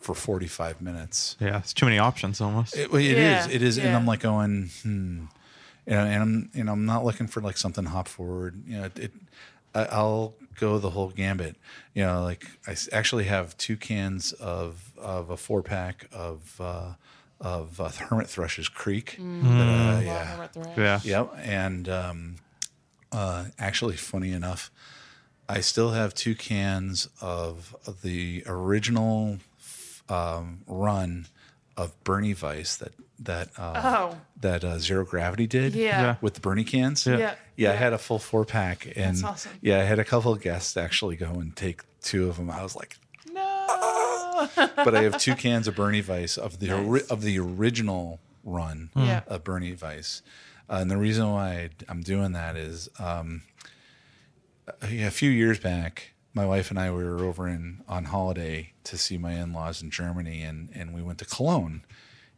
for 0.04 0.14
45 0.14 0.82
minutes. 0.82 1.36
Yeah, 1.40 1.58
it's 1.58 1.72
too 1.72 1.86
many 1.86 1.98
options 1.98 2.40
almost. 2.40 2.76
It, 2.76 2.92
well, 2.92 3.00
it 3.00 3.12
is. 3.12 3.16
Yeah, 3.16 3.48
It 3.48 3.62
is. 3.62 3.78
And. 3.78 3.96
I'm 3.96 4.06
like 4.06 4.20
going, 4.20 4.70
hmm. 4.82 5.24
You 5.86 5.92
know, 5.92 6.04
and 6.04 6.22
I'm, 6.22 6.50
you 6.54 6.64
know, 6.64 6.72
I'm 6.72 6.86
not 6.86 7.04
looking 7.04 7.26
for 7.26 7.40
like 7.40 7.56
something 7.56 7.84
hop 7.84 8.08
forward. 8.08 8.62
You 8.66 8.78
know, 8.78 8.84
it, 8.84 8.98
it 8.98 9.12
I, 9.74 9.84
I'll 9.86 10.34
go 10.58 10.78
the 10.78 10.90
whole 10.90 11.10
gambit. 11.10 11.56
You 11.94 12.04
know, 12.04 12.22
like 12.22 12.46
I 12.66 12.76
actually 12.92 13.24
have 13.24 13.56
two 13.56 13.76
cans 13.76 14.32
of 14.32 14.92
of 15.04 15.30
a 15.30 15.36
four 15.36 15.62
pack 15.62 16.06
of 16.12 16.60
uh, 16.60 16.94
of 17.40 17.80
uh, 17.80 17.88
Hermit 17.90 18.26
Thrush's 18.28 18.68
Creek. 18.68 19.16
Mm. 19.20 19.44
uh, 19.44 19.48
Love 19.94 20.04
yeah. 20.04 20.24
Herbert 20.24 20.52
Thresh. 20.74 21.04
yeah. 21.04 21.18
Yep. 21.20 21.34
And 21.44 21.88
um, 21.88 22.36
uh, 23.12 23.44
actually, 23.58 23.96
funny 23.96 24.32
enough, 24.32 24.70
I 25.48 25.60
still 25.60 25.90
have 25.90 26.14
two 26.14 26.34
cans 26.34 27.08
of, 27.20 27.76
of 27.86 28.02
the 28.02 28.42
original 28.46 29.38
um, 30.08 30.62
run 30.66 31.26
of 31.76 31.92
Bernie 32.04 32.34
Weisse 32.34 32.78
that 32.78 32.92
that 33.20 33.48
uh, 33.58 33.80
Oh. 34.12 34.18
that 34.40 34.64
uh, 34.64 34.78
Zero 34.78 35.04
Gravity 35.04 35.46
did. 35.46 35.74
Yeah. 35.74 36.00
Yeah. 36.02 36.16
With 36.20 36.34
the 36.34 36.40
Bernie 36.40 36.64
cans. 36.64 37.06
Yeah. 37.06 37.18
Yeah. 37.18 37.34
Yeah, 37.56 37.70
I 37.72 37.74
had 37.74 37.92
a 37.92 37.98
full 37.98 38.18
four 38.18 38.44
pack, 38.44 38.86
and 38.96 39.14
That's 39.16 39.22
awesome. 39.22 39.52
yeah, 39.60 39.78
I 39.80 39.84
had 39.84 39.98
a 40.00 40.04
couple 40.04 40.32
of 40.32 40.40
guests 40.40 40.76
actually 40.76 41.14
go 41.16 41.30
and 41.34 41.54
take 41.54 41.82
two 42.02 42.28
of 42.28 42.36
them. 42.36 42.50
I 42.50 42.62
was 42.64 42.74
like, 42.74 42.96
No. 43.32 43.66
But 44.56 44.94
I 44.94 45.02
have 45.02 45.18
two 45.18 45.34
cans 45.34 45.68
of 45.68 45.76
Bernie 45.76 46.02
Weisse 46.02 46.36
of 46.38 46.58
the 46.58 46.72
ori- 46.72 47.02
of 47.10 47.22
the 47.22 47.38
original 47.38 48.20
run 48.44 48.90
Yeah. 48.96 49.22
of 49.26 49.44
Bernie 49.44 49.74
Weisse. 49.76 50.22
Uh, 50.68 50.78
and 50.80 50.90
the 50.90 50.96
reason 50.96 51.30
why 51.30 51.70
I'm 51.88 52.02
doing 52.02 52.32
that 52.32 52.56
is 52.56 52.88
um, 52.98 53.42
a 54.82 55.10
few 55.10 55.30
years 55.30 55.58
back, 55.58 56.12
my 56.32 56.46
wife 56.46 56.70
and 56.70 56.78
I 56.78 56.90
we 56.90 57.04
were 57.04 57.24
over 57.24 57.46
in 57.46 57.82
on 57.88 58.04
holiday 58.06 58.72
to 58.84 58.96
see 58.98 59.18
my 59.18 59.32
in-laws 59.32 59.82
in 59.82 59.90
Germany, 59.90 60.42
and 60.42 60.68
and 60.74 60.94
we 60.94 61.02
went 61.02 61.18
to 61.18 61.24
Cologne. 61.24 61.84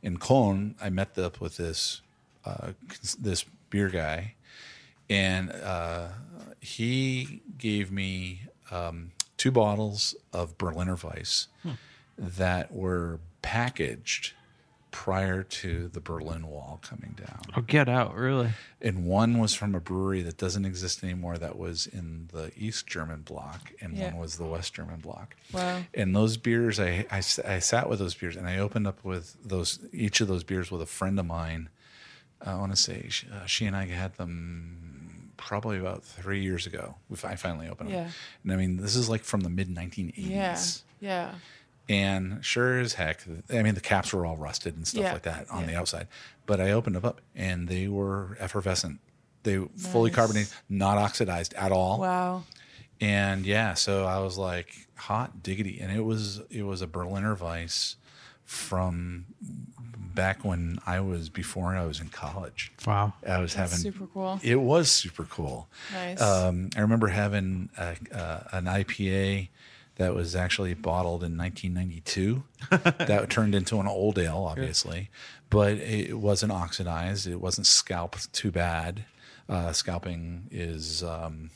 In 0.03 0.19
Cologne, 0.19 0.75
I 0.81 0.91
met 0.91 1.17
up 1.19 1.41
with 1.41 1.57
this 1.57 2.03
uh, 2.45 2.73
this 3.19 3.45
beer 3.71 3.89
guy, 3.89 4.35
and 5.09 5.51
uh, 5.53 6.09
he 6.61 7.43
gave 7.59 7.91
me 7.91 8.43
um, 8.71 9.13
two 9.37 9.51
bottles 9.51 10.15
of 10.33 10.57
Berliner 10.59 10.97
Weisse 10.97 11.47
that 12.19 12.73
were 12.73 13.21
packaged 13.43 14.33
prior 14.91 15.43
to 15.43 15.89
the 15.89 16.01
Berlin 16.01 16.47
Wall 16.47 16.81
coming 16.83 17.15
down. 17.19 17.41
Oh, 17.55 17.61
get 17.61 17.87
out! 17.87 18.15
Really? 18.15 18.51
And 18.81 19.05
one 19.05 19.39
was 19.39 19.53
from 19.53 19.75
a 19.75 19.81
brewery 19.81 20.23
that 20.23 20.39
doesn't 20.39 20.65
exist 20.65 21.05
anymore 21.05 21.37
that 21.37 21.59
was 21.59 21.87
in 21.87 22.31
the 22.33 22.51
East 22.57 22.87
German 22.87 23.21
block, 23.21 23.73
and 23.83 23.95
Yeah. 23.95 24.13
one 24.13 24.17
was 24.21 24.39
the 24.39 24.47
West 24.47 24.73
German 24.73 25.01
block. 25.01 25.37
Wow. 25.53 25.83
And 25.93 26.17
those 26.17 26.39
beers, 26.39 26.81
I 26.81 27.05
I 27.11 27.21
sat 27.21 27.91
with 27.91 27.99
those 27.99 28.15
beers 28.15 28.37
and 28.37 28.47
I 28.49 28.57
opened 28.59 28.87
up 28.87 29.05
with 29.05 29.37
those 29.45 29.81
each 29.93 30.23
of 30.23 30.29
those 30.29 30.45
beers 30.45 30.71
with 30.71 30.81
a 30.81 30.87
friend 30.87 31.21
of 31.21 31.27
mine. 31.27 31.69
I 32.41 32.55
want 32.55 32.73
to 32.73 32.77
say 32.77 33.07
she, 33.11 33.27
uh, 33.31 33.45
she 33.45 33.67
and 33.67 33.77
I 33.77 33.87
had 33.87 34.15
them 34.17 34.96
probably 35.37 35.79
about 35.79 36.05
three 36.05 36.43
years 36.43 36.67
ago. 36.67 36.97
We 37.09 37.17
I 37.25 37.37
finally 37.37 37.69
opened 37.69 37.91
them. 37.91 37.97
Yeah. 37.97 38.11
And 38.43 38.53
I 38.53 38.57
mean, 38.57 38.77
this 38.77 38.97
is 38.97 39.09
like 39.09 39.23
from 39.25 39.41
the 39.41 39.51
mid 39.51 39.69
1980s. 39.69 40.15
Yeah. 40.17 40.59
Yeah. 41.01 41.35
And 41.89 42.45
sure 42.45 42.81
as 42.81 42.95
heck, 42.95 43.21
I 43.53 43.63
mean, 43.63 43.75
the 43.75 43.81
caps 43.81 44.13
were 44.13 44.27
all 44.27 44.37
rusted 44.37 44.77
and 44.77 44.87
stuff 44.87 45.03
Yeah. 45.03 45.13
like 45.13 45.23
that 45.23 45.49
on 45.51 45.61
Yeah. 45.61 45.67
the 45.67 45.77
outside. 45.77 46.09
But 46.47 46.61
I 46.61 46.73
opened 46.73 46.97
them 46.97 47.05
up 47.05 47.21
and 47.35 47.69
they 47.69 47.87
were 47.89 48.37
effervescent. 48.41 48.99
They 49.45 49.59
fully 49.77 50.11
carbonated, 50.11 50.53
not 50.69 50.99
oxidized 50.99 51.55
at 51.55 51.71
all. 51.71 52.01
Wow. 52.01 52.43
And 53.01 53.47
yeah, 53.47 53.75
so 53.75 54.05
I 54.05 54.19
was 54.19 54.37
like, 54.37 54.89
hot 54.97 55.43
diggity. 55.43 55.79
And 55.81 55.93
it 55.97 56.01
was 56.05 56.41
it 56.51 56.63
was 56.65 56.83
a 56.83 56.87
Berliner 56.89 57.37
Weisse 57.37 57.95
from 58.45 59.27
back 60.17 60.45
when 60.45 60.81
I 60.85 60.99
was 60.99 61.29
before 61.29 61.77
I 61.77 61.85
was 61.87 62.01
in 62.01 62.09
college. 62.09 62.73
Wow. 62.85 63.13
I 63.25 63.39
was 63.39 63.55
having 63.55 63.79
super 63.79 64.07
cool. 64.13 64.41
It 64.43 64.57
was 64.57 64.91
super 64.91 65.23
cool. 65.23 65.69
Nice. 65.93 66.21
Um, 66.21 66.71
I 66.77 66.81
remember 66.81 67.07
having 67.07 67.71
a, 67.79 67.95
uh, 68.13 68.41
an 68.51 68.65
IPA 68.65 69.51
that 69.95 70.13
was 70.15 70.35
actually 70.35 70.75
bottled 70.75 71.23
in 71.23 71.37
1992. 71.39 72.43
that 73.07 73.31
turned 73.31 73.55
into 73.55 73.79
an 73.79 73.87
old 73.87 74.19
ale, 74.19 74.45
obviously, 74.51 75.11
but 75.51 75.75
it 75.75 76.19
wasn't 76.19 76.51
oxidized. 76.51 77.29
It 77.29 77.41
wasn't 77.41 77.69
scalped 77.69 78.33
too 78.33 78.51
bad. 78.51 79.05
Uh, 79.49 79.71
scalping 79.73 80.49
is 80.51 81.05
um, 81.05 81.51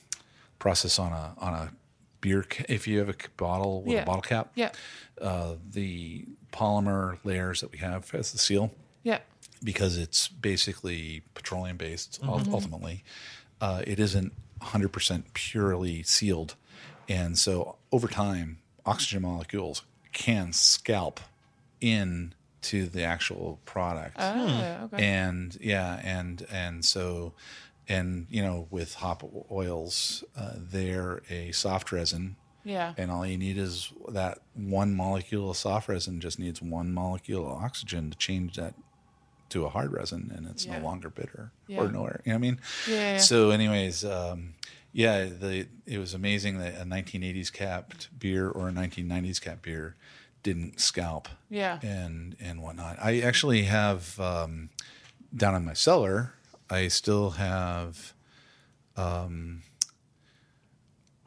process 0.60 0.98
on 1.00 1.12
a 1.12 1.34
on 1.38 1.52
a 1.54 1.72
beer. 2.20 2.44
Ca- 2.48 2.64
if 2.68 2.86
you 2.86 2.98
have 3.00 3.08
a 3.08 3.14
bottle 3.36 3.82
with 3.82 3.94
Yeah. 3.94 4.02
a 4.02 4.06
bottle 4.06 4.22
cap, 4.22 4.52
Yeah. 4.54 4.70
uh, 5.20 5.56
the 5.72 6.24
polymer 6.52 7.18
layers 7.24 7.60
that 7.60 7.72
we 7.72 7.78
have 7.78 8.12
as 8.14 8.32
the 8.32 8.38
seal 8.38 8.72
Yeah. 9.02 9.18
because 9.62 9.96
it's 9.98 10.28
basically 10.28 11.22
petroleum 11.34 11.76
based 11.76 12.18
ul- 12.22 12.42
ultimately. 12.52 13.02
Uh, 13.60 13.82
it 13.86 13.98
isn't 14.00 14.32
100% 14.62 15.24
purely 15.34 16.02
sealed. 16.02 16.54
And 17.08 17.38
so 17.38 17.76
over 17.92 18.08
time, 18.08 18.58
oxygen 18.86 19.22
molecules 19.22 19.82
can 20.12 20.52
scalp 20.52 21.20
in 21.80 22.34
to 22.62 22.86
the 22.86 23.02
actual 23.02 23.58
product. 23.64 24.16
Oh, 24.18 24.88
okay. 24.92 25.02
And 25.04 25.56
yeah, 25.60 26.00
and 26.04 26.46
and 26.52 26.84
so 26.84 27.32
and 27.88 28.26
you 28.30 28.42
know 28.42 28.66
with 28.70 28.94
hop 28.94 29.24
oils, 29.50 30.22
uh, 30.36 30.52
they're 30.56 31.22
a 31.30 31.52
soft 31.52 31.90
resin 31.90 32.36
yeah. 32.64 32.94
and 32.96 33.10
all 33.10 33.26
you 33.26 33.38
need 33.38 33.56
is 33.58 33.92
that 34.08 34.38
one 34.54 34.94
molecule 34.94 35.50
of 35.50 35.56
soft 35.56 35.88
resin 35.88 36.20
just 36.20 36.38
needs 36.38 36.60
one 36.62 36.92
molecule 36.92 37.46
of 37.46 37.62
oxygen 37.62 38.10
to 38.10 38.16
change 38.18 38.56
that 38.56 38.74
to 39.48 39.64
a 39.64 39.68
hard 39.68 39.92
resin 39.92 40.30
and 40.34 40.46
it's 40.46 40.64
Yeah. 40.66 40.78
no 40.78 40.84
longer 40.84 41.10
bitter 41.10 41.50
Yeah. 41.66 41.80
or 41.80 41.90
nowhere 41.90 42.20
you 42.24 42.32
know 42.32 42.36
what 42.38 42.38
i 42.38 42.50
mean 42.50 42.60
Yeah, 42.88 43.16
so 43.18 43.50
anyways 43.50 44.04
um, 44.04 44.54
yeah 44.92 45.24
the 45.24 45.66
it 45.86 45.98
was 45.98 46.14
amazing 46.14 46.58
that 46.58 46.74
a 46.74 46.84
1980s 46.84 47.52
capped 47.52 48.08
beer 48.18 48.48
or 48.48 48.68
a 48.68 48.72
1990s 48.72 49.40
capped 49.40 49.62
beer 49.62 49.96
didn't 50.42 50.80
scalp 50.80 51.28
Yeah. 51.48 51.78
and 51.82 52.36
and 52.40 52.62
whatnot 52.62 52.96
i 53.02 53.20
actually 53.20 53.62
have 53.64 54.18
um, 54.20 54.70
down 55.34 55.54
in 55.54 55.64
my 55.64 55.74
cellar 55.74 56.32
i 56.70 56.88
still 56.88 57.30
have 57.32 58.14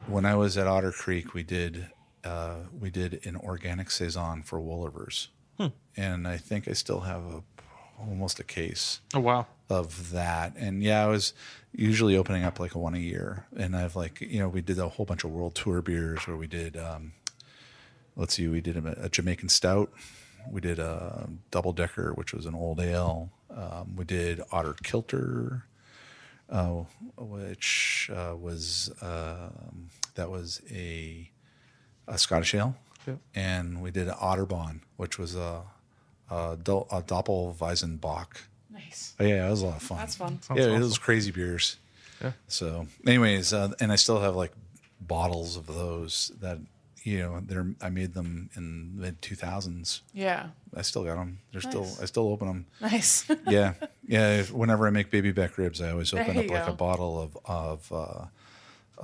when 0.06 0.24
I 0.24 0.34
was 0.34 0.56
at 0.58 0.66
Otter 0.66 0.92
Creek, 0.92 1.34
we 1.34 1.42
did 1.42 1.88
uh, 2.24 2.56
we 2.78 2.90
did 2.90 3.24
an 3.26 3.36
organic 3.36 3.90
saison 3.90 4.42
for 4.42 4.58
Wolaver's, 4.60 5.28
and 5.96 6.26
I 6.26 6.36
think 6.38 6.66
I 6.68 6.72
still 6.72 7.00
have 7.00 7.22
a 7.24 7.42
almost 8.00 8.40
a 8.40 8.44
case 8.44 9.00
Oh 9.14 9.20
wow. 9.20 9.46
of 9.70 10.10
that. 10.10 10.54
And 10.56 10.82
yeah, 10.82 11.04
I 11.04 11.06
was 11.06 11.32
usually 11.72 12.16
opening 12.16 12.42
up 12.44 12.58
like 12.58 12.74
a 12.74 12.78
one 12.78 12.94
a 12.94 12.98
year, 12.98 13.46
and 13.56 13.76
I've 13.76 13.94
like 13.96 14.20
you 14.20 14.38
know 14.40 14.48
we 14.48 14.60
did 14.62 14.78
a 14.78 14.88
whole 14.88 15.06
bunch 15.06 15.24
of 15.24 15.30
world 15.30 15.54
tour 15.54 15.80
beers 15.82 16.26
where 16.26 16.36
we 16.36 16.46
did 16.46 16.76
um, 16.76 17.12
let's 18.16 18.34
see, 18.34 18.48
we 18.48 18.60
did 18.60 18.76
a, 18.76 19.04
a 19.04 19.08
Jamaican 19.08 19.48
stout, 19.50 19.92
we 20.50 20.60
did 20.60 20.78
a 20.78 21.28
double 21.50 21.72
decker, 21.72 22.12
which 22.14 22.32
was 22.32 22.46
an 22.46 22.54
old 22.54 22.80
ale, 22.80 23.30
um, 23.54 23.96
we 23.96 24.04
did 24.04 24.40
Otter 24.52 24.74
Kilter 24.82 25.64
which 27.16 28.10
uh, 28.14 28.34
was 28.36 28.90
um, 29.02 29.88
that 30.14 30.30
was 30.30 30.60
a 30.70 31.30
a 32.06 32.18
Scottish 32.18 32.54
ale, 32.54 32.76
Yep. 33.06 33.18
and 33.34 33.82
we 33.82 33.90
did 33.90 34.08
an 34.08 34.14
Otterbahn, 34.14 34.80
which 34.96 35.18
was 35.18 35.34
a 35.36 35.62
a, 36.30 36.56
do- 36.62 36.86
a 36.90 37.02
Doppelweizenbock. 37.02 38.26
Nice. 38.70 39.14
Oh, 39.20 39.24
yeah, 39.24 39.46
it 39.46 39.50
was 39.50 39.62
a 39.62 39.66
lot 39.66 39.76
of 39.76 39.82
fun. 39.82 39.98
That's 39.98 40.16
fun. 40.16 40.42
Sounds 40.42 40.58
yeah, 40.60 40.66
it 40.74 40.78
was 40.80 40.98
crazy 40.98 41.30
beers. 41.30 41.76
Yeah. 42.22 42.32
So, 42.48 42.86
anyways, 43.06 43.52
uh, 43.52 43.72
and 43.80 43.92
I 43.92 43.96
still 43.96 44.20
have 44.20 44.34
like 44.34 44.52
bottles 45.00 45.56
of 45.56 45.66
those 45.66 46.32
that 46.40 46.58
you 47.04 47.18
know 47.20 47.40
they're 47.40 47.66
I 47.80 47.90
made 47.90 48.14
them 48.14 48.50
in 48.56 48.98
mid 48.98 49.22
two 49.22 49.36
thousands. 49.36 50.02
Yeah. 50.12 50.48
I 50.76 50.82
still 50.82 51.04
got 51.04 51.16
them. 51.16 51.38
They're 51.52 51.60
still 51.60 51.86
I 52.02 52.06
still 52.06 52.28
open 52.28 52.48
them 52.48 52.66
Nice. 52.80 53.30
yeah, 53.48 53.74
yeah. 54.06 54.38
If, 54.40 54.50
whenever 54.52 54.86
I 54.86 54.90
make 54.90 55.10
baby 55.10 55.30
back 55.30 55.56
ribs, 55.56 55.80
I 55.80 55.90
always 55.92 56.12
open 56.12 56.36
up 56.36 56.44
you 56.44 56.50
like 56.50 56.66
a 56.66 56.72
bottle 56.72 57.20
of 57.20 57.38
of 57.44 57.92
uh, 57.92 58.24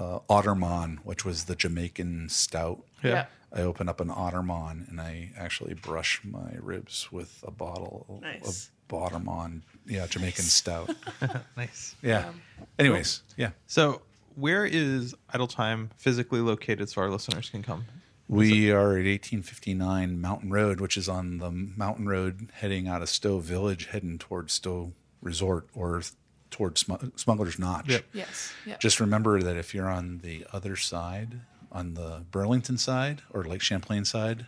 uh, 0.03 0.19
Ottermon, 0.29 0.99
which 1.05 1.25
was 1.25 1.45
the 1.45 1.55
Jamaican 1.55 2.29
stout. 2.29 2.81
Yeah. 3.05 3.27
I 3.53 3.63
open 3.63 3.89
up 3.89 4.01
an 4.01 4.09
Ottermon 4.09 4.89
and 4.89 5.01
I 5.01 5.31
actually 5.37 5.75
brush 5.75 6.21
my 6.25 6.53
ribs 6.61 7.11
with 7.11 7.43
a 7.47 7.51
bottle 7.51 8.21
Nice. 8.23 8.47
of 8.47 8.71
Ottermon, 8.97 9.63
yeah, 9.87 10.07
Jamaican 10.07 10.45
stout. 10.45 10.95
Nice. 11.57 11.95
Yeah. 12.03 12.33
Anyways, 12.79 13.23
yeah. 13.37 13.51
So, 13.67 14.03
where 14.35 14.65
is 14.65 15.15
Idletyme 15.35 15.91
physically 15.97 16.41
located 16.41 16.89
so 16.89 17.03
our 17.03 17.11
listeners 17.11 17.51
can 17.51 17.63
come 17.63 17.85
We 18.29 18.71
are 18.71 18.93
at 18.93 19.07
1859 19.07 20.21
Mountain 20.21 20.51
Road, 20.51 20.81
which 20.81 20.97
is 20.97 21.09
on 21.09 21.39
the 21.39 21.51
mountain 21.51 22.09
road 22.09 22.51
heading 22.55 22.87
out 22.89 23.03
of 23.03 23.09
Stowe 23.09 23.41
Village, 23.41 23.87
heading 23.87 24.19
towards 24.19 24.53
Stowe 24.53 24.93
Resort 25.21 25.67
or 25.75 26.03
towards 26.51 26.81
Smu- 26.83 27.13
Smuggler's 27.17 27.59
Notch. 27.59 27.89
Yep. 27.89 28.05
Yes. 28.13 28.53
Yeah. 28.67 28.77
Just 28.79 29.01
remember 29.01 29.43
that 29.43 29.57
if 29.57 29.75
you're 29.75 29.89
on 29.89 30.19
the 30.19 30.47
other 30.53 30.77
side, 30.77 31.41
on 31.73 31.95
the 31.95 32.25
Burlington 32.31 32.79
side 32.79 33.23
or 33.31 33.45
Lake 33.45 33.63
Champlain 33.63 34.05
side, 34.05 34.47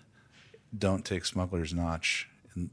don't 0.76 1.04
take 1.04 1.24
Smuggler's 1.24 1.72
Notch 1.74 2.28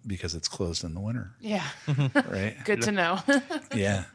because 0.05 0.35
it's 0.35 0.47
closed 0.47 0.83
in 0.83 0.93
the 0.93 0.99
winter, 0.99 1.31
yeah. 1.39 1.63
right? 2.29 2.55
Good 2.65 2.81
to 2.83 2.91
know. 2.91 3.19
Yeah. 3.73 4.05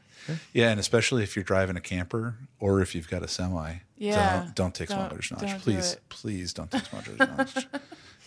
Yeah, 0.52 0.70
and 0.70 0.80
especially 0.80 1.22
if 1.22 1.36
you're 1.36 1.44
driving 1.44 1.76
a 1.76 1.80
camper 1.80 2.36
or 2.60 2.80
if 2.80 2.94
you've 2.94 3.08
got 3.10 3.22
a 3.22 3.28
semi, 3.28 3.76
Yeah. 3.98 4.40
don't, 4.44 4.54
don't 4.54 4.74
take 4.74 4.88
Don't- 4.88 4.98
Smuggler's 5.00 5.30
Notch. 5.30 5.40
don't 5.40 5.50
do 5.52 5.58
please, 5.58 5.96
please 6.08 6.52
don't 6.52 6.70
take 6.70 6.84
Smuggler's 6.86 7.18
Notch. 7.18 7.66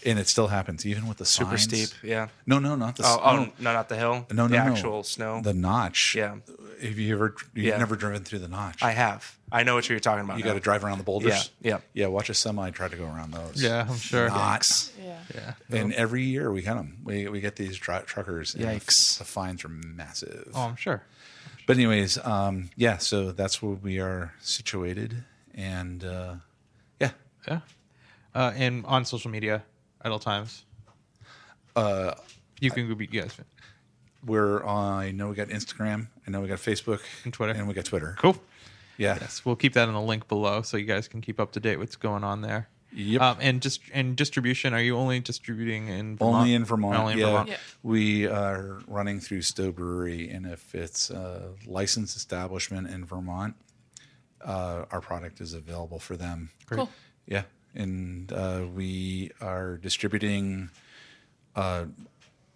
And 0.05 0.19
it 0.19 0.27
still 0.27 0.47
happens, 0.47 0.85
even 0.85 1.07
with 1.07 1.17
the 1.17 1.25
Super 1.25 1.57
signs. 1.57 1.63
steep. 1.89 1.89
Yeah. 2.03 2.27
No, 2.45 2.59
no, 2.59 2.75
not 2.75 2.95
the 2.97 3.03
Oh, 3.03 3.19
oh 3.21 3.35
no, 3.35 3.51
no, 3.59 3.73
not 3.73 3.89
the 3.89 3.97
hill. 3.97 4.27
no, 4.31 4.43
no, 4.45 4.47
the 4.47 4.55
no. 4.63 4.71
actual 4.71 5.03
snow. 5.03 5.41
The 5.41 5.55
notch. 5.55 6.13
Yeah. 6.15 6.35
Have 6.81 6.99
you 6.99 7.15
ever? 7.15 7.35
You've 7.55 7.65
Yeah. 7.65 7.77
never 7.77 7.95
driven 7.95 8.23
through 8.23 8.39
the 8.39 8.47
notch. 8.47 8.83
I 8.83 8.91
have. 8.91 9.35
I 9.51 9.63
know 9.63 9.73
what 9.73 9.89
you're 9.89 9.99
talking 9.99 10.23
about. 10.23 10.37
you 10.37 10.43
got 10.43 10.53
to 10.53 10.59
drive 10.59 10.85
around 10.85 10.99
the 10.99 11.03
boulders. 11.03 11.49
Yeah, 11.61 11.71
yeah. 11.71 11.77
yeah. 12.03 12.07
Watch 12.07 12.29
a 12.29 12.35
semi 12.35 12.69
try 12.69 12.87
to 12.87 12.95
go 12.95 13.05
around 13.05 13.31
those. 13.33 13.61
Yeah, 13.61 13.87
I'm 13.89 13.97
sure. 13.97 14.29
Not. 14.29 14.91
yeah. 15.03 15.17
Yeah. 15.33 15.53
And 15.71 15.91
every 15.93 16.23
year 16.23 16.51
we 16.51 16.61
get 16.61 16.75
them. 16.75 16.99
We 17.03 17.27
we 17.27 17.41
get 17.41 17.55
these 17.55 17.75
dr- 17.77 18.05
truckers. 18.05 18.53
and 18.53 18.63
the 18.63 18.69
f- 18.69 18.85
Yikes. 18.85 19.17
The 19.17 19.25
fines 19.25 19.65
are 19.65 19.69
massive. 19.69 20.51
Oh, 20.53 20.61
I'm 20.61 20.75
sure. 20.75 21.01
But 21.67 21.75
anyways, 21.77 22.17
um, 22.25 22.69
yeah. 22.75 22.97
So 22.97 23.31
that's 23.31 23.61
where 23.61 23.73
we 23.75 23.99
are 23.99 24.33
situated, 24.39 25.23
and 25.53 26.03
uh, 26.03 26.35
yeah, 26.99 27.11
Yeah. 27.47 27.59
Uh, 28.33 28.53
and 28.55 28.85
on 28.87 29.05
social 29.05 29.29
media, 29.29 29.63
at 30.03 30.11
all 30.11 30.17
Times. 30.19 30.63
Uh, 31.75 32.13
you 32.59 32.71
can 32.71 32.91
be 32.95 33.05
guys. 33.05 33.35
we're 34.25 34.63
on. 34.63 34.99
I 35.03 35.11
know 35.11 35.27
we 35.29 35.35
got 35.35 35.49
Instagram. 35.49 36.07
I 36.25 36.31
know 36.31 36.41
we 36.41 36.47
got 36.47 36.57
Facebook 36.59 37.01
And 37.23 37.33
Twitter. 37.33 37.53
and 37.53 37.67
we 37.67 37.73
got 37.75 37.85
Twitter. 37.85 38.15
Cool. 38.17 38.35
Yeah. 38.97 39.17
Yes, 39.21 39.45
we'll 39.45 39.55
keep 39.55 39.73
that 39.73 39.87
in 39.87 39.93
the 39.93 40.01
link 40.01 40.27
below 40.27 40.63
so 40.63 40.75
you 40.77 40.85
guys 40.85 41.07
can 41.07 41.21
keep 41.21 41.39
up 41.39 41.51
to 41.51 41.59
date 41.59 41.77
what's 41.77 41.95
going 41.95 42.23
on 42.23 42.41
there. 42.41 42.67
Yep. 42.97 43.21
Um, 43.21 43.37
and 43.41 43.61
just 43.61 43.81
and 43.93 44.15
distribution. 44.15 44.73
Are 44.73 44.81
you 44.81 44.97
only 44.97 45.19
distributing 45.19 45.87
in 45.87 46.17
Vermont? 46.17 46.35
Only 46.37 46.53
in 46.55 46.65
Vermont. 46.65 46.97
Only 46.97 47.13
in 47.13 47.19
yeah. 47.19 47.25
Vermont. 47.25 47.49
Yeah. 47.49 47.57
We 47.83 48.25
are 48.25 48.79
running 48.87 49.19
through 49.19 49.43
Stowe 49.43 49.71
Brewery, 49.71 50.29
and 50.31 50.47
if 50.47 50.73
it's 50.73 51.11
a 51.11 51.51
licensed 51.67 52.17
establishment 52.17 52.89
in 52.89 53.05
Vermont, 53.05 53.53
uh, 54.43 54.85
our 54.89 54.99
product 54.99 55.41
is 55.41 55.53
available 55.53 55.99
for 55.99 56.17
them. 56.17 56.49
Cool. 56.67 56.89
Yeah, 57.27 57.43
and 57.75 58.33
uh, 58.33 58.63
we 58.73 59.29
are 59.41 59.77
distributing 59.77 60.71
uh, 61.55 61.85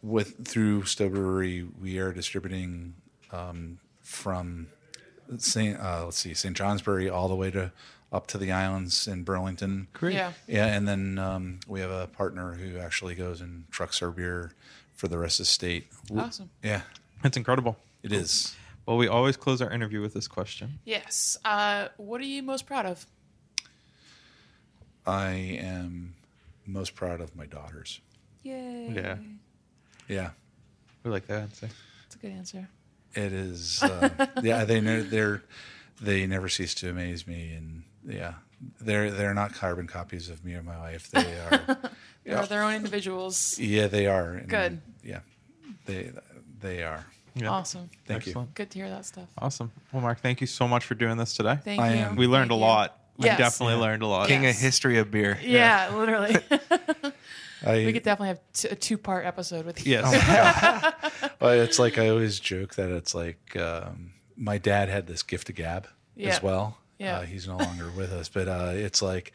with 0.02 0.48
through 0.48 0.86
Stowe 0.86 1.10
Brewery. 1.10 1.68
We 1.80 2.00
are 2.00 2.12
distributing 2.12 2.96
um, 3.32 3.78
from 4.02 4.70
Saint 5.38 5.80
uh, 5.80 6.06
let's 6.06 6.18
see 6.18 6.34
St. 6.34 6.58
Johnsbury 6.58 7.12
all 7.12 7.28
the 7.28 7.36
way 7.36 7.52
to 7.52 7.72
up 8.12 8.28
to 8.28 8.38
the 8.38 8.52
islands 8.52 9.08
in 9.08 9.24
Burlington. 9.24 9.88
Great. 9.94 10.16
Yeah. 10.16 10.34
Yeah, 10.48 10.66
and 10.68 10.88
then 10.88 11.18
um, 11.18 11.60
we 11.68 11.80
have 11.80 11.92
a 11.92 12.08
partner 12.08 12.54
who 12.54 12.78
actually 12.78 13.16
goes 13.16 13.40
and 13.42 13.70
trucks 13.72 14.02
our 14.02 14.12
beer 14.12 14.52
for 14.96 15.08
the 15.08 15.18
rest 15.18 15.40
of 15.40 15.46
the 15.46 15.52
state. 15.52 15.88
Awesome. 16.16 16.50
Yeah, 16.64 16.82
That's 17.24 17.38
incredible. 17.38 17.78
it 18.04 18.12
is. 18.12 18.56
Well, 18.86 18.98
we 18.98 19.08
always 19.08 19.38
close 19.38 19.62
our 19.62 19.72
interview 19.72 20.02
with 20.02 20.14
this 20.14 20.28
question. 20.28 20.80
Yes. 20.84 21.38
Uh, 21.46 21.88
what 21.98 22.20
are 22.20 22.26
you 22.26 22.44
most 22.44 22.66
proud 22.66 22.86
of? 22.86 23.06
I 25.06 25.30
am 25.62 26.14
most 26.66 26.96
proud 26.96 27.22
of 27.22 27.36
my 27.36 27.46
daughters. 27.46 28.02
Yay. 28.44 28.92
Yeah. 28.94 29.18
Yeah, 30.08 30.32
We 31.04 31.12
like 31.12 31.28
that 31.28 31.42
answer. 31.44 31.70
That's 32.04 32.16
a 32.16 32.20
good 32.20 32.32
answer. 32.32 32.68
it 33.16 33.32
is. 33.34 33.82
Uh, 33.82 34.10
yeah, 34.44 34.66
they 34.66 34.82
know 34.82 35.02
they're 35.04 35.42
they 36.02 36.26
never 36.28 36.50
cease 36.50 36.74
to 36.76 36.90
amaze 36.90 37.26
me, 37.28 37.54
and 37.54 37.84
yeah, 38.08 38.34
they're 38.80 39.12
they're 39.12 39.34
not 39.34 39.54
carbon 39.54 39.88
copies 39.88 40.30
of 40.30 40.44
me 40.46 40.54
or 40.56 40.64
my 40.64 40.78
wife. 40.78 41.10
They 41.14 41.38
are. 41.40 41.78
They're 42.24 42.46
their 42.46 42.64
own 42.64 42.76
individuals. 42.76 43.58
yeah, 43.60 43.88
they 43.88 44.06
are. 44.08 44.34
And, 44.36 44.48
Good. 44.48 44.82
Yeah, 45.04 45.20
they 45.86 46.12
they 46.60 46.84
are. 46.84 47.06
Yeah. 47.34 47.50
Awesome. 47.50 47.90
Thank 48.06 48.28
you. 48.28 48.48
Good 48.54 48.70
to 48.72 48.80
hear 48.80 48.90
that 48.90 49.06
stuff. 49.06 49.30
Awesome. 49.38 49.72
Well, 49.92 50.02
Mark, 50.02 50.20
thank 50.20 50.42
you 50.42 50.48
so 50.48 50.68
much 50.68 50.86
for 50.86 50.96
doing 50.96 51.18
this 51.18 51.34
today. 51.34 51.58
Thank 51.64 51.82
I 51.82 51.94
you. 51.94 52.00
am- 52.02 52.16
we 52.18 52.28
learned 52.28 52.50
Thank 52.52 52.60
a 52.60 52.62
you. 52.62 52.68
lot. 52.68 52.98
We 53.18 53.26
Yes. 53.26 53.38
definitely 53.38 53.76
learned 53.76 54.04
a 54.04 54.08
lot. 54.08 54.28
King 54.28 54.44
Yes. 54.44 54.58
of 54.58 54.62
history 54.62 54.98
of 54.98 55.10
beer. 55.12 55.38
Yeah, 55.42 55.96
literally. 55.96 56.36
I, 57.66 57.86
we 57.86 57.94
could 57.94 58.04
definitely 58.04 58.30
have 58.30 58.40
t- 58.54 58.68
a 58.70 58.76
two-part 58.76 59.26
episode 59.26 59.66
with 59.66 59.86
you. 59.86 59.94
Yes. 59.94 60.94
Well, 61.40 61.60
it's 61.60 61.80
like 61.80 61.98
I 61.98 62.10
always 62.10 62.40
joke 62.40 62.76
that 62.76 62.90
it's 62.92 63.16
like 63.16 63.56
um, 63.58 64.12
my 64.36 64.60
dad 64.60 64.90
had 64.90 65.08
this 65.08 65.24
gift 65.24 65.50
of 65.50 65.56
gab 65.56 65.88
Yeah. 66.16 66.30
as 66.30 66.44
well. 66.44 66.78
Yeah. 67.02 67.18
Uh, 67.18 67.22
he's 67.24 67.48
no 67.48 67.58
longer 67.58 67.90
with 67.98 68.12
us, 68.14 68.30
but 68.30 68.48
uh, 68.48 68.72
it's 68.76 69.02
like 69.02 69.34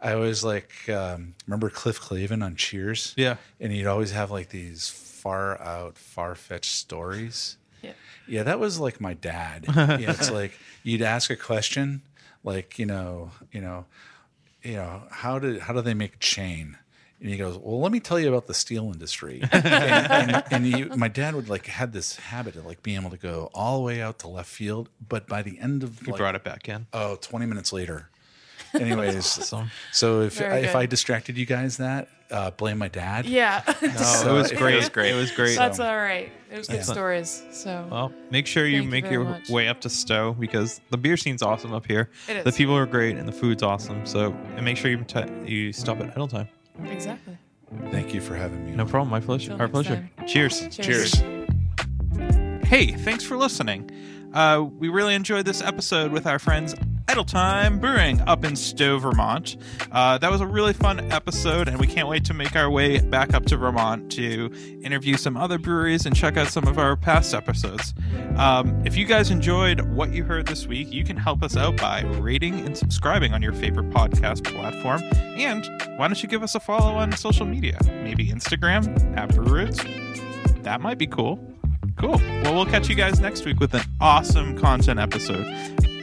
I 0.00 0.14
always 0.14 0.42
like 0.42 0.70
um, 0.88 1.34
remember 1.46 1.70
Cliff 1.70 2.00
Clavin 2.00 2.44
on 2.44 2.56
Cheers. 2.56 3.14
Yeah. 3.16 3.36
and 3.60 3.72
he'd 3.72 3.86
always 3.86 4.10
have 4.10 4.30
like 4.30 4.48
these 4.48 4.88
far 4.90 5.60
out, 5.62 5.96
far 5.96 6.34
fetched 6.34 6.72
stories. 6.72 7.56
Yeah. 7.82 7.92
Yeah, 8.26 8.42
that 8.42 8.58
was 8.58 8.80
like 8.80 9.00
my 9.00 9.14
dad. 9.14 9.64
yeah, 9.76 10.10
it's 10.10 10.30
like 10.30 10.58
you'd 10.82 11.02
ask 11.02 11.30
a 11.30 11.36
question, 11.36 12.02
like 12.42 12.78
you 12.78 12.86
know, 12.86 13.30
you 13.52 13.60
know, 13.60 13.84
you 14.62 14.74
know, 14.74 15.02
how 15.10 15.38
did 15.38 15.60
how 15.60 15.72
do 15.72 15.82
they 15.82 15.94
make 15.94 16.18
chain? 16.18 16.78
And 17.20 17.30
he 17.30 17.36
goes, 17.36 17.56
"Well, 17.56 17.80
let 17.80 17.90
me 17.92 18.00
tell 18.00 18.20
you 18.20 18.28
about 18.28 18.46
the 18.46 18.54
steel 18.54 18.90
industry." 18.92 19.40
and 19.52 19.64
and, 19.66 20.44
and 20.50 20.66
he, 20.66 20.84
my 20.84 21.08
dad 21.08 21.34
would 21.34 21.48
like 21.48 21.66
had 21.66 21.92
this 21.92 22.16
habit 22.16 22.56
of 22.56 22.66
like 22.66 22.82
being 22.82 22.98
able 23.00 23.10
to 23.10 23.16
go 23.16 23.50
all 23.54 23.78
the 23.78 23.84
way 23.84 24.02
out 24.02 24.18
to 24.20 24.28
left 24.28 24.48
field, 24.50 24.88
but 25.08 25.26
by 25.26 25.40
the 25.42 25.58
end 25.58 25.82
of 25.82 26.02
You 26.06 26.12
like, 26.12 26.18
brought 26.18 26.34
it 26.34 26.44
back 26.44 26.68
in. 26.68 26.86
oh 26.92 27.16
20 27.16 27.46
minutes 27.46 27.72
later. 27.72 28.10
Anyways, 28.74 29.38
Awesome. 29.38 29.70
so 29.92 30.22
if 30.22 30.38
Very 30.38 30.62
if. 30.64 30.74
I 30.74 30.86
distracted 30.86 31.38
you 31.38 31.46
guys, 31.46 31.76
that 31.76 32.08
uh, 32.30 32.50
blame 32.50 32.76
my 32.78 32.88
dad. 32.88 33.24
Yeah. 33.24 33.62
Oh, 33.82 34.30
it 34.30 34.32
was 34.32 34.50
it 34.50 34.58
great. 34.58 34.74
was 34.76 34.88
great. 34.88 35.12
It 35.12 35.16
was 35.16 35.30
great. 35.30 35.56
That's 35.56 35.78
all 35.78 35.96
right. 35.96 36.32
It 36.50 36.58
was 36.58 36.66
good 36.66 36.76
Yeah. 36.76 36.82
stories. 36.82 37.42
So 37.52 37.86
Well, 37.90 38.12
make 38.30 38.46
sure 38.48 38.66
you 38.66 38.78
Thank 38.78 38.84
you 38.86 38.90
make 38.90 39.04
very 39.04 39.14
your 39.14 39.24
much. 39.24 39.48
way 39.48 39.68
up 39.68 39.80
to 39.82 39.88
Stowe 39.88 40.32
because 40.32 40.80
the 40.90 40.96
beer 40.96 41.16
scene's 41.16 41.42
awesome 41.42 41.72
up 41.72 41.86
here. 41.86 42.10
It 42.28 42.44
The 42.44 42.50
people 42.52 42.76
are 42.76 42.86
great 42.86 43.16
and 43.16 43.28
the 43.28 43.32
food's 43.32 43.62
awesome. 43.62 44.04
So, 44.06 44.32
and 44.56 44.64
make 44.64 44.76
sure 44.76 44.90
you 44.90 45.04
t- 45.04 45.22
you 45.46 45.72
stop 45.72 46.00
at 46.00 46.12
Idletyme. 46.16 46.48
Exactly. 46.84 47.36
Thank 47.90 48.14
you 48.14 48.20
for 48.20 48.34
having 48.34 48.64
me. 48.66 48.72
No 48.72 48.84
problem. 48.84 49.10
My 49.10 49.20
pleasure. 49.20 49.52
Till 49.52 49.60
Our 49.60 49.68
pleasure. 49.68 49.96
time. 50.16 50.26
Cheers. 50.26 50.68
Cheers. 50.76 51.14
Hey, 52.64 52.92
thanks 52.92 53.24
for 53.24 53.36
listening. 53.36 53.90
Uh, 54.32 54.64
we 54.78 54.88
really 54.88 55.14
enjoyed 55.14 55.44
this 55.44 55.60
episode 55.62 56.12
with 56.12 56.26
our 56.26 56.38
friends 56.38 56.74
Idletyme 57.06 57.80
Brewing 57.80 58.20
up 58.22 58.44
in 58.44 58.56
Stowe, 58.56 58.98
Vermont. 58.98 59.56
Uh, 59.92 60.16
that 60.18 60.30
was 60.30 60.40
a 60.40 60.46
really 60.46 60.72
fun 60.72 61.12
episode, 61.12 61.68
and 61.68 61.78
we 61.78 61.86
can't 61.86 62.08
wait 62.08 62.24
to 62.24 62.34
make 62.34 62.56
our 62.56 62.70
way 62.70 62.98
back 63.00 63.34
up 63.34 63.44
to 63.46 63.56
Vermont 63.56 64.10
to 64.12 64.50
interview 64.82 65.16
some 65.16 65.36
other 65.36 65.58
breweries 65.58 66.06
and 66.06 66.16
check 66.16 66.36
out 66.36 66.48
some 66.48 66.66
of 66.66 66.78
our 66.78 66.96
past 66.96 67.34
episodes. 67.34 67.94
Um, 68.36 68.82
if 68.86 68.96
you 68.96 69.04
guys 69.04 69.30
enjoyed 69.30 69.82
what 69.82 70.12
you 70.12 70.24
heard 70.24 70.46
this 70.46 70.66
week, 70.66 70.92
you 70.92 71.04
can 71.04 71.16
help 71.16 71.42
us 71.42 71.56
out 71.56 71.76
by 71.76 72.02
rating 72.20 72.60
and 72.60 72.76
subscribing 72.76 73.34
on 73.34 73.42
your 73.42 73.52
favorite 73.52 73.90
podcast 73.90 74.42
platform. 74.44 75.02
And 75.38 75.68
why 75.98 76.08
don't 76.08 76.22
you 76.22 76.28
give 76.28 76.42
us 76.42 76.54
a 76.54 76.60
follow 76.60 76.94
on 76.94 77.12
social 77.12 77.46
media? 77.46 77.78
Maybe 77.86 78.28
Instagram 78.28 79.16
at 79.16 79.28
Brewroots. 79.30 80.62
That 80.62 80.80
might 80.80 80.96
be 80.96 81.06
cool. 81.06 81.38
Cool. 81.96 82.16
Well, 82.42 82.54
we'll 82.54 82.66
catch 82.66 82.88
you 82.88 82.94
guys 82.94 83.20
next 83.20 83.44
week 83.44 83.60
with 83.60 83.74
an 83.74 83.82
awesome 84.00 84.58
content 84.58 84.98
episode. 84.98 85.46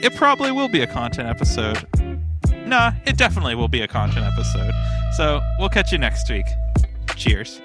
It 0.03 0.15
probably 0.15 0.51
will 0.51 0.69
be 0.69 0.81
a 0.81 0.87
content 0.87 1.29
episode. 1.29 1.85
Nah, 2.65 2.93
it 3.05 3.17
definitely 3.17 3.55
will 3.55 3.67
be 3.67 3.81
a 3.81 3.87
content 3.87 4.25
episode. 4.25 4.73
So 5.15 5.41
we'll 5.59 5.69
catch 5.69 5.91
you 5.91 5.97
next 5.97 6.29
week. 6.29 6.45
Cheers. 7.15 7.61